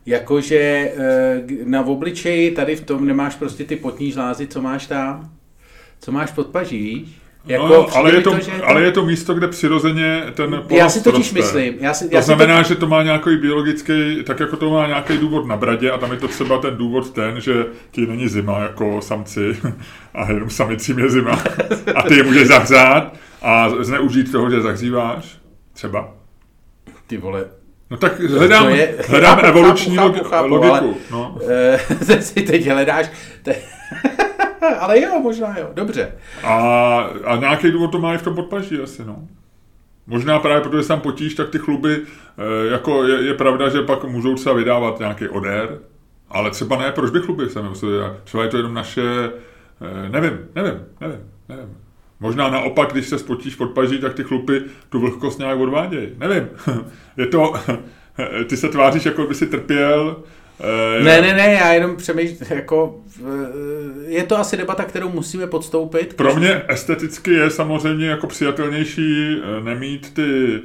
Jakože 0.05 0.57
eh, 0.97 1.43
na 1.65 1.81
obličeji 1.85 2.51
tady 2.51 2.75
v 2.75 2.81
tom 2.81 3.05
nemáš 3.07 3.35
prostě 3.35 3.63
ty 3.63 3.75
potní 3.75 4.12
žlázy, 4.12 4.47
co 4.47 4.62
máš 4.62 4.88
tam, 4.88 5.31
co 5.99 6.12
máš 6.12 6.31
podpaží, 6.31 6.77
víš? 6.83 7.09
Jako, 7.45 7.67
no, 7.67 7.97
ale, 7.97 8.15
je 8.15 8.21
to, 8.21 8.39
že 8.39 8.51
ale 8.51 8.83
je 8.83 8.91
to 8.91 9.05
místo, 9.05 9.33
kde 9.33 9.47
přirozeně 9.47 10.23
ten 10.33 10.53
Já 10.53 10.62
porost 10.62 10.93
si 10.93 11.03
totiž 11.03 11.33
roste. 11.33 11.39
myslím, 11.39 11.73
já 11.79 11.93
si, 11.93 12.09
To 12.09 12.15
já 12.15 12.21
si 12.21 12.25
znamená, 12.25 12.63
to, 12.63 12.69
že 12.69 12.75
to 12.75 12.88
má 12.88 13.03
nějaký 13.03 13.38
biologický, 13.38 14.23
tak 14.23 14.39
jako 14.39 14.57
to 14.57 14.69
má 14.69 14.88
nějaký 14.88 15.17
důvod 15.17 15.45
na 15.47 15.57
bradě 15.57 15.91
a 15.91 15.97
tam 15.97 16.12
je 16.12 16.17
to 16.17 16.27
třeba 16.27 16.57
ten 16.62 16.77
důvod 16.77 17.12
ten, 17.13 17.41
že 17.41 17.65
ti 17.91 18.07
není 18.07 18.27
zima 18.27 18.59
jako 18.59 19.01
samci 19.01 19.57
a 20.13 20.31
jenom 20.31 20.49
samicím 20.49 20.99
je 20.99 21.09
zima 21.09 21.43
a 21.95 22.01
ty 22.01 22.15
je 22.15 22.23
můžeš 22.23 22.47
zahřát 22.47 23.15
a 23.41 23.69
zneužít 23.83 24.31
toho, 24.31 24.49
že 24.49 24.62
zahříváš 24.62 25.38
třeba. 25.73 26.13
ty 27.07 27.17
vole, 27.17 27.45
No 27.91 27.97
tak 27.97 28.19
hledám, 28.19 28.63
To 28.63 28.69
je- 28.69 28.95
hledám 29.08 29.36
chápu, 29.39 29.47
evoluční 29.47 29.95
chápu, 29.95 30.13
chápu, 30.13 30.30
chápu, 30.30 30.47
logiku. 30.47 30.73
ale- 30.75 30.93
No. 31.12 31.38
eh, 32.08 32.21
si 32.21 32.41
teď 32.41 32.67
hledáš, 32.69 33.12
te, 33.43 33.56
ale 34.80 35.02
jo, 35.02 35.19
možná 35.23 35.56
jo, 35.60 35.69
dobře. 35.73 36.12
A, 36.43 36.54
a 37.25 37.36
nějaký 37.36 37.71
důvod 37.71 37.91
to 37.91 37.99
má 37.99 38.13
i 38.13 38.17
v 38.17 38.21
tom 38.21 38.36
podpaží 38.36 38.80
asi, 38.80 39.06
no. 39.06 39.15
Možná 40.08 40.39
právě 40.39 40.62
protože 40.62 40.82
se 40.82 40.88
tam 40.88 41.02
potíš, 41.02 41.34
tak 41.36 41.49
ty 41.49 41.58
chluby, 41.58 41.97
eh, 42.02 42.71
jako 42.71 43.04
je, 43.04 43.21
je 43.28 43.34
pravda, 43.34 43.69
že 43.69 43.82
pak 43.82 44.04
můžou 44.04 44.36
třeba 44.36 44.56
vydávat 44.56 44.99
nějaký 44.99 45.28
odér, 45.28 45.78
ale 46.30 46.52
třeba 46.52 46.78
ne, 46.78 46.91
proč 46.91 47.12
by 47.12 47.19
chluby 47.19 47.49
vydávat? 47.49 48.15
Třeba 48.23 48.43
je 48.43 48.49
to 48.49 48.58
jenom 48.58 48.73
naše, 48.73 49.02
eh, 49.82 50.10
nevím, 50.10 50.39
nevím, 50.56 50.80
nevím, 51.02 51.19
nevím. 51.49 51.78
Možná 52.19 52.49
naopak, 52.49 52.91
když 52.91 53.08
se 53.08 53.19
spotíš 53.19 53.55
pod 53.55 53.65
paží, 53.69 53.97
tak 53.99 54.13
ty 54.13 54.23
chlupy 54.23 54.62
tu 54.89 54.99
vlhkost 54.99 55.39
nějak 55.39 55.60
odvádějí. 55.60 56.10
Nevím. 56.17 56.47
Je 57.17 57.25
to, 57.25 57.53
ty 58.47 58.58
se 58.58 58.69
tváříš, 58.69 59.05
jako 59.05 59.23
by 59.27 59.36
si 59.36 59.45
trpěl. 59.47 60.23
eh, 60.99 61.03
Ne, 61.03 61.21
ne, 61.21 61.34
ne, 61.34 61.53
já 61.53 61.73
jenom 61.73 61.95
přemýšlím, 61.95 62.38
jako, 62.49 63.01
eh, 63.21 64.12
je 64.12 64.23
to 64.23 64.38
asi 64.38 64.58
debata, 64.58 64.84
kterou 64.84 65.10
musíme 65.10 65.47
podstoupit. 65.47 66.13
Pro 66.13 66.36
mě 66.36 66.62
esteticky 66.67 67.32
je 67.34 67.49
samozřejmě 67.49 68.08
jako 68.08 68.27
přijatelnější 68.27 69.38
eh, 69.43 69.63
nemít 69.63 70.13
ty 70.13 70.60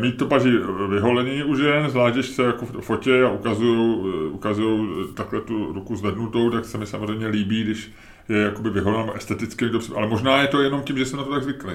mít 0.00 0.16
to 0.16 0.26
paží 0.26 0.50
vyholený 0.90 1.42
u 1.42 1.56
žen, 1.56 1.90
zvlášť 1.90 2.14
když 2.14 2.26
se 2.26 2.42
jako 2.42 2.66
v 2.66 2.80
fotě 2.80 3.22
a 3.24 3.30
ukazují 3.30 3.98
ukazují 4.30 4.88
takhle 5.14 5.40
tu 5.40 5.72
ruku 5.72 5.96
zvednutou, 5.96 6.50
tak 6.50 6.64
se 6.64 6.78
mi 6.78 6.86
samozřejmě 6.86 7.26
líbí, 7.26 7.64
když 7.64 7.90
je 8.28 8.38
jakoby 8.38 8.70
vyholená 8.70 9.12
esteticky, 9.16 9.68
dobře, 9.68 9.92
ale 9.96 10.08
možná 10.08 10.42
je 10.42 10.48
to 10.48 10.60
jenom 10.62 10.82
tím, 10.82 10.98
že 10.98 11.06
jsem 11.06 11.18
na 11.18 11.24
to 11.24 11.30
tak 11.30 11.42
zvyklý. 11.42 11.72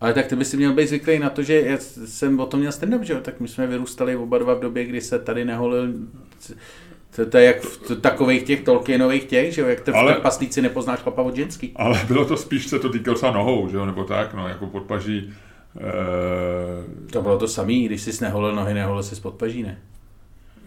Ale 0.00 0.12
tak 0.14 0.26
ty 0.26 0.36
bys 0.36 0.50
si 0.50 0.56
měl 0.56 0.72
být 0.72 0.88
zvyklý 0.88 1.18
na 1.18 1.30
to, 1.30 1.42
že 1.42 1.60
já 1.60 1.76
jsem 2.06 2.40
o 2.40 2.46
tom 2.46 2.60
měl 2.60 2.72
stand-up, 2.72 3.00
že 3.02 3.12
jo? 3.12 3.18
Tak 3.22 3.40
my 3.40 3.48
jsme 3.48 3.66
vyrůstali 3.66 4.16
oba 4.16 4.38
dva 4.38 4.54
v 4.54 4.60
době, 4.60 4.84
kdy 4.84 5.00
se 5.00 5.18
tady 5.18 5.44
neholil 5.44 5.88
to, 7.16 7.26
to 7.26 7.38
je 7.38 7.44
jak 7.44 7.60
v 7.60 7.76
t- 7.78 7.96
takových 7.96 8.42
těch 8.42 8.60
Tolkienových 8.60 9.24
těch, 9.24 9.54
že 9.54 9.60
jo? 9.60 9.68
Jak 9.68 9.80
to 9.80 9.96
Ale- 9.96 10.12
v 10.12 10.14
trpaslíci 10.14 10.62
nepoznáš 10.62 11.00
chlapa 11.00 11.22
od 11.22 11.36
ženský. 11.36 11.72
Ale 11.76 12.00
bylo 12.08 12.24
to 12.24 12.36
spíš, 12.36 12.66
se 12.66 12.78
to 12.78 12.88
týkalo 12.88 13.16
třeba 13.16 13.32
nohou, 13.32 13.68
že 13.68 13.76
jo, 13.76 13.86
nebo 13.86 14.04
tak, 14.04 14.34
no, 14.34 14.48
jako 14.48 14.66
podpaží. 14.66 15.32
Eh, 15.76 17.10
To 17.12 17.22
bylo 17.22 17.38
to 17.38 17.48
samý, 17.48 17.84
když 17.86 18.02
jsi 18.02 18.24
neholil 18.24 18.54
nohy, 18.54 18.74
neholil 18.74 19.02
jsi 19.02 19.16
spod 19.16 19.34
paží, 19.34 19.62
ne? 19.62 19.78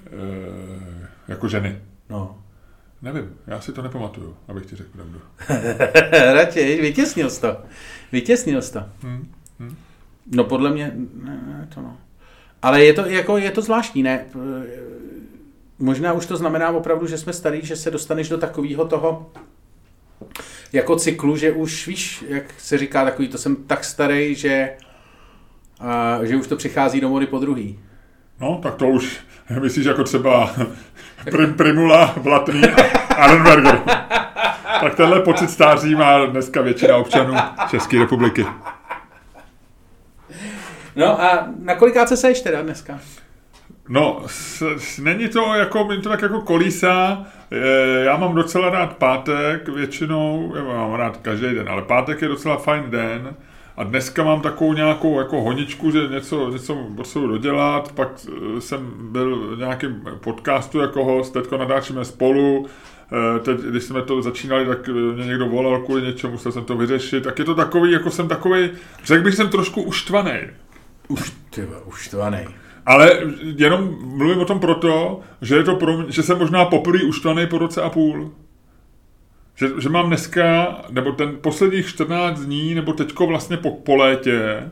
eh, 0.07 1.07
jako 1.27 1.47
ženy. 1.47 1.79
No. 2.09 2.37
Nevím, 3.03 3.37
já 3.47 3.61
si 3.61 3.73
to 3.73 3.81
nepamatuju, 3.81 4.37
abych 4.47 4.65
ti 4.65 4.75
řekl 4.75 4.89
pravdu. 4.91 5.21
Radši, 6.33 6.81
vytěsnil 6.81 7.29
jsi 7.29 7.41
to. 7.41 7.57
Vytěsnil 8.11 8.61
jsi 8.61 8.73
to. 8.73 8.83
Hm, 9.03 9.31
hm. 9.59 9.75
No 10.31 10.43
podle 10.43 10.71
mě, 10.71 10.91
ne, 11.23 11.41
ne, 11.47 11.67
to 11.73 11.81
no. 11.81 11.97
Ale 12.61 12.85
je 12.85 12.93
to, 12.93 13.05
jako, 13.05 13.37
je 13.37 13.51
to 13.51 13.61
zvláštní, 13.61 14.03
ne? 14.03 14.25
Možná 15.79 16.13
už 16.13 16.25
to 16.25 16.37
znamená 16.37 16.69
opravdu, 16.69 17.07
že 17.07 17.17
jsme 17.17 17.33
starý, 17.33 17.65
že 17.65 17.75
se 17.75 17.91
dostaneš 17.91 18.29
do 18.29 18.37
takového 18.37 18.85
toho 18.85 19.31
jako 20.73 20.95
cyklu, 20.95 21.37
že 21.37 21.51
už 21.51 21.87
víš, 21.87 22.25
jak 22.27 22.43
se 22.57 22.77
říká 22.77 23.05
takový, 23.05 23.27
to 23.27 23.37
jsem 23.37 23.55
tak 23.55 23.83
starý, 23.83 24.35
že, 24.35 24.77
a, 25.79 26.19
že 26.23 26.35
už 26.35 26.47
to 26.47 26.55
přichází 26.55 27.01
do 27.01 27.09
mody 27.09 27.27
po 27.27 27.39
druhý. 27.39 27.79
No, 28.43 28.59
tak 28.63 28.75
to 28.75 28.87
už 28.87 29.19
myslíš 29.59 29.85
jako 29.85 30.03
třeba 30.03 30.51
Prim, 31.31 31.53
Primula, 31.53 32.13
Blatný 32.17 32.61
a 32.63 33.13
Arenberger. 33.15 33.79
Tak 34.81 34.95
tenhle 34.95 35.21
pocit 35.21 35.49
stáří 35.49 35.95
má 35.95 36.25
dneska 36.25 36.61
většina 36.61 36.97
občanů 36.97 37.33
České 37.69 37.99
republiky. 37.99 38.45
No 40.95 41.21
a 41.21 41.47
na 41.59 41.75
kolikáce 41.75 42.17
seš 42.17 42.41
teda 42.41 42.61
dneska? 42.61 42.99
No, 43.89 44.21
s, 44.27 44.61
s, 44.77 44.99
není 44.99 45.27
to 45.27 45.53
jako, 45.53 45.83
mě 45.85 45.97
to 45.97 46.09
tak 46.09 46.21
jako 46.21 46.41
kolísá. 46.41 47.25
E, 47.51 48.03
já 48.03 48.17
mám 48.17 48.35
docela 48.35 48.69
rád 48.69 48.97
pátek 48.97 49.69
většinou, 49.69 50.53
já 50.55 50.63
mám 50.63 50.93
rád 50.93 51.17
každý 51.17 51.55
den, 51.55 51.69
ale 51.69 51.81
pátek 51.81 52.21
je 52.21 52.27
docela 52.27 52.57
fajn 52.57 52.83
den. 52.89 53.35
A 53.77 53.83
dneska 53.83 54.23
mám 54.23 54.41
takovou 54.41 54.73
nějakou 54.73 55.19
jako 55.19 55.41
honičku, 55.41 55.91
že 55.91 56.07
něco, 56.07 56.49
něco 56.49 56.75
potřebuji 56.95 57.27
dodělat, 57.27 57.91
pak 57.91 58.09
e, 58.57 58.61
jsem 58.61 58.91
byl 59.11 59.55
v 59.55 59.59
nějakém 59.59 60.01
podcastu 60.23 60.79
jako 60.79 61.05
host, 61.05 61.33
teďko 61.33 61.57
nadáčíme 61.57 62.05
spolu, 62.05 62.67
E, 63.13 63.39
teď, 63.39 63.59
když 63.59 63.83
jsme 63.83 64.01
to 64.01 64.21
začínali, 64.21 64.65
tak 64.65 64.87
mě 65.15 65.25
někdo 65.25 65.49
volal 65.49 65.81
kvůli 65.81 66.01
něčemu, 66.01 66.33
musel 66.33 66.51
jsem 66.51 66.63
to 66.63 66.77
vyřešit, 66.77 67.23
tak 67.23 67.39
je 67.39 67.45
to 67.45 67.55
takový, 67.55 67.91
jako 67.91 68.11
jsem 68.11 68.27
takový, 68.27 68.69
řekl 69.03 69.23
bych, 69.23 69.33
že 69.33 69.37
jsem 69.37 69.49
trošku 69.49 69.81
uštvaný. 69.81 70.39
Už, 71.07 71.33
ty 71.49 71.67
už 71.85 72.07
to 72.07 72.29
nej. 72.29 72.47
Ale 72.85 73.19
jenom 73.57 73.97
mluvím 74.01 74.39
o 74.39 74.45
tom 74.45 74.59
proto, 74.59 75.19
že, 75.41 75.55
je 75.55 75.63
to 75.63 75.75
pro 75.75 75.97
mě, 75.97 76.11
že 76.11 76.23
jsem 76.23 76.37
možná 76.37 76.65
poprvé 76.65 77.03
uštvaný 77.03 77.47
po 77.47 77.57
roce 77.57 77.81
a 77.81 77.89
půl. 77.89 78.31
Že, 79.55 79.67
že 79.79 79.89
mám 79.89 80.07
dneska, 80.07 80.75
nebo 80.89 81.11
ten 81.11 81.35
posledních 81.41 81.87
14 81.87 82.39
dní, 82.39 82.75
nebo 82.75 82.93
teďko 82.93 83.27
vlastně 83.27 83.57
po, 83.57 83.71
po 83.71 83.95
létě, 83.95 84.69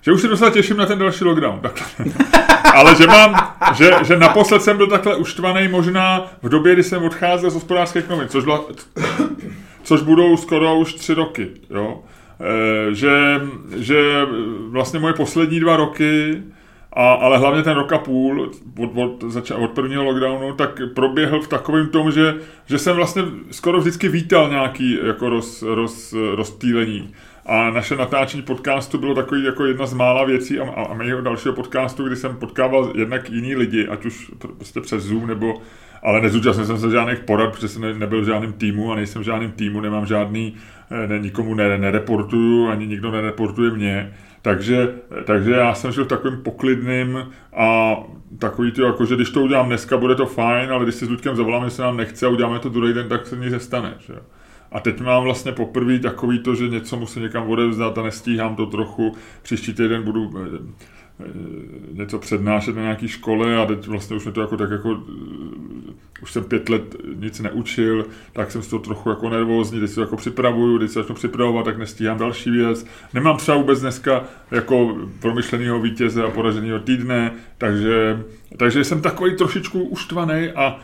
že 0.00 0.12
už 0.12 0.20
se 0.20 0.28
docela 0.28 0.50
těším 0.50 0.76
na 0.76 0.86
ten 0.86 0.98
další 0.98 1.24
lockdown. 1.24 1.60
Takhle. 1.60 2.06
Ale 2.74 2.96
že 2.96 3.06
mám, 3.06 3.56
že, 3.74 3.90
že 4.02 4.16
naposled 4.16 4.62
jsem 4.62 4.76
byl 4.76 4.86
takhle 4.86 5.16
uštvaný 5.16 5.68
možná 5.68 6.32
v 6.42 6.48
době, 6.48 6.72
kdy 6.72 6.82
jsem 6.82 7.04
odcházel 7.04 7.50
z 7.50 7.54
hospodářských 7.54 8.08
novin, 8.08 8.28
což, 8.28 8.44
byla, 8.44 8.64
což 9.82 10.02
budou 10.02 10.36
skoro 10.36 10.78
už 10.78 10.94
tři 10.94 11.14
roky. 11.14 11.50
Jo? 11.70 12.02
E, 12.40 12.94
že, 12.94 13.40
že 13.76 14.26
vlastně 14.68 14.98
moje 14.98 15.14
poslední 15.14 15.60
dva 15.60 15.76
roky 15.76 16.42
a, 16.92 17.12
ale 17.12 17.38
hlavně 17.38 17.62
ten 17.62 17.74
rok 17.74 17.92
a 17.92 17.98
půl 17.98 18.50
od, 18.78 18.90
od, 18.94 19.24
zača, 19.32 19.56
od 19.56 19.70
prvního 19.70 20.04
lockdownu, 20.04 20.52
tak 20.52 20.80
proběhl 20.94 21.40
v 21.40 21.48
takovém 21.48 21.88
tom, 21.88 22.12
že, 22.12 22.34
že 22.66 22.78
jsem 22.78 22.96
vlastně 22.96 23.22
skoro 23.50 23.80
vždycky 23.80 24.08
vítal 24.08 24.50
nějaký 24.50 24.98
jako 25.06 25.28
roz, 25.28 25.62
roz, 25.62 26.14
rozptýlení. 26.34 27.14
A 27.46 27.70
naše 27.70 27.96
natáčení 27.96 28.42
podcastu 28.42 28.98
bylo 28.98 29.14
takový 29.14 29.44
jako 29.44 29.64
jedna 29.64 29.86
z 29.86 29.94
mála 29.94 30.24
věcí 30.24 30.60
a, 30.60 30.70
a, 30.70 30.82
a 30.82 30.94
mého 30.94 31.20
dalšího 31.20 31.54
podcastu, 31.54 32.06
kdy 32.06 32.16
jsem 32.16 32.36
potkával 32.36 32.92
jednak 32.94 33.30
jiný 33.30 33.56
lidi, 33.56 33.88
ať 33.88 34.04
už 34.04 34.30
prostě 34.56 34.80
přes 34.80 35.02
Zoom 35.02 35.26
nebo 35.26 35.60
ale 36.02 36.20
nezúčastnil 36.20 36.66
jsem 36.66 36.78
se 36.78 36.90
žádných 36.90 37.18
porad, 37.18 37.52
protože 37.52 37.68
jsem 37.68 37.98
nebyl 37.98 38.22
v 38.22 38.24
žádném 38.24 38.52
týmu 38.52 38.92
a 38.92 38.96
nejsem 38.96 39.22
v 39.22 39.24
žádném 39.24 39.52
týmu, 39.52 39.80
nemám 39.80 40.06
žádný, 40.06 40.54
eh, 40.90 41.06
ne, 41.06 41.18
nikomu 41.18 41.54
nereportuju, 41.54 42.68
ani 42.68 42.86
nikdo 42.86 43.10
nereportuje 43.10 43.70
mě. 43.70 44.12
Takže, 44.42 44.94
takže 45.24 45.50
já 45.50 45.74
jsem 45.74 45.92
žil 45.92 46.04
takovým 46.04 46.42
poklidným 46.42 47.30
a 47.56 47.96
takový 48.38 48.72
to, 48.72 48.82
jako, 48.82 49.06
že 49.06 49.16
když 49.16 49.30
to 49.30 49.42
udělám 49.42 49.66
dneska, 49.66 49.96
bude 49.96 50.14
to 50.14 50.26
fajn, 50.26 50.72
ale 50.72 50.84
když 50.84 50.94
si 50.94 51.06
s 51.06 51.10
Ludkem 51.10 51.36
zavoláme, 51.36 51.64
že 51.64 51.70
se 51.70 51.82
nám 51.82 51.96
nechce 51.96 52.26
a 52.26 52.28
uděláme 52.28 52.58
to 52.58 52.68
druhý 52.68 52.92
den, 52.92 53.08
tak 53.08 53.26
se 53.26 53.36
nic 53.36 53.52
nestane. 53.52 53.94
Že? 53.98 54.14
A 54.72 54.80
teď 54.80 55.00
mám 55.00 55.22
vlastně 55.22 55.52
poprvé 55.52 55.98
takový 55.98 56.38
to, 56.38 56.54
že 56.54 56.68
něco 56.68 56.96
musím 56.96 57.22
někam 57.22 57.50
odevzdat 57.50 57.98
a 57.98 58.02
nestíhám 58.02 58.56
to 58.56 58.66
trochu. 58.66 59.16
Příští 59.42 59.74
týden 59.74 60.02
budu 60.02 60.30
něco 61.92 62.18
přednášet 62.18 62.76
na 62.76 62.82
nějaké 62.82 63.08
škole 63.08 63.56
a 63.56 63.66
teď 63.66 63.86
vlastně 63.86 64.16
už 64.16 64.24
mě 64.24 64.32
to 64.32 64.40
jako 64.40 64.56
tak 64.56 64.70
jako 64.70 65.02
už 66.22 66.32
jsem 66.32 66.44
pět 66.44 66.68
let 66.68 66.96
nic 67.14 67.40
neučil, 67.40 68.06
tak 68.32 68.50
jsem 68.50 68.62
z 68.62 68.68
toho 68.68 68.82
trochu 68.82 69.10
jako 69.10 69.30
nervózní, 69.30 69.80
teď 69.80 69.90
se 69.90 70.00
jako 70.00 70.16
připravuju, 70.16 70.78
teď 70.78 70.90
se 70.90 70.98
začnu 70.98 71.14
připravovat, 71.14 71.64
tak 71.64 71.78
nestíhám 71.78 72.18
další 72.18 72.50
věc. 72.50 72.86
Nemám 73.14 73.36
třeba 73.36 73.56
vůbec 73.56 73.80
dneska 73.80 74.24
jako 74.50 74.96
promyšleného 75.20 75.80
vítěze 75.80 76.24
a 76.24 76.30
poraženého 76.30 76.78
týdne, 76.78 77.32
takže, 77.58 78.22
takže 78.56 78.84
jsem 78.84 79.02
takový 79.02 79.36
trošičku 79.36 79.82
uštvaný 79.82 80.48
a 80.48 80.80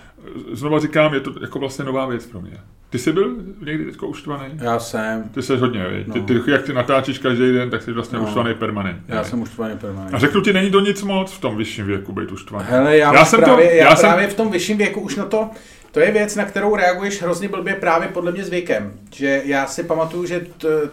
znova 0.53 0.81
říkám, 0.81 1.14
je 1.14 1.21
to 1.21 1.33
jako 1.41 1.59
vlastně 1.59 1.85
nová 1.85 2.07
věc 2.07 2.27
pro 2.27 2.41
mě. 2.41 2.59
Ty 2.91 2.99
jsi 2.99 3.12
byl 3.12 3.37
někdy 3.64 3.85
teď 3.85 4.03
uštvaný? 4.03 4.45
Já 4.62 4.79
jsem. 4.79 5.23
Ty 5.35 5.43
jsi 5.43 5.57
hodně, 5.57 6.05
no. 6.07 6.14
ty, 6.14 6.21
ty, 6.21 6.51
jak 6.51 6.62
ty 6.62 6.73
natáčíš 6.73 7.19
každý 7.19 7.53
den, 7.53 7.71
tak 7.71 7.83
jsi 7.83 7.93
vlastně 7.93 8.19
no. 8.19 8.25
uštvaný 8.25 8.55
permanentně. 8.55 9.14
Já 9.14 9.25
jsem 9.25 9.43
uštvaný 9.43 9.79
permanentně. 9.79 10.17
A 10.17 10.19
řeknu 10.19 10.41
ti, 10.41 10.53
není 10.53 10.71
to 10.71 10.81
nic 10.81 11.03
moc 11.03 11.33
v 11.33 11.41
tom 11.41 11.57
vyšším 11.57 11.87
věku 11.87 12.12
být 12.12 12.33
uštvaný. 12.33 12.67
Hele, 12.71 12.97
já, 12.97 13.14
já 13.14 13.25
jsem 13.25 13.41
právě, 13.41 13.69
to, 13.69 13.75
já, 13.75 13.91
já 13.91 13.97
právě 13.97 14.25
jsem... 14.25 14.35
v 14.35 14.37
tom 14.37 14.51
vyšším 14.51 14.79
věku 14.79 15.01
už 15.01 15.17
na 15.17 15.25
to, 15.25 15.51
to 15.93 16.01
je 16.01 16.11
věc, 16.11 16.37
na 16.37 16.45
kterou 16.45 16.77
reaguješ 16.77 17.23
hrozně 17.23 17.49
blbě 17.49 17.75
právě 17.75 18.09
podle 18.09 18.33
mě 18.33 18.45
zvykem. 18.45 18.93
Že 19.14 19.43
já 19.45 19.67
si 19.67 19.83
pamatuju, 19.83 20.27
že 20.27 20.47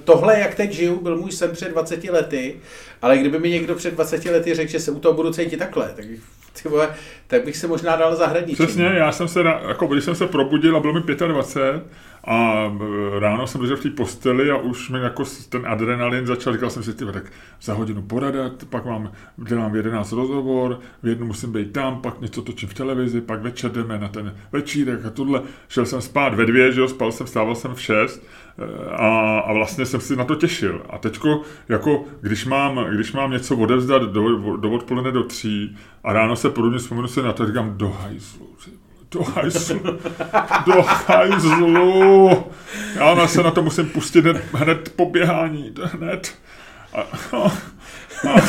tohle, 0.04 0.40
jak 0.40 0.56
teď 0.56 0.72
žiju, 0.72 1.02
byl 1.02 1.18
můj 1.18 1.32
sen 1.32 1.52
před 1.52 1.72
20 1.72 2.04
lety, 2.04 2.56
ale 3.02 3.18
kdyby 3.18 3.40
mi 3.40 3.50
někdo 3.50 3.76
před 3.76 3.94
20 3.94 4.26
lety 4.26 4.54
řekl, 4.54 4.72
že 4.72 4.80
se 4.80 4.92
u 4.92 5.00
toho 5.00 5.16
budu 5.16 5.34
cítit 5.34 5.58
takhle, 5.58 5.94
tak 5.96 6.06
ty 6.64 6.70
vole, 6.70 6.90
tak 7.28 7.46
bych 7.46 7.58
se 7.58 7.68
možná 7.68 7.96
dal 7.96 8.16
zahradničit. 8.16 8.66
Přesně, 8.66 8.86
já 8.86 9.12
jsem 9.12 9.28
se, 9.28 9.44
jako 9.68 9.88
když 9.88 10.04
jsem 10.04 10.16
se 10.16 10.28
probudil 10.28 10.78
a 10.78 10.80
bylo 10.80 10.94
mi 10.94 11.02
25 11.02 11.84
a 12.24 12.66
e, 13.16 13.20
ráno 13.20 13.48
jsem 13.48 13.62
ležel 13.62 13.78
v 13.78 13.82
té 13.82 13.90
posteli 13.90 14.52
a 14.52 14.58
už 14.58 14.90
mi 14.90 15.00
jako 15.00 15.24
ten 15.50 15.68
adrenalin 15.68 16.26
začal, 16.26 16.54
říkal 16.54 16.70
jsem 16.70 16.84
si, 16.84 16.94
tyhle, 16.94 17.14
tak 17.14 17.32
za 17.62 17.74
hodinu 17.74 18.02
poradat, 18.02 18.66
pak 18.70 18.86
mám, 18.86 19.12
dělám 19.38 19.72
v 19.72 19.76
11 19.76 20.12
rozhovor, 20.12 20.80
v 21.04 21.08
jednu 21.08 21.26
musím 21.26 21.52
být 21.52 21.74
tam, 21.74 22.02
pak 22.02 22.22
něco 22.22 22.42
točím 22.42 22.70
v 22.70 22.74
televizi, 22.74 23.22
pak 23.22 23.42
večer 23.42 23.72
jdeme 23.72 24.00
na 24.00 24.08
ten 24.08 24.36
večírek 24.52 25.06
a 25.06 25.10
tohle. 25.10 25.42
Šel 25.68 25.86
jsem 25.86 26.02
spát 26.02 26.34
ve 26.34 26.46
dvě, 26.46 26.72
že 26.72 26.82
jo, 26.82 26.88
spal 26.88 27.12
jsem, 27.12 27.28
stával 27.28 27.56
jsem 27.56 27.76
v 27.76 27.82
šest 27.82 28.28
e, 28.58 28.90
a, 28.90 29.40
a 29.40 29.54
vlastně 29.54 29.86
jsem 29.86 30.02
si 30.02 30.16
na 30.16 30.26
to 30.26 30.36
těšil. 30.36 30.82
A 30.90 30.98
teďko, 30.98 31.42
jako, 31.70 32.06
když 32.22 32.46
mám, 32.46 32.86
když 32.96 33.14
mám 33.14 33.32
něco 33.32 33.58
odevzdat 33.58 34.02
do, 34.02 34.58
do 34.58 34.72
odpoledne 34.72 35.12
do 35.12 35.24
tří 35.24 35.78
a 36.04 36.14
ráno 36.14 36.36
se 36.36 36.50
prudně 36.50 36.78
vzpomenu 36.78 37.08
se 37.08 37.22
na 37.22 37.34
to, 37.34 37.48
říkám, 37.48 37.78
do 37.78 37.90
hajzlu, 37.90 38.50
do 39.14 39.24
hajzlu, 39.24 39.80
do 40.66 40.82
hajzlu. 40.82 42.44
Já 42.96 43.28
se 43.28 43.44
na 43.44 43.52
to 43.52 43.62
musím 43.62 43.90
pustit 43.90 44.26
hned, 44.26 44.44
hned 44.54 44.94
po 44.96 45.06
běhání, 45.06 45.74
hned. 45.84 46.34
A, 46.94 47.02
a, 47.02 47.52
a, 48.30 48.42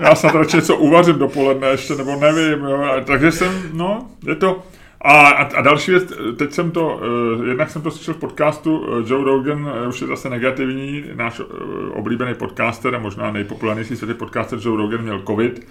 já 0.00 0.14
snad 0.14 0.34
radši 0.34 0.56
něco 0.56 0.76
uvařím 0.76 1.18
dopoledne 1.18 1.68
ještě, 1.68 1.94
nebo 1.94 2.16
nevím, 2.16 2.64
jo. 2.64 2.84
takže 3.04 3.32
jsem, 3.32 3.62
no, 3.72 4.10
je 4.26 4.34
to, 4.34 4.62
a, 5.00 5.28
a, 5.28 5.42
a 5.56 5.62
další 5.62 5.90
věc, 5.90 6.12
teď 6.36 6.52
jsem 6.52 6.70
to, 6.70 7.00
uh, 7.36 7.46
jednak 7.46 7.70
jsem 7.70 7.82
to 7.82 7.90
slyšel 7.90 8.14
v 8.14 8.16
podcastu, 8.16 8.78
uh, 8.78 9.10
Joe 9.10 9.24
Rogan 9.24 9.64
uh, 9.64 9.88
už 9.88 10.00
je 10.00 10.06
zase 10.06 10.30
negativní, 10.30 11.04
náš 11.14 11.40
uh, 11.40 11.46
oblíbený 11.92 12.34
podcaster 12.34 12.94
a 12.94 12.98
možná 12.98 13.30
nejpopulárnější 13.30 13.96
světý 13.96 14.14
podcaster 14.14 14.58
Joe 14.62 14.76
Rogan 14.76 15.02
měl 15.02 15.22
covid, 15.26 15.66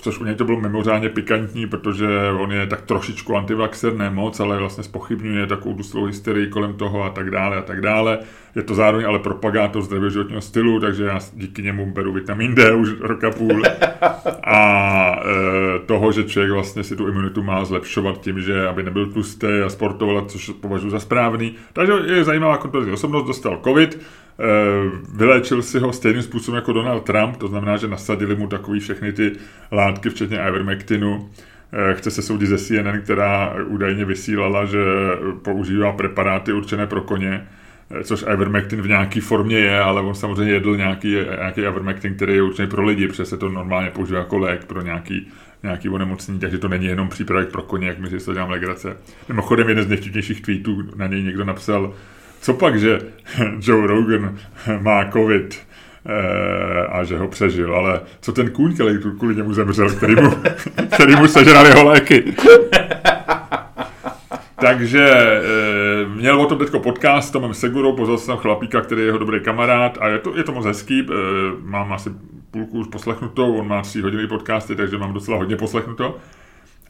což 0.00 0.18
u 0.18 0.24
něj 0.24 0.34
to 0.34 0.44
bylo 0.44 0.60
mimořádně 0.60 1.08
pikantní, 1.08 1.66
protože 1.66 2.06
on 2.38 2.52
je 2.52 2.66
tak 2.66 2.82
trošičku 2.82 3.36
antivaxer, 3.36 3.94
ne 3.94 4.10
moc, 4.10 4.40
ale 4.40 4.58
vlastně 4.58 4.84
spochybňuje 4.84 5.46
takovou 5.46 5.82
tu 5.82 6.04
hysterii 6.04 6.48
kolem 6.48 6.74
toho 6.74 7.04
a 7.04 7.10
tak 7.10 7.30
dále 7.30 7.56
a 7.56 7.62
tak 7.62 7.80
dále. 7.80 8.18
Je 8.56 8.62
to 8.62 8.74
zároveň 8.74 9.06
ale 9.06 9.18
propagátor 9.18 9.82
zdravého 9.82 10.10
životního 10.10 10.40
stylu, 10.40 10.80
takže 10.80 11.04
já 11.04 11.18
díky 11.32 11.62
němu 11.62 11.92
beru 11.92 12.12
vitamin 12.12 12.54
D 12.54 12.72
už 12.72 12.88
roka 13.00 13.30
půl. 13.30 13.62
A 14.44 15.20
e, 15.24 15.78
toho, 15.86 16.12
že 16.12 16.24
člověk 16.24 16.52
vlastně 16.52 16.84
si 16.84 16.96
tu 16.96 17.08
imunitu 17.08 17.42
má 17.42 17.64
zlepšovat 17.64 18.20
tím, 18.20 18.40
že 18.40 18.66
aby 18.68 18.82
nebyl 18.82 19.06
tlustý 19.06 19.46
a 19.66 19.68
sportoval, 19.68 20.24
což 20.24 20.50
považuji 20.60 20.90
za 20.90 21.00
správný. 21.00 21.54
Takže 21.72 21.92
je 22.06 22.24
zajímavá 22.24 22.56
kontrolní 22.56 22.92
osobnost, 22.92 23.26
dostal 23.26 23.60
covid, 23.64 23.98
Eh, 24.38 24.90
vyléčil 25.16 25.62
si 25.62 25.78
ho 25.78 25.92
stejným 25.92 26.22
způsobem 26.22 26.56
jako 26.56 26.72
Donald 26.72 27.00
Trump, 27.00 27.36
to 27.36 27.48
znamená, 27.48 27.76
že 27.76 27.88
nasadili 27.88 28.36
mu 28.36 28.46
takový 28.46 28.80
všechny 28.80 29.12
ty 29.12 29.32
látky, 29.72 30.10
včetně 30.10 30.38
ivermectinu. 30.48 31.30
Eh, 31.72 31.94
chce 31.94 32.10
se 32.10 32.22
soudit 32.22 32.46
ze 32.46 32.58
CNN, 32.58 33.00
která 33.00 33.54
údajně 33.66 34.04
vysílala, 34.04 34.64
že 34.64 34.78
používá 35.42 35.92
preparáty 35.92 36.52
určené 36.52 36.86
pro 36.86 37.00
koně, 37.00 37.46
což 38.02 38.24
ivermectin 38.32 38.82
v 38.82 38.88
nějaké 38.88 39.20
formě 39.20 39.58
je, 39.58 39.80
ale 39.80 40.02
on 40.02 40.14
samozřejmě 40.14 40.52
jedl 40.52 40.76
nějaký, 40.76 41.16
nějaký 41.38 41.60
ivermectin, 41.60 42.14
který 42.14 42.34
je 42.34 42.42
určený 42.42 42.68
pro 42.68 42.84
lidi, 42.84 43.08
protože 43.08 43.24
se 43.24 43.36
to 43.36 43.48
normálně 43.48 43.90
používá 43.90 44.18
jako 44.18 44.38
lék 44.38 44.64
pro 44.64 44.82
nějaký, 44.82 45.28
nějaký 45.62 45.88
onemocnění, 45.88 46.40
takže 46.40 46.58
to 46.58 46.68
není 46.68 46.86
jenom 46.86 47.08
přípravek 47.08 47.48
pro 47.48 47.62
koně, 47.62 47.88
jak 47.88 47.98
my 47.98 48.08
si 48.08 48.24
to 48.24 48.32
děláme 48.32 48.52
legrace. 48.52 48.96
Mimochodem, 49.28 49.68
jeden 49.68 49.84
z 49.84 49.88
nejvtipnějších 49.88 50.40
tweetů 50.40 50.82
na 50.96 51.06
něj 51.06 51.22
někdo 51.22 51.44
napsal, 51.44 51.94
co 52.40 52.54
pak, 52.54 52.80
že 52.80 52.98
Joe 53.60 53.86
Rogan 53.86 54.38
má 54.80 55.04
covid 55.04 55.58
eh, 56.06 56.86
a 56.86 57.04
že 57.04 57.18
ho 57.18 57.28
přežil, 57.28 57.74
ale 57.74 58.00
co 58.20 58.32
ten 58.32 58.50
kůň, 58.50 58.74
který 58.74 58.98
kvůli 59.18 59.36
němu 59.36 59.52
zemřel, 59.52 59.90
který 59.90 60.14
mu, 60.14 60.30
který 60.94 61.16
mu 61.16 61.28
sežral 61.28 61.66
jeho 61.66 61.84
léky. 61.84 62.34
Takže 64.60 65.10
měl 66.04 66.40
o 66.40 66.46
tom 66.46 66.58
teďko 66.58 66.80
podcast 66.80 67.28
s 67.28 67.30
Tomem 67.30 67.54
Segurou, 67.54 67.96
pozval 67.96 68.18
jsem 68.18 68.36
chlapíka, 68.36 68.80
který 68.80 69.00
je 69.00 69.06
jeho 69.06 69.18
dobrý 69.18 69.40
kamarád 69.40 69.98
a 70.00 70.08
je 70.08 70.18
to, 70.18 70.36
je 70.36 70.44
to 70.44 70.52
moc 70.52 70.66
hezký, 70.66 71.00
e, 71.00 71.04
mám 71.62 71.92
asi 71.92 72.10
půlku 72.50 72.78
už 72.78 72.86
poslechnutou, 72.86 73.56
on 73.56 73.68
má 73.68 73.82
tři 73.82 74.00
hodiny 74.00 74.26
podcasty, 74.26 74.76
takže 74.76 74.98
mám 74.98 75.12
docela 75.12 75.36
hodně 75.36 75.56
poslechnuto. 75.56 76.16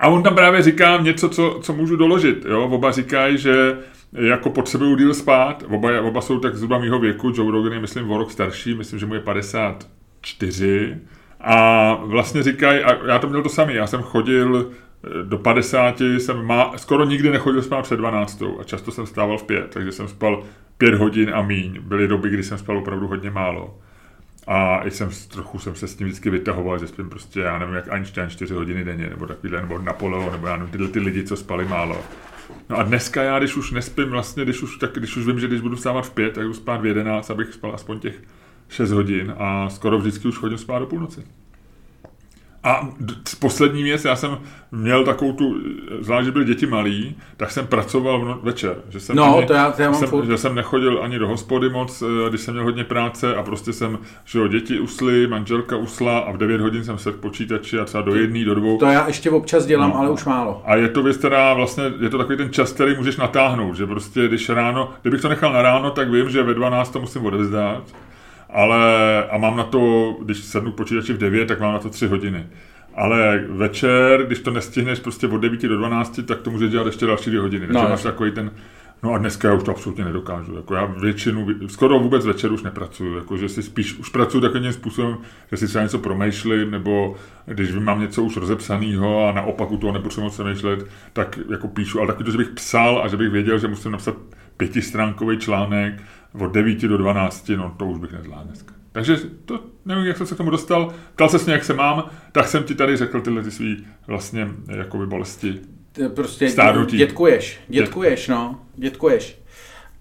A 0.00 0.08
on 0.08 0.22
tam 0.22 0.34
právě 0.34 0.62
říká 0.62 0.96
něco, 0.96 1.28
co, 1.28 1.58
co 1.62 1.72
můžu 1.72 1.96
doložit. 1.96 2.44
Jo? 2.48 2.64
Oba 2.64 2.90
říkají, 2.92 3.38
že 3.38 3.78
jako 4.12 4.50
potřebují 4.50 4.96
díl 4.96 5.14
spát. 5.14 5.64
Oba, 5.68 6.02
oba 6.02 6.20
jsou 6.20 6.38
tak 6.38 6.56
zhruba 6.56 6.78
mýho 6.78 6.98
věku. 6.98 7.32
Joe 7.34 7.52
Rogan 7.52 7.72
je, 7.72 7.80
myslím, 7.80 8.10
o 8.10 8.18
rok 8.18 8.30
starší, 8.30 8.74
myslím, 8.74 8.98
že 8.98 9.06
mu 9.06 9.14
je 9.14 9.20
54. 9.20 10.96
A 11.40 11.94
vlastně 11.94 12.42
říkají, 12.42 12.80
a 12.80 13.06
já 13.06 13.18
to 13.18 13.28
měl 13.28 13.42
to 13.42 13.48
samý, 13.48 13.74
já 13.74 13.86
jsem 13.86 14.02
chodil 14.02 14.70
eh, 14.72 14.85
do 15.22 15.38
50, 15.38 16.00
jsem 16.00 16.46
má, 16.46 16.78
skoro 16.78 17.04
nikdy 17.04 17.30
nechodil 17.30 17.62
spát 17.62 17.82
před 17.82 17.96
12 17.96 18.42
a 18.60 18.64
často 18.64 18.90
jsem 18.90 19.06
stával 19.06 19.38
v 19.38 19.42
pět, 19.42 19.66
takže 19.70 19.92
jsem 19.92 20.08
spal 20.08 20.44
pět 20.78 20.94
hodin 20.94 21.30
a 21.34 21.42
míň. 21.42 21.80
Byly 21.80 22.08
doby, 22.08 22.30
kdy 22.30 22.42
jsem 22.42 22.58
spal 22.58 22.78
opravdu 22.78 23.06
hodně 23.06 23.30
málo. 23.30 23.78
A 24.46 24.86
i 24.86 24.90
jsem 24.90 25.10
trochu 25.28 25.58
jsem 25.58 25.74
se 25.74 25.88
s 25.88 25.94
tím 25.94 26.06
vždycky 26.06 26.30
vytahoval, 26.30 26.78
že 26.78 26.86
spím 26.86 27.10
prostě, 27.10 27.40
já 27.40 27.58
nevím, 27.58 27.74
jak 27.74 27.92
Einstein 27.92 28.30
4 28.30 28.54
hodiny 28.54 28.84
denně, 28.84 29.08
nebo 29.10 29.26
takovýhle, 29.26 29.60
nebo 29.60 29.78
Napoleon, 29.78 30.32
nebo 30.32 30.46
já 30.46 30.56
nevím, 30.56 30.72
tyhle 30.72 30.88
ty 30.88 30.98
lidi, 30.98 31.22
co 31.22 31.36
spali 31.36 31.64
málo. 31.64 32.00
No 32.70 32.78
a 32.78 32.82
dneska 32.82 33.22
já, 33.22 33.38
když 33.38 33.56
už 33.56 33.70
nespím 33.70 34.08
vlastně, 34.08 34.44
když 34.44 34.62
už, 34.62 34.76
tak, 34.76 34.90
když 34.94 35.16
už 35.16 35.26
vím, 35.26 35.40
že 35.40 35.46
když 35.46 35.60
budu 35.60 35.76
vstávat 35.76 36.06
v 36.06 36.10
pět, 36.10 36.34
tak 36.34 36.44
jdu 36.44 36.54
spát 36.54 36.80
v 36.80 36.86
jedenáct, 36.86 37.30
abych 37.30 37.54
spal 37.54 37.74
aspoň 37.74 37.98
těch 37.98 38.22
6 38.68 38.90
hodin 38.90 39.34
a 39.38 39.68
skoro 39.68 39.98
vždycky 39.98 40.28
už 40.28 40.36
chodím 40.38 40.58
spát 40.58 40.78
do 40.78 40.86
půlnoci. 40.86 41.24
A 42.64 42.88
poslední 43.40 43.82
věc, 43.82 44.04
já 44.04 44.16
jsem 44.16 44.38
měl 44.72 45.04
takovou 45.04 45.32
tu, 45.32 45.56
zvlášť, 46.00 46.24
že 46.24 46.32
byly 46.32 46.44
děti 46.44 46.66
malí, 46.66 47.16
tak 47.36 47.50
jsem 47.50 47.66
pracoval 47.66 48.20
v 48.20 48.24
no, 48.24 48.38
večer. 48.42 48.76
Že 48.88 49.00
jsem 49.00 49.16
No, 49.16 49.36
ani, 49.38 49.46
to 49.46 49.52
já- 49.52 49.70
to 49.72 49.82
já 49.82 49.90
mám 49.90 50.00
jsem, 50.00 50.08
furt. 50.08 50.26
že 50.26 50.36
jsem 50.38 50.54
nechodil 50.54 51.00
ani 51.02 51.18
do 51.18 51.28
hospody 51.28 51.68
moc, 51.70 52.02
eh, 52.02 52.28
když 52.28 52.40
jsem 52.40 52.54
měl 52.54 52.64
hodně 52.64 52.84
práce 52.84 53.34
a 53.36 53.42
prostě 53.42 53.72
jsem, 53.72 53.98
že 54.24 54.38
jo, 54.38 54.48
děti 54.48 54.80
usly, 54.80 55.26
manželka 55.26 55.76
usla 55.76 56.18
a 56.18 56.32
v 56.32 56.36
9 56.36 56.60
hodin 56.60 56.84
jsem 56.84 56.98
se 56.98 57.12
k 57.12 57.16
počítači 57.16 57.78
a 57.78 57.84
třeba 57.84 58.02
do 58.02 58.14
jedné, 58.14 58.44
do 58.44 58.54
dvou. 58.54 58.78
To 58.78 58.86
já 58.86 59.06
ještě 59.06 59.30
občas 59.30 59.66
dělám, 59.66 59.90
No. 59.90 59.98
ale 59.98 60.10
už 60.10 60.24
málo. 60.24 60.62
A 60.64 60.76
je 60.76 60.88
to 60.88 61.02
věc, 61.02 61.16
která 61.16 61.54
vlastně, 61.54 61.84
je 62.00 62.08
to 62.10 62.18
takový 62.18 62.36
ten 62.38 62.52
čas, 62.52 62.72
který 62.72 62.96
můžeš 62.96 63.16
natáhnout, 63.16 63.76
že 63.76 63.86
prostě 63.86 64.28
když 64.28 64.48
ráno, 64.48 64.90
kdybych 65.02 65.20
to 65.20 65.28
nechal 65.28 65.52
na 65.52 65.62
ráno, 65.62 65.90
tak 65.90 66.10
vím, 66.10 66.30
že 66.30 66.42
ve 66.42 66.54
12 66.54 66.90
to 66.90 67.00
musím 67.00 67.24
odevzdat, 67.26 67.82
ale 68.50 69.24
a 69.30 69.38
mám 69.38 69.56
na 69.56 69.64
to, 69.64 70.12
když 70.22 70.38
sednu 70.38 70.72
k 70.72 70.76
počítači 70.76 71.12
v 71.12 71.18
9, 71.18 71.48
tak 71.48 71.60
mám 71.60 71.72
na 71.72 71.78
to 71.78 71.90
3 71.90 72.06
hodiny. 72.06 72.46
Ale 72.94 73.44
večer, 73.48 74.24
když 74.26 74.40
to 74.40 74.50
nestihneš 74.50 74.98
prostě 75.00 75.26
od 75.26 75.38
9 75.38 75.62
do 75.62 75.76
12, 75.76 76.20
tak 76.26 76.40
to 76.40 76.50
může 76.50 76.68
dělat 76.68 76.86
ještě 76.86 77.06
další 77.06 77.30
2 77.30 77.42
hodiny. 77.42 77.66
Takže 77.66 77.74
No, 77.78 77.82
máš 77.82 77.90
jasně. 77.90 78.10
takový 78.10 78.30
ten, 78.30 78.50
no 79.02 79.12
a 79.14 79.18
dneska 79.18 79.48
já 79.48 79.54
už 79.54 79.62
to 79.64 79.70
absolutně 79.70 80.04
nedokážu. 80.04 80.56
Jako 80.56 80.74
já 80.74 80.84
většinu, 80.84 81.46
skoro 81.66 81.98
vůbec 81.98 82.26
večer 82.26 82.52
už 82.52 82.62
nepracuju. 82.62 83.16
Jako, 83.16 83.36
že 83.36 83.48
si 83.48 83.62
spíš, 83.62 83.94
už 83.98 84.08
pracuji 84.08 84.40
takovým 84.40 84.72
způsobem, 84.72 85.16
že 85.50 85.56
si 85.56 85.66
třeba 85.66 85.84
něco 85.84 85.98
promýšlím, 85.98 86.70
nebo 86.70 87.16
když 87.46 87.72
mám 87.72 88.00
něco 88.00 88.22
už 88.22 88.36
rozepsaného 88.36 89.28
a 89.28 89.32
naopak 89.32 89.70
u 89.70 89.76
toho 89.76 89.92
nepotřebuji 89.92 90.24
moc 90.24 90.34
přemýšlet, 90.34 90.86
tak 91.12 91.38
jako 91.50 91.68
píšu, 91.68 91.98
ale 91.98 92.06
taky 92.06 92.24
to, 92.24 92.30
že 92.30 92.38
bych 92.38 92.48
psal 92.48 93.00
a 93.04 93.08
že 93.08 93.16
bych 93.16 93.30
věděl, 93.30 93.58
že 93.58 93.68
musím 93.68 93.92
napsat 93.92 94.14
pětistránkový 94.56 95.38
článek 95.38 96.02
od 96.40 96.52
9 96.52 96.78
do 96.82 96.96
12, 96.98 97.48
no 97.56 97.74
to 97.78 97.86
už 97.86 97.98
bych 97.98 98.12
nezvládl 98.12 98.46
dneska. 98.46 98.74
Takže 98.92 99.16
to 99.44 99.60
nevím, 99.84 100.04
jak 100.06 100.16
jsem 100.16 100.26
se 100.26 100.34
k 100.34 100.38
tomu 100.38 100.50
dostal. 100.50 100.92
Ptal 101.14 101.28
se 101.28 101.38
mě, 101.44 101.52
jak 101.52 101.64
se 101.64 101.74
mám, 101.74 102.04
tak 102.32 102.48
jsem 102.48 102.64
ti 102.64 102.74
tady 102.74 102.96
řekl 102.96 103.20
tyhle 103.20 103.42
ty 103.42 103.50
svý 103.50 103.86
vlastně 104.06 104.48
jakoby 104.76 105.06
bolesti. 105.06 105.60
Ty 105.92 106.08
Prostě 106.08 106.50
Stárnutí. 106.50 106.96
dětkuješ, 106.96 107.60
dětkuješ, 107.68 108.28
no, 108.28 108.60
dětkuješ. 108.76 109.38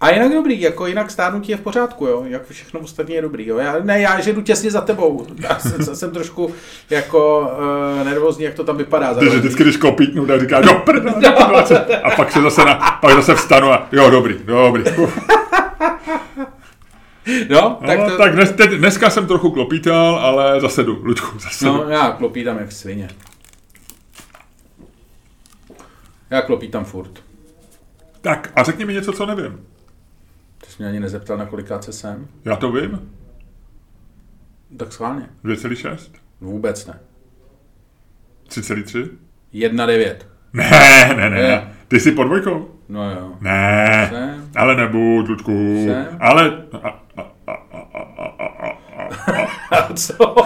A 0.00 0.10
jinak 0.10 0.32
dobrý, 0.32 0.60
jako 0.60 0.86
jinak 0.86 1.10
stárnutí 1.10 1.50
je 1.52 1.56
v 1.56 1.60
pořádku, 1.60 2.06
jo, 2.06 2.24
jak 2.26 2.48
všechno 2.48 2.80
ostatní 2.80 3.14
je 3.14 3.22
dobrý, 3.22 3.46
jo. 3.46 3.58
Já, 3.58 3.76
ne, 3.82 4.00
já 4.00 4.20
že 4.20 4.32
jdu 4.32 4.42
těsně 4.42 4.70
za 4.70 4.80
tebou, 4.80 5.26
já 5.38 5.58
jsem, 5.58 5.96
jsem 5.96 6.10
trošku 6.10 6.52
jako 6.90 7.40
uh, 7.98 8.04
nervózní, 8.06 8.44
jak 8.44 8.54
to 8.54 8.64
tam 8.64 8.76
vypadá. 8.76 9.06
Takže 9.06 9.20
zároveň. 9.20 9.40
vždycky, 9.40 9.62
když 9.62 9.76
klopítnu, 9.76 10.26
tak 10.26 10.40
říká, 10.40 10.60
jo, 10.60 10.82
prdel, 10.84 11.14
a 12.04 12.10
pak 12.10 12.32
se 12.32 12.40
zase, 12.42 12.64
na, 12.64 12.98
pak 13.00 13.14
zase 13.14 13.34
vstanu 13.34 13.72
a 13.72 13.88
jo, 13.92 14.10
dobrý, 14.10 14.34
dobrý. 14.44 14.82
Uf. 14.96 15.18
No, 17.50 17.80
tak 17.86 17.98
No, 17.98 18.10
to, 18.10 18.16
tak 18.18 18.32
dnes, 18.32 18.52
teď, 18.52 18.70
dneska 18.70 19.10
jsem 19.10 19.26
trochu 19.26 19.50
klopítal, 19.50 20.16
ale 20.16 20.60
zase 20.60 20.82
jdu, 20.84 21.00
Luďku, 21.04 21.38
zase 21.38 21.64
jdu. 21.64 21.72
no, 21.72 21.88
já 21.88 22.10
klopítám 22.10 22.58
jak 22.58 22.72
svině. 22.72 23.08
Já 26.30 26.42
klopítám 26.42 26.84
furt. 26.84 27.22
Tak 28.20 28.52
a 28.56 28.62
řekni 28.62 28.84
mi 28.84 28.94
něco, 28.94 29.12
co 29.12 29.26
nevím. 29.26 29.60
Ty 30.64 30.70
jsi 30.70 30.74
mě 30.78 30.88
ani 30.88 31.00
nezeptal, 31.00 31.36
na 31.38 31.46
kolikáce 31.46 31.92
jsem. 31.92 32.28
Já 32.44 32.56
to 32.56 32.72
vím. 32.72 33.12
Tak 34.76 34.92
schválně. 34.92 35.28
2,6? 35.44 35.98
Vůbec 36.40 36.86
ne. 36.86 37.00
3,3? 38.48 39.08
1,9. 39.54 40.16
Ne, 40.52 40.70
ne, 41.16 41.30
ne. 41.30 41.42
Ne. 41.42 41.74
Ty 41.88 42.00
jsi 42.00 42.12
pod 42.12 42.24
dvojkou? 42.24 42.75
No 42.88 43.10
jo. 43.10 43.32
Ne, 43.40 44.06
Jsem. 44.10 44.50
ale 44.56 44.76
nebuď, 44.76 45.28
Ludku. 45.28 45.84
Jsem. 45.86 46.06
Ale... 46.20 46.52
Co? 49.94 50.36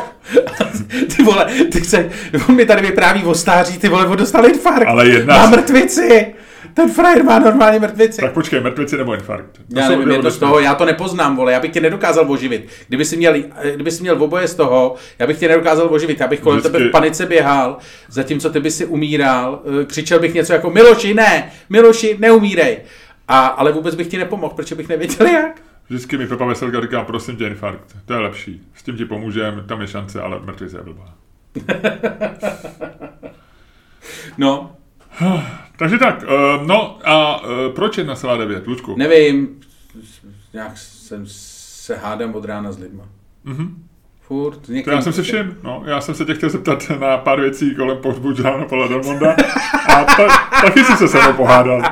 Ty 1.16 1.22
vole, 1.22 1.46
ty 1.72 1.84
se, 1.84 2.10
on 2.48 2.56
mi 2.56 2.66
tady 2.66 2.82
vypráví 2.82 3.24
o 3.24 3.34
stáří, 3.34 3.78
ty 3.78 3.88
vole, 3.88 4.06
on 4.06 4.16
dostal 4.16 4.46
infarkt. 4.46 4.88
Ale 4.88 5.08
jedna... 5.08 5.38
Na 5.38 5.46
mrtvici. 5.50 6.34
Ten 6.74 6.90
frajer 6.90 7.24
má 7.24 7.38
normálně 7.38 7.78
mrtvici. 7.78 8.20
Tak 8.20 8.32
počkej, 8.32 8.60
mrtvici 8.60 8.96
nebo 8.96 9.14
infarkt? 9.14 9.52
To 9.74 9.80
já 9.80 9.88
nevím, 9.88 10.10
je 10.10 10.18
to 10.18 10.30
z 10.30 10.38
toho, 10.38 10.60
já 10.60 10.74
to 10.74 10.84
nepoznám, 10.84 11.36
vole, 11.36 11.52
já 11.52 11.60
bych 11.60 11.70
tě 11.72 11.80
nedokázal 11.80 12.32
oživit. 12.32 12.68
Kdyby 12.88 13.04
jsi 13.04 13.16
měl, 13.16 13.34
kdyby 13.74 13.90
jsi 13.90 14.02
měl 14.02 14.22
oboje 14.22 14.48
z 14.48 14.54
toho, 14.54 14.94
já 15.18 15.26
bych 15.26 15.38
tě 15.38 15.48
nedokázal 15.48 15.88
oživit, 15.94 16.20
já 16.20 16.26
bych 16.26 16.40
kolem 16.40 16.58
Vždycky- 16.58 16.78
tebe 16.78 16.88
v 16.88 16.92
panice 16.92 17.26
běhal, 17.26 17.76
zatímco 18.08 18.50
ty 18.50 18.60
by 18.60 18.70
si 18.70 18.86
umíral, 18.86 19.62
eh, 19.82 19.84
křičel 19.84 20.18
bych 20.20 20.34
něco 20.34 20.52
jako 20.52 20.70
Miloši, 20.70 21.14
ne, 21.14 21.50
Miloši, 21.70 22.16
neumírej. 22.20 22.78
A, 23.28 23.46
ale 23.46 23.72
vůbec 23.72 23.94
bych 23.94 24.06
ti 24.06 24.18
nepomohl, 24.18 24.54
protože 24.54 24.74
bych 24.74 24.88
nevěděl 24.88 25.26
jak. 25.32 25.60
Vždycky 25.88 26.18
mi 26.18 26.26
Pepa 26.26 26.44
Veselka 26.44 26.80
říká, 26.80 27.04
prosím 27.04 27.36
tě, 27.36 27.46
infarkt. 27.46 27.96
To 28.06 28.12
je 28.12 28.18
lepší. 28.18 28.60
S 28.74 28.82
tím 28.82 28.96
ti 28.96 29.04
pomůžeme, 29.04 29.62
tam 29.62 29.80
je 29.80 29.86
šance, 29.86 30.20
ale 30.20 30.40
mrtvice 30.44 30.76
je 30.76 30.82
blbá. 30.82 31.14
No, 34.38 34.76
Takže 35.80 35.98
tak, 35.98 36.22
uh, 36.22 36.66
no 36.66 36.98
a 37.04 37.42
uh, 37.42 37.48
proč 37.74 37.98
1,9, 37.98 38.62
Luďku? 38.66 38.96
nevím, 38.96 39.60
nějak 40.52 40.78
jsem 40.78 41.22
se 41.26 41.96
hádám 41.96 42.34
od 42.34 42.44
rána 42.44 42.72
s 42.72 42.78
lidma. 42.78 43.04
Mhm. 43.44 43.84
Furt. 44.20 44.60
To 44.84 44.90
já 44.90 45.02
jsem 45.02 45.12
si 45.12 45.22
všiml, 45.22 45.54
no, 45.62 45.82
já 45.86 46.00
jsem 46.00 46.14
se 46.14 46.24
tě 46.24 46.34
chtěl 46.34 46.50
zeptat 46.50 46.90
na 47.00 47.18
pár 47.18 47.40
věcí 47.40 47.74
kolem 47.74 47.98
pohřbu 47.98 48.28
Johna 48.28 48.64
Paula 48.64 48.88
Delmonda 48.88 49.36
a 49.88 50.04
ta, 50.04 50.28
taky 50.62 50.84
jsi 50.84 50.96
se 50.96 51.08
se 51.08 51.18
mnou 51.18 51.32
pohádal. 51.32 51.82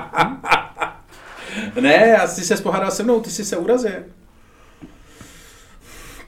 Ne, 1.80 2.09
já 2.09 2.26
ty 2.26 2.43
se 2.43 2.57
pohádal 2.57 2.91
se 2.91 3.03
mnou, 3.03 3.20
ty 3.20 3.30
jsi 3.30 3.45
se 3.45 3.57
urazil. 3.57 4.01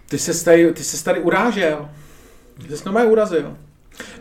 Ty 0.09 0.19
se 0.19 0.45
tady, 0.45 0.73
ty 0.73 0.85
se 0.85 1.05
tady 1.05 1.21
urážel. 1.21 1.89
Ty 2.69 2.77
jsi 2.77 2.85
normálně 2.85 3.11
urazil. 3.11 3.57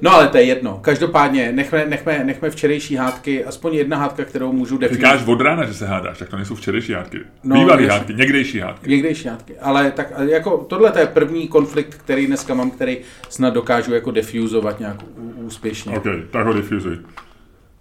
No 0.01 0.11
ale 0.11 0.27
to 0.27 0.37
je 0.37 0.43
jedno. 0.43 0.77
Každopádně 0.83 1.51
nechme, 1.51 1.85
nechme, 1.85 2.23
nechme 2.23 2.49
včerejší 2.49 2.95
hádky, 2.95 3.45
aspoň 3.45 3.73
jedna 3.75 3.97
hádka, 3.97 4.25
kterou 4.25 4.51
můžu 4.51 4.77
definovat. 4.77 5.13
Říkáš 5.15 5.27
od 5.27 5.41
rána, 5.41 5.65
že 5.65 5.73
se 5.73 5.87
hádáš, 5.87 6.17
tak 6.17 6.29
to 6.29 6.35
nejsou 6.35 6.55
včerejší 6.55 6.93
hádky. 6.93 7.19
No, 7.43 7.55
Bývalý 7.59 7.83
jasně. 7.83 7.97
hádky, 7.99 8.13
někdejší 8.13 8.59
hádky. 8.59 8.89
Někdejší 8.89 9.27
hádky. 9.27 9.57
Ale 9.59 9.91
tak 9.91 10.07
jako 10.29 10.57
tohle 10.57 10.91
to 10.91 10.99
je 10.99 11.05
první 11.07 11.47
konflikt, 11.47 11.95
který 11.95 12.27
dneska 12.27 12.53
mám, 12.53 12.71
který 12.71 12.97
snad 13.29 13.53
dokážu 13.53 13.93
jako 13.93 14.11
defuzovat 14.11 14.79
nějak 14.79 14.95
úspěšně. 15.35 15.97
OK, 15.97 16.05
tak 16.31 16.45
ho 16.47 16.53
difuzuj. 16.53 16.95
No, 16.95 17.07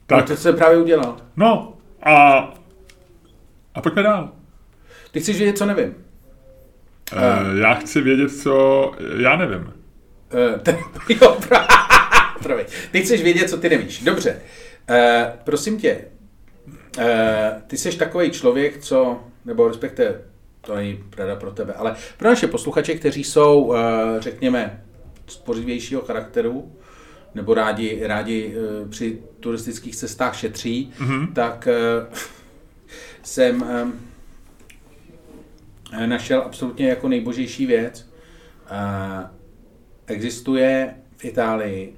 Tak, 0.07 0.27
to 0.27 0.37
jsem 0.37 0.57
právě 0.57 0.79
udělal. 0.79 1.17
no 1.37 1.75
a, 2.03 2.39
a 3.75 3.81
pojďme 3.81 4.03
dál. 4.03 4.33
Ty 5.11 5.21
chceš 5.21 5.39
vědět, 5.39 5.59
co 5.59 5.67
nevím. 5.67 5.95
Uh, 7.13 7.59
já 7.59 7.75
chci 7.75 8.01
vědět, 8.01 8.29
co 8.31 8.93
já 9.19 9.37
nevím. 9.37 9.73
Uh, 10.33 10.61
ten, 10.61 10.79
jo, 11.09 11.37
pra- 11.41 11.67
promiň. 12.43 12.65
Ty 12.91 13.03
chceš 13.03 13.23
vědět, 13.23 13.51
co 13.51 13.57
ty 13.57 13.69
nevíš. 13.69 14.03
Dobře. 14.03 14.41
Uh, 14.91 14.97
prosím 15.45 15.81
tě, 15.81 16.05
uh, 16.99 17.05
ty 17.67 17.77
jsi 17.77 17.99
takový 17.99 18.31
člověk, 18.31 18.79
co, 18.79 19.21
nebo 19.45 19.69
respektive, 19.69 20.21
to 20.61 20.75
není 20.75 21.05
pravda 21.11 21.37
pro 21.37 21.51
tebe, 21.51 21.73
ale 21.73 21.97
pro 22.17 22.29
naše 22.29 22.47
posluchače, 22.47 22.95
kteří 22.95 23.25
jsou, 23.25 23.63
uh, 23.63 23.77
řekněme, 24.19 24.83
spořivějšího 25.27 26.01
charakteru, 26.01 26.73
nebo 27.35 27.55
rádi, 27.55 28.01
rádi 28.03 28.57
uh, 28.57 28.89
při 28.89 29.19
turistických 29.41 29.97
cestách 29.97 30.37
šetří, 30.37 30.93
mm-hmm. 30.99 31.33
tak 31.33 31.69
uh, 32.11 32.17
jsem 33.23 33.63
um, 33.63 34.01
našel 36.07 36.43
absolutně 36.43 36.89
jako 36.89 37.09
nejbožejší 37.09 37.67
věc. 37.67 38.09
Uh, 38.71 39.38
existuje 40.09 40.95
v 41.17 41.25
Itálii 41.25 41.93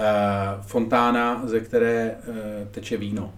uh, 0.00 0.06
fontána, 0.66 1.42
ze 1.44 1.60
které 1.60 2.14
uh, 2.28 2.34
teče 2.70 2.96
víno. 2.96 3.32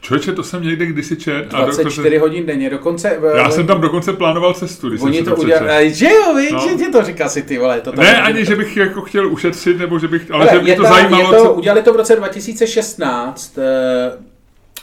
Člověče, 0.00 0.32
to 0.32 0.42
jsem 0.42 0.62
někde 0.62 0.86
kdysi 0.86 1.16
čet. 1.16 1.54
a 1.54 1.60
24 1.64 1.96
dokonce, 1.96 2.18
hodin 2.18 2.46
denně, 2.46 2.70
dokonce... 2.70 3.18
uh, 3.18 3.36
já 3.36 3.50
jsem 3.50 3.66
tam 3.66 3.80
dokonce 3.80 4.12
plánoval 4.12 4.54
cestu, 4.54 4.88
když 4.88 5.00
Oni 5.00 5.16
jsem 5.16 5.24
to 5.24 5.34
to 5.36 5.42
udělali, 5.42 5.94
že 5.94 6.06
jo, 6.06 6.34
víš, 6.36 6.52
No. 6.52 6.58
že 6.68 6.74
ti 6.84 6.90
to 6.92 7.02
říká 7.02 7.28
si 7.28 7.42
ty 7.42 7.58
vole. 7.58 7.80
To 7.80 7.92
tam 7.92 8.04
Ne, 8.04 8.22
ani, 8.22 8.44
že 8.44 8.56
bych 8.56 8.76
jako 8.76 9.00
chtěl 9.02 9.32
ušetřit, 9.32 9.78
nebo 9.78 9.98
že 9.98 10.08
bych, 10.08 10.30
ale 10.30 10.44
Hele, 10.46 10.58
že 10.58 10.62
mě 10.64 10.76
to 10.76 10.82
ta- 10.82 10.88
zajímalo, 10.88 11.32
to, 11.32 11.42
co... 11.44 11.52
Udělali 11.52 11.82
to 11.82 11.92
v 11.92 11.96
roce 11.96 12.16
2016, 12.16 13.58
eh, 13.58 14.12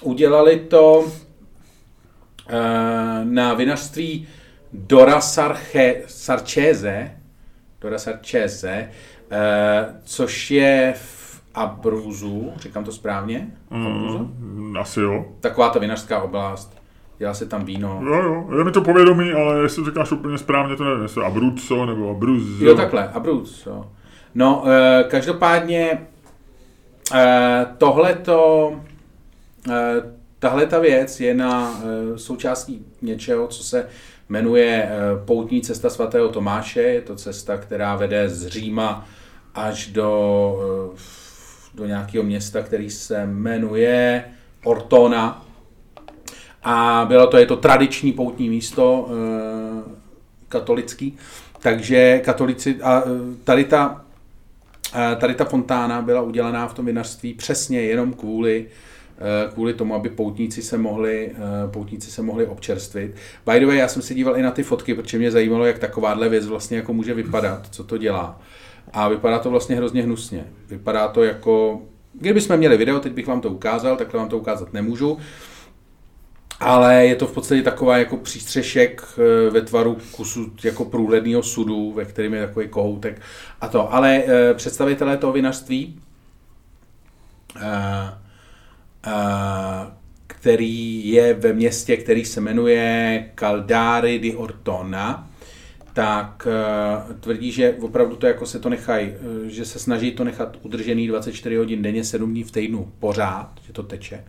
udělali 0.02 0.60
to 0.60 1.08
eh, 2.50 2.54
na 3.24 3.54
vinařství 3.54 4.28
Dora 4.74 5.22
Sarche, 5.22 5.96
Sarchese, 6.08 7.12
Dora 7.82 7.98
Sarchese, 7.98 8.90
eh, 9.32 9.86
což 10.04 10.52
je 10.52 10.94
v 10.98 11.42
Abruzu, 11.54 12.54
říkám 12.58 12.84
to 12.84 12.92
správně? 12.92 13.48
Abruzu? 13.72 14.18
Mm, 14.40 14.78
asi 14.78 15.00
jo. 15.00 15.26
Taková 15.40 15.70
ta 15.70 15.80
vinařská 15.80 16.22
oblast. 16.22 16.82
Dělá 17.18 17.34
se 17.34 17.46
tam 17.46 17.66
víno. 17.66 18.02
Jo, 18.06 18.16
jo, 18.16 18.58
je 18.58 18.64
mi 18.64 18.72
to 18.72 18.82
povědomí, 18.82 19.32
ale 19.32 19.62
jestli 19.62 19.84
to 19.84 19.90
říkáš 19.90 20.12
úplně 20.12 20.38
správně, 20.38 20.76
to 20.76 20.84
nevím, 20.84 21.04
jestli 21.04 21.24
Abruzzo 21.26 21.86
nebo 21.86 22.10
Abruzzo. 22.12 22.66
Jo, 22.66 22.76
takhle, 22.76 23.10
Abruz. 23.10 23.66
Jo. 23.66 23.92
No, 24.36 24.64
eh, 24.68 25.04
každopádně 25.04 26.02
eh, 27.14 27.66
tohleto, 27.78 28.72
eh, 29.70 30.02
tahle 30.40 30.66
ta 30.66 30.80
věc 30.80 31.20
je 31.20 31.34
na 31.34 31.82
eh, 31.84 32.18
součástí 32.18 32.86
něčeho, 33.02 33.48
co 33.48 33.64
se 33.64 33.88
jmenuje 34.32 34.90
eh, 34.90 35.26
Poutní 35.26 35.62
cesta 35.62 35.90
svatého 35.90 36.30
Tomáše. 36.30 36.82
Je 36.82 37.02
to 37.02 37.16
cesta, 37.16 37.58
která 37.58 37.96
vede 37.96 38.30
z 38.30 38.48
Říma 38.48 39.08
až 39.56 39.88
do, 39.88 40.94
eh, 40.96 41.00
do 41.76 41.86
nějakého 41.86 42.24
města, 42.24 42.62
který 42.62 42.90
se 42.90 43.26
jmenuje 43.26 44.24
Ortona. 44.64 45.46
A 46.64 47.06
bylo 47.08 47.28
to, 47.28 47.38
je 47.38 47.46
to 47.46 47.56
tradiční 47.56 48.14
poutní 48.14 48.50
místo 48.50 49.10
eh, 49.10 49.92
katolický, 50.50 51.18
takže 51.60 52.20
katolici, 52.20 52.82
a 52.82 53.04
tady 53.44 53.64
ta, 53.66 54.06
tady 55.20 55.36
ta 55.36 55.46
fontána 55.46 56.02
byla 56.02 56.22
udělaná 56.22 56.68
v 56.68 56.74
tom 56.74 56.86
vinařství 56.86 57.34
přesně 57.34 57.82
jenom 57.82 58.14
kvůli 58.14 58.68
kvůli 59.53 59.74
tomu, 59.74 59.95
aby 59.95 60.09
poutníci 60.09 60.63
se 60.63 60.78
mohli, 60.78 61.32
poutníci 61.72 62.11
se 62.11 62.22
mohli 62.22 62.45
občerstvit. 62.45 63.15
By 63.51 63.59
the 63.59 63.65
way, 63.65 63.78
já 63.78 63.88
jsem 63.88 64.01
se 64.01 64.13
díval 64.13 64.38
i 64.38 64.41
na 64.41 64.51
ty 64.51 64.63
fotky, 64.63 64.93
protože 64.93 65.17
mě 65.17 65.32
zajímalo, 65.32 65.65
jak 65.65 65.80
takováhle 65.80 66.30
věc 66.30 66.45
vlastně 66.45 66.78
jako 66.78 66.93
může 66.93 67.13
vypadat, 67.13 67.67
co 67.72 67.84
to 67.84 67.97
dělá. 67.97 68.41
A 68.93 69.09
vypadá 69.09 69.39
to 69.39 69.49
vlastně 69.49 69.76
hrozně 69.76 70.03
hnusně. 70.03 70.45
Vypadá 70.69 71.07
to 71.07 71.24
jako, 71.24 71.82
kdybychom 72.13 72.57
měli 72.57 72.78
video, 72.78 72.99
teď 72.99 73.13
bych 73.13 73.28
vám 73.28 73.41
to 73.41 73.49
ukázal, 73.49 73.97
takhle 73.97 74.19
vám 74.19 74.30
to 74.30 74.38
ukázat 74.38 74.74
nemůžu, 74.74 75.17
ale 76.61 77.05
je 77.05 77.15
to 77.15 77.28
v 77.28 77.32
podstatě 77.32 77.61
taková 77.61 77.97
jako 77.97 78.17
přístřešek 78.17 79.03
eh, 79.17 79.49
ve 79.49 79.61
tvaru 79.61 79.97
kusu 80.11 80.51
jako 80.63 80.86
průhledného 80.86 81.43
sudu, 81.43 81.91
ve 81.91 82.05
kterém 82.05 82.34
je 82.34 82.47
takový 82.47 82.67
kohoutek 82.67 83.22
a 83.61 83.67
to. 83.67 83.93
Ale 83.93 84.24
eh, 84.26 84.53
představitelé 84.53 85.17
toho 85.17 85.34
vinařství, 85.34 85.99
eh, 87.55 87.61
který 90.28 91.08
je 91.08 91.34
ve 91.34 91.54
městě, 91.54 91.97
který 91.97 92.26
se 92.26 92.41
jmenuje 92.41 93.26
Caldari 93.36 94.20
di 94.20 94.36
Ortona, 94.36 95.28
tak 95.93 96.47
uh, 97.08 97.16
tvrdí, 97.16 97.52
že 97.52 97.76
opravdu 97.82 98.16
to 98.16 98.28
jako 98.28 98.45
se 98.45 98.60
to 98.60 98.70
nechají, 98.70 99.10
uh, 99.10 99.47
že 99.47 99.66
se 99.66 99.80
snaží 99.80 100.12
to 100.12 100.24
nechat 100.24 100.58
udržený 100.62 101.08
24 101.08 101.56
hodin 101.56 101.82
denně, 101.82 102.04
7 102.04 102.32
dní 102.32 102.43
v 102.43 102.52
týdnu 102.52 102.91
pořád, 102.99 103.52
že 103.68 103.74
to 103.74 103.84
teče, 103.84 104.24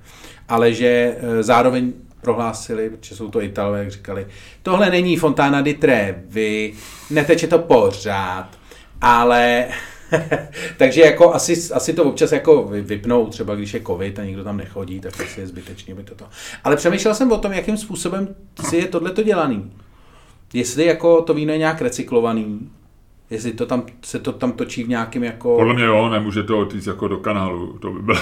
ale 0.48 0.72
že 0.72 1.16
uh, 1.16 1.42
zároveň 1.42 1.92
prohlásili, 2.20 2.90
protože 2.90 3.16
jsou 3.16 3.30
to 3.30 3.42
Italové, 3.42 3.78
jak 3.78 3.90
říkali, 3.90 4.26
tohle 4.62 4.90
není 4.90 5.16
Fontana 5.16 5.60
di 5.60 5.74
Trevi, 5.74 6.74
neteče 7.10 7.46
to 7.46 7.58
pořád, 7.58 8.48
ale 9.00 9.68
takže 10.76 11.00
jako 11.00 11.34
asi, 11.34 11.72
asi 11.74 11.92
to 11.92 12.04
občas 12.04 12.32
jako 12.32 12.68
vypnou, 12.82 13.26
třeba 13.26 13.54
když 13.54 13.74
je 13.74 13.80
covid 13.80 14.18
a 14.18 14.24
nikdo 14.24 14.44
tam 14.44 14.56
nechodí, 14.56 15.00
tak 15.00 15.20
asi 15.20 15.40
je 15.40 15.46
zbytečný 15.46 15.94
by 15.94 16.02
toto. 16.02 16.24
Ale 16.64 16.76
přemýšlel 16.76 17.14
jsem 17.14 17.32
o 17.32 17.38
tom, 17.38 17.52
jakým 17.52 17.76
způsobem 17.76 18.28
si 18.68 18.76
je 18.76 18.88
tohle 18.88 19.12
dělaný. 19.24 19.72
Jestli 20.54 20.84
jako 20.84 21.22
to 21.22 21.34
víno 21.34 21.52
je 21.52 21.58
nějak 21.58 21.82
recyklovaný, 21.82 22.70
jestli 23.30 23.52
to 23.52 23.66
tam, 23.66 23.82
se 24.04 24.18
to 24.18 24.32
tam 24.32 24.52
točí 24.52 24.84
v 24.84 24.88
nějakém 24.88 25.24
jako... 25.24 25.56
Podle 25.56 25.74
mě 25.74 25.84
jo, 25.84 26.08
nemůže 26.08 26.42
to 26.42 26.58
odjít 26.58 26.86
jako 26.86 27.08
do 27.08 27.16
kanálu, 27.16 27.78
to 27.78 27.90
by 27.90 28.02
bylo... 28.02 28.18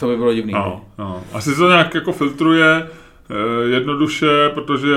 To 0.00 0.08
by 0.08 0.16
bylo 0.16 0.34
divný. 0.34 0.52
No, 0.52 0.84
no. 0.98 1.22
Asi 1.32 1.50
se 1.50 1.56
to 1.56 1.68
nějak 1.68 1.94
jako 1.94 2.12
filtruje 2.12 2.86
eh, 2.86 3.68
jednoduše, 3.68 4.26
protože 4.54 4.96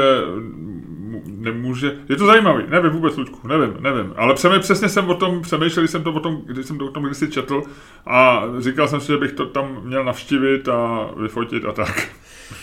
nemůže... 1.25 1.95
Je 2.09 2.15
to 2.15 2.25
zajímavý, 2.25 2.63
nevím 2.69 2.91
vůbec, 2.91 3.17
Luďku, 3.17 3.47
nevím, 3.47 3.73
nevím. 3.79 4.13
Ale 4.15 4.33
přemý, 4.33 4.59
přesně 4.59 4.89
jsem 4.89 5.09
o 5.09 5.13
tom, 5.13 5.41
přemýšlel 5.41 5.87
jsem 5.87 6.03
to 6.03 6.13
o 6.13 6.19
tom, 6.19 6.41
když 6.45 6.65
jsem 6.65 6.77
to 6.77 6.85
o 6.85 6.91
tom 6.91 7.03
kdysi 7.03 7.27
četl 7.27 7.63
a 8.05 8.43
říkal 8.59 8.87
jsem 8.87 9.01
si, 9.01 9.07
že 9.07 9.17
bych 9.17 9.31
to 9.31 9.45
tam 9.45 9.81
měl 9.83 10.03
navštívit 10.03 10.67
a 10.69 11.09
vyfotit 11.21 11.65
a 11.65 11.71
tak. 11.71 12.07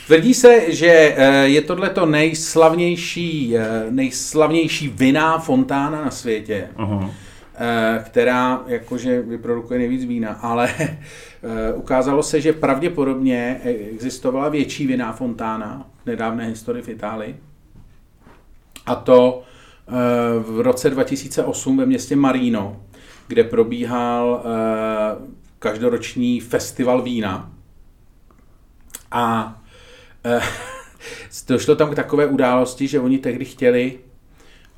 Tvrdí 0.06 0.34
se, 0.34 0.74
že 0.74 1.14
eh, 1.16 1.48
je 1.48 1.62
tohleto 1.62 2.06
nejslavnější, 2.06 3.56
eh, 3.56 3.86
nejslavnější 3.90 4.88
viná 4.88 5.38
fontána 5.38 6.04
na 6.04 6.10
světě, 6.10 6.68
uh-huh. 6.76 7.10
která 8.04 8.62
jakože 8.66 9.22
vyprodukuje 9.22 9.78
nejvíc 9.78 10.04
vína, 10.04 10.32
ale 10.32 10.68
ukázalo 11.74 12.22
se, 12.22 12.40
že 12.40 12.52
pravděpodobně 12.52 13.60
existovala 13.64 14.48
větší 14.48 14.86
viná 14.86 15.12
fontána 15.12 15.86
v 16.02 16.06
nedávné 16.06 16.46
historii 16.46 16.82
v 16.82 16.88
Itálii. 16.88 17.36
A 18.86 18.94
to 18.94 19.42
v 20.38 20.60
roce 20.60 20.90
2008 20.90 21.76
ve 21.76 21.86
městě 21.86 22.16
Marino, 22.16 22.82
kde 23.28 23.44
probíhal 23.44 24.44
každoroční 25.58 26.40
festival 26.40 27.02
vína. 27.02 27.52
A 29.10 29.56
Eh, 30.26 30.40
došlo 31.48 31.76
tam 31.76 31.90
k 31.90 31.94
takové 31.94 32.26
události, 32.26 32.86
že 32.88 33.00
oni 33.00 33.18
tehdy 33.18 33.44
chtěli, 33.44 33.98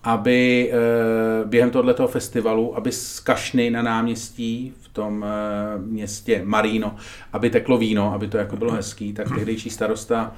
aby 0.04 0.70
eh, 0.72 1.44
během 1.44 1.70
tohoto 1.70 2.08
festivalu, 2.08 2.76
aby 2.76 2.92
z 2.92 3.20
kašny 3.20 3.70
na 3.70 3.82
náměstí 3.82 4.74
v 4.80 4.88
tom 4.88 5.24
eh, 5.24 5.78
městě 5.78 6.42
Marino, 6.44 6.96
aby 7.32 7.50
teklo 7.50 7.78
víno, 7.78 8.14
aby 8.14 8.28
to 8.28 8.38
jako 8.38 8.56
bylo 8.56 8.72
hezký, 8.72 9.12
tak 9.12 9.28
tehdejší 9.34 9.70
starosta 9.70 10.32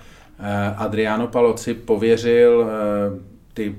Adriano 0.77 1.27
Paloci 1.27 1.75
pověřil 1.75 2.71
ty 3.61 3.75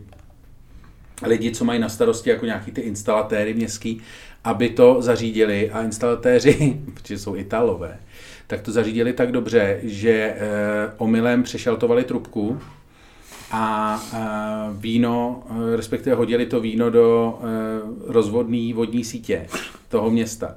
lidi, 1.23 1.51
co 1.51 1.65
mají 1.65 1.79
na 1.79 1.89
starosti 1.89 2.29
jako 2.29 2.45
nějaký 2.45 2.71
ty 2.71 2.81
instalatéry 2.81 3.53
městský, 3.53 4.01
aby 4.43 4.69
to 4.69 5.01
zařídili 5.01 5.71
a 5.71 5.83
instalatéři, 5.83 6.81
protože 6.93 7.19
jsou 7.19 7.35
Italové, 7.35 7.99
tak 8.47 8.61
to 8.61 8.71
zařídili 8.71 9.13
tak 9.13 9.31
dobře, 9.31 9.79
že 9.83 10.11
e, 10.11 10.35
omylem 10.97 11.43
přešaltovali 11.43 12.03
trubku 12.03 12.59
a 13.51 13.95
e, 14.13 14.17
víno, 14.79 15.43
e, 15.73 15.75
respektive 15.75 16.15
hodili 16.15 16.45
to 16.45 16.59
víno 16.59 16.89
do 16.89 17.39
e, 17.39 17.47
rozvodné 18.13 18.73
vodní 18.73 19.03
sítě 19.03 19.47
toho 19.89 20.09
města. 20.09 20.55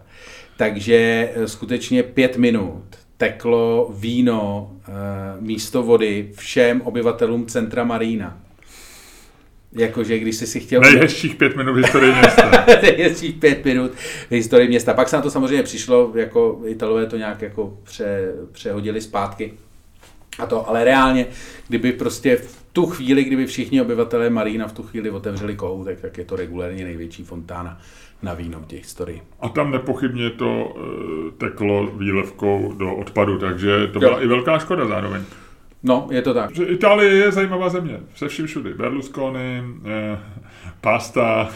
Takže 0.56 1.30
e, 1.34 1.48
skutečně 1.48 2.02
pět 2.02 2.36
minut 2.36 2.84
teklo 3.16 3.90
víno 3.94 4.70
e, 4.88 4.92
místo 5.40 5.82
vody 5.82 6.30
všem 6.36 6.80
obyvatelům 6.80 7.46
centra 7.46 7.84
Marína. 7.84 8.43
Jakože 9.74 10.18
když 10.18 10.36
jsi 10.36 10.46
si 10.46 10.60
chtěl... 10.60 10.80
Nejhezčích 10.80 11.34
pět 11.34 11.56
minut 11.56 11.72
v 11.72 11.76
historii 11.76 12.12
města. 12.18 12.64
Nejhezčích 12.82 13.34
pět 13.34 13.64
minut 13.64 13.92
v 14.28 14.32
historii 14.32 14.68
města. 14.68 14.94
Pak 14.94 15.08
se 15.08 15.16
na 15.16 15.22
to 15.22 15.30
samozřejmě 15.30 15.62
přišlo, 15.62 16.12
jako 16.14 16.60
Italové 16.66 17.06
to 17.06 17.16
nějak 17.16 17.42
jako 17.42 17.78
pře, 17.82 18.32
přehodili 18.52 19.00
zpátky. 19.00 19.52
A 20.38 20.46
to, 20.46 20.68
ale 20.68 20.84
reálně, 20.84 21.26
kdyby 21.68 21.92
prostě 21.92 22.36
v 22.36 22.64
tu 22.72 22.86
chvíli, 22.86 23.24
kdyby 23.24 23.46
všichni 23.46 23.80
obyvatelé 23.80 24.30
Marína 24.30 24.68
v 24.68 24.72
tu 24.72 24.82
chvíli 24.82 25.10
otevřeli 25.10 25.56
kohoutek, 25.56 26.00
tak 26.00 26.18
je 26.18 26.24
to 26.24 26.36
regulérně 26.36 26.84
největší 26.84 27.24
fontána 27.24 27.80
na 28.22 28.34
víno 28.34 28.60
v 28.60 28.66
těch 28.66 28.80
historii. 28.80 29.22
A 29.40 29.48
tam 29.48 29.70
nepochybně 29.70 30.30
to 30.30 30.64
uh, 30.64 31.30
teklo 31.38 31.86
výlevkou 31.86 32.72
do 32.78 32.94
odpadu, 32.94 33.38
takže 33.38 33.86
to 33.86 33.98
byla 33.98 34.18
jo. 34.18 34.24
i 34.24 34.26
velká 34.26 34.58
škoda 34.58 34.86
zároveň. 34.86 35.22
No, 35.84 36.08
je 36.10 36.22
to 36.22 36.34
tak. 36.34 36.50
Itálie 36.58 37.14
je 37.14 37.32
zajímavá 37.32 37.68
země. 37.68 38.00
Se 38.16 38.28
vším 38.28 38.46
všudy. 38.46 38.74
Berlusconi, 38.74 39.62
eh, 39.84 40.18
pasta, 40.80 41.48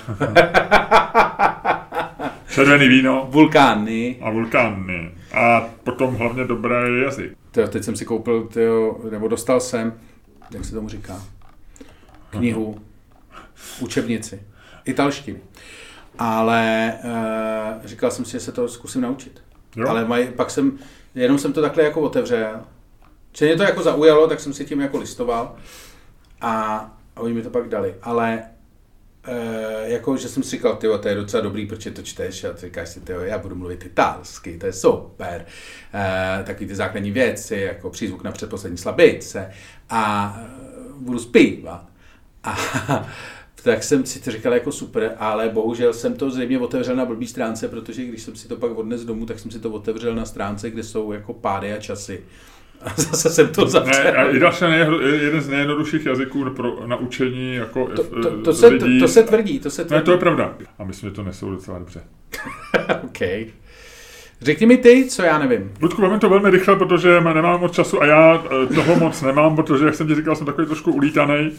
červený 2.51 2.89
víno. 2.89 3.27
Vulkány. 3.31 4.17
A 4.21 4.31
vulkány. 4.31 5.11
A 5.35 5.61
potom 5.85 6.15
hlavně 6.15 6.45
dobré 6.45 6.91
jazyk. 7.05 7.33
Tyjo, 7.51 7.69
teď 7.69 7.85
jsem 7.85 7.97
si 7.97 8.05
koupil, 8.05 8.43
tyjo, 8.43 9.01
nebo 9.11 9.29
dostal 9.29 9.61
jsem, 9.61 9.93
jak 10.51 10.65
se 10.65 10.75
tomu 10.75 10.89
říká, 10.89 11.23
knihu, 12.31 12.81
učebnici, 13.81 14.43
italštiny. 14.85 15.39
Ale 16.19 16.93
e, 16.93 17.89
říkal 17.89 18.11
jsem 18.11 18.25
si, 18.25 18.33
že 18.33 18.41
se 18.41 18.53
to 18.53 18.69
zkusím 18.69 19.01
naučit. 19.03 19.43
Jo. 19.77 19.89
Ale 19.89 20.05
maj, 20.05 20.27
pak 20.37 20.51
jsem, 20.51 20.79
jenom 21.15 21.39
jsem 21.39 21.53
to 21.53 21.63
takhle 21.63 21.85
jako 21.85 22.01
otevřel 22.01 22.61
že 23.39 23.47
mě 23.47 23.57
to 23.57 23.63
jako 23.63 23.83
zaujalo, 23.83 24.29
tak 24.29 24.41
jsem 24.41 24.53
si 24.53 24.65
tím 24.65 24.81
jako 24.81 24.99
listoval 24.99 25.57
a, 26.41 26.99
oni 27.17 27.35
mi 27.35 27.43
to 27.43 27.51
pak 27.51 27.69
dali. 27.69 27.95
Ale 28.03 28.43
e, 29.25 29.91
jako, 29.91 30.17
že 30.17 30.29
jsem 30.29 30.43
si 30.43 30.51
říkal, 30.51 30.77
tyjo, 30.77 30.99
to 30.99 31.09
je 31.09 31.15
docela 31.15 31.43
dobrý, 31.43 31.67
protože 31.67 31.91
to 31.91 32.03
čteš 32.03 32.45
a 32.45 32.53
ty 32.53 32.67
říkáš 32.67 32.89
si, 32.89 33.01
tyjo, 33.01 33.21
já 33.21 33.39
budu 33.39 33.55
mluvit 33.55 33.85
italsky, 33.85 34.59
to 34.59 34.67
je 34.67 34.73
super. 34.73 35.47
E, 35.95 36.45
taky 36.45 36.67
ty 36.67 36.75
základní 36.75 37.11
věci, 37.11 37.57
jako 37.57 37.91
přízvuk 37.91 38.23
na 38.23 38.33
předposlední 38.33 38.79
slabice 38.79 39.51
a 39.91 40.35
e, 40.43 40.49
budu 40.99 41.19
zpívat. 41.19 41.87
A 42.45 42.57
tak 43.63 43.85
jsem 43.85 44.07
si 44.07 44.21
to 44.21 44.31
říkal 44.31 44.53
jako 44.53 44.73
super, 44.73 45.15
ale 45.19 45.49
bohužel 45.49 45.93
jsem 45.95 46.15
to 46.15 46.31
zřejmě 46.31 46.59
otevřel 46.59 46.97
na 46.97 47.05
blbý 47.05 47.27
stránce, 47.27 47.69
protože 47.69 48.05
když 48.05 48.23
jsem 48.23 48.37
si 48.37 48.49
to 48.49 48.57
pak 48.57 48.79
odnes 48.79 49.05
domů, 49.05 49.27
tak 49.27 49.39
jsem 49.39 49.51
si 49.51 49.59
to 49.59 49.71
otevřel 49.71 50.15
na 50.15 50.25
stránce, 50.25 50.71
kde 50.71 50.83
jsou 50.83 51.13
jako 51.13 51.33
pády 51.33 51.73
a 51.73 51.81
časy. 51.81 52.25
A 52.85 52.91
zase 52.97 53.31
jsem 53.31 53.49
to 53.49 53.67
zavřel. 53.67 54.05
Ne, 54.05 54.13
a 54.13 54.25
je 54.71 55.25
jeden 55.25 55.41
z 55.41 55.49
nejjednodušších 55.49 56.07
jazyků 56.07 56.51
pro 56.51 56.87
naučení 56.87 57.55
jako 57.55 57.87
to, 57.87 58.05
to, 58.05 58.43
to, 58.43 58.53
se, 58.53 58.67
lidí. 58.67 58.99
To, 58.99 59.05
to, 59.05 59.13
se 59.13 59.23
tvrdí, 59.23 59.61
to 59.61 59.71
se 59.71 59.85
tvrdí. 59.85 59.99
Ne, 59.99 60.05
to 60.05 60.13
je 60.13 60.19
pravda. 60.19 60.55
A 60.79 60.85
myslím, 60.85 61.11
že 61.11 61.17
to 61.17 61.23
nesou 61.23 61.51
docela 61.51 61.79
dobře. 61.79 62.01
OK. 63.05 63.19
Řekni 64.41 64.67
mi 64.67 64.77
ty, 64.77 65.05
co 65.09 65.23
já 65.23 65.39
nevím. 65.39 65.73
Ludku, 65.83 66.03
vezmi 66.03 66.19
to 66.19 66.29
velmi 66.29 66.51
rychle, 66.51 66.77
protože 66.77 67.21
nemám 67.21 67.61
moc 67.61 67.73
času 67.73 68.03
a 68.03 68.07
já 68.07 68.45
eh, 68.45 68.75
toho 68.75 68.97
moc 68.97 69.23
nemám, 69.23 69.57
protože, 69.57 69.85
jak 69.85 69.95
jsem 69.95 70.09
ti 70.09 70.15
říkal, 70.15 70.37
jsem 70.37 70.47
takový 70.47 70.67
trošku 70.67 70.93
ulítaný. 70.93 71.53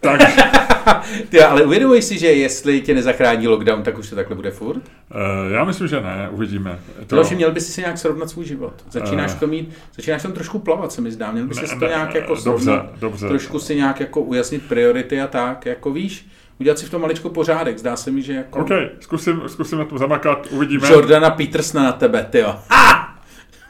Tak, 0.00 0.20
Ty, 1.28 1.40
ale 1.42 1.62
uvědomuj 1.62 2.02
si, 2.02 2.18
že 2.18 2.26
jestli 2.26 2.80
tě 2.80 2.94
nezachrání 2.94 3.48
lockdown, 3.48 3.82
tak 3.82 3.98
už 3.98 4.10
to 4.10 4.16
takhle 4.16 4.36
bude 4.36 4.50
furt? 4.50 4.82
eh, 5.10 5.52
já 5.54 5.64
myslím, 5.64 5.88
že 5.88 6.00
ne, 6.00 6.28
uvidíme. 6.30 6.78
To... 7.06 7.16
Další, 7.16 7.34
měl 7.34 7.52
bys 7.52 7.74
si 7.74 7.80
nějak 7.80 7.98
srovnat 7.98 8.30
svůj 8.30 8.44
život. 8.44 8.72
Začínáš 8.90 9.30
Eh. 9.34 9.40
to 9.40 9.46
mít, 9.46 9.70
začínáš 9.96 10.22
tam 10.22 10.32
trošku 10.32 10.58
plavat, 10.58 10.92
se 10.92 11.00
mi 11.00 11.12
zdá. 11.12 11.32
Měl 11.32 11.46
bys 11.46 11.60
Ne, 11.60 11.66
si 11.68 11.74
to 11.78 11.84
ne, 11.84 11.88
nějak 11.88 12.14
jako 12.14 12.28
dobře, 12.28 12.42
srovnat, 12.42 12.86
dobře. 12.98 13.28
trošku 13.28 13.58
si 13.58 13.76
nějak 13.76 14.00
jako 14.00 14.20
ujasnit 14.20 14.68
priority 14.68 15.20
a 15.20 15.26
tak, 15.26 15.66
jako 15.66 15.90
víš, 15.92 16.26
udělat 16.60 16.78
si 16.78 16.86
v 16.86 16.90
tom 16.90 17.00
maličko 17.02 17.28
pořádek. 17.30 17.78
Zdá 17.78 17.96
se 17.96 18.10
mi, 18.10 18.22
že 18.22 18.32
jako 18.32 18.58
OK, 18.58 18.70
zkusím, 19.00 19.42
zkusím 19.46 19.78
na 19.78 19.84
tom 19.84 19.98
zamakat, 19.98 20.46
uvidíme. 20.50 20.88
Jordana 20.92 21.30
Petersona 21.30 21.84
na 21.84 21.92
tebe, 21.92 22.26
ty 22.30 22.38
jo. 22.38 22.56
Ha! 22.70 23.18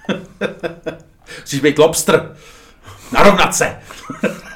Chceš 1.25 1.61
být 1.61 1.79
lobster. 1.79 2.35
Narovnat 3.13 3.55
se. 3.55 3.77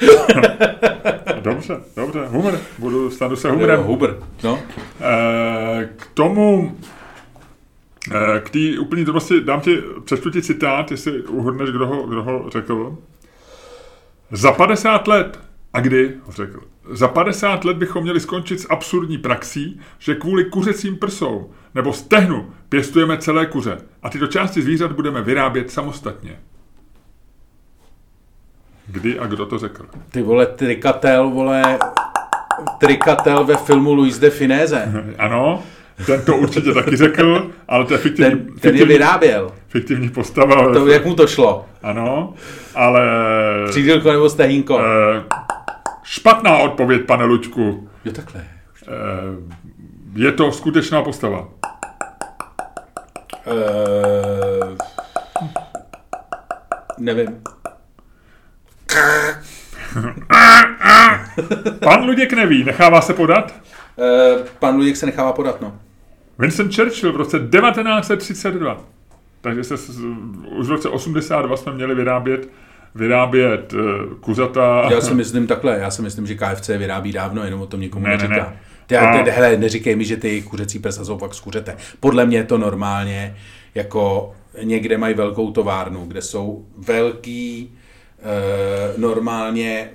Dobře, 1.40 1.80
dobře, 1.96 2.26
humor, 2.26 2.58
budu, 2.78 3.10
stanu 3.10 3.36
se 3.36 3.50
humorem. 3.50 3.80
Huber. 3.82 4.16
No. 4.44 4.58
Eh, 5.00 5.88
K 5.96 6.06
tomu, 6.14 6.76
eh, 8.14 8.40
k 8.40 8.50
té 8.50 8.78
úplný 8.80 9.04
drobnosti, 9.04 9.40
dám 9.40 9.60
ti, 9.60 9.78
přečtu 10.04 10.30
ti 10.30 10.42
citát, 10.42 10.90
jestli 10.90 11.22
uhodneš, 11.22 11.70
kdo 11.70 11.86
ho, 11.86 12.02
kdo 12.06 12.22
ho 12.22 12.44
řekl. 12.50 12.96
Za 14.30 14.52
50 14.52 15.08
let, 15.08 15.40
a 15.72 15.80
kdy 15.80 16.14
řekl, 16.28 16.60
za 16.90 17.08
50 17.08 17.64
let 17.64 17.76
bychom 17.76 18.02
měli 18.02 18.20
skončit 18.20 18.60
s 18.60 18.66
absurdní 18.70 19.18
praxí, 19.18 19.80
že 19.98 20.14
kvůli 20.14 20.44
kuřecím 20.44 20.96
prsou 20.96 21.50
nebo 21.74 21.92
stehnu 21.92 22.50
pěstujeme 22.68 23.18
celé 23.18 23.46
kuře 23.46 23.78
a 24.02 24.10
tyto 24.10 24.26
části 24.26 24.62
zvířat 24.62 24.92
budeme 24.92 25.22
vyrábět 25.22 25.70
samostatně. 25.70 26.38
Kdy 28.88 29.18
a 29.18 29.26
kdo 29.26 29.46
to 29.46 29.58
řekl? 29.58 29.86
Ty 30.10 30.22
vole, 30.22 30.46
trikatel, 30.46 31.30
vole, 31.30 31.78
trikatel 32.78 33.44
ve 33.44 33.56
filmu 33.56 33.94
Luis 33.94 34.18
de 34.18 34.30
Finese. 34.30 34.92
Ano, 35.18 35.62
ten 36.06 36.22
to 36.24 36.36
určitě 36.36 36.72
taky 36.74 36.96
řekl, 36.96 37.50
ale 37.68 37.84
to 37.84 37.94
je 37.94 37.98
fiktivní, 37.98 38.30
Ten, 38.30 38.38
ten 38.40 38.48
je 38.54 38.60
fiktivní, 38.60 38.84
vyráběl. 38.86 39.52
fiktivní 39.68 40.08
postava. 40.08 40.72
To, 40.72 40.86
jak 40.88 41.04
mu 41.06 41.14
to 41.14 41.26
šlo? 41.26 41.66
Ano, 41.82 42.34
ale 42.74 43.02
Přídělko 43.70 44.12
nebo 44.12 44.30
stehínko? 44.30 44.80
eh, 44.80 45.22
špatná 46.02 46.58
odpověď, 46.58 47.02
pane 47.06 47.24
Luďku. 47.24 47.88
Jo, 48.04 48.12
takhle. 48.12 48.44
Eh, 48.88 48.92
je 50.14 50.32
to 50.32 50.52
skutečná 50.52 51.02
postava. 51.02 51.48
Uh, 53.46 54.76
nevím. 56.98 57.28
Pan 61.84 62.04
Luděk 62.06 62.32
neví, 62.32 62.64
nechává 62.64 63.00
se 63.00 63.14
podat? 63.14 63.54
Uh, 63.96 64.42
pan 64.58 64.76
Luděk 64.76 64.96
se 64.96 65.06
nechává 65.06 65.32
podat, 65.32 65.60
no. 65.60 65.78
Winston 66.38 66.72
Churchill 66.72 67.12
v 67.12 67.16
roce 67.16 67.38
1932. 67.38 68.80
Takže 69.40 69.64
se 69.64 69.74
už 70.56 70.66
v 70.66 70.70
roce 70.70 70.88
82 70.88 71.56
jsme 71.56 71.72
měli 71.72 71.94
vyrábět, 71.94 72.48
vyrábět 72.94 73.74
eh, 73.74 74.14
kuřata. 74.20 74.88
Já 74.90 75.00
si 75.00 75.14
myslím 75.14 75.46
takhle, 75.46 75.78
já 75.78 75.90
si 75.90 76.02
myslím, 76.02 76.26
že 76.26 76.34
KFC 76.34 76.68
vyrábí 76.68 77.12
dávno, 77.12 77.44
jenom 77.44 77.60
o 77.60 77.66
tom 77.66 77.80
nikomu 77.80 78.04
Ne, 78.04 78.10
ne, 78.10 78.16
neříká. 78.16 78.34
ne. 78.36 78.56
Ty, 78.86 78.96
A- 78.96 79.24
ty, 79.24 79.30
hele, 79.30 79.56
neříkej 79.56 79.96
mi, 79.96 80.04
že 80.04 80.16
ty 80.16 80.42
kuřecí 80.42 80.78
prsa 80.78 81.04
jsou 81.04 81.18
fakt 81.18 81.34
z 81.34 81.40
kuřete. 81.40 81.76
Podle 82.00 82.26
mě 82.26 82.36
je 82.38 82.44
to 82.44 82.58
normálně, 82.58 83.36
jako 83.74 84.32
někde 84.62 84.98
mají 84.98 85.14
velkou 85.14 85.50
továrnu, 85.52 86.04
kde 86.06 86.22
jsou 86.22 86.64
velký, 86.78 87.75
normálně, 88.96 89.90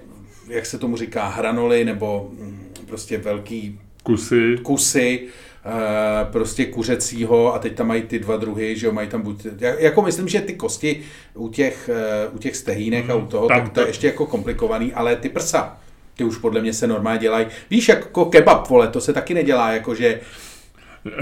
jak 0.48 0.66
se 0.66 0.78
tomu 0.78 0.98
říká, 0.98 1.28
hranoly, 1.28 1.86
nebo 1.86 2.30
mm, 2.34 2.74
prostě 2.86 3.18
velký 3.18 3.80
kusy. 4.04 4.58
kusy 4.64 5.28
eh, 5.66 6.26
prostě 6.32 6.66
kuřecího 6.66 7.54
a 7.54 7.60
teď 7.60 7.76
tam 7.76 7.88
mají 7.88 8.02
ty 8.02 8.20
dva 8.20 8.38
druhy, 8.38 8.76
že 8.76 8.86
jo, 8.86 8.92
mají 8.94 9.08
tam 9.10 9.22
buď, 9.22 9.46
jako 9.60 10.02
myslím, 10.02 10.28
že 10.28 10.42
ty 10.42 10.54
kosti 10.54 11.02
u 11.34 11.50
těch, 11.50 11.90
eh, 11.94 12.28
u 12.28 12.38
těch 12.38 12.56
stehínek 12.56 13.10
a 13.10 13.16
u 13.16 13.26
toho, 13.26 13.48
tam 13.48 13.62
tak 13.62 13.74
to 13.74 13.82
je 13.82 13.88
ještě 13.88 14.08
jako 14.08 14.26
komplikovaný, 14.26 14.94
ale 14.94 15.16
ty 15.16 15.30
prsa, 15.30 15.78
ty 16.16 16.24
už 16.24 16.38
podle 16.38 16.62
mě 16.62 16.74
se 16.74 16.88
normálně 16.88 17.20
dělají. 17.20 17.48
Víš, 17.70 17.88
jako 17.88 18.26
kebab, 18.26 18.70
vole, 18.70 18.88
to 18.88 19.02
se 19.02 19.14
taky 19.14 19.34
nedělá, 19.34 19.72
jakože, 19.72 20.20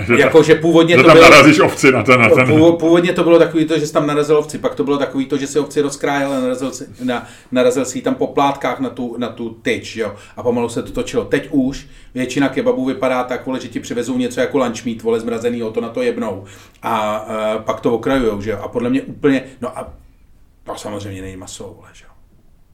Že, 0.07 0.13
jakože 0.19 0.55
původně 0.55 0.95
že 0.95 1.01
to 1.01 1.07
tam 1.07 1.17
bylo... 1.17 1.29
narazíš 1.29 1.59
ovci 1.59 1.91
na 1.91 2.03
ten, 2.03 2.21
na 2.21 2.29
ten. 2.29 2.47
Původ- 2.47 2.77
Původně 2.79 3.13
to 3.13 3.23
bylo 3.23 3.39
takový 3.39 3.65
to, 3.65 3.79
že 3.79 3.87
jsi 3.87 3.93
tam 3.93 4.07
narazil 4.07 4.37
ovci, 4.37 4.57
pak 4.57 4.75
to 4.75 4.83
bylo 4.83 4.97
takový 4.97 5.25
to, 5.25 5.37
že 5.37 5.47
si 5.47 5.59
ovci 5.59 5.81
rozkrájel 5.81 6.33
a 6.33 6.39
narazil 6.39 6.71
si, 6.71 6.87
na, 7.03 7.27
narazil 7.51 7.85
si 7.85 8.01
tam 8.01 8.15
po 8.15 8.27
plátkách 8.27 8.79
na 8.79 8.89
tu, 8.89 9.15
na 9.17 9.29
tu 9.29 9.49
tyč, 9.49 9.95
jo, 9.95 10.15
a 10.37 10.43
pomalu 10.43 10.69
se 10.69 10.83
to 10.83 10.91
točilo. 10.91 11.25
Teď 11.25 11.47
už 11.51 11.87
většina 12.13 12.49
kebabů 12.49 12.85
vypadá 12.85 13.23
tak, 13.23 13.45
vole, 13.45 13.59
že 13.59 13.67
ti 13.67 13.79
přivezou 13.79 14.17
něco 14.17 14.39
jako 14.39 14.57
lunch 14.57 14.85
meat, 14.85 15.01
vole, 15.01 15.19
zmrazenýho, 15.19 15.71
to 15.71 15.81
na 15.81 15.89
to 15.89 16.01
jebnou 16.01 16.45
a, 16.81 17.15
a 17.15 17.57
pak 17.57 17.79
to 17.81 17.93
okrajujou, 17.95 18.41
že 18.41 18.51
jo, 18.51 18.59
a 18.61 18.67
podle 18.67 18.89
mě 18.89 19.01
úplně, 19.01 19.43
no 19.61 19.77
a 19.79 19.93
to 20.63 20.75
samozřejmě 20.75 21.21
není 21.21 21.37
maso, 21.37 21.63
vole, 21.77 21.89
že 21.93 22.05
jo. 22.05 22.11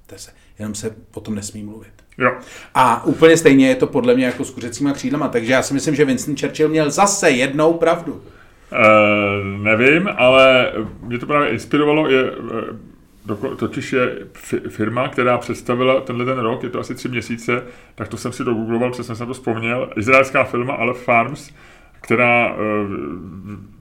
To 0.05 0.15
se, 0.17 0.31
jenom 0.59 0.75
se 0.75 0.95
potom 1.11 1.35
nesmí 1.35 1.63
mluvit. 1.63 1.94
Jo. 2.17 2.31
A 2.75 3.05
úplně 3.05 3.37
stejně 3.37 3.67
je 3.67 3.75
to 3.75 3.87
podle 3.87 4.15
mě 4.15 4.25
jako 4.25 4.45
s 4.45 4.51
kuřecíma 4.51 4.93
křídlama, 4.93 5.27
takže 5.27 5.53
já 5.53 5.61
si 5.61 5.73
myslím, 5.73 5.95
že 5.95 6.05
Winston 6.05 6.37
Churchill 6.37 6.69
měl 6.69 6.91
zase 6.91 7.29
jednou 7.29 7.73
pravdu. 7.73 8.13
Uh, 8.13 9.63
nevím, 9.63 10.09
ale 10.15 10.71
mě 11.01 11.19
to 11.19 11.25
právě 11.25 11.49
inspirovalo, 11.49 12.09
je, 12.09 12.31
eh, 13.31 13.55
totiž 13.55 13.93
je 13.93 14.15
fi- 14.33 14.69
firma, 14.69 15.07
která 15.07 15.37
představila 15.37 16.01
tenhle 16.01 16.25
ten 16.25 16.37
rok, 16.37 16.63
je 16.63 16.69
to 16.69 16.79
asi 16.79 16.95
tři 16.95 17.07
měsíce, 17.07 17.63
tak 17.95 18.07
to 18.07 18.17
jsem 18.17 18.31
si 18.31 18.43
dogoogloval, 18.43 18.89
protože 18.89 19.03
jsem 19.03 19.27
to 19.27 19.33
vzpomněl, 19.33 19.89
izraelská 19.97 20.43
firma 20.43 20.73
Aleph 20.73 21.03
Farms, 21.03 21.51
která 22.01 22.53
uh, 22.53 22.59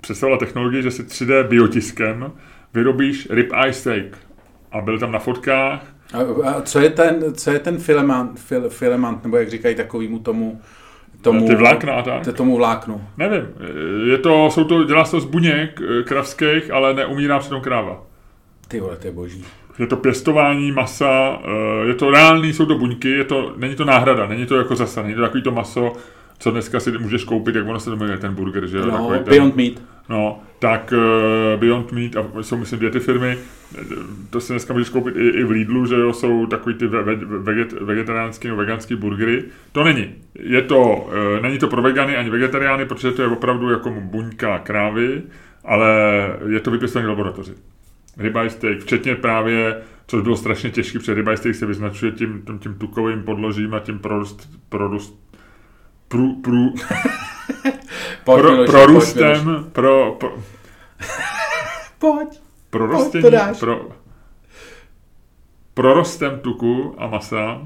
představila 0.01 0.39
technologii, 0.39 0.83
že 0.83 0.91
si 0.91 1.03
3D 1.03 1.49
biotiskem 1.49 2.33
vyrobíš 2.75 3.29
ribeye 3.31 3.73
steak. 3.73 4.19
A 4.73 4.81
byl 4.81 4.99
tam 4.99 5.13
na 5.13 5.19
fotkách, 5.19 5.94
A, 6.13 6.49
a 6.49 6.61
co 6.63 6.81
je 6.81 6.91
ten, 6.91 7.35
co 7.35 7.51
je 7.51 7.59
ten 7.59 7.79
filamant, 7.79 8.41
fil, 8.41 8.71
filamant, 8.71 9.25
nebo 9.25 9.37
jak 9.37 9.51
říkají 9.51 9.75
takovýmu 9.75 10.19
tomu, 10.19 10.61
tomu 11.23 11.47
ty 11.49 11.55
vlákna 11.55 11.93
a 11.95 12.03
tak. 12.03 12.25
t- 12.25 12.33
tomu 12.33 12.57
vláknu. 12.57 13.05
Nevím, 13.17 13.49
je 14.11 14.19
to, 14.19 14.51
jsou 14.51 14.65
to, 14.65 14.85
dělá 14.85 15.05
se 15.05 15.11
to 15.11 15.21
z 15.21 15.25
buněk 15.25 15.81
eh, 15.81 16.03
kravských, 16.03 16.71
ale 16.71 16.95
neumírá 16.95 17.39
přitom 17.39 17.61
kráva. 17.61 18.03
Ty 18.69 18.81
vole, 18.81 18.97
to 18.97 19.07
je 19.07 19.13
boží. 19.13 19.45
Je 19.79 19.87
to 19.87 19.97
pěstování 19.97 20.73
masa, 20.73 21.39
eh, 21.45 21.87
je 21.87 21.95
to 21.95 22.11
reálný, 22.11 22.53
jsou 22.53 22.67
to 22.67 22.79
buňky, 22.79 23.11
je 23.11 23.25
to, 23.25 23.53
není 23.57 23.75
to 23.75 23.85
náhrada, 23.85 24.27
není 24.27 24.47
to 24.47 24.57
jako 24.57 24.77
zasa, 24.77 25.03
není 25.03 25.15
to 25.15 25.21
takový 25.21 25.43
to 25.43 25.51
maso, 25.51 25.93
co 26.39 26.51
dneska 26.51 26.81
si 26.81 26.99
můžeš 26.99 27.25
koupit, 27.25 27.55
jak 27.55 27.69
ono 27.69 27.81
se 27.81 27.91
jmenuje, 27.91 28.19
ten 28.19 28.35
burger, 28.35 28.67
že 28.67 28.77
jo? 28.77 28.87
No, 28.87 28.91
takový 28.91 29.19
ten, 29.19 29.29
Beyond 29.29 29.57
Meat. 29.57 29.73
No, 30.09 30.43
tak 30.59 30.93
uh, 30.97 31.61
Beyond 31.61 31.93
Meat, 31.93 32.17
a 32.17 32.43
jsou 32.43 32.57
myslím 32.57 32.79
dvě 32.79 32.91
ty 32.91 33.01
firmy, 33.01 33.39
to 34.31 34.41
si 34.41 34.53
dneska 34.53 34.73
můžeš 34.73 34.89
koupit 34.89 35.17
i, 35.17 35.29
i 35.29 35.45
v 35.45 35.51
Lidlu, 35.51 35.87
že 35.87 35.95
jo, 35.95 36.13
jsou 36.13 36.47
takový 36.47 36.75
ty 36.75 36.87
ve, 36.87 37.03
ve, 37.03 37.15
veget, 37.39 37.73
vegetariánský 37.73 38.49
nebo 38.49 38.59
veganský 38.59 38.97
burgery. 38.97 39.45
To 39.73 39.85
není. 39.85 40.15
Je 40.35 40.63
to, 40.63 40.83
uh, 40.83 41.43
není 41.43 41.59
to 41.59 41.69
pro 41.69 41.83
vegany 41.83 42.17
ani 42.17 42.31
vegetariány, 42.31 42.85
protože 42.85 43.13
to 43.13 43.23
je 43.23 43.29
opravdu 43.29 43.71
jako 43.71 43.91
buňka 43.91 44.59
krávy, 44.59 45.23
ale 45.65 45.89
je 46.49 46.61
to 46.61 46.71
vypěstované 46.71 47.07
v 47.07 47.11
laboratoři. 47.11 47.53
Ribeye 48.19 48.51
steak, 48.51 48.81
včetně 48.81 49.15
právě, 49.15 49.77
což 50.07 50.23
bylo 50.23 50.37
strašně 50.37 50.71
těžké, 50.71 50.99
protože 50.99 51.15
ribeye 51.15 51.37
steak 51.37 51.55
se 51.55 51.67
vyznačuje 51.67 52.13
tím, 52.13 52.43
tím, 52.47 52.59
tím 52.59 52.75
tukovým 52.75 53.23
podložím 53.23 53.75
a 53.75 53.81
tím 53.81 53.99
prorůst, 53.99 54.49
prorůst, 54.69 55.24
prů, 56.15 56.35
prů, 56.35 56.75
Pojď, 58.25 58.43
pro, 58.43 58.53
Miloši, 58.53 58.73
prorůstem, 58.73 59.45
pojď, 59.45 59.67
pro, 59.73 60.17
pro, 60.21 60.33
Pojď. 61.99 62.41
prorostění, 62.71 63.23
to 63.23 63.31
dáš. 63.31 63.59
pro, 63.59 63.89
prorostem 65.75 66.39
tuku 66.39 66.95
a 66.99 67.07
masa 67.07 67.63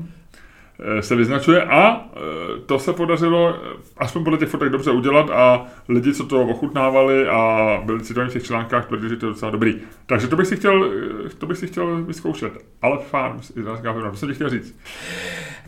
eh, 0.81 1.03
se 1.03 1.17
vyznačuje 1.17 1.63
a 1.63 1.97
eh, 2.17 2.21
to 2.67 2.79
se 2.79 2.93
podařilo 2.93 3.55
eh, 3.55 3.77
aspoň 3.97 4.25
podle 4.25 4.39
těch 4.39 4.49
fotek 4.49 4.69
dobře 4.69 4.91
udělat 4.91 5.31
a 5.31 5.67
lidi, 5.89 6.15
co 6.15 6.27
to 6.27 6.43
ochutnávali 6.43 7.29
a 7.29 7.69
byli 7.85 8.01
citovaní 8.01 8.31
v 8.31 8.33
těch 8.33 8.45
článkách, 8.45 8.87
tvrdili, 8.87 9.11
že 9.11 9.17
to 9.17 9.27
je 9.27 9.33
docela 9.33 9.51
dobrý. 9.51 9.81
Takže 10.07 10.29
to 10.29 10.37
bych 10.37 10.47
si 10.47 10.57
chtěl, 10.57 10.93
to 11.39 11.47
bych 11.47 11.59
si 11.59 11.67
chtěl 11.67 12.05
vyzkoušet. 12.05 12.53
Ale 12.83 12.99
Farms, 12.99 13.51
izraelská 13.57 13.93
firma, 13.93 14.11
to 14.11 14.17
jsem 14.17 14.29
ti 14.29 14.35
chtěl 14.35 14.51
říct. 14.51 14.79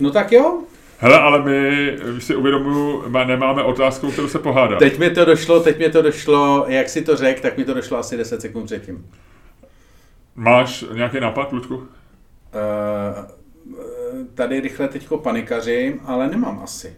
No 0.01 0.11
tak 0.11 0.33
jo, 0.33 0.63
Hele, 1.03 1.19
ale 1.21 1.43
my, 1.43 1.97
si 2.19 2.35
uvědomuju, 2.37 3.09
má- 3.09 3.25
nemáme 3.25 3.63
otázku, 3.63 4.11
kterou 4.11 4.29
se 4.29 4.39
pohádat. 4.39 4.79
teď 4.79 4.99
mi 4.99 5.11
to 5.11 5.25
došlo, 5.25 5.61
teď 5.61 5.79
mi 5.79 5.91
to 5.91 6.03
došlo, 6.03 6.65
jak 6.69 6.89
si 6.89 7.03
to 7.03 7.17
řekl, 7.17 7.43
tak 7.43 7.57
mi 7.57 7.65
to 7.65 7.75
došlo 7.75 7.99
asi 7.99 8.17
10 8.17 8.41
sekund 8.41 8.65
předtím. 8.65 9.07
Máš 10.35 10.85
nějaký 10.95 11.21
nápad, 11.21 11.53
Luďku? 11.53 11.75
Uh, 11.75 11.85
tady 14.35 14.61
rychle 14.61 14.89
teďko 14.89 15.19
panikařím, 15.19 16.01
ale 16.05 16.29
nemám 16.29 16.61
asi. 16.65 16.97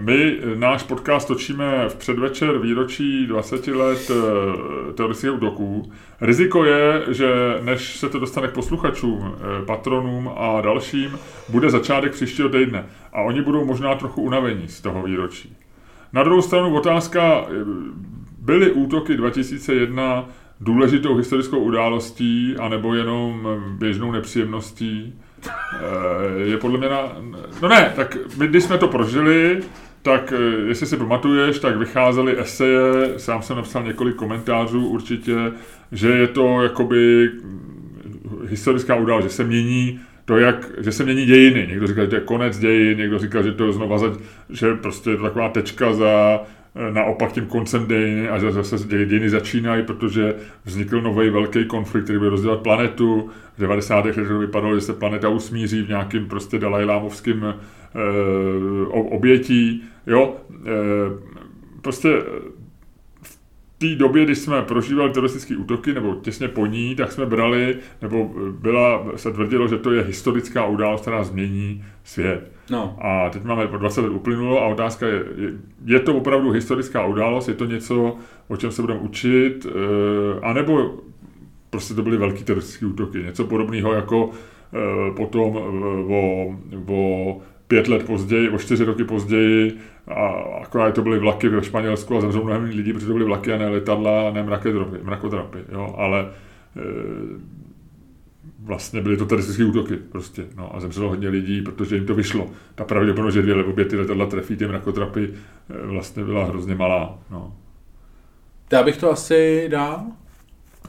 My 0.00 0.38
náš 0.54 0.82
podcast 0.82 1.28
točíme 1.28 1.88
v 1.88 1.96
předvečer 1.96 2.58
výročí 2.58 3.26
20 3.26 3.66
let 3.66 4.10
eh, 4.10 4.92
teroristických 4.92 5.36
útoků. 5.36 5.92
Riziko 6.20 6.64
je, 6.64 7.02
že 7.08 7.58
než 7.62 7.96
se 7.96 8.08
to 8.08 8.18
dostane 8.18 8.48
k 8.48 8.52
posluchačům, 8.52 9.34
eh, 9.34 9.64
patronům 9.64 10.30
a 10.36 10.60
dalším, 10.60 11.18
bude 11.48 11.70
začátek 11.70 12.12
příštího 12.12 12.48
týdne. 12.48 12.86
A 13.12 13.22
oni 13.22 13.42
budou 13.42 13.64
možná 13.64 13.94
trochu 13.94 14.22
unavení 14.22 14.68
z 14.68 14.80
toho 14.80 15.02
výročí. 15.02 15.56
Na 16.12 16.22
druhou 16.22 16.42
stranu 16.42 16.76
otázka, 16.76 17.44
eh, 17.44 17.52
byly 18.38 18.72
útoky 18.72 19.16
2001 19.16 20.28
důležitou 20.60 21.16
historickou 21.16 21.58
událostí, 21.58 22.56
anebo 22.58 22.94
jenom 22.94 23.48
běžnou 23.78 24.12
nepříjemností? 24.12 25.14
Je 26.44 26.56
podle 26.58 26.78
mě 26.78 26.88
na... 26.88 27.16
No 27.62 27.68
ne, 27.68 27.92
tak 27.96 28.16
my 28.38 28.48
když 28.48 28.64
jsme 28.64 28.78
to 28.78 28.88
prožili, 28.88 29.60
tak 30.02 30.32
jestli 30.66 30.86
si 30.86 30.96
pamatuješ, 30.96 31.58
tak 31.58 31.76
vycházely 31.76 32.40
eseje, 32.40 33.14
sám 33.16 33.42
jsem 33.42 33.56
napsal 33.56 33.84
několik 33.84 34.16
komentářů 34.16 34.86
určitě, 34.86 35.36
že 35.92 36.08
je 36.08 36.26
to 36.26 36.62
jakoby 36.62 37.30
historická 38.46 38.94
událost, 38.94 39.24
že 39.24 39.30
se 39.30 39.44
mění 39.44 40.00
to, 40.24 40.38
jak, 40.38 40.70
že 40.78 40.92
se 40.92 41.04
mění 41.04 41.26
dějiny. 41.26 41.66
Někdo 41.68 41.86
říká, 41.86 42.00
že 42.00 42.06
to 42.06 42.14
je 42.14 42.20
konec 42.20 42.58
dějin, 42.58 42.98
někdo 42.98 43.18
říká, 43.18 43.42
že 43.42 43.52
to 43.52 43.66
je 43.66 43.72
znova, 43.72 43.98
za, 43.98 44.06
že 44.50 44.74
prostě 44.74 45.10
je 45.10 45.16
to 45.16 45.22
taková 45.22 45.48
tečka 45.48 45.92
za 45.92 46.40
naopak 46.92 47.32
tím 47.32 47.46
koncem 47.46 47.86
dějiny 47.86 48.28
a 48.28 48.38
zase 48.38 48.76
dějiny 48.88 49.30
začínají, 49.30 49.82
protože 49.82 50.34
vznikl 50.64 51.00
nový 51.00 51.30
velký 51.30 51.64
konflikt, 51.64 52.04
který 52.04 52.18
bude 52.18 52.30
rozdělat 52.30 52.60
planetu. 52.60 53.30
V 53.56 53.60
90. 53.60 54.04
letech 54.04 54.28
to 54.28 54.38
vypadalo, 54.38 54.74
že 54.74 54.80
se 54.80 54.92
planeta 54.92 55.28
usmíří 55.28 55.82
v 55.82 55.88
nějakým 55.88 56.26
prostě 56.26 56.58
dalajlámovským 56.58 57.44
e, 57.44 57.54
obětí. 58.88 59.82
Jo, 60.06 60.36
e, 60.50 60.70
prostě 61.82 62.08
té 63.78 63.94
době, 63.94 64.24
když 64.24 64.38
jsme 64.38 64.62
prožívali 64.62 65.10
teroristické 65.10 65.56
útoky, 65.56 65.94
nebo 65.94 66.14
těsně 66.14 66.48
po 66.48 66.66
ní, 66.66 66.94
tak 66.94 67.12
jsme 67.12 67.26
brali, 67.26 67.76
nebo 68.02 68.30
byla, 68.50 69.04
se 69.16 69.32
tvrdilo, 69.32 69.68
že 69.68 69.78
to 69.78 69.92
je 69.92 70.02
historická 70.02 70.66
událost, 70.66 71.00
která 71.00 71.24
změní 71.24 71.84
svět. 72.04 72.52
No. 72.70 72.98
A 73.00 73.30
teď 73.30 73.44
máme 73.44 73.66
po 73.66 73.76
20 73.76 74.00
let 74.00 74.10
uplynulo 74.10 74.62
a 74.62 74.66
otázka 74.66 75.06
je, 75.06 75.24
je, 75.84 76.00
to 76.00 76.14
opravdu 76.16 76.50
historická 76.50 77.06
událost, 77.06 77.48
je 77.48 77.54
to 77.54 77.64
něco, 77.64 78.16
o 78.48 78.56
čem 78.56 78.70
se 78.72 78.82
budeme 78.82 79.00
učit, 79.00 79.66
e, 79.66 80.40
anebo 80.40 80.94
prostě 81.70 81.94
to 81.94 82.02
byly 82.02 82.16
velký 82.16 82.44
teroristické 82.44 82.86
útoky, 82.86 83.22
něco 83.22 83.44
podobného 83.44 83.92
jako 83.92 84.30
e, 84.74 85.14
potom 85.14 85.56
e, 85.56 85.60
o, 86.14 86.54
o 86.86 87.40
pět 87.68 87.88
let 87.88 88.06
později, 88.06 88.48
o 88.48 88.58
čtyři 88.58 88.84
roky 88.84 89.04
později, 89.04 89.78
a 90.08 90.26
akorát 90.62 90.94
to 90.94 91.02
byly 91.02 91.18
vlaky 91.18 91.48
ve 91.48 91.64
Španělsku 91.64 92.16
a 92.16 92.20
zemřelo 92.20 92.44
mnohem 92.44 92.64
lidí, 92.64 92.92
protože 92.92 93.06
to 93.06 93.12
byly 93.12 93.24
vlaky 93.24 93.52
a 93.52 93.58
ne 93.58 93.68
letadla, 93.68 94.30
ne 94.30 94.42
mrakodrapy, 94.42 94.96
mrakodrapy 95.02 95.58
jo, 95.72 95.94
ale 95.98 96.20
e, 96.20 96.26
vlastně 98.60 99.00
byly 99.00 99.16
to 99.16 99.26
teroristické 99.26 99.64
útoky 99.64 99.96
prostě, 99.96 100.46
no 100.56 100.76
a 100.76 100.80
zemřelo 100.80 101.08
hodně 101.08 101.28
lidí, 101.28 101.62
protože 101.62 101.96
jim 101.96 102.06
to 102.06 102.14
vyšlo. 102.14 102.50
Ta 102.74 102.84
pravděpodobnost, 102.84 103.34
že 103.34 103.42
dvě 103.42 103.64
obě 103.64 103.84
ty 103.84 103.96
letadla 103.96 104.26
trefí 104.26 104.56
ty 104.56 104.66
mrakodrapy, 104.66 105.34
e, 105.70 105.86
vlastně 105.86 106.24
byla 106.24 106.44
hrozně 106.44 106.74
malá, 106.74 107.18
no. 107.30 107.54
Já 108.72 108.82
bych 108.82 108.96
to 108.96 109.10
asi 109.10 109.68
dal. 109.68 110.04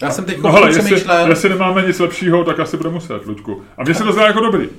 Já 0.01 0.11
jsem 0.11 0.25
teď 0.25 0.41
no, 0.41 0.51
hele, 0.51 0.69
jestli, 0.69 1.03
jestli 1.27 1.49
nemáme 1.49 1.87
nic 1.87 1.99
lepšího, 1.99 2.43
tak 2.43 2.59
asi 2.59 2.77
bude 2.77 2.89
muset, 2.89 3.25
Luďku. 3.25 3.61
A 3.77 3.83
mně 3.83 3.93
se 3.93 4.03
to 4.03 4.13
zdá 4.13 4.27
jako 4.27 4.39
dobrý. 4.39 4.69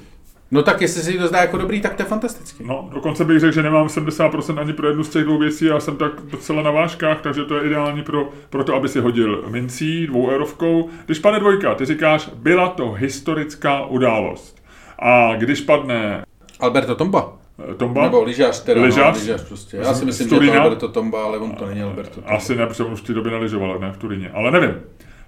No 0.50 0.62
tak 0.62 0.80
jestli 0.82 1.02
si 1.02 1.18
to 1.18 1.26
zdá 1.26 1.40
jako 1.40 1.58
dobrý, 1.58 1.80
tak 1.80 1.94
to 1.94 2.02
je 2.02 2.06
fantastický. 2.06 2.64
No, 2.66 2.88
dokonce 2.94 3.24
bych 3.24 3.40
řekl, 3.40 3.54
že 3.54 3.62
nemám 3.62 3.86
70% 3.86 4.60
ani 4.60 4.72
pro 4.72 4.88
jednu 4.88 5.04
z 5.04 5.08
těch 5.08 5.24
dvou 5.24 5.38
věcí, 5.38 5.64
já 5.64 5.80
jsem 5.80 5.96
tak 5.96 6.12
docela 6.24 6.62
na 6.62 6.70
vážkách, 6.70 7.20
takže 7.20 7.44
to 7.44 7.56
je 7.56 7.66
ideální 7.66 8.02
pro, 8.02 8.28
pro 8.50 8.64
to, 8.64 8.74
aby 8.74 8.88
si 8.88 9.00
hodil 9.00 9.44
mincí 9.48 10.06
dvou 10.06 10.30
eurovkou. 10.30 10.88
Když 11.06 11.18
padne 11.18 11.40
dvojka, 11.40 11.74
ty 11.74 11.84
říkáš, 11.84 12.30
byla 12.34 12.68
to 12.68 12.92
historická 12.92 13.86
událost. 13.86 14.62
A 14.98 15.34
když 15.36 15.60
padne... 15.60 16.24
Alberto 16.60 16.94
Tomba. 16.94 17.32
Eh, 17.70 17.74
Tomba? 17.74 18.02
Nebo 18.02 18.22
lyžař, 18.22 18.64
teda, 18.64 18.82
lyžař? 18.82 19.14
No, 19.16 19.20
lyžař 19.20 19.48
prostě. 19.48 19.76
Já 19.76 19.94
si 19.94 20.04
myslím, 20.04 20.28
že 20.28 20.36
to 20.52 20.60
Alberto 20.60 20.88
Tomba, 20.88 21.24
ale 21.24 21.38
on 21.38 21.50
to 21.50 21.66
není 21.66 21.82
Alberto 21.82 22.14
Tomba. 22.14 22.30
Asi 22.30 22.56
ne, 22.56 22.66
protože 22.66 22.84
on 22.84 22.92
už 22.92 23.00
v 23.00 23.06
té 23.06 23.12
době 23.12 23.32
nelyžoval, 23.32 23.78
ne 23.78 23.92
v 23.92 23.96
Turíně, 23.96 24.30
ale 24.34 24.50
nevím. 24.50 24.74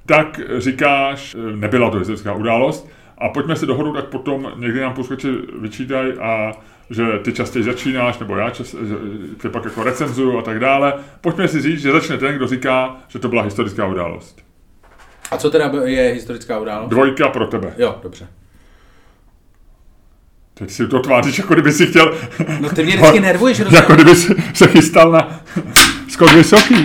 Tak 0.06 0.40
říkáš, 0.58 1.36
eh, 1.38 1.56
nebyla 1.56 1.90
to 1.90 1.98
historická 1.98 2.34
událost, 2.34 2.88
a 3.20 3.28
pojďme 3.28 3.56
si 3.56 3.66
dohodnout, 3.66 3.92
tak 3.92 4.04
potom 4.04 4.52
někdy 4.56 4.80
nám 4.80 4.94
posluchači 4.94 5.28
vyčítají 5.60 6.12
a 6.12 6.52
že 6.90 7.04
ty 7.22 7.32
častěji 7.32 7.64
začínáš, 7.64 8.18
nebo 8.18 8.36
já 8.36 8.50
čas, 8.50 8.76
tě 9.42 9.48
pak 9.48 9.64
jako 9.64 9.82
recenzuju 9.82 10.38
a 10.38 10.42
tak 10.42 10.58
dále. 10.60 10.94
Pojďme 11.20 11.48
si 11.48 11.62
říct, 11.62 11.80
že 11.80 11.92
začne 11.92 12.18
ten, 12.18 12.34
kdo 12.34 12.46
říká, 12.46 12.96
že 13.08 13.18
to 13.18 13.28
byla 13.28 13.42
historická 13.42 13.86
událost. 13.86 14.42
A 15.30 15.36
co 15.36 15.50
teda 15.50 15.72
je 15.84 16.02
historická 16.12 16.58
událost? 16.58 16.90
Dvojka 16.90 17.28
pro 17.28 17.46
tebe. 17.46 17.74
Jo, 17.78 17.98
dobře. 18.02 18.28
Teď 20.54 20.70
si 20.70 20.88
to 20.88 21.00
tváříš, 21.00 21.38
jako 21.38 21.54
kdyby 21.54 21.72
si 21.72 21.86
chtěl... 21.86 22.14
No 22.60 22.68
ty 22.70 22.84
mě 22.84 22.96
vždycky 22.96 23.20
nervuješ, 23.20 23.58
Jako 23.70 23.94
kdyby 23.94 24.14
si 24.14 24.34
se 24.54 24.68
chystal 24.68 25.10
na 25.10 25.40
skok 26.08 26.32
vysoký. 26.32 26.84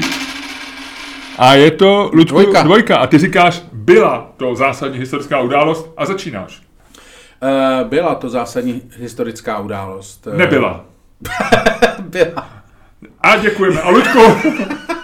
A 1.37 1.53
je 1.53 1.71
to, 1.71 2.09
Luďku, 2.13 2.39
dvojka. 2.39 2.63
dvojka. 2.63 2.97
A 2.97 3.07
ty 3.07 3.17
říkáš, 3.17 3.61
byla 3.85 4.31
to 4.37 4.55
zásadní 4.55 4.99
historická 4.99 5.39
událost 5.41 5.93
a 5.97 6.05
začínáš. 6.05 6.61
Uh, 7.41 7.87
byla 7.87 8.15
to 8.15 8.29
zásadní 8.29 8.81
historická 8.97 9.59
událost. 9.59 10.27
Eh, 10.33 10.37
Nebyla. 10.37 10.85
byla. 11.99 12.49
A 13.21 13.37
děkujeme. 13.37 13.81
A 13.81 13.89
Luďku, 13.89 14.19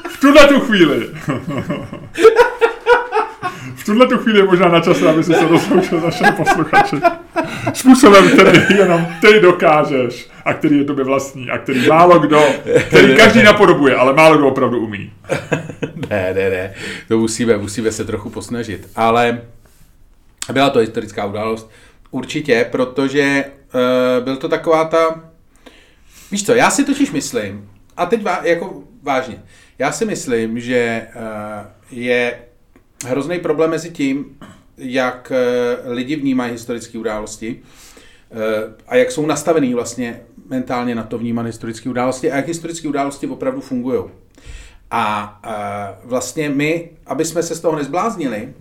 v 0.09 0.19
tuhle 0.21 0.47
tu 0.47 0.59
chvíli 0.59 1.09
tuhle 3.91 4.07
tu 4.07 4.17
chvíli 4.17 4.39
je 4.39 4.45
možná 4.45 4.69
na 4.69 4.79
čase, 4.79 5.09
aby 5.09 5.23
se 5.23 5.47
rozloučil 5.47 5.99
s 5.99 6.03
našimi 6.03 6.31
posluchači. 6.31 6.95
Způsobem, 7.73 8.29
který 8.29 8.77
jenom 8.77 9.07
ty 9.21 9.39
dokážeš 9.39 10.29
a 10.45 10.53
který 10.53 10.77
je 10.77 10.83
tobě 10.83 11.03
vlastní 11.03 11.49
a 11.49 11.57
který 11.57 11.87
málo 11.87 12.19
kdo, 12.19 12.43
který 12.87 13.15
každý 13.15 13.43
napodobuje, 13.43 13.95
ale 13.95 14.13
málo 14.13 14.37
kdo 14.37 14.47
opravdu 14.47 14.79
umí. 14.79 15.13
ne, 16.09 16.33
ne, 16.33 16.49
ne, 16.49 16.73
to 17.07 17.17
musíme, 17.17 17.57
musíme 17.57 17.91
se 17.91 18.05
trochu 18.05 18.29
posnažit. 18.29 18.87
Ale 18.95 19.41
byla 20.53 20.69
to 20.69 20.79
historická 20.79 21.25
událost, 21.25 21.69
určitě, 22.11 22.67
protože 22.71 23.45
uh, 23.73 24.23
byl 24.23 24.37
to 24.37 24.49
taková 24.49 24.85
ta... 24.85 25.23
Víš 26.31 26.45
co, 26.45 26.53
já 26.53 26.69
si 26.69 26.85
totiž 26.85 27.11
myslím, 27.11 27.69
a 27.97 28.05
teď 28.05 28.23
vá, 28.23 28.39
jako 28.43 28.83
vážně, 29.03 29.43
já 29.79 29.91
si 29.91 30.05
myslím, 30.05 30.59
že 30.59 31.07
uh, 31.15 31.67
je 31.91 32.37
hrozný 33.05 33.39
problém 33.39 33.69
mezi 33.69 33.89
tím, 33.89 34.37
jak 34.77 35.31
uh, 35.85 35.91
lidi 35.91 36.15
vnímají 36.15 36.51
historické 36.51 36.97
události 36.97 37.61
uh, 38.29 38.39
a 38.87 38.95
jak 38.95 39.11
jsou 39.11 39.25
nastavený 39.25 39.73
vlastně 39.73 40.21
mentálně 40.49 40.95
na 40.95 41.03
to 41.03 41.17
vnímat 41.17 41.45
historické 41.45 41.89
události 41.89 42.31
a 42.31 42.35
jak 42.35 42.47
historické 42.47 42.87
události 42.87 43.27
opravdu 43.27 43.61
fungují. 43.61 44.03
A 44.91 45.39
uh, 45.45 46.09
vlastně 46.09 46.49
my, 46.49 46.89
aby 47.05 47.25
jsme 47.25 47.43
se 47.43 47.55
z 47.55 47.59
toho 47.59 47.75
nezbláznili, 47.75 48.53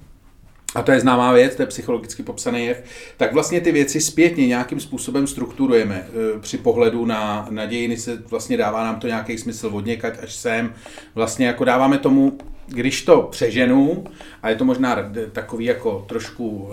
a 0.74 0.82
to 0.82 0.92
je 0.92 1.00
známá 1.00 1.32
věc, 1.32 1.56
to 1.56 1.62
je 1.62 1.66
psychologicky 1.66 2.22
popsaný 2.22 2.66
jev, 2.66 2.82
tak 3.16 3.32
vlastně 3.32 3.60
ty 3.60 3.72
věci 3.72 4.00
zpětně 4.00 4.46
nějakým 4.46 4.80
způsobem 4.80 5.26
strukturujeme. 5.26 6.06
Při 6.40 6.58
pohledu 6.58 7.06
na, 7.06 7.46
na 7.50 7.66
dějiny 7.66 7.96
se 7.96 8.16
vlastně 8.16 8.56
dává 8.56 8.84
nám 8.84 9.00
to 9.00 9.06
nějaký 9.06 9.38
smysl 9.38 9.70
od 9.72 9.86
někať 9.86 10.14
až 10.22 10.34
sem. 10.34 10.74
Vlastně 11.14 11.46
jako 11.46 11.64
dáváme 11.64 11.98
tomu, 11.98 12.38
když 12.70 13.02
to 13.02 13.28
přeženu, 13.30 14.04
a 14.42 14.48
je 14.48 14.56
to 14.56 14.64
možná 14.64 15.12
takový 15.32 15.64
jako 15.64 16.04
trošku 16.08 16.48
uh, 16.48 16.70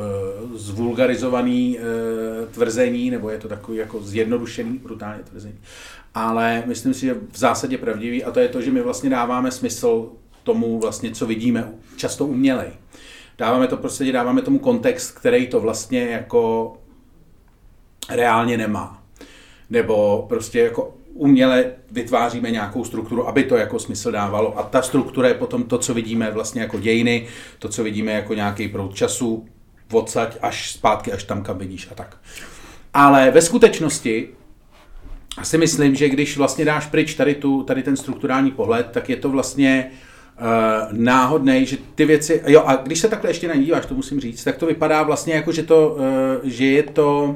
zvulgarizovaný 0.55 1.79
uh, 1.79 2.47
tvrzení, 2.47 3.09
nebo 3.11 3.29
je 3.29 3.37
to 3.37 3.47
takový 3.47 3.77
jako 3.77 4.01
zjednodušený, 4.01 4.77
brutálně 4.77 5.23
tvrzení, 5.23 5.59
ale 6.13 6.63
myslím 6.65 6.93
si, 6.93 7.05
že 7.05 7.15
v 7.31 7.37
zásadě 7.37 7.77
pravdivý 7.77 8.23
a 8.23 8.31
to 8.31 8.39
je 8.39 8.47
to, 8.47 8.61
že 8.61 8.71
my 8.71 8.81
vlastně 8.81 9.09
dáváme 9.09 9.51
smysl 9.51 10.09
tomu 10.43 10.79
vlastně, 10.79 11.11
co 11.11 11.25
vidíme, 11.25 11.73
často 11.95 12.25
umělej. 12.25 12.67
Dáváme 13.37 13.67
to 13.67 13.77
prostě, 13.77 14.11
dáváme 14.11 14.41
tomu 14.41 14.59
kontext, 14.59 15.19
který 15.19 15.47
to 15.47 15.59
vlastně 15.59 16.07
jako 16.07 16.73
reálně 18.09 18.57
nemá. 18.57 19.03
Nebo 19.69 20.25
prostě 20.29 20.59
jako 20.59 20.96
uměle 21.17 21.65
vytváříme 21.91 22.51
nějakou 22.51 22.83
strukturu, 22.83 23.27
aby 23.27 23.43
to 23.43 23.55
jako 23.55 23.79
smysl 23.79 24.11
dávalo. 24.11 24.59
A 24.59 24.63
ta 24.63 24.81
struktura 24.81 25.27
je 25.27 25.33
potom 25.33 25.63
to, 25.63 25.77
co 25.77 25.93
vidíme 25.93 26.31
vlastně 26.31 26.61
jako 26.61 26.79
dějiny, 26.79 27.27
to, 27.59 27.69
co 27.69 27.83
vidíme 27.83 28.11
jako 28.11 28.33
nějaký 28.33 28.67
proud 28.67 28.95
času, 28.95 29.45
odsaď 29.91 30.37
až 30.41 30.71
zpátky, 30.71 31.11
až 31.11 31.23
tam, 31.23 31.43
kam 31.43 31.57
vidíš 31.57 31.87
a 31.91 31.95
tak. 31.95 32.17
Ale 32.93 33.31
ve 33.31 33.41
skutečnosti 33.41 34.29
si 35.43 35.57
myslím, 35.57 35.95
že 35.95 36.09
když 36.09 36.37
vlastně 36.37 36.65
dáš 36.65 36.85
pryč 36.85 37.13
tady, 37.13 37.35
tu, 37.35 37.63
tady 37.63 37.83
ten 37.83 37.97
strukturální 37.97 38.51
pohled, 38.51 38.87
tak 38.91 39.09
je 39.09 39.15
to 39.15 39.29
vlastně 39.29 39.91
uh, 39.91 40.97
náhodný, 40.97 41.65
že 41.65 41.77
ty 41.95 42.05
věci, 42.05 42.41
jo 42.47 42.63
a 42.65 42.75
když 42.75 42.99
se 42.99 43.07
takhle 43.07 43.29
ještě 43.29 43.47
nadíváš, 43.47 43.85
to 43.85 43.95
musím 43.95 44.19
říct, 44.19 44.43
tak 44.43 44.57
to 44.57 44.65
vypadá 44.65 45.03
vlastně 45.03 45.33
jako, 45.33 45.51
že, 45.51 45.63
to, 45.63 45.89
uh, 45.89 46.49
že 46.49 46.65
je 46.65 46.83
to 46.83 47.35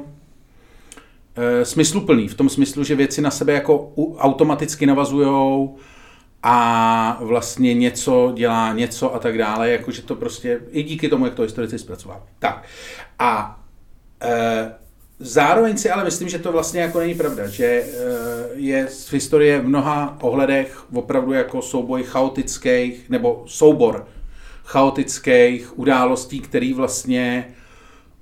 smysluplný, 1.62 2.28
v 2.28 2.34
tom 2.34 2.48
smyslu, 2.48 2.84
že 2.84 2.94
věci 2.94 3.22
na 3.22 3.30
sebe 3.30 3.52
jako 3.52 3.92
automaticky 4.18 4.86
navazujou 4.86 5.76
a 6.42 7.18
vlastně 7.20 7.74
něco 7.74 8.32
dělá 8.36 8.72
něco 8.72 9.14
a 9.14 9.18
tak 9.18 9.38
dále, 9.38 9.70
jakože 9.70 10.02
to 10.02 10.14
prostě 10.14 10.60
i 10.70 10.82
díky 10.82 11.08
tomu, 11.08 11.24
jak 11.24 11.34
to 11.34 11.42
historici 11.42 11.78
zpracovali. 11.78 12.20
Tak 12.38 12.64
a 13.18 13.60
e, 14.22 14.72
zároveň 15.18 15.76
si 15.76 15.90
ale 15.90 16.04
myslím, 16.04 16.28
že 16.28 16.38
to 16.38 16.52
vlastně 16.52 16.80
jako 16.80 16.98
není 16.98 17.14
pravda, 17.14 17.46
že 17.46 17.66
e, 17.66 17.84
je 18.54 18.86
z 18.88 19.12
historie 19.12 19.60
v 19.60 19.68
mnoha 19.68 20.16
ohledech 20.20 20.84
opravdu 20.92 21.32
jako 21.32 21.62
souboj 21.62 22.02
chaotických, 22.02 23.10
nebo 23.10 23.44
soubor 23.46 24.06
chaotických 24.64 25.78
událostí, 25.78 26.40
který 26.40 26.72
vlastně 26.72 27.54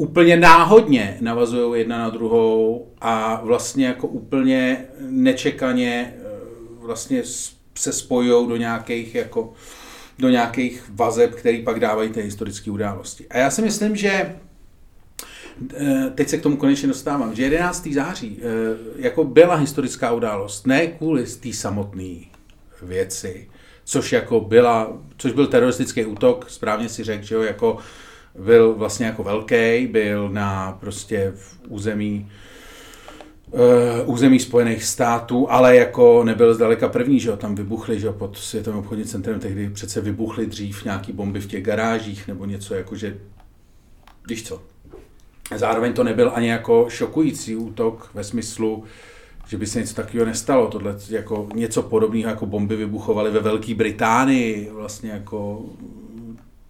úplně 0.01 0.37
náhodně 0.37 1.19
navazují 1.21 1.81
jedna 1.81 1.99
na 1.99 2.11
druhou 2.11 2.89
a 3.01 3.41
vlastně 3.45 3.87
jako 3.87 4.07
úplně 4.07 4.85
nečekaně 5.01 6.15
e, 6.17 6.87
vlastně 6.87 7.23
se 7.75 7.93
spojují 7.93 8.49
do 8.49 8.57
nějakých 8.57 9.15
jako 9.15 9.53
do 10.19 10.29
nějakých 10.29 10.91
vazeb, 10.95 11.35
který 11.35 11.63
pak 11.63 11.81
dávají 11.81 12.11
ty 12.11 12.23
historické 12.23 12.71
události. 12.71 13.27
A 13.31 13.39
já 13.39 13.51
si 13.51 13.63
myslím, 13.63 13.97
že 13.97 14.37
e, 15.77 16.11
teď 16.15 16.29
se 16.29 16.39
k 16.39 16.43
tomu 16.43 16.57
konečně 16.57 16.89
dostávám, 16.89 17.35
že 17.35 17.43
11. 17.43 17.87
září 17.87 18.39
e, 18.43 19.03
jako 19.03 19.25
byla 19.25 19.55
historická 19.55 20.13
událost, 20.13 20.67
ne 20.67 20.87
kvůli 20.87 21.27
té 21.27 21.53
samotné 21.53 22.17
věci, 22.83 23.49
což 23.85 24.13
jako 24.13 24.41
byla, 24.41 24.99
což 25.17 25.33
byl 25.33 25.47
teroristický 25.47 26.05
útok, 26.05 26.47
správně 26.49 26.89
si 26.89 27.05
řekl, 27.05 27.25
že 27.25 27.35
jo, 27.35 27.43
jako 27.43 27.79
byl 28.39 28.75
vlastně 28.75 29.07
jako 29.07 29.23
velký, 29.23 29.87
byl 29.87 30.29
na 30.29 30.77
prostě 30.81 31.33
v 31.35 31.59
území 31.69 32.31
uh, 33.51 33.61
území 34.15 34.39
Spojených 34.39 34.85
států, 34.85 35.51
ale 35.51 35.77
jako 35.77 36.25
nebyl 36.25 36.55
zdaleka 36.55 36.89
první, 36.89 37.21
že 37.21 37.29
jo, 37.29 37.37
tam 37.37 37.55
vybuchly, 37.55 38.01
že 38.01 38.07
jo, 38.07 38.13
pod 38.13 38.39
Světovým 38.39 38.81
obchodním 38.81 39.07
centrem 39.07 39.41
tehdy 39.41 39.71
přece 39.71 40.01
vybuchly 40.01 40.47
dřív 40.47 40.85
nějaký 40.85 41.13
bomby 41.13 41.41
v 41.41 41.47
těch 41.47 41.63
garážích 41.63 42.29
nebo 42.29 42.45
něco 42.45 42.75
jako, 42.75 42.97
že, 42.97 43.17
víš 44.29 44.43
co. 44.43 44.63
Zároveň 45.57 45.93
to 45.93 46.05
nebyl 46.05 46.33
ani 46.35 46.49
jako 46.49 46.87
šokující 46.89 47.57
útok 47.57 48.11
ve 48.15 48.25
smyslu, 48.25 48.85
že 49.49 49.57
by 49.57 49.67
se 49.67 49.81
něco 49.81 49.95
takového 49.95 50.27
nestalo. 50.27 50.69
Tohle 50.69 50.97
jako 51.09 51.49
něco 51.55 51.83
podobného 51.83 52.31
jako 52.31 52.47
bomby 52.47 52.77
vybuchovaly 52.77 53.31
ve 53.31 53.41
Velké 53.41 53.75
Británii, 53.75 54.71
vlastně 54.73 55.11
jako 55.11 55.65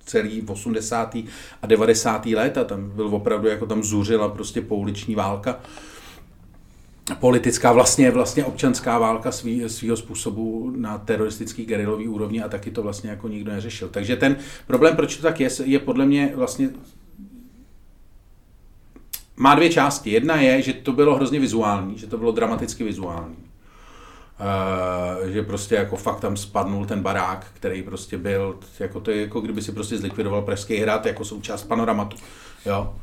celý 0.05 0.43
80. 0.43 1.17
a 1.63 1.67
90. 1.67 2.27
léta. 2.27 2.65
Tam 2.65 2.91
byl 2.91 3.07
opravdu, 3.07 3.49
jako 3.49 3.67
tam 3.67 3.83
zuřila 3.83 4.29
prostě 4.29 4.61
pouliční 4.61 5.15
válka 5.15 5.61
politická, 7.15 7.73
vlastně, 7.73 8.11
vlastně 8.11 8.45
občanská 8.45 8.99
válka 8.99 9.33
svý, 9.33 9.63
svýho 9.67 9.97
způsobu 9.97 10.73
na 10.77 10.99
teroristický 10.99 11.65
gerilový 11.65 12.09
úrovni 12.09 12.43
a 12.43 12.49
taky 12.49 12.71
to 12.71 12.83
vlastně 12.83 13.11
jako 13.11 13.29
nikdo 13.29 13.53
neřešil. 13.53 13.89
Takže 13.89 14.17
ten 14.17 14.37
problém, 14.67 14.97
proč 14.97 15.17
to 15.17 15.23
tak 15.23 15.41
je, 15.41 15.49
je 15.65 15.79
podle 15.79 16.07
mě 16.07 16.33
vlastně 16.35 16.69
má 19.37 19.55
dvě 19.55 19.71
části. 19.71 20.11
Jedna 20.11 20.41
je, 20.41 20.63
že 20.63 20.73
to 20.73 20.93
bylo 20.93 21.15
hrozně 21.15 21.41
vizuální, 21.41 21.99
že 21.99 22.07
to 22.07 22.19
bylo 22.19 22.33
dramaticky 22.33 22.85
vizuální. 22.85 23.37
Uh, 24.41 25.29
že 25.29 25.43
prostě 25.43 25.75
jako 25.75 25.97
fakt 25.97 26.21
tam 26.21 26.37
spadnul 26.37 26.87
ten 26.87 27.03
barák, 27.03 27.47
který 27.55 27.83
prostě 27.83 28.19
byl, 28.19 28.59
jako 28.79 29.01
to 29.01 29.11
je 29.11 29.21
jako 29.21 29.41
kdyby 29.41 29.63
si 29.63 29.73
prostě 29.73 29.99
zlikvidoval 29.99 30.43
Pražský 30.43 30.77
hrad 30.77 31.07
jako 31.07 31.25
součást 31.25 31.63
panoramatu. 31.63 32.17
Jo. 32.67 32.95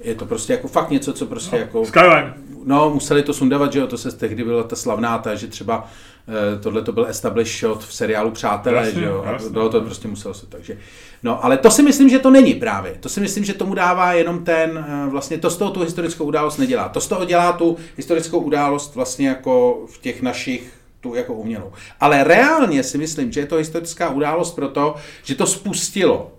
Je 0.00 0.14
to 0.14 0.26
prostě 0.26 0.52
jako 0.52 0.68
fakt 0.68 0.90
něco, 0.90 1.12
co 1.12 1.26
prostě 1.26 1.56
no, 1.56 1.62
jako... 1.62 1.84
Skyline. 1.84 2.34
No, 2.64 2.90
museli 2.90 3.22
to 3.22 3.34
sundavat, 3.34 3.72
že 3.72 3.78
jo, 3.78 3.86
to 3.86 3.98
se 3.98 4.16
tehdy 4.16 4.44
byla 4.44 4.62
ta 4.62 4.76
slavná, 4.76 5.18
ta, 5.18 5.34
že 5.34 5.46
třeba 5.46 5.88
eh, 6.28 6.58
tohle 6.58 6.82
to 6.82 6.92
byl 6.92 7.06
established 7.06 7.60
shot 7.60 7.84
v 7.84 7.94
seriálu 7.94 8.30
Přátelé, 8.30 8.86
jasně, 8.86 9.00
že 9.00 9.06
jo, 9.06 9.24
jasně. 9.26 9.60
a 9.60 9.68
to 9.68 9.80
prostě 9.80 10.08
muselo 10.08 10.34
se, 10.34 10.46
takže... 10.46 10.78
No, 11.22 11.44
ale 11.44 11.56
to 11.56 11.70
si 11.70 11.82
myslím, 11.82 12.08
že 12.08 12.18
to 12.18 12.30
není 12.30 12.54
právě. 12.54 12.96
To 13.00 13.08
si 13.08 13.20
myslím, 13.20 13.44
že 13.44 13.54
tomu 13.54 13.74
dává 13.74 14.12
jenom 14.12 14.44
ten, 14.44 14.86
eh, 14.88 15.10
vlastně 15.10 15.38
to 15.38 15.50
z 15.50 15.56
toho 15.56 15.70
tu 15.70 15.80
historickou 15.80 16.24
událost 16.24 16.58
nedělá. 16.58 16.88
To 16.88 17.00
z 17.00 17.08
toho 17.08 17.24
dělá 17.24 17.52
tu 17.52 17.76
historickou 17.96 18.38
událost 18.38 18.94
vlastně 18.94 19.28
jako 19.28 19.84
v 19.86 19.98
těch 19.98 20.22
našich 20.22 20.75
tu 21.00 21.14
jako 21.14 21.34
umělou. 21.34 21.72
Ale 22.00 22.24
reálně 22.24 22.82
si 22.82 22.98
myslím, 22.98 23.32
že 23.32 23.40
je 23.40 23.46
to 23.46 23.56
historická 23.56 24.10
událost 24.10 24.52
proto, 24.52 24.94
že 25.22 25.34
to 25.34 25.46
spustilo 25.46 26.32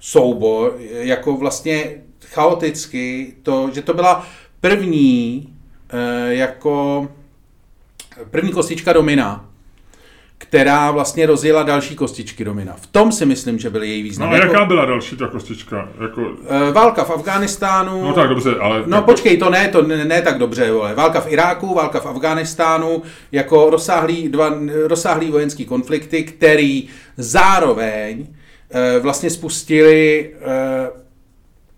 soubor, 0.00 0.76
jako 0.90 1.36
vlastně 1.36 2.02
chaoticky, 2.24 3.34
to, 3.42 3.70
že 3.72 3.82
to 3.82 3.94
byla 3.94 4.26
první 4.60 5.48
eh, 5.88 6.34
jako 6.34 7.08
první 8.30 8.52
kostička 8.52 8.92
domina, 8.92 9.51
která 10.42 10.90
vlastně 10.90 11.26
rozjela 11.26 11.62
další 11.62 11.96
kostičky 11.96 12.44
domina. 12.44 12.76
V 12.76 12.86
tom 12.86 13.12
si 13.12 13.26
myslím, 13.26 13.58
že 13.58 13.70
byl 13.70 13.82
její 13.82 14.02
význam. 14.02 14.28
No 14.28 14.34
a 14.34 14.38
jako, 14.38 14.52
jaká 14.52 14.64
byla 14.64 14.84
další 14.84 15.16
ta 15.16 15.26
kostička? 15.26 15.88
Jako... 16.02 16.30
Eh, 16.48 16.72
válka 16.72 17.04
v 17.04 17.10
Afghánistánu. 17.10 18.04
No 18.04 18.12
tak 18.12 18.28
dobře, 18.28 18.54
ale... 18.60 18.82
No 18.86 19.02
počkej, 19.02 19.36
to 19.36 19.50
ne, 19.50 19.68
to 19.68 19.82
ne, 19.82 20.04
ne 20.04 20.22
tak 20.22 20.38
dobře, 20.38 20.72
vole. 20.72 20.94
Válka 20.94 21.20
v 21.20 21.32
Iráku, 21.32 21.74
válka 21.74 22.00
v 22.00 22.06
Afghánistánu, 22.06 23.02
jako 23.32 23.70
rozsáhlý, 23.70 24.28
dva 24.28 24.54
rozsáhlý 24.86 25.30
vojenský 25.30 25.64
konflikty, 25.64 26.24
který 26.24 26.88
zároveň 27.16 28.26
e, 28.70 28.98
vlastně 28.98 29.30
spustili 29.30 30.30
e, 30.40 31.01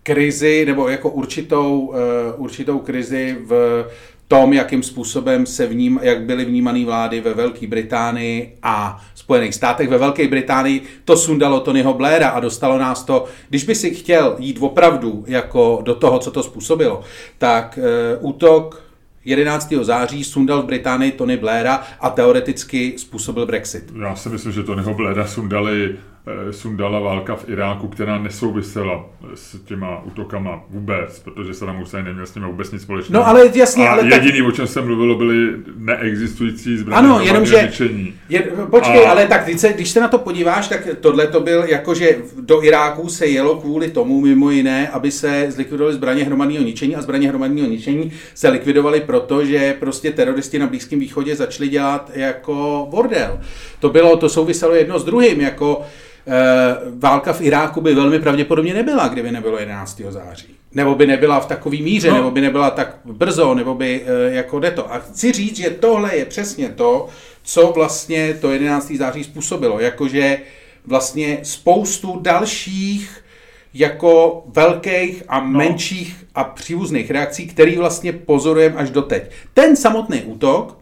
krizi, 0.05 0.65
nebo 0.65 0.89
jako 0.89 1.09
určitou, 1.09 1.79
uh, 1.79 1.95
určitou 2.37 2.79
krizi 2.79 3.37
v 3.45 3.85
tom, 4.27 4.53
jakým 4.53 4.83
způsobem 4.83 5.45
se 5.45 5.67
vním, 5.67 5.99
jak 6.01 6.21
byly 6.21 6.45
vnímané 6.45 6.85
vlády 6.85 7.21
ve 7.21 7.33
Velké 7.33 7.67
Británii 7.67 8.57
a 8.63 9.01
Spojených 9.15 9.55
státech. 9.55 9.89
Ve 9.89 9.97
Velké 9.97 10.27
Británii 10.27 10.81
to 11.05 11.17
sundalo 11.17 11.59
Tonyho 11.59 11.93
Blaira 11.93 12.29
a 12.29 12.39
dostalo 12.39 12.77
nás 12.77 13.03
to, 13.03 13.25
když 13.49 13.63
by 13.63 13.75
si 13.75 13.95
chtěl 13.95 14.35
jít 14.39 14.57
opravdu 14.59 15.23
jako 15.27 15.81
do 15.85 15.95
toho, 15.95 16.19
co 16.19 16.31
to 16.31 16.43
způsobilo, 16.43 17.01
tak 17.37 17.79
uh, 18.19 18.29
útok 18.29 18.85
11. 19.25 19.73
září 19.81 20.23
sundal 20.23 20.61
v 20.61 20.65
Británii 20.65 21.11
Tony 21.11 21.37
Blaira 21.37 21.83
a 21.99 22.09
teoreticky 22.09 22.93
způsobil 22.97 23.45
Brexit. 23.45 23.93
Já 24.01 24.15
si 24.15 24.29
myslím, 24.29 24.51
že 24.51 24.63
Tonyho 24.63 24.93
Blaira 24.93 25.27
sundali 25.27 25.95
Eh, 25.95 26.14
sundala 26.51 26.99
válka 26.99 27.35
v 27.35 27.49
Iráku, 27.49 27.87
která 27.87 28.17
nesouvisela 28.17 29.05
s 29.35 29.59
těma 29.65 30.03
útokama 30.03 30.63
vůbec, 30.69 31.19
protože 31.19 31.53
Saddam 31.53 31.77
Hussein 31.77 32.05
neměl 32.05 32.25
s 32.25 32.35
nimi 32.35 32.47
vůbec 32.47 32.71
nic 32.71 32.81
společného. 32.81 33.23
No 33.23 33.29
ale 33.29 33.51
jasně, 33.53 33.87
a 33.87 33.91
ale 33.91 34.03
jediný, 34.03 34.39
tak... 34.39 34.47
o 34.47 34.51
čem 34.51 34.67
se 34.67 34.81
mluvilo, 34.81 35.15
byly 35.15 35.53
neexistující 35.77 36.77
zbraně 36.77 37.07
ano, 37.07 37.19
jenomže, 37.21 37.69
je, 38.29 38.41
počkej, 38.69 39.07
a... 39.07 39.09
ale 39.09 39.27
tak 39.27 39.43
když 39.45 39.61
se, 39.61 39.73
když 39.73 39.89
se 39.89 39.99
na 39.99 40.07
to 40.07 40.17
podíváš, 40.17 40.67
tak 40.67 40.87
tohle 40.99 41.27
to 41.27 41.39
byl 41.39 41.63
jako, 41.63 41.93
že 41.93 42.17
do 42.39 42.63
Iráku 42.63 43.09
se 43.09 43.25
jelo 43.25 43.55
kvůli 43.55 43.91
tomu, 43.91 44.21
mimo 44.21 44.51
jiné, 44.51 44.89
aby 44.89 45.11
se 45.11 45.45
zlikvidovaly 45.49 45.95
zbraně 45.95 46.23
hromadného 46.23 46.63
ničení 46.63 46.95
a 46.95 47.01
zbraně 47.01 47.29
hromadného 47.29 47.67
ničení 47.67 48.11
se 48.33 48.49
likvidovaly 48.49 49.01
proto, 49.01 49.45
že 49.45 49.75
prostě 49.79 50.11
teroristi 50.11 50.59
na 50.59 50.67
Blízkém 50.67 50.99
východě 50.99 51.35
začali 51.35 51.69
dělat 51.69 52.11
jako 52.13 52.87
bordel. 52.91 53.39
To 53.79 53.89
bylo, 53.89 54.17
to 54.17 54.29
souviselo 54.29 54.75
jedno 54.75 54.99
s 54.99 55.03
druhým, 55.03 55.41
jako 55.41 55.85
Eh, 55.85 56.14
válka 56.99 57.33
v 57.33 57.41
Iráku 57.41 57.81
by 57.81 57.95
velmi 57.95 58.19
pravděpodobně 58.19 58.73
nebyla, 58.73 59.07
kdyby 59.07 59.31
nebylo 59.31 59.59
11. 59.59 60.01
září. 60.09 60.47
Nebo 60.73 60.95
by 60.95 61.07
nebyla 61.07 61.39
v 61.39 61.45
takový 61.45 61.81
míře, 61.81 62.09
no. 62.09 62.15
nebo 62.15 62.31
by 62.31 62.41
nebyla 62.41 62.69
tak 62.69 62.97
brzo, 63.05 63.55
nebo 63.55 63.75
by 63.75 64.01
eh, 64.05 64.33
jako 64.33 64.59
jde 64.59 64.71
to. 64.71 64.93
A 64.93 64.99
chci 64.99 65.31
říct, 65.31 65.57
že 65.57 65.69
tohle 65.69 66.15
je 66.15 66.25
přesně 66.25 66.69
to, 66.69 67.07
co 67.43 67.71
vlastně 67.75 68.37
to 68.41 68.51
11. 68.51 68.91
září 68.91 69.23
způsobilo. 69.23 69.79
Jakože 69.79 70.39
vlastně 70.85 71.39
spoustu 71.43 72.19
dalších 72.21 73.23
jako 73.73 74.43
velkých 74.47 75.23
a 75.27 75.39
no. 75.39 75.47
menších 75.47 76.25
a 76.35 76.43
příbuzných 76.43 77.11
reakcí, 77.11 77.47
který 77.47 77.77
vlastně 77.77 78.13
pozorujeme 78.13 78.75
až 78.75 78.89
doteď. 78.89 79.31
Ten 79.53 79.75
samotný 79.75 80.21
útok, 80.21 80.77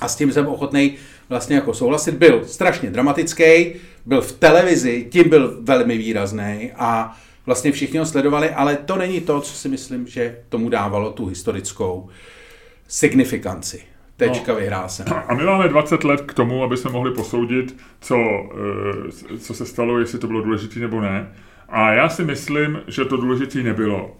a 0.00 0.08
s 0.08 0.16
tím 0.16 0.32
jsem 0.32 0.46
ochotný 0.46 0.94
vlastně 1.32 1.56
jako 1.56 1.74
souhlasit, 1.74 2.14
byl 2.14 2.44
strašně 2.46 2.90
dramatický, 2.90 3.72
byl 4.06 4.20
v 4.20 4.32
televizi, 4.32 5.06
tím 5.10 5.28
byl 5.28 5.58
velmi 5.60 5.98
výrazný 5.98 6.70
a 6.76 7.16
vlastně 7.46 7.72
všichni 7.72 7.98
ho 7.98 8.06
sledovali, 8.06 8.50
ale 8.50 8.76
to 8.76 8.96
není 8.96 9.20
to, 9.20 9.40
co 9.40 9.52
si 9.54 9.68
myslím, 9.68 10.06
že 10.06 10.38
tomu 10.48 10.68
dávalo 10.68 11.12
tu 11.12 11.26
historickou 11.26 12.08
signifikanci. 12.88 13.82
Tečka, 14.16 14.52
no, 14.52 14.58
vyhrál 14.58 14.88
jsem. 14.88 15.06
A 15.28 15.34
my 15.34 15.44
máme 15.44 15.68
20 15.68 16.04
let 16.04 16.20
k 16.20 16.34
tomu, 16.34 16.64
aby 16.64 16.76
jsme 16.76 16.90
mohli 16.90 17.10
posoudit, 17.10 17.76
co, 18.00 18.16
eh, 19.34 19.38
co 19.38 19.54
se 19.54 19.66
stalo, 19.66 19.98
jestli 19.98 20.18
to 20.18 20.26
bylo 20.26 20.40
důležité 20.40 20.80
nebo 20.80 21.00
ne. 21.00 21.32
A 21.68 21.92
já 21.92 22.08
si 22.08 22.24
myslím, 22.24 22.80
že 22.86 23.04
to 23.04 23.16
důležité 23.16 23.58
nebylo. 23.58 24.16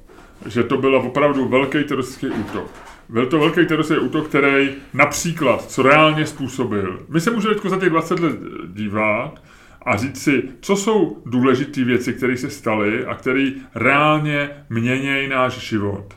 Že 0.46 0.62
to 0.62 0.76
byl 0.76 0.96
opravdu 0.96 1.48
velký 1.48 1.84
teroristický 1.84 2.26
útok. 2.26 2.70
Byl 3.08 3.26
to 3.26 3.38
velký 3.38 3.66
teroristický 3.66 4.04
útok, 4.04 4.28
který 4.28 4.70
například, 4.94 5.70
co 5.70 5.82
reálně 5.82 6.26
způsobil. 6.26 6.98
My 7.08 7.20
se 7.20 7.30
můžeme 7.30 7.54
teď 7.54 7.70
za 7.70 7.76
těch 7.76 7.90
20 7.90 8.20
let 8.20 8.36
dívat 8.66 9.42
a 9.86 9.96
říct 9.96 10.22
si, 10.22 10.42
co 10.60 10.76
jsou 10.76 11.22
důležité 11.26 11.84
věci, 11.84 12.12
které 12.12 12.36
se 12.36 12.50
staly 12.50 13.06
a 13.06 13.14
které 13.14 13.50
reálně 13.74 14.50
měnějí 14.70 15.28
náš 15.28 15.58
život. 15.58 16.14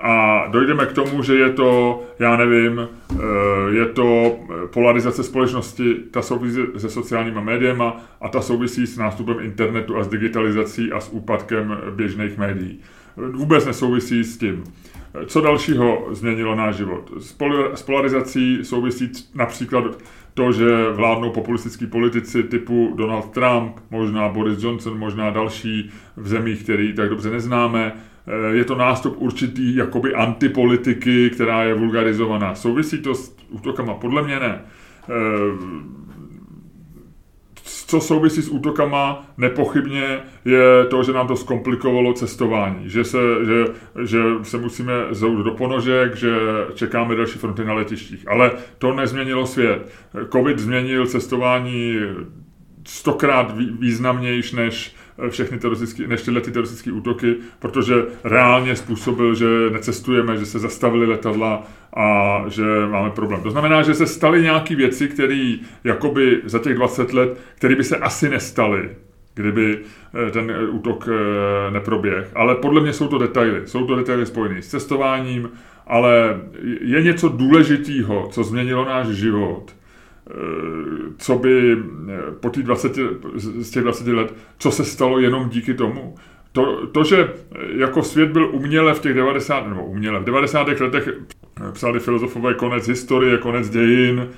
a 0.00 0.46
dojdeme 0.48 0.86
k 0.86 0.92
tomu, 0.92 1.22
že 1.22 1.34
je 1.34 1.50
to, 1.50 2.02
já 2.18 2.36
nevím, 2.36 2.88
je 3.70 3.86
to 3.86 4.38
polarizace 4.72 5.22
společnosti, 5.22 5.94
ta 6.10 6.22
souvisí 6.22 6.60
se 6.76 6.90
sociálníma 6.90 7.40
médiema 7.40 8.00
a 8.20 8.28
ta 8.28 8.40
souvisí 8.40 8.86
s 8.86 8.98
nástupem 8.98 9.36
internetu 9.40 9.96
a 9.96 10.04
s 10.04 10.08
digitalizací 10.08 10.92
a 10.92 11.00
s 11.00 11.08
úpadkem 11.08 11.78
běžných 11.90 12.38
médií. 12.38 12.80
Vůbec 13.16 13.66
nesouvisí 13.66 14.24
s 14.24 14.38
tím. 14.38 14.64
Co 15.26 15.40
dalšího 15.40 16.06
změnilo 16.10 16.54
náš 16.54 16.76
život? 16.76 17.12
S 17.74 17.82
polarizací 17.82 18.58
souvisí 18.62 19.10
například 19.34 19.84
to, 20.34 20.52
že 20.52 20.90
vládnou 20.92 21.30
populistický 21.30 21.86
politici 21.86 22.42
typu 22.42 22.94
Donald 22.96 23.30
Trump, 23.30 23.76
možná 23.90 24.28
Boris 24.28 24.62
Johnson, 24.62 24.98
možná 24.98 25.30
další 25.30 25.90
v 26.16 26.28
zemích, 26.28 26.62
který 26.62 26.92
tak 26.92 27.08
dobře 27.08 27.30
neznáme. 27.30 27.92
Je 28.52 28.64
to 28.64 28.74
nástup 28.74 29.14
určitý 29.18 29.76
jakoby 29.76 30.14
antipolitiky, 30.14 31.30
která 31.30 31.62
je 31.62 31.74
vulgarizovaná. 31.74 32.54
Souvisí 32.54 32.98
to 32.98 33.14
s 33.14 33.36
útokama? 33.48 33.94
Podle 33.94 34.22
mě 34.22 34.40
ne 34.40 34.60
co 37.88 38.00
souvisí 38.00 38.42
s 38.42 38.48
útokama, 38.48 39.26
nepochybně 39.36 40.18
je 40.44 40.84
to, 40.90 41.02
že 41.02 41.12
nám 41.12 41.28
to 41.28 41.36
zkomplikovalo 41.36 42.12
cestování, 42.12 42.90
že 42.90 43.04
se, 43.04 43.18
že, 43.46 43.64
že 44.04 44.18
se 44.42 44.58
musíme 44.58 44.92
zout 45.10 45.44
do 45.44 45.50
ponožek, 45.50 46.16
že 46.16 46.30
čekáme 46.74 47.14
další 47.14 47.38
fronty 47.38 47.64
na 47.64 47.74
letištích. 47.74 48.28
Ale 48.28 48.52
to 48.78 48.94
nezměnilo 48.94 49.46
svět. 49.46 49.92
Covid 50.32 50.58
změnil 50.58 51.06
cestování 51.06 51.96
stokrát 52.86 53.54
významnější 53.78 54.56
než 54.56 54.94
všechny 55.28 55.58
teroristické, 55.58 56.06
než 56.06 56.22
tyhle 56.22 56.40
ty 56.40 56.50
teroristické 56.50 56.92
útoky, 56.92 57.36
protože 57.58 57.94
reálně 58.24 58.76
způsobil, 58.76 59.34
že 59.34 59.46
necestujeme, 59.72 60.36
že 60.36 60.46
se 60.46 60.58
zastavili 60.58 61.06
letadla 61.06 61.66
a 61.96 62.44
že 62.48 62.62
máme 62.90 63.10
problém. 63.10 63.42
To 63.42 63.50
znamená, 63.50 63.82
že 63.82 63.94
se 63.94 64.06
staly 64.06 64.42
nějaké 64.42 64.76
věci, 64.76 65.08
které 65.08 65.56
jakoby 65.84 66.40
za 66.44 66.58
těch 66.58 66.74
20 66.74 67.12
let, 67.12 67.38
které 67.54 67.74
by 67.74 67.84
se 67.84 67.96
asi 67.96 68.28
nestaly, 68.28 68.90
kdyby 69.34 69.78
eh, 70.28 70.30
ten 70.30 70.50
eh, 70.50 70.68
útok 70.68 71.08
eh, 71.08 71.70
neproběh. 71.70 72.30
Ale 72.34 72.54
podle 72.54 72.80
mě 72.80 72.92
jsou 72.92 73.08
to 73.08 73.18
detaily. 73.18 73.62
Jsou 73.64 73.86
to 73.86 73.96
detaily 73.96 74.26
spojené 74.26 74.62
s 74.62 74.68
cestováním, 74.68 75.50
ale 75.86 76.40
je 76.80 77.02
něco 77.02 77.28
důležitého, 77.28 78.28
co 78.32 78.44
změnilo 78.44 78.84
náš 78.84 79.06
život 79.06 79.77
co 81.18 81.38
by 81.38 81.72
eh, 81.72 82.18
po 82.40 82.50
těch 82.50 82.62
20, 82.62 82.98
z 83.34 83.70
těch 83.70 83.82
20 83.82 84.08
let, 84.08 84.34
co 84.58 84.70
se 84.70 84.84
stalo 84.84 85.18
jenom 85.18 85.48
díky 85.48 85.74
tomu. 85.74 86.14
To, 86.52 86.86
to, 86.86 87.04
že 87.04 87.18
eh, 87.18 87.58
jako 87.76 88.02
svět 88.02 88.28
byl 88.28 88.48
uměle 88.52 88.94
v 88.94 89.00
těch 89.00 89.14
90, 89.14 89.68
nebo 89.68 89.84
uměle, 89.84 90.20
v 90.20 90.24
90. 90.24 90.68
letech 90.80 91.08
psali 91.72 92.00
filozofové 92.00 92.54
konec 92.54 92.88
historie, 92.88 93.38
konec 93.38 93.70
dějin, 93.70 94.28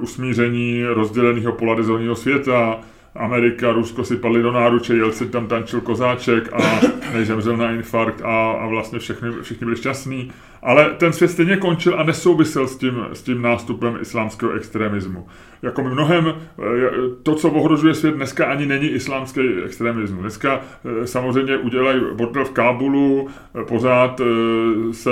usmíření 0.00 0.84
rozděleného 0.84 1.52
polarizovaného 1.52 2.14
světa, 2.14 2.80
Amerika, 3.14 3.72
Rusko 3.72 4.04
si 4.04 4.16
padli 4.16 4.42
do 4.42 4.52
náruče, 4.52 4.94
Jelcin 4.94 5.28
tam 5.28 5.46
tančil 5.46 5.80
kozáček 5.80 6.52
a 6.52 6.80
nejzemřel 7.16 7.56
na 7.56 7.72
infarkt 7.72 8.22
a, 8.24 8.50
a 8.50 8.66
vlastně 8.66 8.98
všechny, 8.98 9.28
všichni 9.42 9.64
byli 9.64 9.76
šťastní. 9.76 10.32
Ale 10.62 10.94
ten 10.98 11.12
svět 11.12 11.28
stejně 11.28 11.56
končil 11.56 12.00
a 12.00 12.02
nesouvisel 12.02 12.68
s 12.68 12.76
tím, 12.76 13.04
s 13.12 13.22
tím 13.22 13.42
nástupem 13.42 13.98
islámského 14.00 14.52
extremismu. 14.52 15.26
Jako 15.62 15.82
mnohem, 15.82 16.26
eh, 16.28 16.62
to, 17.22 17.34
co 17.34 17.50
ohrožuje 17.50 17.94
svět 17.94 18.14
dneska, 18.14 18.46
ani 18.46 18.66
není 18.66 18.88
islámský 18.88 19.40
extremismus. 19.64 20.20
Dneska 20.20 20.60
eh, 20.60 21.06
samozřejmě 21.06 21.56
udělají 21.56 22.00
bordel 22.14 22.44
v 22.44 22.50
Kábulu, 22.50 23.28
eh, 23.60 23.64
pořád 23.64 24.20
se 24.92 25.10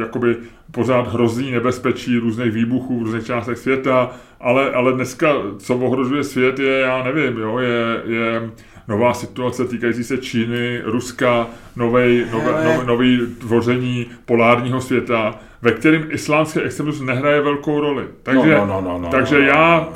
jakoby 0.00 0.36
pořád 0.70 1.12
hrozí 1.12 1.50
nebezpečí 1.50 2.18
různých 2.18 2.52
výbuchů 2.52 3.00
v 3.00 3.02
různých 3.02 3.26
částech 3.26 3.58
světa, 3.58 4.10
ale, 4.40 4.70
ale 4.70 4.92
dneska, 4.92 5.32
co 5.58 5.76
ohrožuje 5.76 6.24
svět, 6.24 6.58
je, 6.58 6.78
já 6.78 7.02
nevím, 7.02 7.38
jo, 7.38 7.58
je, 7.58 8.02
je 8.04 8.50
nová 8.88 9.14
situace 9.14 9.64
týkající 9.64 10.04
se 10.04 10.18
Číny, 10.18 10.80
Ruska, 10.84 11.46
novej, 11.76 12.26
nové, 12.32 12.64
nové, 12.64 12.84
nový 12.84 13.20
tvoření 13.38 14.06
polárního 14.24 14.80
světa, 14.80 15.34
ve 15.62 15.72
kterém 15.72 16.08
islámský 16.10 16.60
extremismus 16.60 17.06
nehraje 17.06 17.40
velkou 17.40 17.80
roli. 17.80 18.04
Takže, 18.22 18.54
no, 18.54 18.66
no, 18.66 18.80
no, 18.80 18.80
no, 18.80 18.98
no, 18.98 19.08
takže 19.08 19.40
já 19.40 19.88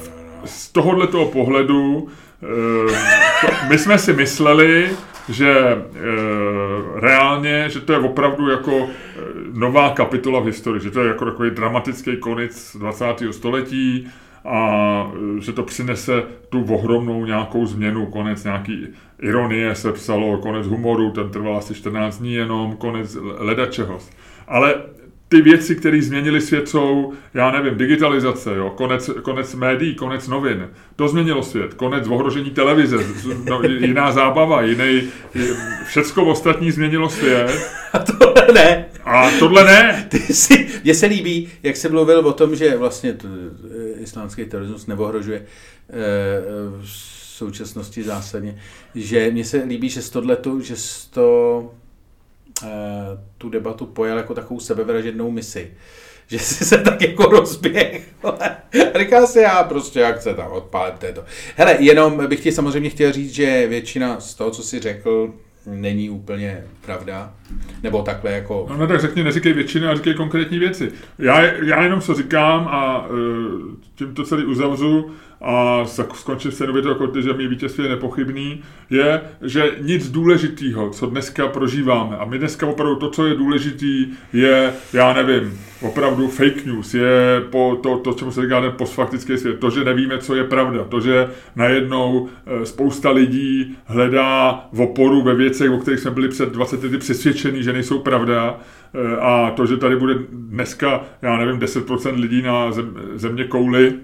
z 0.44 0.72
tohoto 0.72 1.24
pohledu 1.24 1.96
uh, 1.96 2.08
to, 3.40 3.46
my 3.68 3.78
jsme 3.78 3.98
si 3.98 4.12
mysleli, 4.12 4.90
že 5.28 5.50
e, 5.58 5.80
reálně, 7.00 7.68
že 7.68 7.80
to 7.80 7.92
je 7.92 7.98
opravdu 7.98 8.50
jako 8.50 8.88
nová 9.52 9.90
kapitola 9.90 10.40
v 10.40 10.44
historii, 10.44 10.82
že 10.82 10.90
to 10.90 11.02
je 11.02 11.08
jako 11.08 11.24
takový 11.24 11.50
dramatický 11.50 12.16
konec 12.16 12.76
20. 12.76 13.04
století, 13.30 14.08
a 14.44 15.12
e, 15.38 15.40
že 15.40 15.52
to 15.52 15.62
přinese 15.62 16.22
tu 16.48 16.74
ohromnou 16.74 17.24
nějakou 17.24 17.66
změnu, 17.66 18.06
konec 18.06 18.44
nějaký 18.44 18.86
ironie 19.22 19.74
se 19.74 19.92
psalo, 19.92 20.38
konec 20.38 20.66
humoru, 20.66 21.10
ten 21.10 21.30
trval 21.30 21.56
asi 21.56 21.74
14 21.74 22.18
dní 22.18 22.34
jenom, 22.34 22.76
konec 22.76 23.16
ledačeho. 23.38 23.98
Ale 24.48 24.74
ty 25.30 25.40
věci, 25.40 25.76
které 25.76 26.02
změnily 26.02 26.40
svět, 26.40 26.68
jsou, 26.68 27.12
já 27.34 27.50
nevím, 27.50 27.78
digitalizace, 27.78 28.56
jo, 28.56 28.70
konec, 28.70 29.10
konec 29.22 29.54
médií, 29.54 29.94
konec 29.94 30.28
novin. 30.28 30.68
To 30.96 31.08
změnilo 31.08 31.42
svět. 31.42 31.74
Konec 31.74 32.08
ohrožení 32.08 32.50
televize, 32.50 32.96
no, 33.44 33.62
jiná 33.62 34.12
zábava, 34.12 34.62
jiný, 34.62 35.02
všecko 35.86 36.24
ostatní 36.24 36.70
změnilo 36.70 37.10
svět. 37.10 37.50
A 37.92 37.98
tohle 37.98 38.46
ne. 38.54 38.86
A 39.04 39.30
tohle 39.38 39.64
ne. 39.64 40.06
Ty 40.08 40.18
si, 40.18 40.68
mně 40.84 40.94
se 40.94 41.06
líbí, 41.06 41.48
jak 41.62 41.76
se 41.76 41.88
mluvil 41.88 42.18
o 42.18 42.32
tom, 42.32 42.56
že 42.56 42.76
vlastně 42.76 43.12
t, 43.12 43.28
e, 43.28 44.00
islámský 44.00 44.44
terorismus 44.44 44.86
neohrožuje 44.86 45.38
e, 45.38 45.44
v 46.82 46.88
současnosti 47.36 48.02
zásadně, 48.02 48.58
že 48.94 49.30
mně 49.30 49.44
se 49.44 49.62
líbí, 49.66 49.88
že 49.88 50.02
z 50.02 50.10
tohleto, 50.10 50.60
že 50.60 50.76
z 50.76 51.06
to 51.06 51.70
Eh, 51.70 51.79
tu 53.38 53.48
debatu 53.48 53.86
pojal 53.86 54.18
jako 54.18 54.34
takovou 54.34 54.60
sebevražednou 54.60 55.30
misi. 55.30 55.70
Že 56.26 56.38
si 56.38 56.64
se 56.64 56.78
tak 56.78 57.02
jako 57.02 57.22
rozběh. 57.22 58.08
Říká 58.98 59.26
si 59.26 59.38
já 59.38 59.62
prostě, 59.64 60.00
jak 60.00 60.22
se 60.22 60.34
tam 60.34 60.52
odpálím 60.52 60.96
to. 61.14 61.24
Hele, 61.56 61.76
jenom 61.80 62.26
bych 62.26 62.42
ti 62.42 62.52
samozřejmě 62.52 62.90
chtěl 62.90 63.12
říct, 63.12 63.34
že 63.34 63.66
většina 63.66 64.20
z 64.20 64.34
toho, 64.34 64.50
co 64.50 64.62
jsi 64.62 64.80
řekl, 64.80 65.34
není 65.66 66.10
úplně 66.10 66.64
pravda. 66.86 67.34
Nebo 67.82 68.02
takhle 68.02 68.32
jako... 68.32 68.66
No, 68.70 68.76
no 68.76 68.86
tak 68.86 69.00
řekni, 69.00 69.24
neříkej 69.24 69.52
většiny, 69.52 69.86
a 69.86 69.94
říkej 69.94 70.14
konkrétní 70.14 70.58
věci. 70.58 70.92
Já, 71.18 71.42
já 71.42 71.82
jenom 71.82 72.00
co 72.00 72.14
říkám 72.14 72.68
a 72.68 73.06
uh, 73.06 73.16
tím 73.94 74.14
to 74.14 74.24
celý 74.24 74.44
uzavřu, 74.44 75.10
a 75.40 75.84
skončím 76.14 76.52
se 76.52 76.66
jako 76.88 77.06
ty, 77.06 77.22
že 77.22 77.32
mý 77.32 77.46
vítězství 77.46 77.84
je 77.84 77.90
nepochybný, 77.90 78.62
je, 78.90 79.20
že 79.42 79.70
nic 79.80 80.10
důležitého, 80.10 80.90
co 80.90 81.06
dneska 81.06 81.48
prožíváme, 81.48 82.16
a 82.16 82.24
my 82.24 82.38
dneska 82.38 82.66
opravdu 82.66 82.96
to, 82.96 83.10
co 83.10 83.26
je 83.26 83.34
důležitý, 83.34 84.06
je, 84.32 84.72
já 84.92 85.12
nevím, 85.12 85.58
opravdu 85.82 86.28
fake 86.28 86.66
news, 86.66 86.94
je 86.94 87.42
po 87.50 87.78
to, 87.82 87.98
to 87.98 88.12
čemu 88.12 88.32
se 88.32 88.42
říká 88.42 88.60
ten 88.60 88.72
postfaktický 88.72 89.38
svět, 89.38 89.58
to, 89.58 89.70
že 89.70 89.84
nevíme, 89.84 90.18
co 90.18 90.34
je 90.34 90.44
pravda, 90.44 90.84
to, 90.84 91.00
že 91.00 91.28
najednou 91.56 92.28
eh, 92.46 92.66
spousta 92.66 93.10
lidí 93.10 93.76
hledá 93.84 94.68
v 94.72 94.80
oporu 94.80 95.22
ve 95.22 95.34
věcech, 95.34 95.70
o 95.70 95.78
kterých 95.78 96.00
jsme 96.00 96.10
byli 96.10 96.28
před 96.28 96.52
20 96.52 96.82
lety 96.82 96.98
přesvědčení, 96.98 97.62
že 97.62 97.72
nejsou 97.72 97.98
pravda, 97.98 98.60
eh, 98.94 99.16
a 99.20 99.50
to, 99.50 99.66
že 99.66 99.76
tady 99.76 99.96
bude 99.96 100.14
dneska, 100.32 101.04
já 101.22 101.36
nevím, 101.36 101.58
10% 101.58 102.20
lidí 102.20 102.42
na 102.42 102.72
zem, 102.72 102.94
země 103.14 103.44
kouly, 103.44 103.94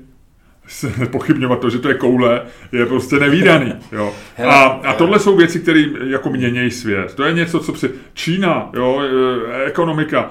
pochybňovat 1.10 1.60
to, 1.60 1.70
že 1.70 1.78
to 1.78 1.88
je 1.88 1.94
koule, 1.94 2.42
je 2.72 2.86
prostě 2.86 3.16
nevýdaný. 3.16 3.72
Jo. 3.92 4.14
A, 4.46 4.64
a 4.64 4.92
tohle 4.92 5.18
jsou 5.18 5.36
věci, 5.36 5.60
které 5.60 5.84
jako 6.06 6.30
měnějí 6.30 6.70
svět. 6.70 7.14
To 7.14 7.24
je 7.24 7.32
něco, 7.32 7.60
co 7.60 7.72
při... 7.72 7.90
Čína, 8.14 8.70
jo, 8.74 9.02
ekonomika, 9.64 10.30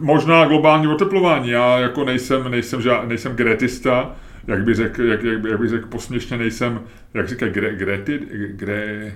možná 0.00 0.44
globální 0.44 0.86
oteplování. 0.86 1.50
Já 1.50 1.78
jako 1.78 2.04
nejsem, 2.04 2.50
nejsem, 2.50 2.82
žád, 2.82 3.08
nejsem 3.08 3.36
gretista, 3.36 4.16
jak 4.46 4.64
by 4.64 4.74
řekl, 4.74 5.02
jak, 5.02 5.22
jak, 5.22 5.44
jak 5.44 5.60
by 5.60 5.68
řekl 5.68 5.88
posměšně, 5.88 6.38
nejsem, 6.38 6.80
jak 7.14 7.28
říkají, 7.28 7.52
gre, 7.52 7.74
greti, 7.74 8.20
gre, 8.50 9.12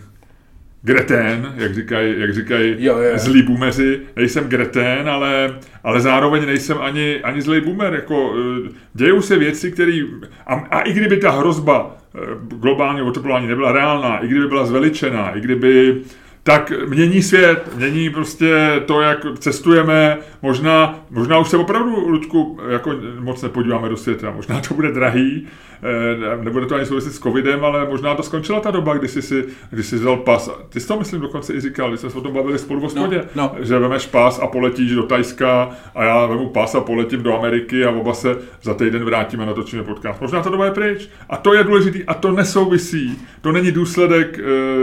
Gretén, 0.87 1.55
jak 1.57 1.74
říkají, 1.74 2.15
jak 2.19 2.31
jo, 2.78 2.99
jo. 2.99 3.19
zlí 3.19 3.43
boomeři, 3.43 4.01
nejsem 4.16 4.49
Gretén, 4.49 5.09
ale, 5.09 5.59
ale 5.85 6.01
zároveň 6.01 6.47
nejsem 6.47 6.78
ani, 6.81 7.20
ani 7.23 7.43
zlý 7.43 7.61
boomer. 7.61 7.95
Jako, 7.95 8.35
eh, 8.66 8.70
dějou 8.95 9.20
se 9.20 9.39
věci, 9.39 9.73
které... 9.73 10.01
A, 10.47 10.55
a 10.55 10.81
i 10.81 10.93
kdyby 10.93 11.16
ta 11.16 11.31
hrozba 11.31 11.97
eh, 12.15 12.19
globálního 12.49 13.07
oteplování 13.07 13.47
nebyla 13.47 13.73
reálná, 13.73 14.19
i 14.19 14.28
kdyby 14.28 14.47
byla 14.47 14.66
zveličená, 14.66 15.31
i 15.31 15.41
kdyby 15.41 15.97
tak 16.47 16.73
mění 16.89 17.23
svět, 17.23 17.77
mění 17.77 18.10
prostě 18.10 18.82
to, 18.86 19.01
jak 19.01 19.18
cestujeme, 19.39 20.18
možná, 20.43 21.01
možná 21.10 21.39
už 21.39 21.48
se 21.48 21.56
opravdu, 21.56 22.09
Ludku, 22.09 22.59
jako 22.68 22.93
moc 23.18 23.43
nepodíváme 23.43 23.89
do 23.89 23.97
světa, 23.97 24.31
možná 24.31 24.60
to 24.60 24.74
bude 24.74 24.93
drahý, 24.93 25.47
nebude 26.43 26.66
to 26.66 26.74
ani 26.74 26.86
souviset 26.86 27.12
s 27.12 27.19
covidem, 27.19 27.65
ale 27.65 27.89
možná 27.89 28.15
to 28.15 28.23
skončila 28.23 28.61
ta 28.61 28.70
doba, 28.70 28.94
kdy 28.94 29.09
jsi, 29.09 29.23
si, 29.23 29.44
kdy 29.70 29.82
jsi 29.82 29.97
vzal 29.97 30.16
pas. 30.16 30.51
Ty 30.69 30.81
jsi 30.81 30.89
to, 30.89 30.98
myslím, 30.98 31.20
dokonce 31.20 31.55
i 31.55 31.61
říkal, 31.61 31.89
když 31.89 32.01
jsme 32.01 32.11
se 32.11 32.19
o 32.19 32.20
tom 32.20 32.32
bavili 32.32 32.59
spolu 32.59 32.81
v 32.81 32.82
hospodě, 32.82 33.24
No, 33.35 33.43
no. 33.59 33.65
že 33.65 33.78
vemeš 33.78 34.07
pas 34.07 34.39
a 34.43 34.47
poletíš 34.47 34.93
do 34.93 35.03
Tajska 35.03 35.70
a 35.94 36.05
já 36.05 36.27
vemu 36.27 36.48
pas 36.48 36.74
a 36.74 36.81
poletím 36.81 37.23
do 37.23 37.39
Ameriky 37.39 37.85
a 37.85 37.90
oba 37.90 38.15
se 38.15 38.36
za 38.62 38.74
týden 38.74 39.05
vrátíme 39.05 39.43
a 39.43 39.47
natočíme 39.47 39.82
podcast. 39.82 40.20
Možná 40.20 40.43
ta 40.43 40.51
doba 40.51 40.65
je 40.65 40.70
pryč. 40.70 41.09
A 41.28 41.36
to 41.36 41.55
je 41.55 41.65
důležitý 41.65 42.05
a 42.05 42.15
to 42.15 42.32
nesouvisí. 42.32 43.19
To 43.40 43.53
není 43.53 43.73
důsledek 43.73 44.39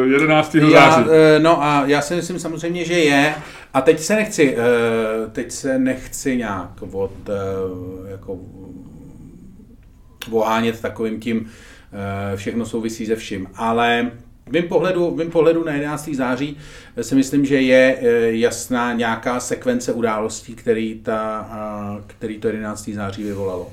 uh, 0.06 0.12
11. 0.12 0.56
Já, 0.56 0.92
září. 0.92 1.10
eh, 1.12 1.40
no 1.40 1.64
a 1.64 1.84
já 1.86 2.02
si 2.02 2.16
myslím 2.16 2.40
samozřejmě, 2.40 2.86
že 2.86 2.94
je. 2.94 3.34
A 3.74 3.82
teď 3.82 4.00
se 4.00 4.16
nechci, 4.16 4.56
eh, 4.58 5.30
teď 5.32 5.52
se 5.52 5.80
nechci 5.80 6.38
nějak 6.38 6.70
od, 6.92 7.12
eh, 7.30 8.12
jako 8.12 8.38
vohánět 10.28 10.82
takovým 10.82 11.20
tím, 11.20 11.52
eh, 12.34 12.38
všechno 12.38 12.66
souvisí 12.66 13.06
se 13.06 13.16
vším. 13.16 13.48
Ale 13.56 14.12
v 14.46 14.52
mém 14.52 14.68
pohledu, 14.68 15.12
v 15.12 15.18
mém 15.18 15.32
pohledu 15.32 15.64
na 15.64 15.74
11. 15.74 16.16
září 16.16 16.58
si 17.02 17.16
myslím, 17.16 17.46
že 17.46 17.62
je 17.62 17.98
eh, 18.00 18.32
jasná 18.32 18.94
nějaká 18.94 19.40
sekvence 19.40 19.94
událostí, 19.94 20.56
který, 20.56 21.00
ta, 21.04 21.50
který 22.08 22.40
to 22.40 22.48
11. 22.48 22.90
září 22.94 23.24
vyvolalo. 23.24 23.72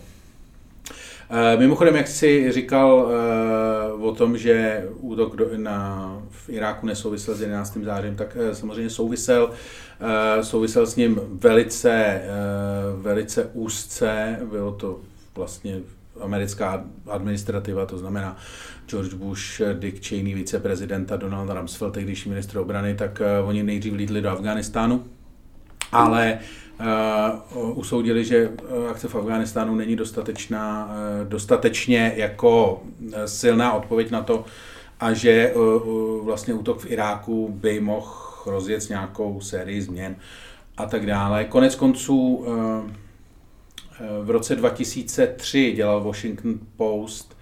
Eh, 1.33 1.57
Mimochodem, 1.57 1.97
jak 1.97 2.09
jsi 2.09 2.53
říkal 2.53 3.11
eh, 3.11 3.93
o 3.93 4.15
tom, 4.15 4.39
že 4.39 4.85
útok 5.01 5.37
na, 5.57 6.23
v 6.31 6.49
Iráku 6.49 6.87
nesouvisel 6.87 7.35
s 7.35 7.41
11. 7.41 7.79
zářím, 7.83 8.17
tak 8.17 8.37
eh, 8.41 8.55
samozřejmě 8.55 8.91
souvisel, 8.91 9.51
eh, 10.01 10.45
souvisel 10.45 10.87
s 10.87 10.97
ním 10.97 11.21
velice, 11.31 11.93
eh, 11.93 12.23
velice 12.97 13.51
úzce, 13.53 14.39
bylo 14.51 14.73
to 14.73 15.01
vlastně 15.35 15.81
americká 16.21 16.85
administrativa, 17.07 17.87
to 17.87 17.99
znamená 17.99 18.37
George 18.87 19.15
Bush, 19.15 19.63
Dick 19.79 20.07
Cheney, 20.07 20.35
viceprezident 20.35 21.13
a 21.13 21.17
Donald 21.17 21.51
Rumsfeld, 21.51 21.95
tehdejší 21.95 22.29
ministr 22.29 22.59
obrany, 22.59 22.95
tak 22.95 23.21
eh, 23.21 23.43
oni 23.43 23.63
nejdřív 23.63 23.95
lídli 23.95 24.23
do 24.23 24.31
Afganistánu, 24.31 25.05
ale 25.93 26.39
uh, 27.55 27.79
usoudili, 27.79 28.25
že 28.25 28.51
eh, 28.51 28.89
akce 28.91 29.09
v 29.09 29.15
Afghánistánu 29.15 29.75
není 29.75 29.97
dostatečná, 29.97 30.85
uh, 30.87 31.29
dostatečně 31.29 32.13
jako 32.17 32.83
silná 33.27 33.73
odpověď 33.73 34.11
na 34.11 34.23
to 34.23 34.45
a 35.01 35.13
že 35.13 35.55
uh, 35.55 36.25
vlastně 36.25 36.55
útok 36.55 36.81
v 36.81 36.91
Iráku 36.91 37.49
by 37.61 37.81
mohl 37.81 38.15
rozjet 38.47 38.89
nějakou 38.89 39.41
sérii 39.41 39.83
změn 39.83 40.17
a 40.77 40.87
tak 40.87 41.07
dále. 41.07 41.45
Konec 41.45 41.75
konců 41.75 42.35
uh, 42.35 42.91
v 44.23 44.31
roce 44.31 44.57
2003 44.57 45.73
dělal 45.73 46.01
Washington 46.01 46.59
Post 46.77 47.37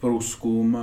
průzkum, 0.00 0.74
uh, 0.74 0.80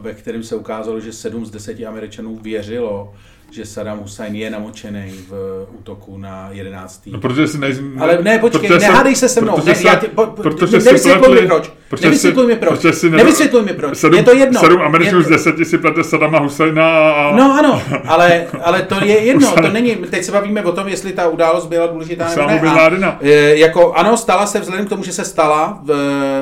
ve 0.00 0.14
kterém 0.14 0.42
se 0.42 0.56
ukázalo, 0.56 1.00
že 1.00 1.12
7 1.12 1.46
z 1.46 1.50
10 1.50 1.80
Američanů 1.80 2.36
věřilo, 2.36 3.14
že 3.50 3.66
Saddam 3.66 3.98
Hussein 3.98 4.34
je 4.34 4.50
namočený 4.50 5.12
v 5.28 5.32
útoku 5.78 6.18
na 6.18 6.48
11. 6.52 7.02
No, 7.06 7.20
protože 7.20 7.48
si 7.48 7.58
nej... 7.58 7.74
Ale 7.98 8.18
ne, 8.22 8.38
počkej, 8.38 8.68
protože 8.68 8.78
nehádej 8.78 9.14
se 9.16 9.28
se 9.28 9.40
mnou. 9.40 9.54
protože 9.54 9.68
Ne, 9.70 9.74
se- 9.74 9.86
já 9.88 9.94
ti, 9.94 10.06
po, 10.06 10.26
po, 10.26 10.42
protože 10.42 10.78
nevysvětluj 10.78 11.40
mi 11.40 11.46
proč. 11.46 11.70
protože 11.88 12.04
Nevysvětluj 12.06 12.44
si- 12.46 12.48
mi 12.52 12.56
proč. 12.56 12.70
protože 12.78 12.92
si 12.92 13.10
ne- 13.10 13.16
Nevysvětluj 13.16 13.62
mi 13.62 13.72
proč. 13.72 13.98
Sedm, 13.98 14.14
je 14.14 14.22
to 14.22 14.34
jedno. 14.34 14.60
Sedm 14.60 14.82
Američanů 14.82 15.22
z 15.22 15.28
deseti 15.28 15.64
si 15.64 15.78
plete 15.78 16.04
Sadama 16.04 16.38
Husajna 16.38 17.10
a... 17.10 17.36
No 17.36 17.54
ano, 17.58 17.82
ale, 18.04 18.46
ale 18.62 18.82
to 18.82 19.04
je 19.04 19.18
jedno, 19.18 19.52
to 19.52 19.68
není, 19.68 19.96
teď 19.96 20.24
se 20.24 20.32
bavíme 20.32 20.62
o 20.64 20.72
tom, 20.72 20.88
jestli 20.88 21.12
ta 21.12 21.28
událost 21.28 21.66
byla 21.66 21.86
důležitá 21.86 22.28
nebo 22.28 22.64
ne. 22.64 22.70
A, 22.70 23.18
e, 23.20 23.56
jako 23.56 23.92
ano, 23.92 24.16
stala 24.16 24.46
se 24.46 24.60
vzhledem 24.60 24.86
k 24.86 24.88
tomu, 24.88 25.02
že 25.02 25.12
se 25.12 25.24
stala 25.24 25.80
v 25.84 25.90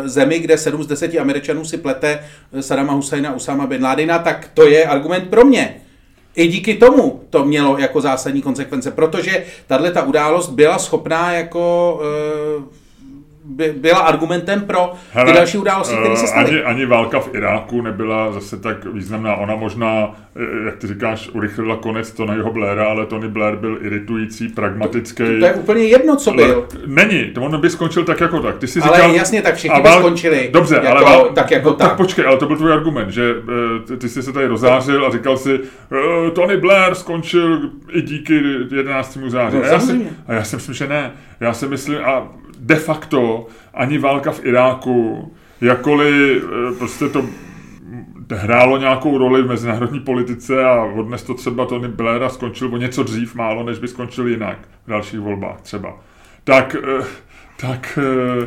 e, 0.04 0.08
zemi, 0.08 0.38
kde 0.38 0.58
7 0.58 0.82
z 0.82 0.86
10 0.86 1.18
Američanů 1.20 1.64
si 1.64 1.76
plete 1.76 2.18
e, 2.52 2.62
Sadama 2.62 2.92
Husajna 2.92 3.34
Usama 3.34 3.66
bin 3.66 3.82
Ládina, 3.84 4.18
tak 4.18 4.50
to 4.54 4.66
je 4.66 4.84
argument 4.84 5.28
pro 5.30 5.44
mě. 5.44 5.74
I 6.36 6.48
díky 6.48 6.74
tomu 6.74 7.20
to 7.30 7.44
mělo 7.44 7.78
jako 7.78 8.00
zásadní 8.00 8.42
konsekvence, 8.42 8.90
protože 8.90 9.44
tahle 9.66 9.90
ta 9.90 10.02
událost 10.02 10.48
byla 10.48 10.78
schopná 10.78 11.32
jako 11.32 12.00
e, 12.02 12.83
by, 13.44 13.74
byla 13.76 13.98
argumentem 13.98 14.60
pro 14.60 14.92
ty 15.26 15.32
další 15.32 15.58
události, 15.58 15.96
které 15.96 16.16
se 16.16 16.24
eh, 16.24 16.28
staly. 16.28 16.46
Ani, 16.46 16.62
ani 16.62 16.86
válka 16.86 17.20
v 17.20 17.34
Iráku 17.34 17.82
nebyla 17.82 18.32
zase 18.32 18.56
tak 18.56 18.84
významná. 18.84 19.34
Ona 19.36 19.56
možná, 19.56 20.10
eh, 20.36 20.64
jak 20.64 20.76
ty 20.76 20.86
říkáš, 20.86 21.28
urychlila 21.28 21.76
konec 21.76 22.10
Tonyho 22.10 22.52
Blaira, 22.52 22.84
ale 22.86 23.06
Tony 23.06 23.28
Blair 23.28 23.56
byl 23.56 23.78
iritující, 23.80 24.48
pragmatický. 24.48 25.24
To 25.40 25.46
je 25.46 25.54
úplně 25.54 25.82
jedno, 25.84 26.16
co 26.16 26.32
byl. 26.32 26.66
Není, 26.86 27.24
to 27.24 27.42
on 27.42 27.60
by 27.60 27.70
skončil 27.70 28.04
tak 28.04 28.20
jako 28.20 28.40
tak. 28.40 28.58
Ty 28.58 28.66
jsi 28.66 28.80
Ale 28.80 28.96
říkal, 28.96 29.14
jasně, 29.14 29.42
tak 29.42 29.54
všichni 29.54 29.80
by 29.82 29.88
vál- 29.88 29.98
skončili 29.98 30.48
Dobře, 30.52 30.74
jako- 30.74 30.88
ale 30.88 31.02
vál- 31.04 31.28
tak 31.34 31.50
jako 31.50 31.68
no, 31.68 31.74
tak. 31.74 31.88
tak. 31.88 31.96
počkej, 31.96 32.26
ale 32.26 32.36
to 32.36 32.46
byl 32.46 32.56
tvůj 32.56 32.72
argument, 32.72 33.10
že 33.10 33.34
eh, 33.78 33.86
ty, 33.86 33.96
ty 33.96 34.08
jsi 34.08 34.22
se 34.22 34.32
tady 34.32 34.46
rozářil 34.46 35.06
a 35.06 35.10
říkal 35.10 35.36
si, 35.36 35.60
Tony 36.32 36.56
Blair 36.56 36.94
skončil 36.94 37.70
i 37.92 38.02
díky 38.02 38.42
11. 38.76 39.18
září. 39.30 39.56
No, 39.56 39.62
a, 39.62 39.66
já 39.66 39.78
si, 39.80 40.06
a 40.26 40.32
já 40.32 40.44
si 40.44 40.56
myslím, 40.56 40.74
že 40.74 40.86
ne. 40.88 41.12
Já 41.40 41.52
si 41.52 41.66
myslím, 41.68 41.98
a 42.04 42.28
de 42.64 42.76
facto 42.76 43.46
ani 43.74 43.98
válka 43.98 44.32
v 44.32 44.44
Iráku, 44.46 45.32
jakkoliv 45.60 46.44
eh, 46.44 46.74
prostě 46.78 47.08
to 47.08 47.24
hrálo 48.30 48.78
nějakou 48.78 49.18
roli 49.18 49.42
v 49.42 49.48
mezinárodní 49.48 50.00
politice 50.00 50.64
a 50.64 50.84
odnes 50.84 51.22
to 51.22 51.34
třeba 51.34 51.66
Tony 51.66 51.88
Blair 51.88 52.22
a 52.22 52.28
skončil 52.28 52.74
o 52.74 52.76
něco 52.76 53.02
dřív 53.02 53.34
málo, 53.34 53.64
než 53.64 53.78
by 53.78 53.88
skončil 53.88 54.28
jinak 54.28 54.58
v 54.86 54.90
dalších 54.90 55.20
volbách 55.20 55.60
třeba. 55.60 55.98
Tak, 56.44 56.76
eh, 57.00 57.04
tak 57.60 57.98
eh, 58.02 58.46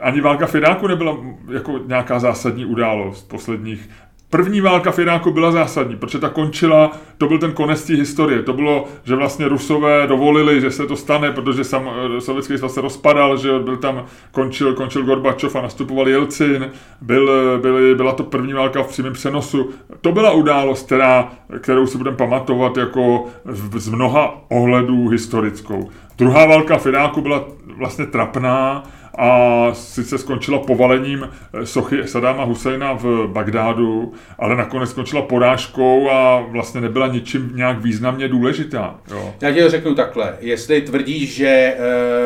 ani 0.00 0.20
válka 0.20 0.46
v 0.46 0.54
Iráku 0.54 0.86
nebyla 0.86 1.16
jako 1.52 1.80
nějaká 1.86 2.18
zásadní 2.18 2.64
událost 2.64 3.28
posledních 3.28 3.90
První 4.30 4.60
válka 4.60 4.90
v 4.90 4.98
Iráku 4.98 5.30
byla 5.30 5.50
zásadní, 5.50 5.96
protože 5.96 6.18
ta 6.18 6.28
končila, 6.28 6.92
to 7.18 7.28
byl 7.28 7.38
ten 7.38 7.52
konec 7.52 7.84
té 7.84 7.94
historie. 7.94 8.42
To 8.42 8.52
bylo, 8.52 8.84
že 9.04 9.14
vlastně 9.14 9.48
Rusové 9.48 10.06
dovolili, 10.06 10.60
že 10.60 10.70
se 10.70 10.86
to 10.86 10.96
stane, 10.96 11.32
protože 11.32 11.64
sam, 11.64 11.90
eh, 12.16 12.20
sovětský 12.20 12.58
svaz 12.58 12.74
se 12.74 12.80
rozpadal, 12.80 13.36
že 13.36 13.58
byl 13.58 13.76
tam, 13.76 14.04
končil, 14.32 14.74
končil 14.74 15.04
Gorbačov 15.04 15.56
a 15.56 15.62
nastupoval 15.62 16.08
Jelcin, 16.08 16.70
byl, 17.00 17.58
byly, 17.62 17.94
byla 17.94 18.12
to 18.12 18.22
první 18.22 18.52
válka 18.52 18.82
v 18.82 18.88
přímém 18.88 19.12
přenosu. 19.12 19.70
To 20.00 20.12
byla 20.12 20.32
událost, 20.32 20.86
která, 20.86 21.32
kterou 21.60 21.86
si 21.86 21.98
budeme 21.98 22.16
pamatovat 22.16 22.76
jako 22.76 23.24
z, 23.44 23.80
z 23.80 23.88
mnoha 23.88 24.44
ohledů 24.48 25.08
historickou. 25.08 25.90
Druhá 26.18 26.46
válka 26.46 26.78
v 26.78 26.86
Iráku 26.86 27.20
byla 27.20 27.44
vlastně 27.76 28.06
trapná, 28.06 28.82
a 29.16 29.68
sice 29.72 30.18
skončila 30.18 30.58
povalením 30.58 31.28
eh, 31.28 31.66
sochy 31.66 32.08
Sadáma 32.08 32.44
Husajna 32.44 32.92
v 32.92 33.26
Bagdádu, 33.26 34.12
ale 34.38 34.56
nakonec 34.56 34.90
skončila 34.90 35.22
porážkou 35.22 36.10
a 36.10 36.40
vlastně 36.40 36.80
nebyla 36.80 37.06
ničím 37.06 37.52
nějak 37.54 37.78
významně 37.78 38.28
důležitá. 38.28 39.00
Jo. 39.10 39.34
Já 39.40 39.52
ti 39.52 39.62
to 39.62 39.70
řeknu 39.70 39.94
takhle. 39.94 40.36
Jestli 40.40 40.80
tvrdíš, 40.80 41.34
že 41.34 41.48
e, 41.48 41.76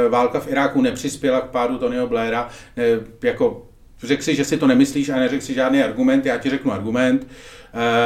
válka 0.09 0.41
v 0.41 0.49
Iráku 0.49 0.83
nepřispěla 0.83 1.41
k 1.41 1.51
pádu 1.51 1.79
Tonyho 1.79 2.07
Blaira, 2.07 2.49
e, 2.77 2.99
jako 3.27 3.70
řekl 4.05 4.23
si, 4.23 4.35
že 4.35 4.45
si 4.45 4.57
to 4.57 4.67
nemyslíš 4.67 5.09
a 5.09 5.17
neřekl 5.17 5.45
si 5.45 5.55
žádný 5.55 5.83
argument, 5.83 6.27
já 6.27 6.39
ti 6.39 6.51
řeknu 6.51 6.73
argument. 6.73 7.27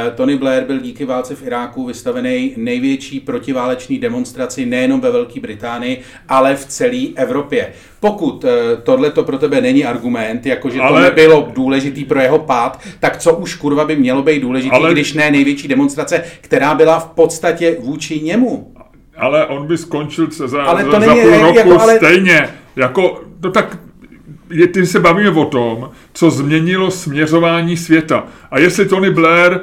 E, 0.07 0.11
Tony 0.11 0.37
Blair 0.37 0.63
byl 0.63 0.79
díky 0.79 1.05
válce 1.05 1.35
v 1.35 1.47
Iráku 1.47 1.85
vystavený 1.85 2.53
největší 2.57 3.19
protiválečný 3.19 3.99
demonstraci 3.99 4.65
nejenom 4.65 5.01
ve 5.01 5.11
Velké 5.11 5.39
Británii, 5.39 6.01
ale 6.29 6.55
v 6.55 6.65
celé 6.65 7.07
Evropě. 7.15 7.67
Pokud 7.99 8.45
e, 8.45 8.47
tohle 8.83 9.11
to 9.11 9.23
pro 9.23 9.37
tebe 9.37 9.61
není 9.61 9.85
argument, 9.85 10.45
jakože 10.45 10.77
to 10.77 10.83
Ale- 10.83 11.01
nebylo 11.01 11.51
důležitý 11.55 12.05
pro 12.05 12.19
jeho 12.19 12.39
pád, 12.39 12.81
tak 12.99 13.17
co 13.17 13.33
už 13.35 13.55
kurva 13.55 13.85
by 13.85 13.95
mělo 13.95 14.23
být 14.23 14.39
důležitý, 14.41 14.75
Ale- 14.75 14.91
když 14.93 15.13
ne 15.13 15.31
největší 15.31 15.67
demonstrace, 15.67 16.23
která 16.41 16.75
byla 16.75 16.99
v 16.99 17.09
podstatě 17.09 17.77
vůči 17.79 18.19
němu. 18.21 18.71
Ale 19.17 19.45
on 19.45 19.67
by 19.67 19.77
skončil 19.77 20.31
se 20.31 20.47
za, 20.47 20.63
Ale 20.63 20.83
za, 20.85 20.91
to 20.91 20.99
za 20.99 21.13
není 21.13 21.21
půl 21.21 21.29
jako- 21.31 21.69
roku 21.69 21.81
ale- 21.81 21.97
stejně. 21.97 22.49
Jako, 22.75 23.21
to 23.41 23.51
tak 23.51 23.77
je, 24.49 24.67
ty 24.67 24.85
se 24.85 24.99
bavíme 24.99 25.29
o 25.29 25.45
tom, 25.45 25.89
co 26.13 26.29
změnilo 26.31 26.91
směřování 26.91 27.77
světa. 27.77 28.23
A 28.51 28.59
jestli 28.59 28.85
Tony 28.85 29.09
Blair 29.09 29.51
eh, 29.53 29.59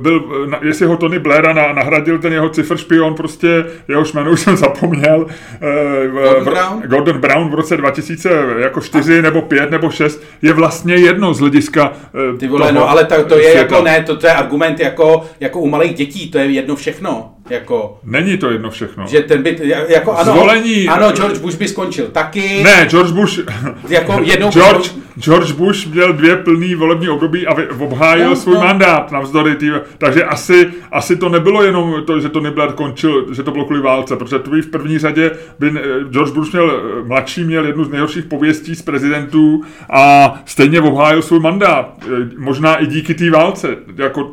byl, 0.00 0.46
jestli 0.62 0.86
ho 0.86 0.96
Tony 0.96 1.18
Blaira 1.18 1.52
na, 1.52 1.72
nahradil 1.72 2.18
ten 2.18 2.32
jeho 2.32 2.48
cifr 2.48 2.76
špion, 2.76 3.14
prostě 3.14 3.64
jehož 3.88 4.12
jméno 4.12 4.30
už 4.30 4.40
jsem 4.40 4.56
zapomněl, 4.56 5.26
eh, 5.62 6.08
Gordon 6.08 6.42
v- 6.42 6.44
Brown? 6.44 6.82
Gordon 6.86 7.18
Brown 7.18 7.50
v 7.50 7.54
roce 7.54 7.76
2000 7.76 8.30
jako 8.58 8.80
4 8.80 9.22
nebo 9.22 9.42
5 9.42 9.70
nebo 9.70 9.90
6 9.90 10.22
je 10.42 10.52
vlastně 10.52 10.94
jedno 10.94 11.34
z 11.34 11.40
hlediska 11.40 11.92
eh, 12.34 12.36
Ty 12.38 12.48
vole, 12.48 12.66
toho 12.68 12.80
no 12.80 12.90
ale 12.90 13.04
to, 13.04 13.24
to 13.24 13.36
je 13.38 13.42
světa. 13.50 13.58
jako 13.58 13.82
ne, 13.84 14.02
to, 14.02 14.16
to 14.16 14.26
je 14.26 14.32
argument 14.32 14.80
jako, 14.80 15.22
jako 15.40 15.60
u 15.60 15.68
malých 15.68 15.94
dětí, 15.94 16.30
to 16.30 16.38
je 16.38 16.44
jedno 16.50 16.76
všechno. 16.76 17.34
Jako, 17.50 17.98
Není 18.04 18.36
to 18.36 18.50
jedno 18.50 18.70
všechno. 18.70 19.06
že 19.06 19.20
ten 19.20 19.42
by, 19.42 19.58
jako 19.88 20.12
ano, 20.12 20.32
Zvolení- 20.32 20.88
ano, 20.88 21.12
George 21.12 21.38
Bush 21.38 21.56
by 21.58 21.68
skončil 21.68 22.06
taky, 22.06 22.62
Ne, 22.62 22.86
George 22.88 23.10
Bush... 23.12 23.38
jako 23.88 24.20
jednou 24.22 24.50
George, 24.50 24.90
George 25.20 25.52
Bush 25.52 25.86
měl 25.86 26.12
dvě 26.12 26.36
plný 26.36 26.74
volební 26.74 27.08
období 27.08 27.46
a 27.46 27.56
obhájil 27.78 28.30
no, 28.30 28.36
svůj 28.36 28.54
no. 28.54 28.60
mandát 28.60 29.12
navzdory 29.12 29.56
tý, 29.56 29.70
takže 29.98 30.24
asi, 30.24 30.68
asi 30.92 31.16
to 31.16 31.28
nebylo 31.28 31.62
jenom 31.62 32.02
to, 32.06 32.20
že 32.20 32.28
Tony 32.28 32.50
Blair 32.50 32.72
končil, 32.72 33.34
že 33.34 33.42
to 33.42 33.50
bylo 33.50 33.64
kvůli 33.64 33.80
válce, 33.80 34.16
protože 34.16 34.38
to 34.38 34.50
v 34.50 34.70
první 34.70 34.98
řadě 34.98 35.30
by 35.58 35.68
eh, 35.68 35.80
George 36.10 36.30
Bush 36.30 36.52
měl 36.52 36.70
eh, 36.70 37.08
mladší, 37.08 37.44
měl 37.44 37.66
jednu 37.66 37.84
z 37.84 37.90
nejhorších 37.90 38.24
pověstí 38.24 38.74
z 38.74 38.82
prezidentů 38.82 39.62
a 39.90 40.34
stejně 40.46 40.80
obhájil 40.80 41.22
svůj 41.22 41.40
mandát. 41.40 41.94
Eh, 42.02 42.28
možná 42.38 42.76
i 42.76 42.86
díky 42.86 43.14
té 43.14 43.30
válce. 43.30 43.76
Jako, 43.96 44.30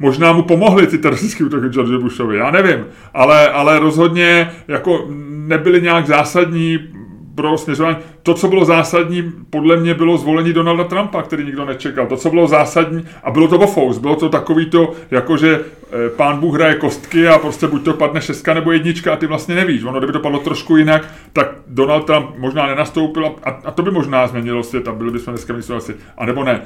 možná 0.00 0.32
mu 0.32 0.42
pomohly 0.42 0.86
ty 0.86 0.98
teroristické 0.98 1.44
útoky 1.44 1.68
George 1.68 2.02
Bushovi, 2.02 2.36
já 2.36 2.50
nevím. 2.50 2.84
Ale, 3.14 3.48
ale 3.48 3.78
rozhodně 3.78 4.50
jako 4.68 5.06
nebyly 5.28 5.82
nějak 5.82 6.06
zásadní 6.06 6.78
pro 7.36 7.58
směřování. 7.58 7.96
To, 8.22 8.34
co 8.34 8.48
bylo 8.48 8.64
zásadní, 8.64 9.32
podle 9.50 9.76
mě 9.76 9.94
bylo 9.94 10.18
zvolení 10.18 10.52
Donalda 10.52 10.84
Trumpa, 10.84 11.22
který 11.22 11.44
nikdo 11.44 11.64
nečekal. 11.64 12.06
To, 12.06 12.16
co 12.16 12.30
bylo 12.30 12.46
zásadní, 12.46 13.04
a 13.24 13.30
bylo 13.30 13.48
to 13.48 13.58
bofous, 13.58 13.98
bylo 13.98 14.16
to 14.16 14.28
takový 14.28 14.66
to, 14.66 14.92
jako 15.10 15.36
že 15.36 15.54
e, 15.54 16.10
pán 16.10 16.40
Bůh 16.40 16.54
hraje 16.54 16.74
kostky 16.74 17.28
a 17.28 17.38
prostě 17.38 17.66
buď 17.66 17.84
to 17.84 17.94
padne 17.94 18.20
šestka 18.20 18.54
nebo 18.54 18.72
jednička 18.72 19.12
a 19.12 19.16
ty 19.16 19.26
vlastně 19.26 19.54
nevíš. 19.54 19.84
Ono, 19.84 19.98
kdyby 19.98 20.12
to 20.12 20.20
padlo 20.20 20.38
trošku 20.38 20.76
jinak, 20.76 21.08
tak 21.32 21.48
Donald 21.66 22.06
Trump 22.06 22.26
možná 22.38 22.66
nenastoupil 22.66 23.26
a, 23.26 23.50
a 23.50 23.70
to 23.70 23.82
by 23.82 23.90
možná 23.90 24.26
změnilo 24.26 24.62
svět 24.62 24.88
a 24.88 24.92
byli 24.92 25.10
bychom 25.10 25.34
dneska 25.34 25.52
v 25.52 25.62
situaci. 25.62 25.94
A 26.18 26.26
nebo 26.26 26.44
ne. 26.44 26.60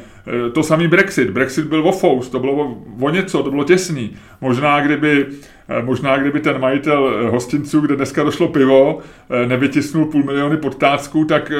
E, 0.46 0.50
to 0.50 0.62
samý 0.62 0.88
Brexit. 0.88 1.30
Brexit 1.30 1.66
byl 1.66 1.82
bofous, 1.82 2.28
to 2.28 2.38
bylo 2.38 2.76
o, 3.00 3.10
něco, 3.10 3.42
to 3.42 3.50
bylo 3.50 3.64
těsný. 3.64 4.16
Možná 4.40 4.80
kdyby 4.80 5.26
Eh, 5.59 5.59
možná 5.82 6.16
kdyby 6.16 6.40
ten 6.40 6.60
majitel 6.60 7.14
eh, 7.14 7.30
hostinců, 7.30 7.80
kde 7.80 7.96
dneska 7.96 8.22
došlo 8.22 8.48
pivo, 8.48 8.98
eh, 9.30 9.46
nevytisnul 9.46 10.06
půl 10.06 10.22
miliony 10.22 10.56
podtácků, 10.56 11.24
tak 11.24 11.52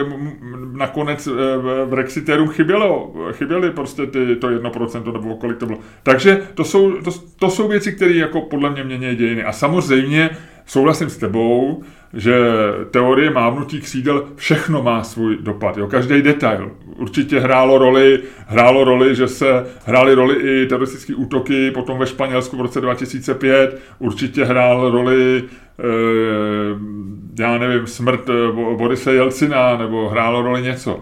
nakonec 0.73 1.28
Brexiterům 1.91 2.49
chybělo, 2.49 3.15
chyběly 3.32 3.70
prostě 3.70 4.07
ty, 4.07 4.37
to 4.37 4.51
jedno 4.51 4.70
procento 4.70 5.12
nebo 5.12 5.37
kolik 5.37 5.59
to 5.59 5.66
bylo. 5.66 5.78
Takže 6.03 6.43
to 6.55 6.65
jsou, 6.65 6.93
to, 6.93 7.11
to 7.39 7.51
jsou 7.51 7.69
věci, 7.69 7.93
které 7.93 8.15
jako 8.15 8.41
podle 8.41 8.70
mě 8.70 8.85
mění 8.85 9.16
dějiny. 9.16 9.45
A 9.45 9.53
samozřejmě 9.53 10.31
souhlasím 10.66 11.11
s 11.11 11.16
tebou, 11.16 11.82
že 12.15 12.35
teorie 12.91 13.31
mávnutí 13.31 13.81
křídel 13.81 14.24
všechno 14.37 14.82
má 14.82 15.03
svůj 15.03 15.37
dopad, 15.41 15.77
jo, 15.77 15.87
každý 15.87 16.23
detail. 16.23 16.70
Určitě 16.97 17.41
hrálo 17.41 17.78
roli, 17.78 18.23
hrálo 18.47 18.85
roli, 18.85 19.15
že 19.15 19.28
se 19.28 19.66
hrály 19.85 20.15
roli 20.15 20.35
i 20.35 20.66
teroristické 20.66 21.15
útoky 21.15 21.70
potom 21.70 21.99
ve 21.99 22.07
Španělsku 22.07 22.57
v 22.57 22.61
roce 22.61 22.81
2005, 22.81 23.81
určitě 23.99 24.45
hrál 24.45 24.91
roli 24.91 25.39
e, 25.39 25.43
já 27.39 27.59
nevím, 27.59 27.87
smrt 27.87 28.28
eh, 28.28 28.53
Borise 28.77 29.15
Jelcina, 29.15 29.77
nebo 29.77 30.09
hrálo 30.09 30.43
roli 30.43 30.62
něco 30.62 31.01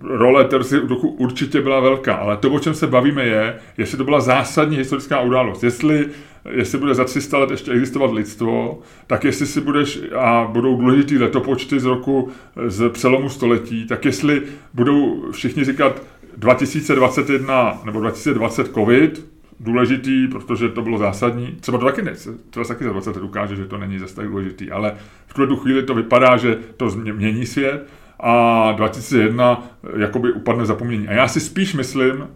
role 0.00 0.44
teroristických 0.44 0.84
útoků 0.84 1.08
určitě 1.08 1.60
byla 1.60 1.80
velká, 1.80 2.14
ale 2.14 2.36
to, 2.36 2.50
o 2.50 2.58
čem 2.58 2.74
se 2.74 2.86
bavíme, 2.86 3.24
je, 3.24 3.54
jestli 3.78 3.98
to 3.98 4.04
byla 4.04 4.20
zásadní 4.20 4.76
historická 4.76 5.20
událost. 5.20 5.64
Jestli, 5.64 6.08
jestli 6.50 6.78
bude 6.78 6.94
za 6.94 7.04
300 7.04 7.38
let 7.38 7.50
ještě 7.50 7.72
existovat 7.72 8.12
lidstvo, 8.12 8.78
tak 9.06 9.24
jestli 9.24 9.46
si 9.46 9.60
budeš, 9.60 10.00
a 10.18 10.48
budou 10.52 10.76
důležitý 10.76 11.18
letopočty 11.18 11.80
z 11.80 11.84
roku, 11.84 12.28
z 12.66 12.90
přelomu 12.90 13.28
století, 13.28 13.86
tak 13.86 14.04
jestli 14.04 14.42
budou 14.74 15.30
všichni 15.32 15.64
říkat 15.64 16.02
2021 16.36 17.80
nebo 17.84 18.00
2020 18.00 18.74
COVID, 18.74 19.26
důležitý, 19.60 20.28
protože 20.28 20.68
to 20.68 20.82
bylo 20.82 20.98
zásadní. 20.98 21.56
Třeba 21.60 21.78
to 21.78 21.84
taky 21.84 22.02
ne, 22.02 22.12
to 22.50 22.64
taky 22.64 22.84
za 22.84 22.92
20 22.92 23.16
let 23.16 23.24
ukáže, 23.24 23.56
že 23.56 23.64
to 23.64 23.78
není 23.78 23.98
zase 23.98 24.16
tak 24.16 24.28
důležitý, 24.28 24.70
ale 24.70 24.94
v 25.26 25.34
tuhle 25.34 25.56
chvíli 25.56 25.82
to 25.82 25.94
vypadá, 25.94 26.36
že 26.36 26.58
to 26.76 26.90
změní 26.90 27.46
svět 27.46 27.86
a 28.20 28.72
2001 28.72 29.70
eh, 29.84 30.00
jakoby 30.00 30.32
upadne 30.32 30.66
zapomnění. 30.66 31.08
A 31.08 31.12
já 31.12 31.28
si 31.28 31.40
spíš 31.40 31.74
myslím, 31.74 32.28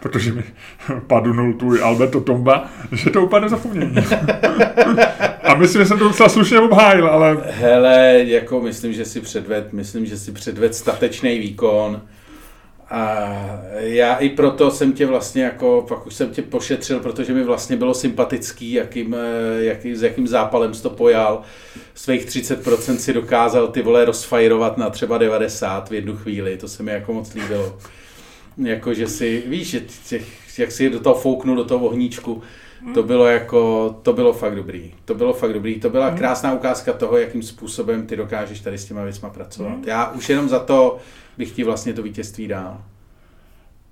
protože 0.00 0.32
mi 0.32 0.44
padnul 1.06 1.52
tvůj 1.52 1.82
Alberto 1.82 2.20
Tomba, 2.20 2.70
že 2.92 3.10
to 3.10 3.22
upadne 3.22 3.48
zapomnění. 3.48 3.94
A 5.42 5.54
myslím, 5.54 5.82
že 5.82 5.88
jsem 5.88 5.98
to 5.98 6.04
docela 6.04 6.28
slušně 6.28 6.60
obhájil, 6.60 7.06
ale... 7.06 7.36
Hele, 7.50 8.24
jako 8.24 8.60
myslím, 8.60 8.92
že 8.92 9.04
si 9.04 9.20
předved, 9.20 9.72
myslím, 9.72 10.06
že 10.06 10.18
si 10.18 10.32
předved 10.32 10.74
statečný 10.74 11.38
výkon 11.38 12.02
a 12.92 13.28
já 13.74 14.16
i 14.16 14.28
proto 14.28 14.70
jsem 14.70 14.92
tě 14.92 15.06
vlastně 15.06 15.42
jako, 15.42 15.84
pak 15.88 16.06
už 16.06 16.14
jsem 16.14 16.30
tě 16.30 16.42
pošetřil, 16.42 17.00
protože 17.00 17.34
mi 17.34 17.42
vlastně 17.44 17.76
bylo 17.76 17.94
sympatický, 17.94 18.72
jakým, 18.72 19.14
eh, 19.14 19.64
jaký, 19.64 19.94
s 19.94 20.02
jakým 20.02 20.26
zápalem 20.26 20.74
jsi 20.74 20.82
to 20.82 20.90
pojal. 20.90 21.42
Svých 21.94 22.26
30% 22.26 22.96
si 22.96 23.12
dokázal 23.12 23.68
ty 23.68 23.82
vole 23.82 24.04
rozfajrovat 24.04 24.78
na 24.78 24.90
třeba 24.90 25.18
90 25.18 25.90
v 25.90 25.94
jednu 25.94 26.16
chvíli, 26.16 26.56
to 26.56 26.68
se 26.68 26.82
mi 26.82 26.92
jako 26.92 27.12
moc 27.12 27.34
líbilo. 27.34 27.78
Jako, 28.56 28.94
že 28.94 29.08
si, 29.08 29.42
víš, 29.46 29.70
že 29.70 29.80
těch, 30.08 30.58
jak 30.58 30.72
si 30.72 30.90
do 30.90 31.00
toho 31.00 31.14
fouknul, 31.14 31.56
do 31.56 31.64
toho 31.64 31.86
ohníčku, 31.86 32.42
to 32.94 33.02
bylo 33.02 33.26
jako, 33.26 33.90
to 34.02 34.12
bylo 34.12 34.32
fakt 34.32 34.56
dobrý. 34.56 34.94
To 35.04 35.14
bylo 35.14 35.32
fakt 35.32 35.52
dobrý. 35.52 35.80
To 35.80 35.90
byla 35.90 36.10
krásná 36.10 36.52
ukázka 36.52 36.92
toho, 36.92 37.18
jakým 37.18 37.42
způsobem 37.42 38.06
ty 38.06 38.16
dokážeš 38.16 38.60
tady 38.60 38.78
s 38.78 38.84
těma 38.84 39.04
věcma 39.04 39.30
pracovat. 39.30 39.78
Já 39.86 40.10
už 40.10 40.28
jenom 40.28 40.48
za 40.48 40.58
to, 40.58 40.98
bych 41.38 41.52
ti 41.52 41.64
vlastně 41.64 41.92
to 41.92 42.02
vítězství 42.02 42.48
dal. 42.48 42.82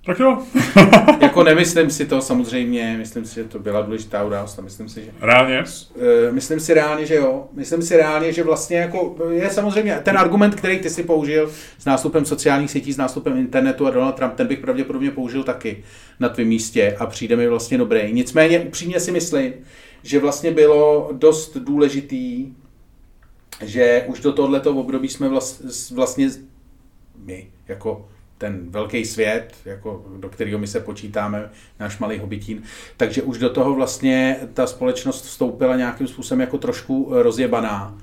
Tak 0.05 0.19
jo. 0.19 0.37
jako 1.21 1.43
nemyslím 1.43 1.89
si 1.89 2.05
to 2.05 2.21
samozřejmě, 2.21 2.95
myslím 2.97 3.25
si, 3.25 3.35
že 3.35 3.43
to 3.43 3.59
byla 3.59 3.81
důležitá 3.81 4.23
událost 4.23 4.59
a 4.59 4.61
myslím 4.61 4.89
si, 4.89 5.03
že... 5.03 5.11
Reálně? 5.21 5.59
Uh, 5.59 6.33
myslím 6.33 6.59
si 6.59 6.73
reálně, 6.73 7.05
že 7.05 7.15
jo. 7.15 7.47
Myslím 7.53 7.81
si 7.81 7.97
reálně, 7.97 8.33
že 8.33 8.43
vlastně 8.43 8.77
jako 8.77 9.15
je 9.31 9.49
samozřejmě 9.49 9.99
ten 10.03 10.17
argument, 10.17 10.55
který 10.55 10.79
ty 10.79 10.89
si 10.89 11.03
použil 11.03 11.51
s 11.79 11.85
nástupem 11.85 12.25
sociálních 12.25 12.71
sítí, 12.71 12.93
s 12.93 12.97
nástupem 12.97 13.37
internetu 13.37 13.87
a 13.87 13.91
Donald 13.91 14.15
Trump, 14.15 14.33
ten 14.33 14.47
bych 14.47 14.59
pravděpodobně 14.59 15.11
použil 15.11 15.43
taky 15.43 15.83
na 16.19 16.29
tvém 16.29 16.47
místě 16.47 16.95
a 16.99 17.05
přijde 17.05 17.35
mi 17.35 17.47
vlastně 17.47 17.77
dobrý. 17.77 18.13
Nicméně 18.13 18.59
upřímně 18.59 18.99
si 18.99 19.11
myslím, 19.11 19.53
že 20.03 20.19
vlastně 20.19 20.51
bylo 20.51 21.09
dost 21.13 21.57
důležitý, 21.57 22.53
že 23.61 24.03
už 24.07 24.19
do 24.19 24.33
tohoto 24.33 24.75
období 24.75 25.07
jsme 25.07 25.29
vlastně 25.93 26.29
my, 27.25 27.47
jako 27.67 28.07
ten 28.41 28.65
velký 28.69 29.05
svět, 29.05 29.55
jako 29.65 30.05
do 30.17 30.29
kterého 30.29 30.59
my 30.59 30.67
se 30.67 30.79
počítáme, 30.79 31.49
náš 31.79 31.99
malý 31.99 32.17
hobitín. 32.17 32.63
Takže 32.97 33.21
už 33.21 33.37
do 33.37 33.49
toho 33.49 33.73
vlastně 33.73 34.39
ta 34.53 34.67
společnost 34.67 35.25
vstoupila 35.25 35.75
nějakým 35.75 36.07
způsobem 36.07 36.41
jako 36.41 36.57
trošku 36.57 37.07
rozjebaná 37.11 37.97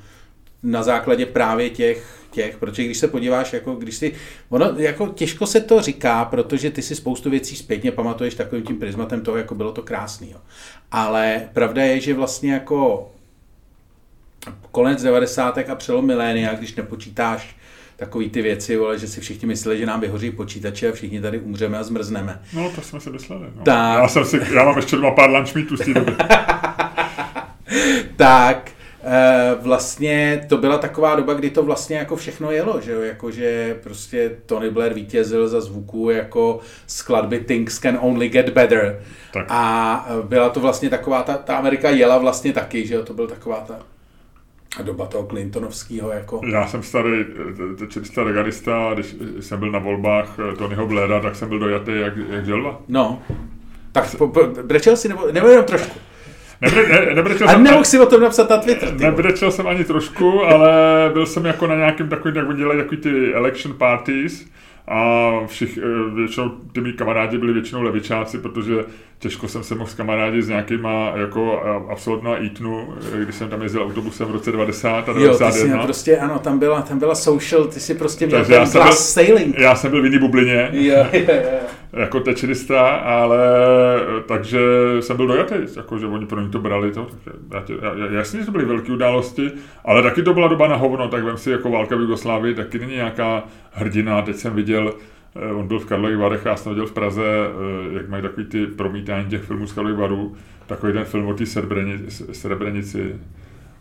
na 0.62 0.82
základě 0.82 1.26
právě 1.26 1.70
těch, 1.70 2.26
těch, 2.30 2.56
protože 2.56 2.84
když 2.84 2.98
se 2.98 3.08
podíváš, 3.08 3.52
jako 3.52 3.74
když 3.74 3.96
si, 3.96 4.14
ono 4.48 4.74
jako 4.76 5.06
těžko 5.06 5.46
se 5.46 5.60
to 5.60 5.82
říká, 5.82 6.24
protože 6.24 6.70
ty 6.70 6.82
si 6.82 6.94
spoustu 6.94 7.30
věcí 7.30 7.56
zpětně 7.56 7.92
pamatuješ 7.92 8.34
takovým 8.34 8.64
tím 8.64 8.78
prismatem 8.78 9.20
toho, 9.20 9.36
jako 9.36 9.54
bylo 9.54 9.72
to 9.72 9.82
krásný. 9.82 10.30
Jo. 10.30 10.38
Ale 10.90 11.48
pravda 11.52 11.82
je, 11.82 12.00
že 12.00 12.14
vlastně 12.14 12.52
jako 12.52 13.10
konec 14.70 15.02
90. 15.02 15.58
a 15.58 15.74
přelom 15.74 16.06
milénia, 16.06 16.54
když 16.54 16.74
nepočítáš 16.74 17.57
takový 17.98 18.30
ty 18.30 18.42
věci, 18.42 18.76
vole, 18.76 18.98
že 18.98 19.08
si 19.08 19.20
všichni 19.20 19.48
mysleli, 19.48 19.78
že 19.78 19.86
nám 19.86 20.00
vyhoří 20.00 20.30
počítače 20.30 20.88
a 20.88 20.92
všichni 20.92 21.20
tady 21.20 21.38
umřeme 21.38 21.78
a 21.78 21.82
zmrzneme. 21.82 22.40
No, 22.52 22.70
to 22.74 22.80
jsme 22.80 23.00
si 23.00 23.10
mysleli. 23.10 23.46
No. 23.56 23.62
Tak. 23.64 23.98
Já, 23.98 24.08
jsem 24.08 24.24
si, 24.24 24.40
já 24.54 24.64
mám 24.64 24.76
ještě 24.76 24.96
doma 24.96 25.10
pár 25.10 25.30
lunch 25.30 25.54
meetů 25.54 25.76
z 25.76 25.84
té 25.84 25.94
doby. 25.94 26.12
tak, 28.16 28.70
e, 29.04 29.54
vlastně 29.60 30.46
to 30.48 30.56
byla 30.56 30.78
taková 30.78 31.16
doba, 31.16 31.34
kdy 31.34 31.50
to 31.50 31.62
vlastně 31.62 31.96
jako 31.96 32.16
všechno 32.16 32.50
jelo, 32.50 32.80
že 32.80 32.92
jo, 32.92 33.00
jakože 33.00 33.76
prostě 33.82 34.36
Tony 34.46 34.70
Blair 34.70 34.94
vítězil 34.94 35.48
za 35.48 35.60
zvuku 35.60 36.10
jako 36.10 36.60
skladby 36.86 37.40
Things 37.40 37.78
Can 37.78 37.98
Only 38.00 38.28
Get 38.28 38.48
Better. 38.48 39.02
Tak. 39.32 39.46
A 39.48 40.06
byla 40.22 40.48
to 40.48 40.60
vlastně 40.60 40.90
taková, 40.90 41.22
ta, 41.22 41.36
ta 41.36 41.56
Amerika 41.56 41.90
jela 41.90 42.18
vlastně 42.18 42.52
taky, 42.52 42.86
že 42.86 42.94
jo, 42.94 43.02
to 43.02 43.14
byl 43.14 43.26
taková 43.26 43.60
ta 43.60 43.78
doba 44.82 45.06
toho 45.06 45.26
Clintonovského 45.26 46.12
jako... 46.12 46.40
Já 46.46 46.66
jsem 46.66 46.82
starý 46.82 47.24
čistá 47.88 48.24
regalista, 48.24 48.90
když 48.94 49.16
jsem 49.40 49.58
byl 49.58 49.70
na 49.70 49.78
volbách 49.78 50.36
Tonyho 50.58 50.86
Blaira, 50.86 51.20
tak 51.20 51.36
jsem 51.36 51.48
byl 51.48 51.58
dojatý 51.58 51.92
jak, 51.94 52.12
jak 52.30 52.46
želva. 52.46 52.80
No, 52.88 53.22
tak 53.92 54.16
po, 54.16 54.28
po, 54.28 54.46
brečel 54.62 54.96
si 54.96 55.08
nebo, 55.08 55.32
nebo 55.32 55.48
jenom 55.48 55.64
trošku? 55.64 55.98
Nebre, 56.60 56.88
ne, 56.88 57.14
nebrečel 57.14 57.48
a 57.48 57.52
jsem, 57.52 57.62
nemohl 57.62 57.84
si 57.84 57.98
o 57.98 58.06
tom 58.06 58.20
napsat 58.20 58.50
na 58.50 58.56
Twitter. 58.56 58.94
Nebrečel 58.94 59.50
jsem 59.50 59.66
ani 59.66 59.84
trošku, 59.84 60.44
ale 60.44 60.70
byl 61.12 61.26
jsem 61.26 61.46
jako 61.46 61.66
na 61.66 61.74
nějakým 61.74 62.08
takovým, 62.08 62.36
jak 62.36 62.56
dělají 62.56 62.80
takový 62.80 62.96
ty 62.96 63.34
election 63.34 63.74
parties, 63.74 64.46
a 64.88 65.30
všich, 65.46 65.78
eh, 65.78 66.14
většinou 66.14 66.48
ty 66.72 66.80
mý 66.80 66.92
kamarádi 66.92 67.38
byli 67.38 67.52
většinou 67.52 67.82
levičáci, 67.82 68.38
protože 68.38 68.74
těžko 69.18 69.48
jsem 69.48 69.62
se 69.62 69.74
mohl 69.74 69.90
s 69.90 69.94
kamarádi 69.94 70.42
s 70.42 70.48
nějakýma 70.48 71.12
jako 71.16 71.62
eh, 71.64 71.92
absolutna 71.92 72.42
Eatonu, 72.42 72.94
eh, 73.14 73.24
když 73.24 73.34
jsem 73.34 73.48
tam 73.48 73.62
jezdil 73.62 73.82
autobusem 73.82 74.28
v 74.28 74.30
roce 74.30 74.52
90 74.52 75.08
a 75.08 75.12
91. 75.12 75.74
Jo, 75.74 75.80
ty 75.80 75.86
prostě, 75.86 76.18
ano, 76.18 76.38
tam 76.38 76.58
byla, 76.58 76.82
tam 76.82 76.98
byla 76.98 77.14
social, 77.14 77.64
ty 77.64 77.80
si 77.80 77.94
prostě 77.94 78.26
měl 78.26 78.44
ten 78.44 78.54
já 78.54 78.66
jsem 78.66 78.82
byl, 78.82 78.92
sailing. 78.92 79.58
Já 79.58 79.74
jsem 79.74 79.90
byl 79.90 80.02
v 80.02 80.04
jiný 80.04 80.18
bublině. 80.18 80.68
Jo, 80.72 81.06
jo, 81.12 81.24
jo. 81.28 81.58
Jako 81.92 82.20
tečerista, 82.20 82.88
ale 82.88 83.38
takže 84.26 84.60
jsem 85.00 85.16
byl 85.16 85.26
dojatý, 85.26 85.54
jako 85.76 85.98
že 85.98 86.06
oni 86.06 86.26
pro 86.26 86.40
ně 86.40 86.48
to 86.48 86.58
brali 86.58 86.92
to. 86.92 87.06
Já 87.54 87.60
tě, 87.60 87.74
já, 87.82 88.06
jasně, 88.06 88.40
že 88.40 88.46
to 88.46 88.52
byly 88.52 88.64
velké 88.64 88.92
události, 88.92 89.50
ale 89.84 90.02
taky 90.02 90.22
to 90.22 90.34
byla 90.34 90.48
doba 90.48 90.68
na 90.68 90.76
hovno, 90.76 91.08
tak 91.08 91.24
vem 91.24 91.36
si 91.36 91.50
jako 91.50 91.70
válka 91.70 91.96
v 91.96 92.00
Jugoslávii, 92.00 92.54
taky 92.54 92.78
není 92.78 92.94
nějaká 92.94 93.44
hrdina. 93.72 94.22
Teď 94.22 94.36
jsem 94.36 94.54
viděl, 94.54 94.94
eh, 95.36 95.52
on 95.52 95.66
byl 95.66 95.78
v 95.78 95.86
Karlových 95.86 96.18
Varech, 96.18 96.44
já 96.44 96.56
jsem 96.56 96.72
viděl 96.72 96.86
v 96.86 96.92
Praze, 96.92 97.22
eh, 97.24 97.94
jak 97.94 98.08
mají 98.08 98.22
takový 98.22 98.46
ty 98.46 98.66
promítání 98.66 99.26
těch 99.26 99.42
filmů 99.42 99.66
z 99.66 99.72
Karlových 99.72 99.98
Varů, 99.98 100.36
takový 100.66 100.92
ten 100.92 101.04
film 101.04 101.26
o 101.26 101.34
té 101.34 101.46
Srebrenici, 102.32 103.14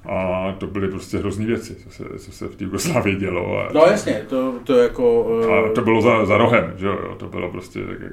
a 0.07 0.55
to 0.57 0.67
byly 0.67 0.87
prostě 0.87 1.17
hrozný 1.17 1.45
věci, 1.45 1.75
co 1.75 1.89
se, 1.89 2.03
co 2.19 2.31
se 2.31 2.47
v 2.47 2.55
té 2.55 2.63
Jugoslávii 2.63 3.15
dělo. 3.15 3.59
A 3.59 3.69
no 3.73 3.81
jasně, 3.81 4.25
to, 4.29 4.53
to 4.63 4.77
jako... 4.77 5.21
Uh... 5.21 5.53
A 5.53 5.69
to 5.75 5.81
bylo 5.81 6.01
za, 6.01 6.25
za 6.25 6.37
rohem, 6.37 6.73
že 6.77 6.85
jo, 6.85 7.15
to 7.17 7.27
bylo 7.27 7.51
prostě 7.51 7.79
tak, 7.79 8.01
jak, 8.01 8.11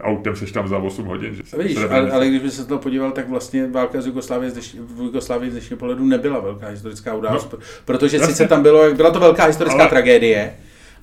autem 0.00 0.36
seš 0.36 0.52
tam 0.52 0.68
za 0.68 0.78
8 0.78 1.06
hodin. 1.06 1.34
Že 1.34 1.42
Vidíš, 1.56 1.76
ale, 1.76 2.10
ale, 2.10 2.28
když 2.28 2.42
by 2.42 2.50
se 2.50 2.66
to 2.66 2.78
podíval, 2.78 3.10
tak 3.10 3.28
vlastně 3.28 3.66
válka 3.66 4.00
z 4.00 4.06
Jugoslávie 4.06 4.50
z 4.50 4.74
v 4.74 5.02
Jugoslávii 5.02 5.50
z 5.50 5.52
dnešního 5.52 5.78
pohledu 5.78 6.04
nebyla 6.04 6.40
velká 6.40 6.68
historická 6.68 7.14
událost, 7.14 7.52
no, 7.52 7.58
protože 7.84 8.16
jasně. 8.16 8.32
sice 8.32 8.48
tam 8.48 8.62
bylo, 8.62 8.94
byla 8.94 9.10
to 9.10 9.20
velká 9.20 9.44
historická 9.44 9.80
ale, 9.80 9.88
tragédie, 9.88 10.54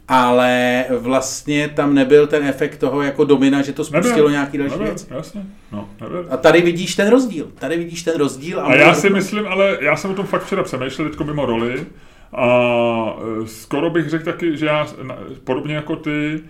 ale 0.08 0.86
vlastně 1.00 1.68
tam 1.68 1.94
nebyl 1.94 2.28
ten 2.28 2.44
efekt 2.44 2.78
toho 2.78 3.02
jako 3.02 3.26
domina, 3.26 3.62
že 3.62 3.74
to 3.74 3.84
spustilo 3.84 4.16
nebyl, 4.16 4.32
nějaký 4.32 4.58
další 4.58 4.72
nebyl, 4.72 4.86
věc. 4.86 5.08
Jasně, 5.12 5.46
no, 5.72 5.90
nebyl. 6.02 6.28
A 6.30 6.38
tady 6.38 6.62
vidíš 6.62 6.96
ten 6.96 7.10
rozdíl. 7.10 7.52
Tady 7.60 7.78
vidíš 7.78 8.04
ten 8.04 8.18
rozdíl. 8.18 8.60
A, 8.60 8.64
a 8.64 8.76
já 8.76 8.94
si 8.94 9.10
myslím, 9.10 9.48
ale 9.48 9.78
já 9.82 9.96
jsem 9.96 10.12
o 10.12 10.14
tom 10.14 10.26
fakt 10.26 10.44
včera 10.44 10.64
přemýšlel, 10.64 11.10
teďko 11.10 11.24
mimo 11.24 11.46
roli, 11.46 11.86
a 12.34 12.48
e, 13.44 13.48
skoro 13.48 13.90
bych 13.90 14.10
řekl 14.10 14.26
taky, 14.26 14.58
že 14.58 14.66
já 14.66 14.88
podobně 15.44 15.76
jako 15.76 15.96
ty 15.96 16.36
e, 16.36 16.42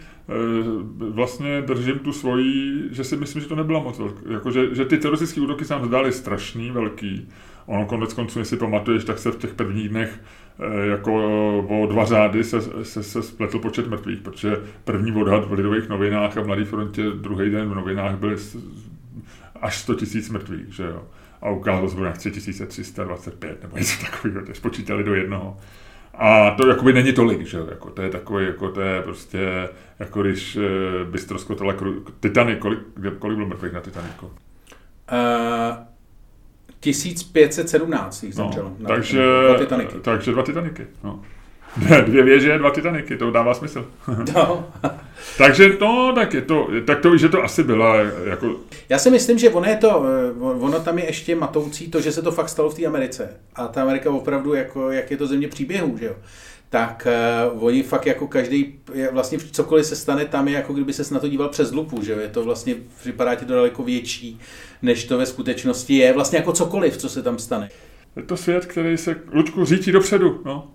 vlastně 1.10 1.61
držím 1.61 1.99
tu 1.99 2.14
svoji, 2.14 2.84
že 2.91 3.03
si 3.03 3.18
myslím, 3.18 3.41
že 3.41 3.48
to 3.48 3.56
nebyla 3.56 3.80
moc 3.80 3.99
velká. 3.99 4.19
Jako, 4.34 4.52
že, 4.52 4.76
že 4.76 4.86
ty 4.86 4.98
teroristické 4.98 5.41
útoky 5.41 5.65
se 5.65 5.73
nám 5.73 5.86
zdály 5.86 6.11
strašný, 6.11 6.72
velký. 6.72 7.30
Ono 7.65 7.86
konec 7.86 8.14
konců, 8.14 8.40
jestli 8.40 8.57
pamatuješ, 8.57 9.03
tak 9.03 9.19
se 9.19 9.32
v 9.32 9.38
těch 9.38 9.53
prvních 9.53 9.90
dnech 9.90 10.19
jako 10.90 11.14
o 11.69 11.88
dva 11.88 12.06
řády 12.06 12.44
se, 12.44 12.61
se, 12.86 13.03
se 13.03 13.23
spletl 13.23 13.60
počet 13.60 13.88
mrtvých, 13.88 14.22
protože 14.22 14.57
první 14.84 15.11
odhad 15.11 15.48
v 15.48 15.53
Lidových 15.53 15.90
novinách 15.90 16.38
a 16.38 16.41
v 16.41 16.48
Mladé 16.48 16.65
frontě 16.65 17.03
druhý 17.03 17.49
den 17.49 17.69
v 17.69 17.76
novinách 17.76 18.15
byly 18.15 18.36
až 19.61 19.77
100 19.77 19.95
tisíc 19.95 20.30
mrtvých, 20.30 20.73
že 20.73 20.84
jo. 20.84 21.03
A 21.41 21.49
ukázalo 21.49 21.90
se, 21.90 21.98
že 21.98 22.30
3325 22.32 23.64
nebo 23.64 23.77
něco 23.77 24.06
takového, 24.06 24.41
spočítali 24.53 25.03
do 25.03 25.15
jednoho. 25.15 25.57
A 26.14 26.52
to 26.52 26.68
jakoby 26.68 26.94
není 26.94 27.14
tolik, 27.14 27.45
že 27.45 27.57
jako 27.69 27.90
to 27.90 28.02
je 28.02 28.10
takový, 28.10 28.45
jako 28.45 28.69
to 28.69 28.82
je 28.82 29.02
prostě, 29.02 29.69
jako 29.99 30.22
když 30.22 30.56
uh, 30.56 30.64
bys 31.11 31.26
troskotala 31.26 31.73
Titanic, 32.19 32.60
kolik, 32.60 32.80
kolik 33.19 33.38
byl 33.38 33.48
mrtvých 33.48 33.73
na 33.73 33.82
Titanicu? 33.82 34.26
Uh, 34.26 34.32
1517 36.94 38.24
jich 38.24 38.36
zemřelo. 38.36 38.72
No, 38.80 38.88
takže, 38.88 39.24
dva 39.48 39.57
Titaniky. 39.57 39.95
takže 40.02 40.32
dva 40.32 40.44
Titaniky. 40.44 40.88
No. 41.03 41.22
Dvě 42.06 42.24
věže, 42.24 42.57
dva 42.57 42.70
Titaniky, 42.70 43.18
to 43.18 43.32
dává 43.32 43.53
smysl. 43.53 43.86
No. 44.36 44.68
takže 45.38 45.78
no, 45.82 46.12
tak, 46.16 46.34
je 46.34 46.41
to, 46.41 46.68
tak 46.86 46.99
to 46.99 47.18
že 47.18 47.30
to 47.30 47.44
asi 47.44 47.64
byla 47.64 47.95
jako... 48.26 48.56
Já 48.90 48.99
si 48.99 49.10
myslím, 49.10 49.38
že 49.38 49.49
ono, 49.49 49.70
je 49.70 49.76
to, 49.76 50.06
eh, 50.06 50.41
ono 50.41 50.80
tam 50.80 50.98
je 50.98 51.06
ještě 51.06 51.36
matoucí 51.36 51.91
to, 51.91 52.02
že 52.02 52.12
se 52.12 52.22
to 52.22 52.32
fakt 52.32 52.49
stalo 52.49 52.70
v 52.70 52.76
té 52.76 52.86
Americe. 52.86 53.30
A 53.56 53.68
ta 53.68 53.82
Amerika 53.82 54.12
opravdu, 54.12 54.53
jako, 54.53 54.91
jak 54.91 55.12
je 55.12 55.18
to 55.18 55.28
země 55.28 55.48
příběhů, 55.48 55.98
že 55.98 56.06
jo 56.06 56.16
tak 56.70 57.07
uh, 57.53 57.64
oni 57.64 57.84
fakt 57.84 58.06
jako 58.06 58.28
každý, 58.28 58.80
vlastně 59.12 59.40
cokoliv 59.52 59.86
se 59.86 59.95
stane 59.95 60.26
tam 60.26 60.48
je 60.48 60.53
jako 60.53 60.74
kdyby 60.74 60.94
se 60.94 61.14
na 61.14 61.20
to 61.20 61.28
díval 61.28 61.49
přes 61.49 61.72
lupu, 61.72 62.03
že 62.03 62.12
je 62.12 62.28
to 62.28 62.44
vlastně, 62.44 62.76
připadá 62.99 63.36
ti 63.36 63.45
to 63.45 63.53
daleko 63.53 63.84
větší, 63.84 64.40
než 64.86 65.03
to 65.06 65.18
ve 65.18 65.26
skutečnosti 65.26 65.98
je, 65.98 66.14
vlastně 66.14 66.38
jako 66.38 66.53
cokoliv, 66.53 66.98
co 66.98 67.10
se 67.10 67.22
tam 67.22 67.40
stane. 67.40 67.70
Je 68.16 68.24
to 68.24 68.38
svět, 68.38 68.66
který 68.66 68.98
se, 68.98 69.16
Lučku, 69.32 69.66
řítí 69.66 69.91
dopředu, 69.91 70.41
no. 70.45 70.68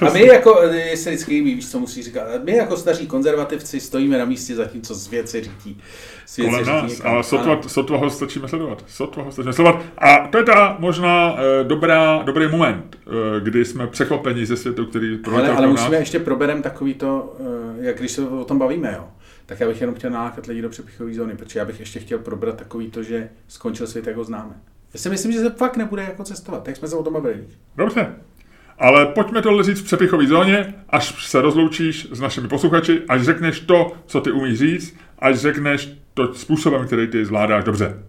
a 0.06 0.12
my 0.12 0.26
jako, 0.26 0.60
se 0.94 1.10
vždycky 1.10 1.42
víš, 1.42 1.70
co 1.70 1.80
musí 1.80 2.02
říkat, 2.02 2.44
my 2.44 2.56
jako 2.56 2.76
staří 2.76 3.06
konzervativci 3.06 3.80
stojíme 3.80 4.18
na 4.18 4.24
místě 4.24 4.54
co 4.82 4.94
z 4.94 5.08
věci 5.08 5.42
řítí. 5.42 5.80
Svět 6.26 6.48
Kolem 6.50 6.66
nás, 6.66 6.92
říká, 6.92 7.18
a 7.18 7.22
sotva, 7.22 7.60
sotva 7.66 7.96
ho 7.98 8.10
stačíme 8.10 8.48
sledovat. 8.48 8.84
Sotva 8.88 9.22
ho 9.22 9.32
stačíme 9.32 9.52
sledovat. 9.52 9.82
A 9.98 10.28
to 10.28 10.38
je 10.38 10.44
ta 10.44 10.76
možná 10.78 11.36
e, 11.38 11.64
dobrá, 11.64 12.22
dobrý 12.22 12.48
moment, 12.48 12.96
e, 13.06 13.40
kdy 13.40 13.64
jsme 13.64 13.86
překlopeni 13.86 14.46
ze 14.46 14.56
světu, 14.56 14.86
který 14.86 15.18
Ale, 15.32 15.48
ale 15.48 15.66
musíme 15.66 15.90
nás. 15.90 16.00
ještě 16.00 16.18
proberem 16.18 16.62
takový 16.62 16.94
to, 16.94 17.36
e, 17.80 17.84
jak 17.84 17.98
když 17.98 18.12
se 18.12 18.28
o 18.28 18.44
tom 18.44 18.58
bavíme, 18.58 18.94
jo. 18.96 19.04
Tak 19.48 19.60
já 19.60 19.68
bych 19.68 19.80
jenom 19.80 19.94
chtěl 19.94 20.10
nalákat 20.10 20.46
lidi 20.46 20.62
do 20.62 20.68
přepichové 20.68 21.14
zóny, 21.14 21.36
protože 21.36 21.58
já 21.58 21.64
bych 21.64 21.80
ještě 21.80 22.00
chtěl 22.00 22.18
probrat 22.18 22.56
takový 22.56 22.90
to, 22.90 23.02
že 23.02 23.28
skončil 23.48 23.86
svět, 23.86 24.06
jak 24.06 24.16
ho 24.16 24.24
známe. 24.24 24.54
Já 24.94 25.00
si 25.00 25.10
myslím, 25.10 25.32
že 25.32 25.38
se 25.38 25.50
fakt 25.50 25.76
nebude 25.76 26.02
jako 26.02 26.24
cestovat, 26.24 26.68
jak 26.68 26.76
jsme 26.76 26.88
se 26.88 26.96
o 26.96 27.02
tom 27.02 27.12
bavili. 27.12 27.44
Dobře. 27.76 28.14
Ale 28.78 29.06
pojďme 29.06 29.42
to 29.42 29.62
říct 29.62 29.80
v 29.80 29.84
přepichové 29.84 30.26
zóně, 30.26 30.74
až 30.88 31.28
se 31.28 31.40
rozloučíš 31.40 32.08
s 32.12 32.20
našimi 32.20 32.48
posluchači, 32.48 33.02
až 33.08 33.22
řekneš 33.22 33.60
to, 33.60 33.92
co 34.06 34.20
ty 34.20 34.30
umíš 34.30 34.58
říct, 34.58 34.96
až 35.18 35.36
řekneš 35.36 35.92
to 36.14 36.34
způsobem, 36.34 36.86
který 36.86 37.06
ty 37.06 37.24
zvládáš 37.24 37.64
dobře. 37.64 38.02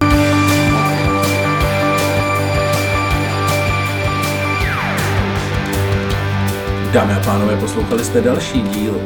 Dámy 6.94 7.14
a 7.14 7.20
pánové, 7.26 7.57
poslouchali 7.57 8.03
jste 8.03 8.22
další 8.22 8.61
díl 8.61 9.02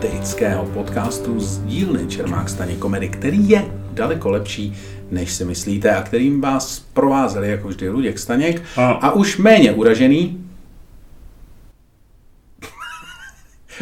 fantastického 0.00 0.64
podcastu 0.64 1.40
z 1.40 1.58
dílny 1.58 2.06
Čermák 2.06 2.48
Staně 2.48 2.76
Komedy, 2.76 3.08
který 3.08 3.48
je 3.48 3.64
daleko 3.92 4.30
lepší 4.30 4.76
než 5.10 5.32
si 5.32 5.44
myslíte 5.44 5.96
a 5.96 6.02
kterým 6.02 6.40
vás 6.40 6.80
provázeli 6.80 7.50
jako 7.50 7.68
vždy 7.68 7.88
Luděk 7.88 8.18
Staněk 8.18 8.62
a, 8.76 8.90
a 8.90 9.10
už 9.10 9.36
méně 9.36 9.72
uražený 9.72 10.46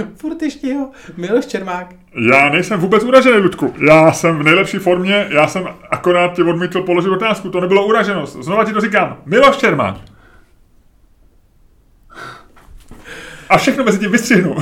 Furt 0.16 0.42
ještě 0.42 0.68
jo, 0.68 0.88
Miloš 1.16 1.46
Čermák. 1.46 1.94
Já 2.32 2.48
nejsem 2.48 2.80
vůbec 2.80 3.04
uražený, 3.04 3.36
Ludku. 3.36 3.74
Já 3.88 4.12
jsem 4.12 4.38
v 4.38 4.42
nejlepší 4.42 4.78
formě, 4.78 5.26
já 5.30 5.46
jsem 5.46 5.68
akorát 5.90 6.34
ti 6.34 6.42
odmítl 6.42 6.82
položit 6.82 7.10
otázku, 7.10 7.50
to 7.50 7.60
nebylo 7.60 7.86
uraženost. 7.86 8.36
Znova 8.40 8.64
ti 8.64 8.72
to 8.72 8.80
říkám, 8.80 9.16
Miloš 9.26 9.56
Čermák. 9.56 10.07
A 13.48 13.58
všechno 13.58 13.84
mezi 13.84 13.98
tím 13.98 14.12
vystřihnu. 14.12 14.56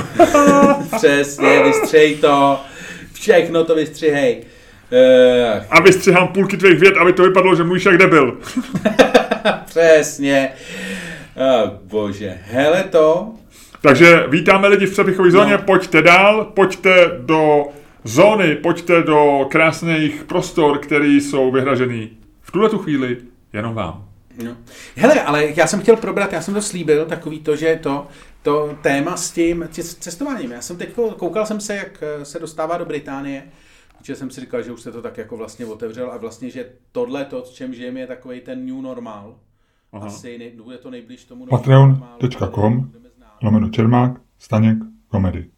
Přesně, 0.97 1.63
vystřihej 1.63 2.15
to. 2.15 2.59
Všechno 3.13 3.63
to 3.63 3.75
vystřihej. 3.75 4.43
Uh, 4.91 5.63
a 5.69 5.81
vystřihám 5.81 6.27
půlky 6.27 6.57
tvých 6.57 6.79
věd, 6.79 6.97
aby 6.97 7.13
to 7.13 7.23
vypadlo, 7.23 7.55
že 7.55 7.63
mluvíš 7.63 7.85
jak 7.85 7.97
debil. 7.97 8.37
Přesně. 9.65 10.49
Oh, 11.35 11.69
bože. 11.83 12.37
Hele 12.43 12.83
to. 12.83 13.31
Takže 13.81 14.23
vítáme 14.27 14.67
lidi 14.67 14.85
v 14.85 14.91
přepichové 14.91 15.31
zóně, 15.31 15.51
no. 15.51 15.57
pojďte 15.57 16.01
dál, 16.01 16.45
pojďte 16.45 17.11
do 17.19 17.63
zóny, 18.03 18.55
pojďte 18.55 19.03
do 19.03 19.47
krásných 19.49 20.23
prostor, 20.23 20.77
které 20.77 21.07
jsou 21.07 21.51
vyhražený 21.51 22.09
v 22.41 22.51
tuhle 22.51 22.69
tu 22.69 22.77
chvíli 22.77 23.17
jenom 23.53 23.73
vám. 23.73 24.05
No. 24.43 24.51
Hele, 24.95 25.21
ale 25.21 25.45
já 25.55 25.67
jsem 25.67 25.81
chtěl 25.81 25.95
probrat, 25.95 26.33
já 26.33 26.41
jsem 26.41 26.53
to 26.53 26.61
slíbil, 26.61 27.05
takový 27.05 27.39
to, 27.39 27.55
že 27.55 27.79
to, 27.81 28.07
to 28.47 28.77
téma 28.81 29.17
s 29.17 29.31
tím 29.31 29.69
cestováním. 29.71 30.51
Já 30.51 30.61
jsem 30.61 30.77
teď 30.77 30.93
koukal 31.17 31.45
jsem 31.45 31.59
se, 31.59 31.75
jak 31.75 32.03
se 32.23 32.39
dostává 32.39 32.77
do 32.77 32.85
Británie 32.85 33.43
že 34.03 34.15
jsem 34.15 34.29
si 34.29 34.41
říkal, 34.41 34.63
že 34.63 34.71
už 34.71 34.81
se 34.81 34.91
to 34.91 35.01
tak 35.01 35.17
jako 35.17 35.37
vlastně 35.37 35.65
otevřel 35.65 36.11
a 36.11 36.17
vlastně, 36.17 36.49
že 36.49 36.71
tohle, 36.91 37.25
to, 37.25 37.45
s 37.45 37.49
čem 37.49 37.73
žijeme, 37.73 37.99
je 37.99 38.07
takový 38.07 38.41
ten 38.41 38.65
new 38.65 38.81
normal. 38.81 39.35
Aha. 39.93 40.07
Asi 40.07 40.37
nej, 40.37 40.51
bude 40.63 40.77
to 40.77 40.89
nejblíž 40.89 41.25
tomu 41.25 41.45
Patreon.com 41.45 42.91
lomeno 43.43 43.69
Čermák, 43.69 44.21
Staněk, 44.37 44.77
komedy. 45.07 45.49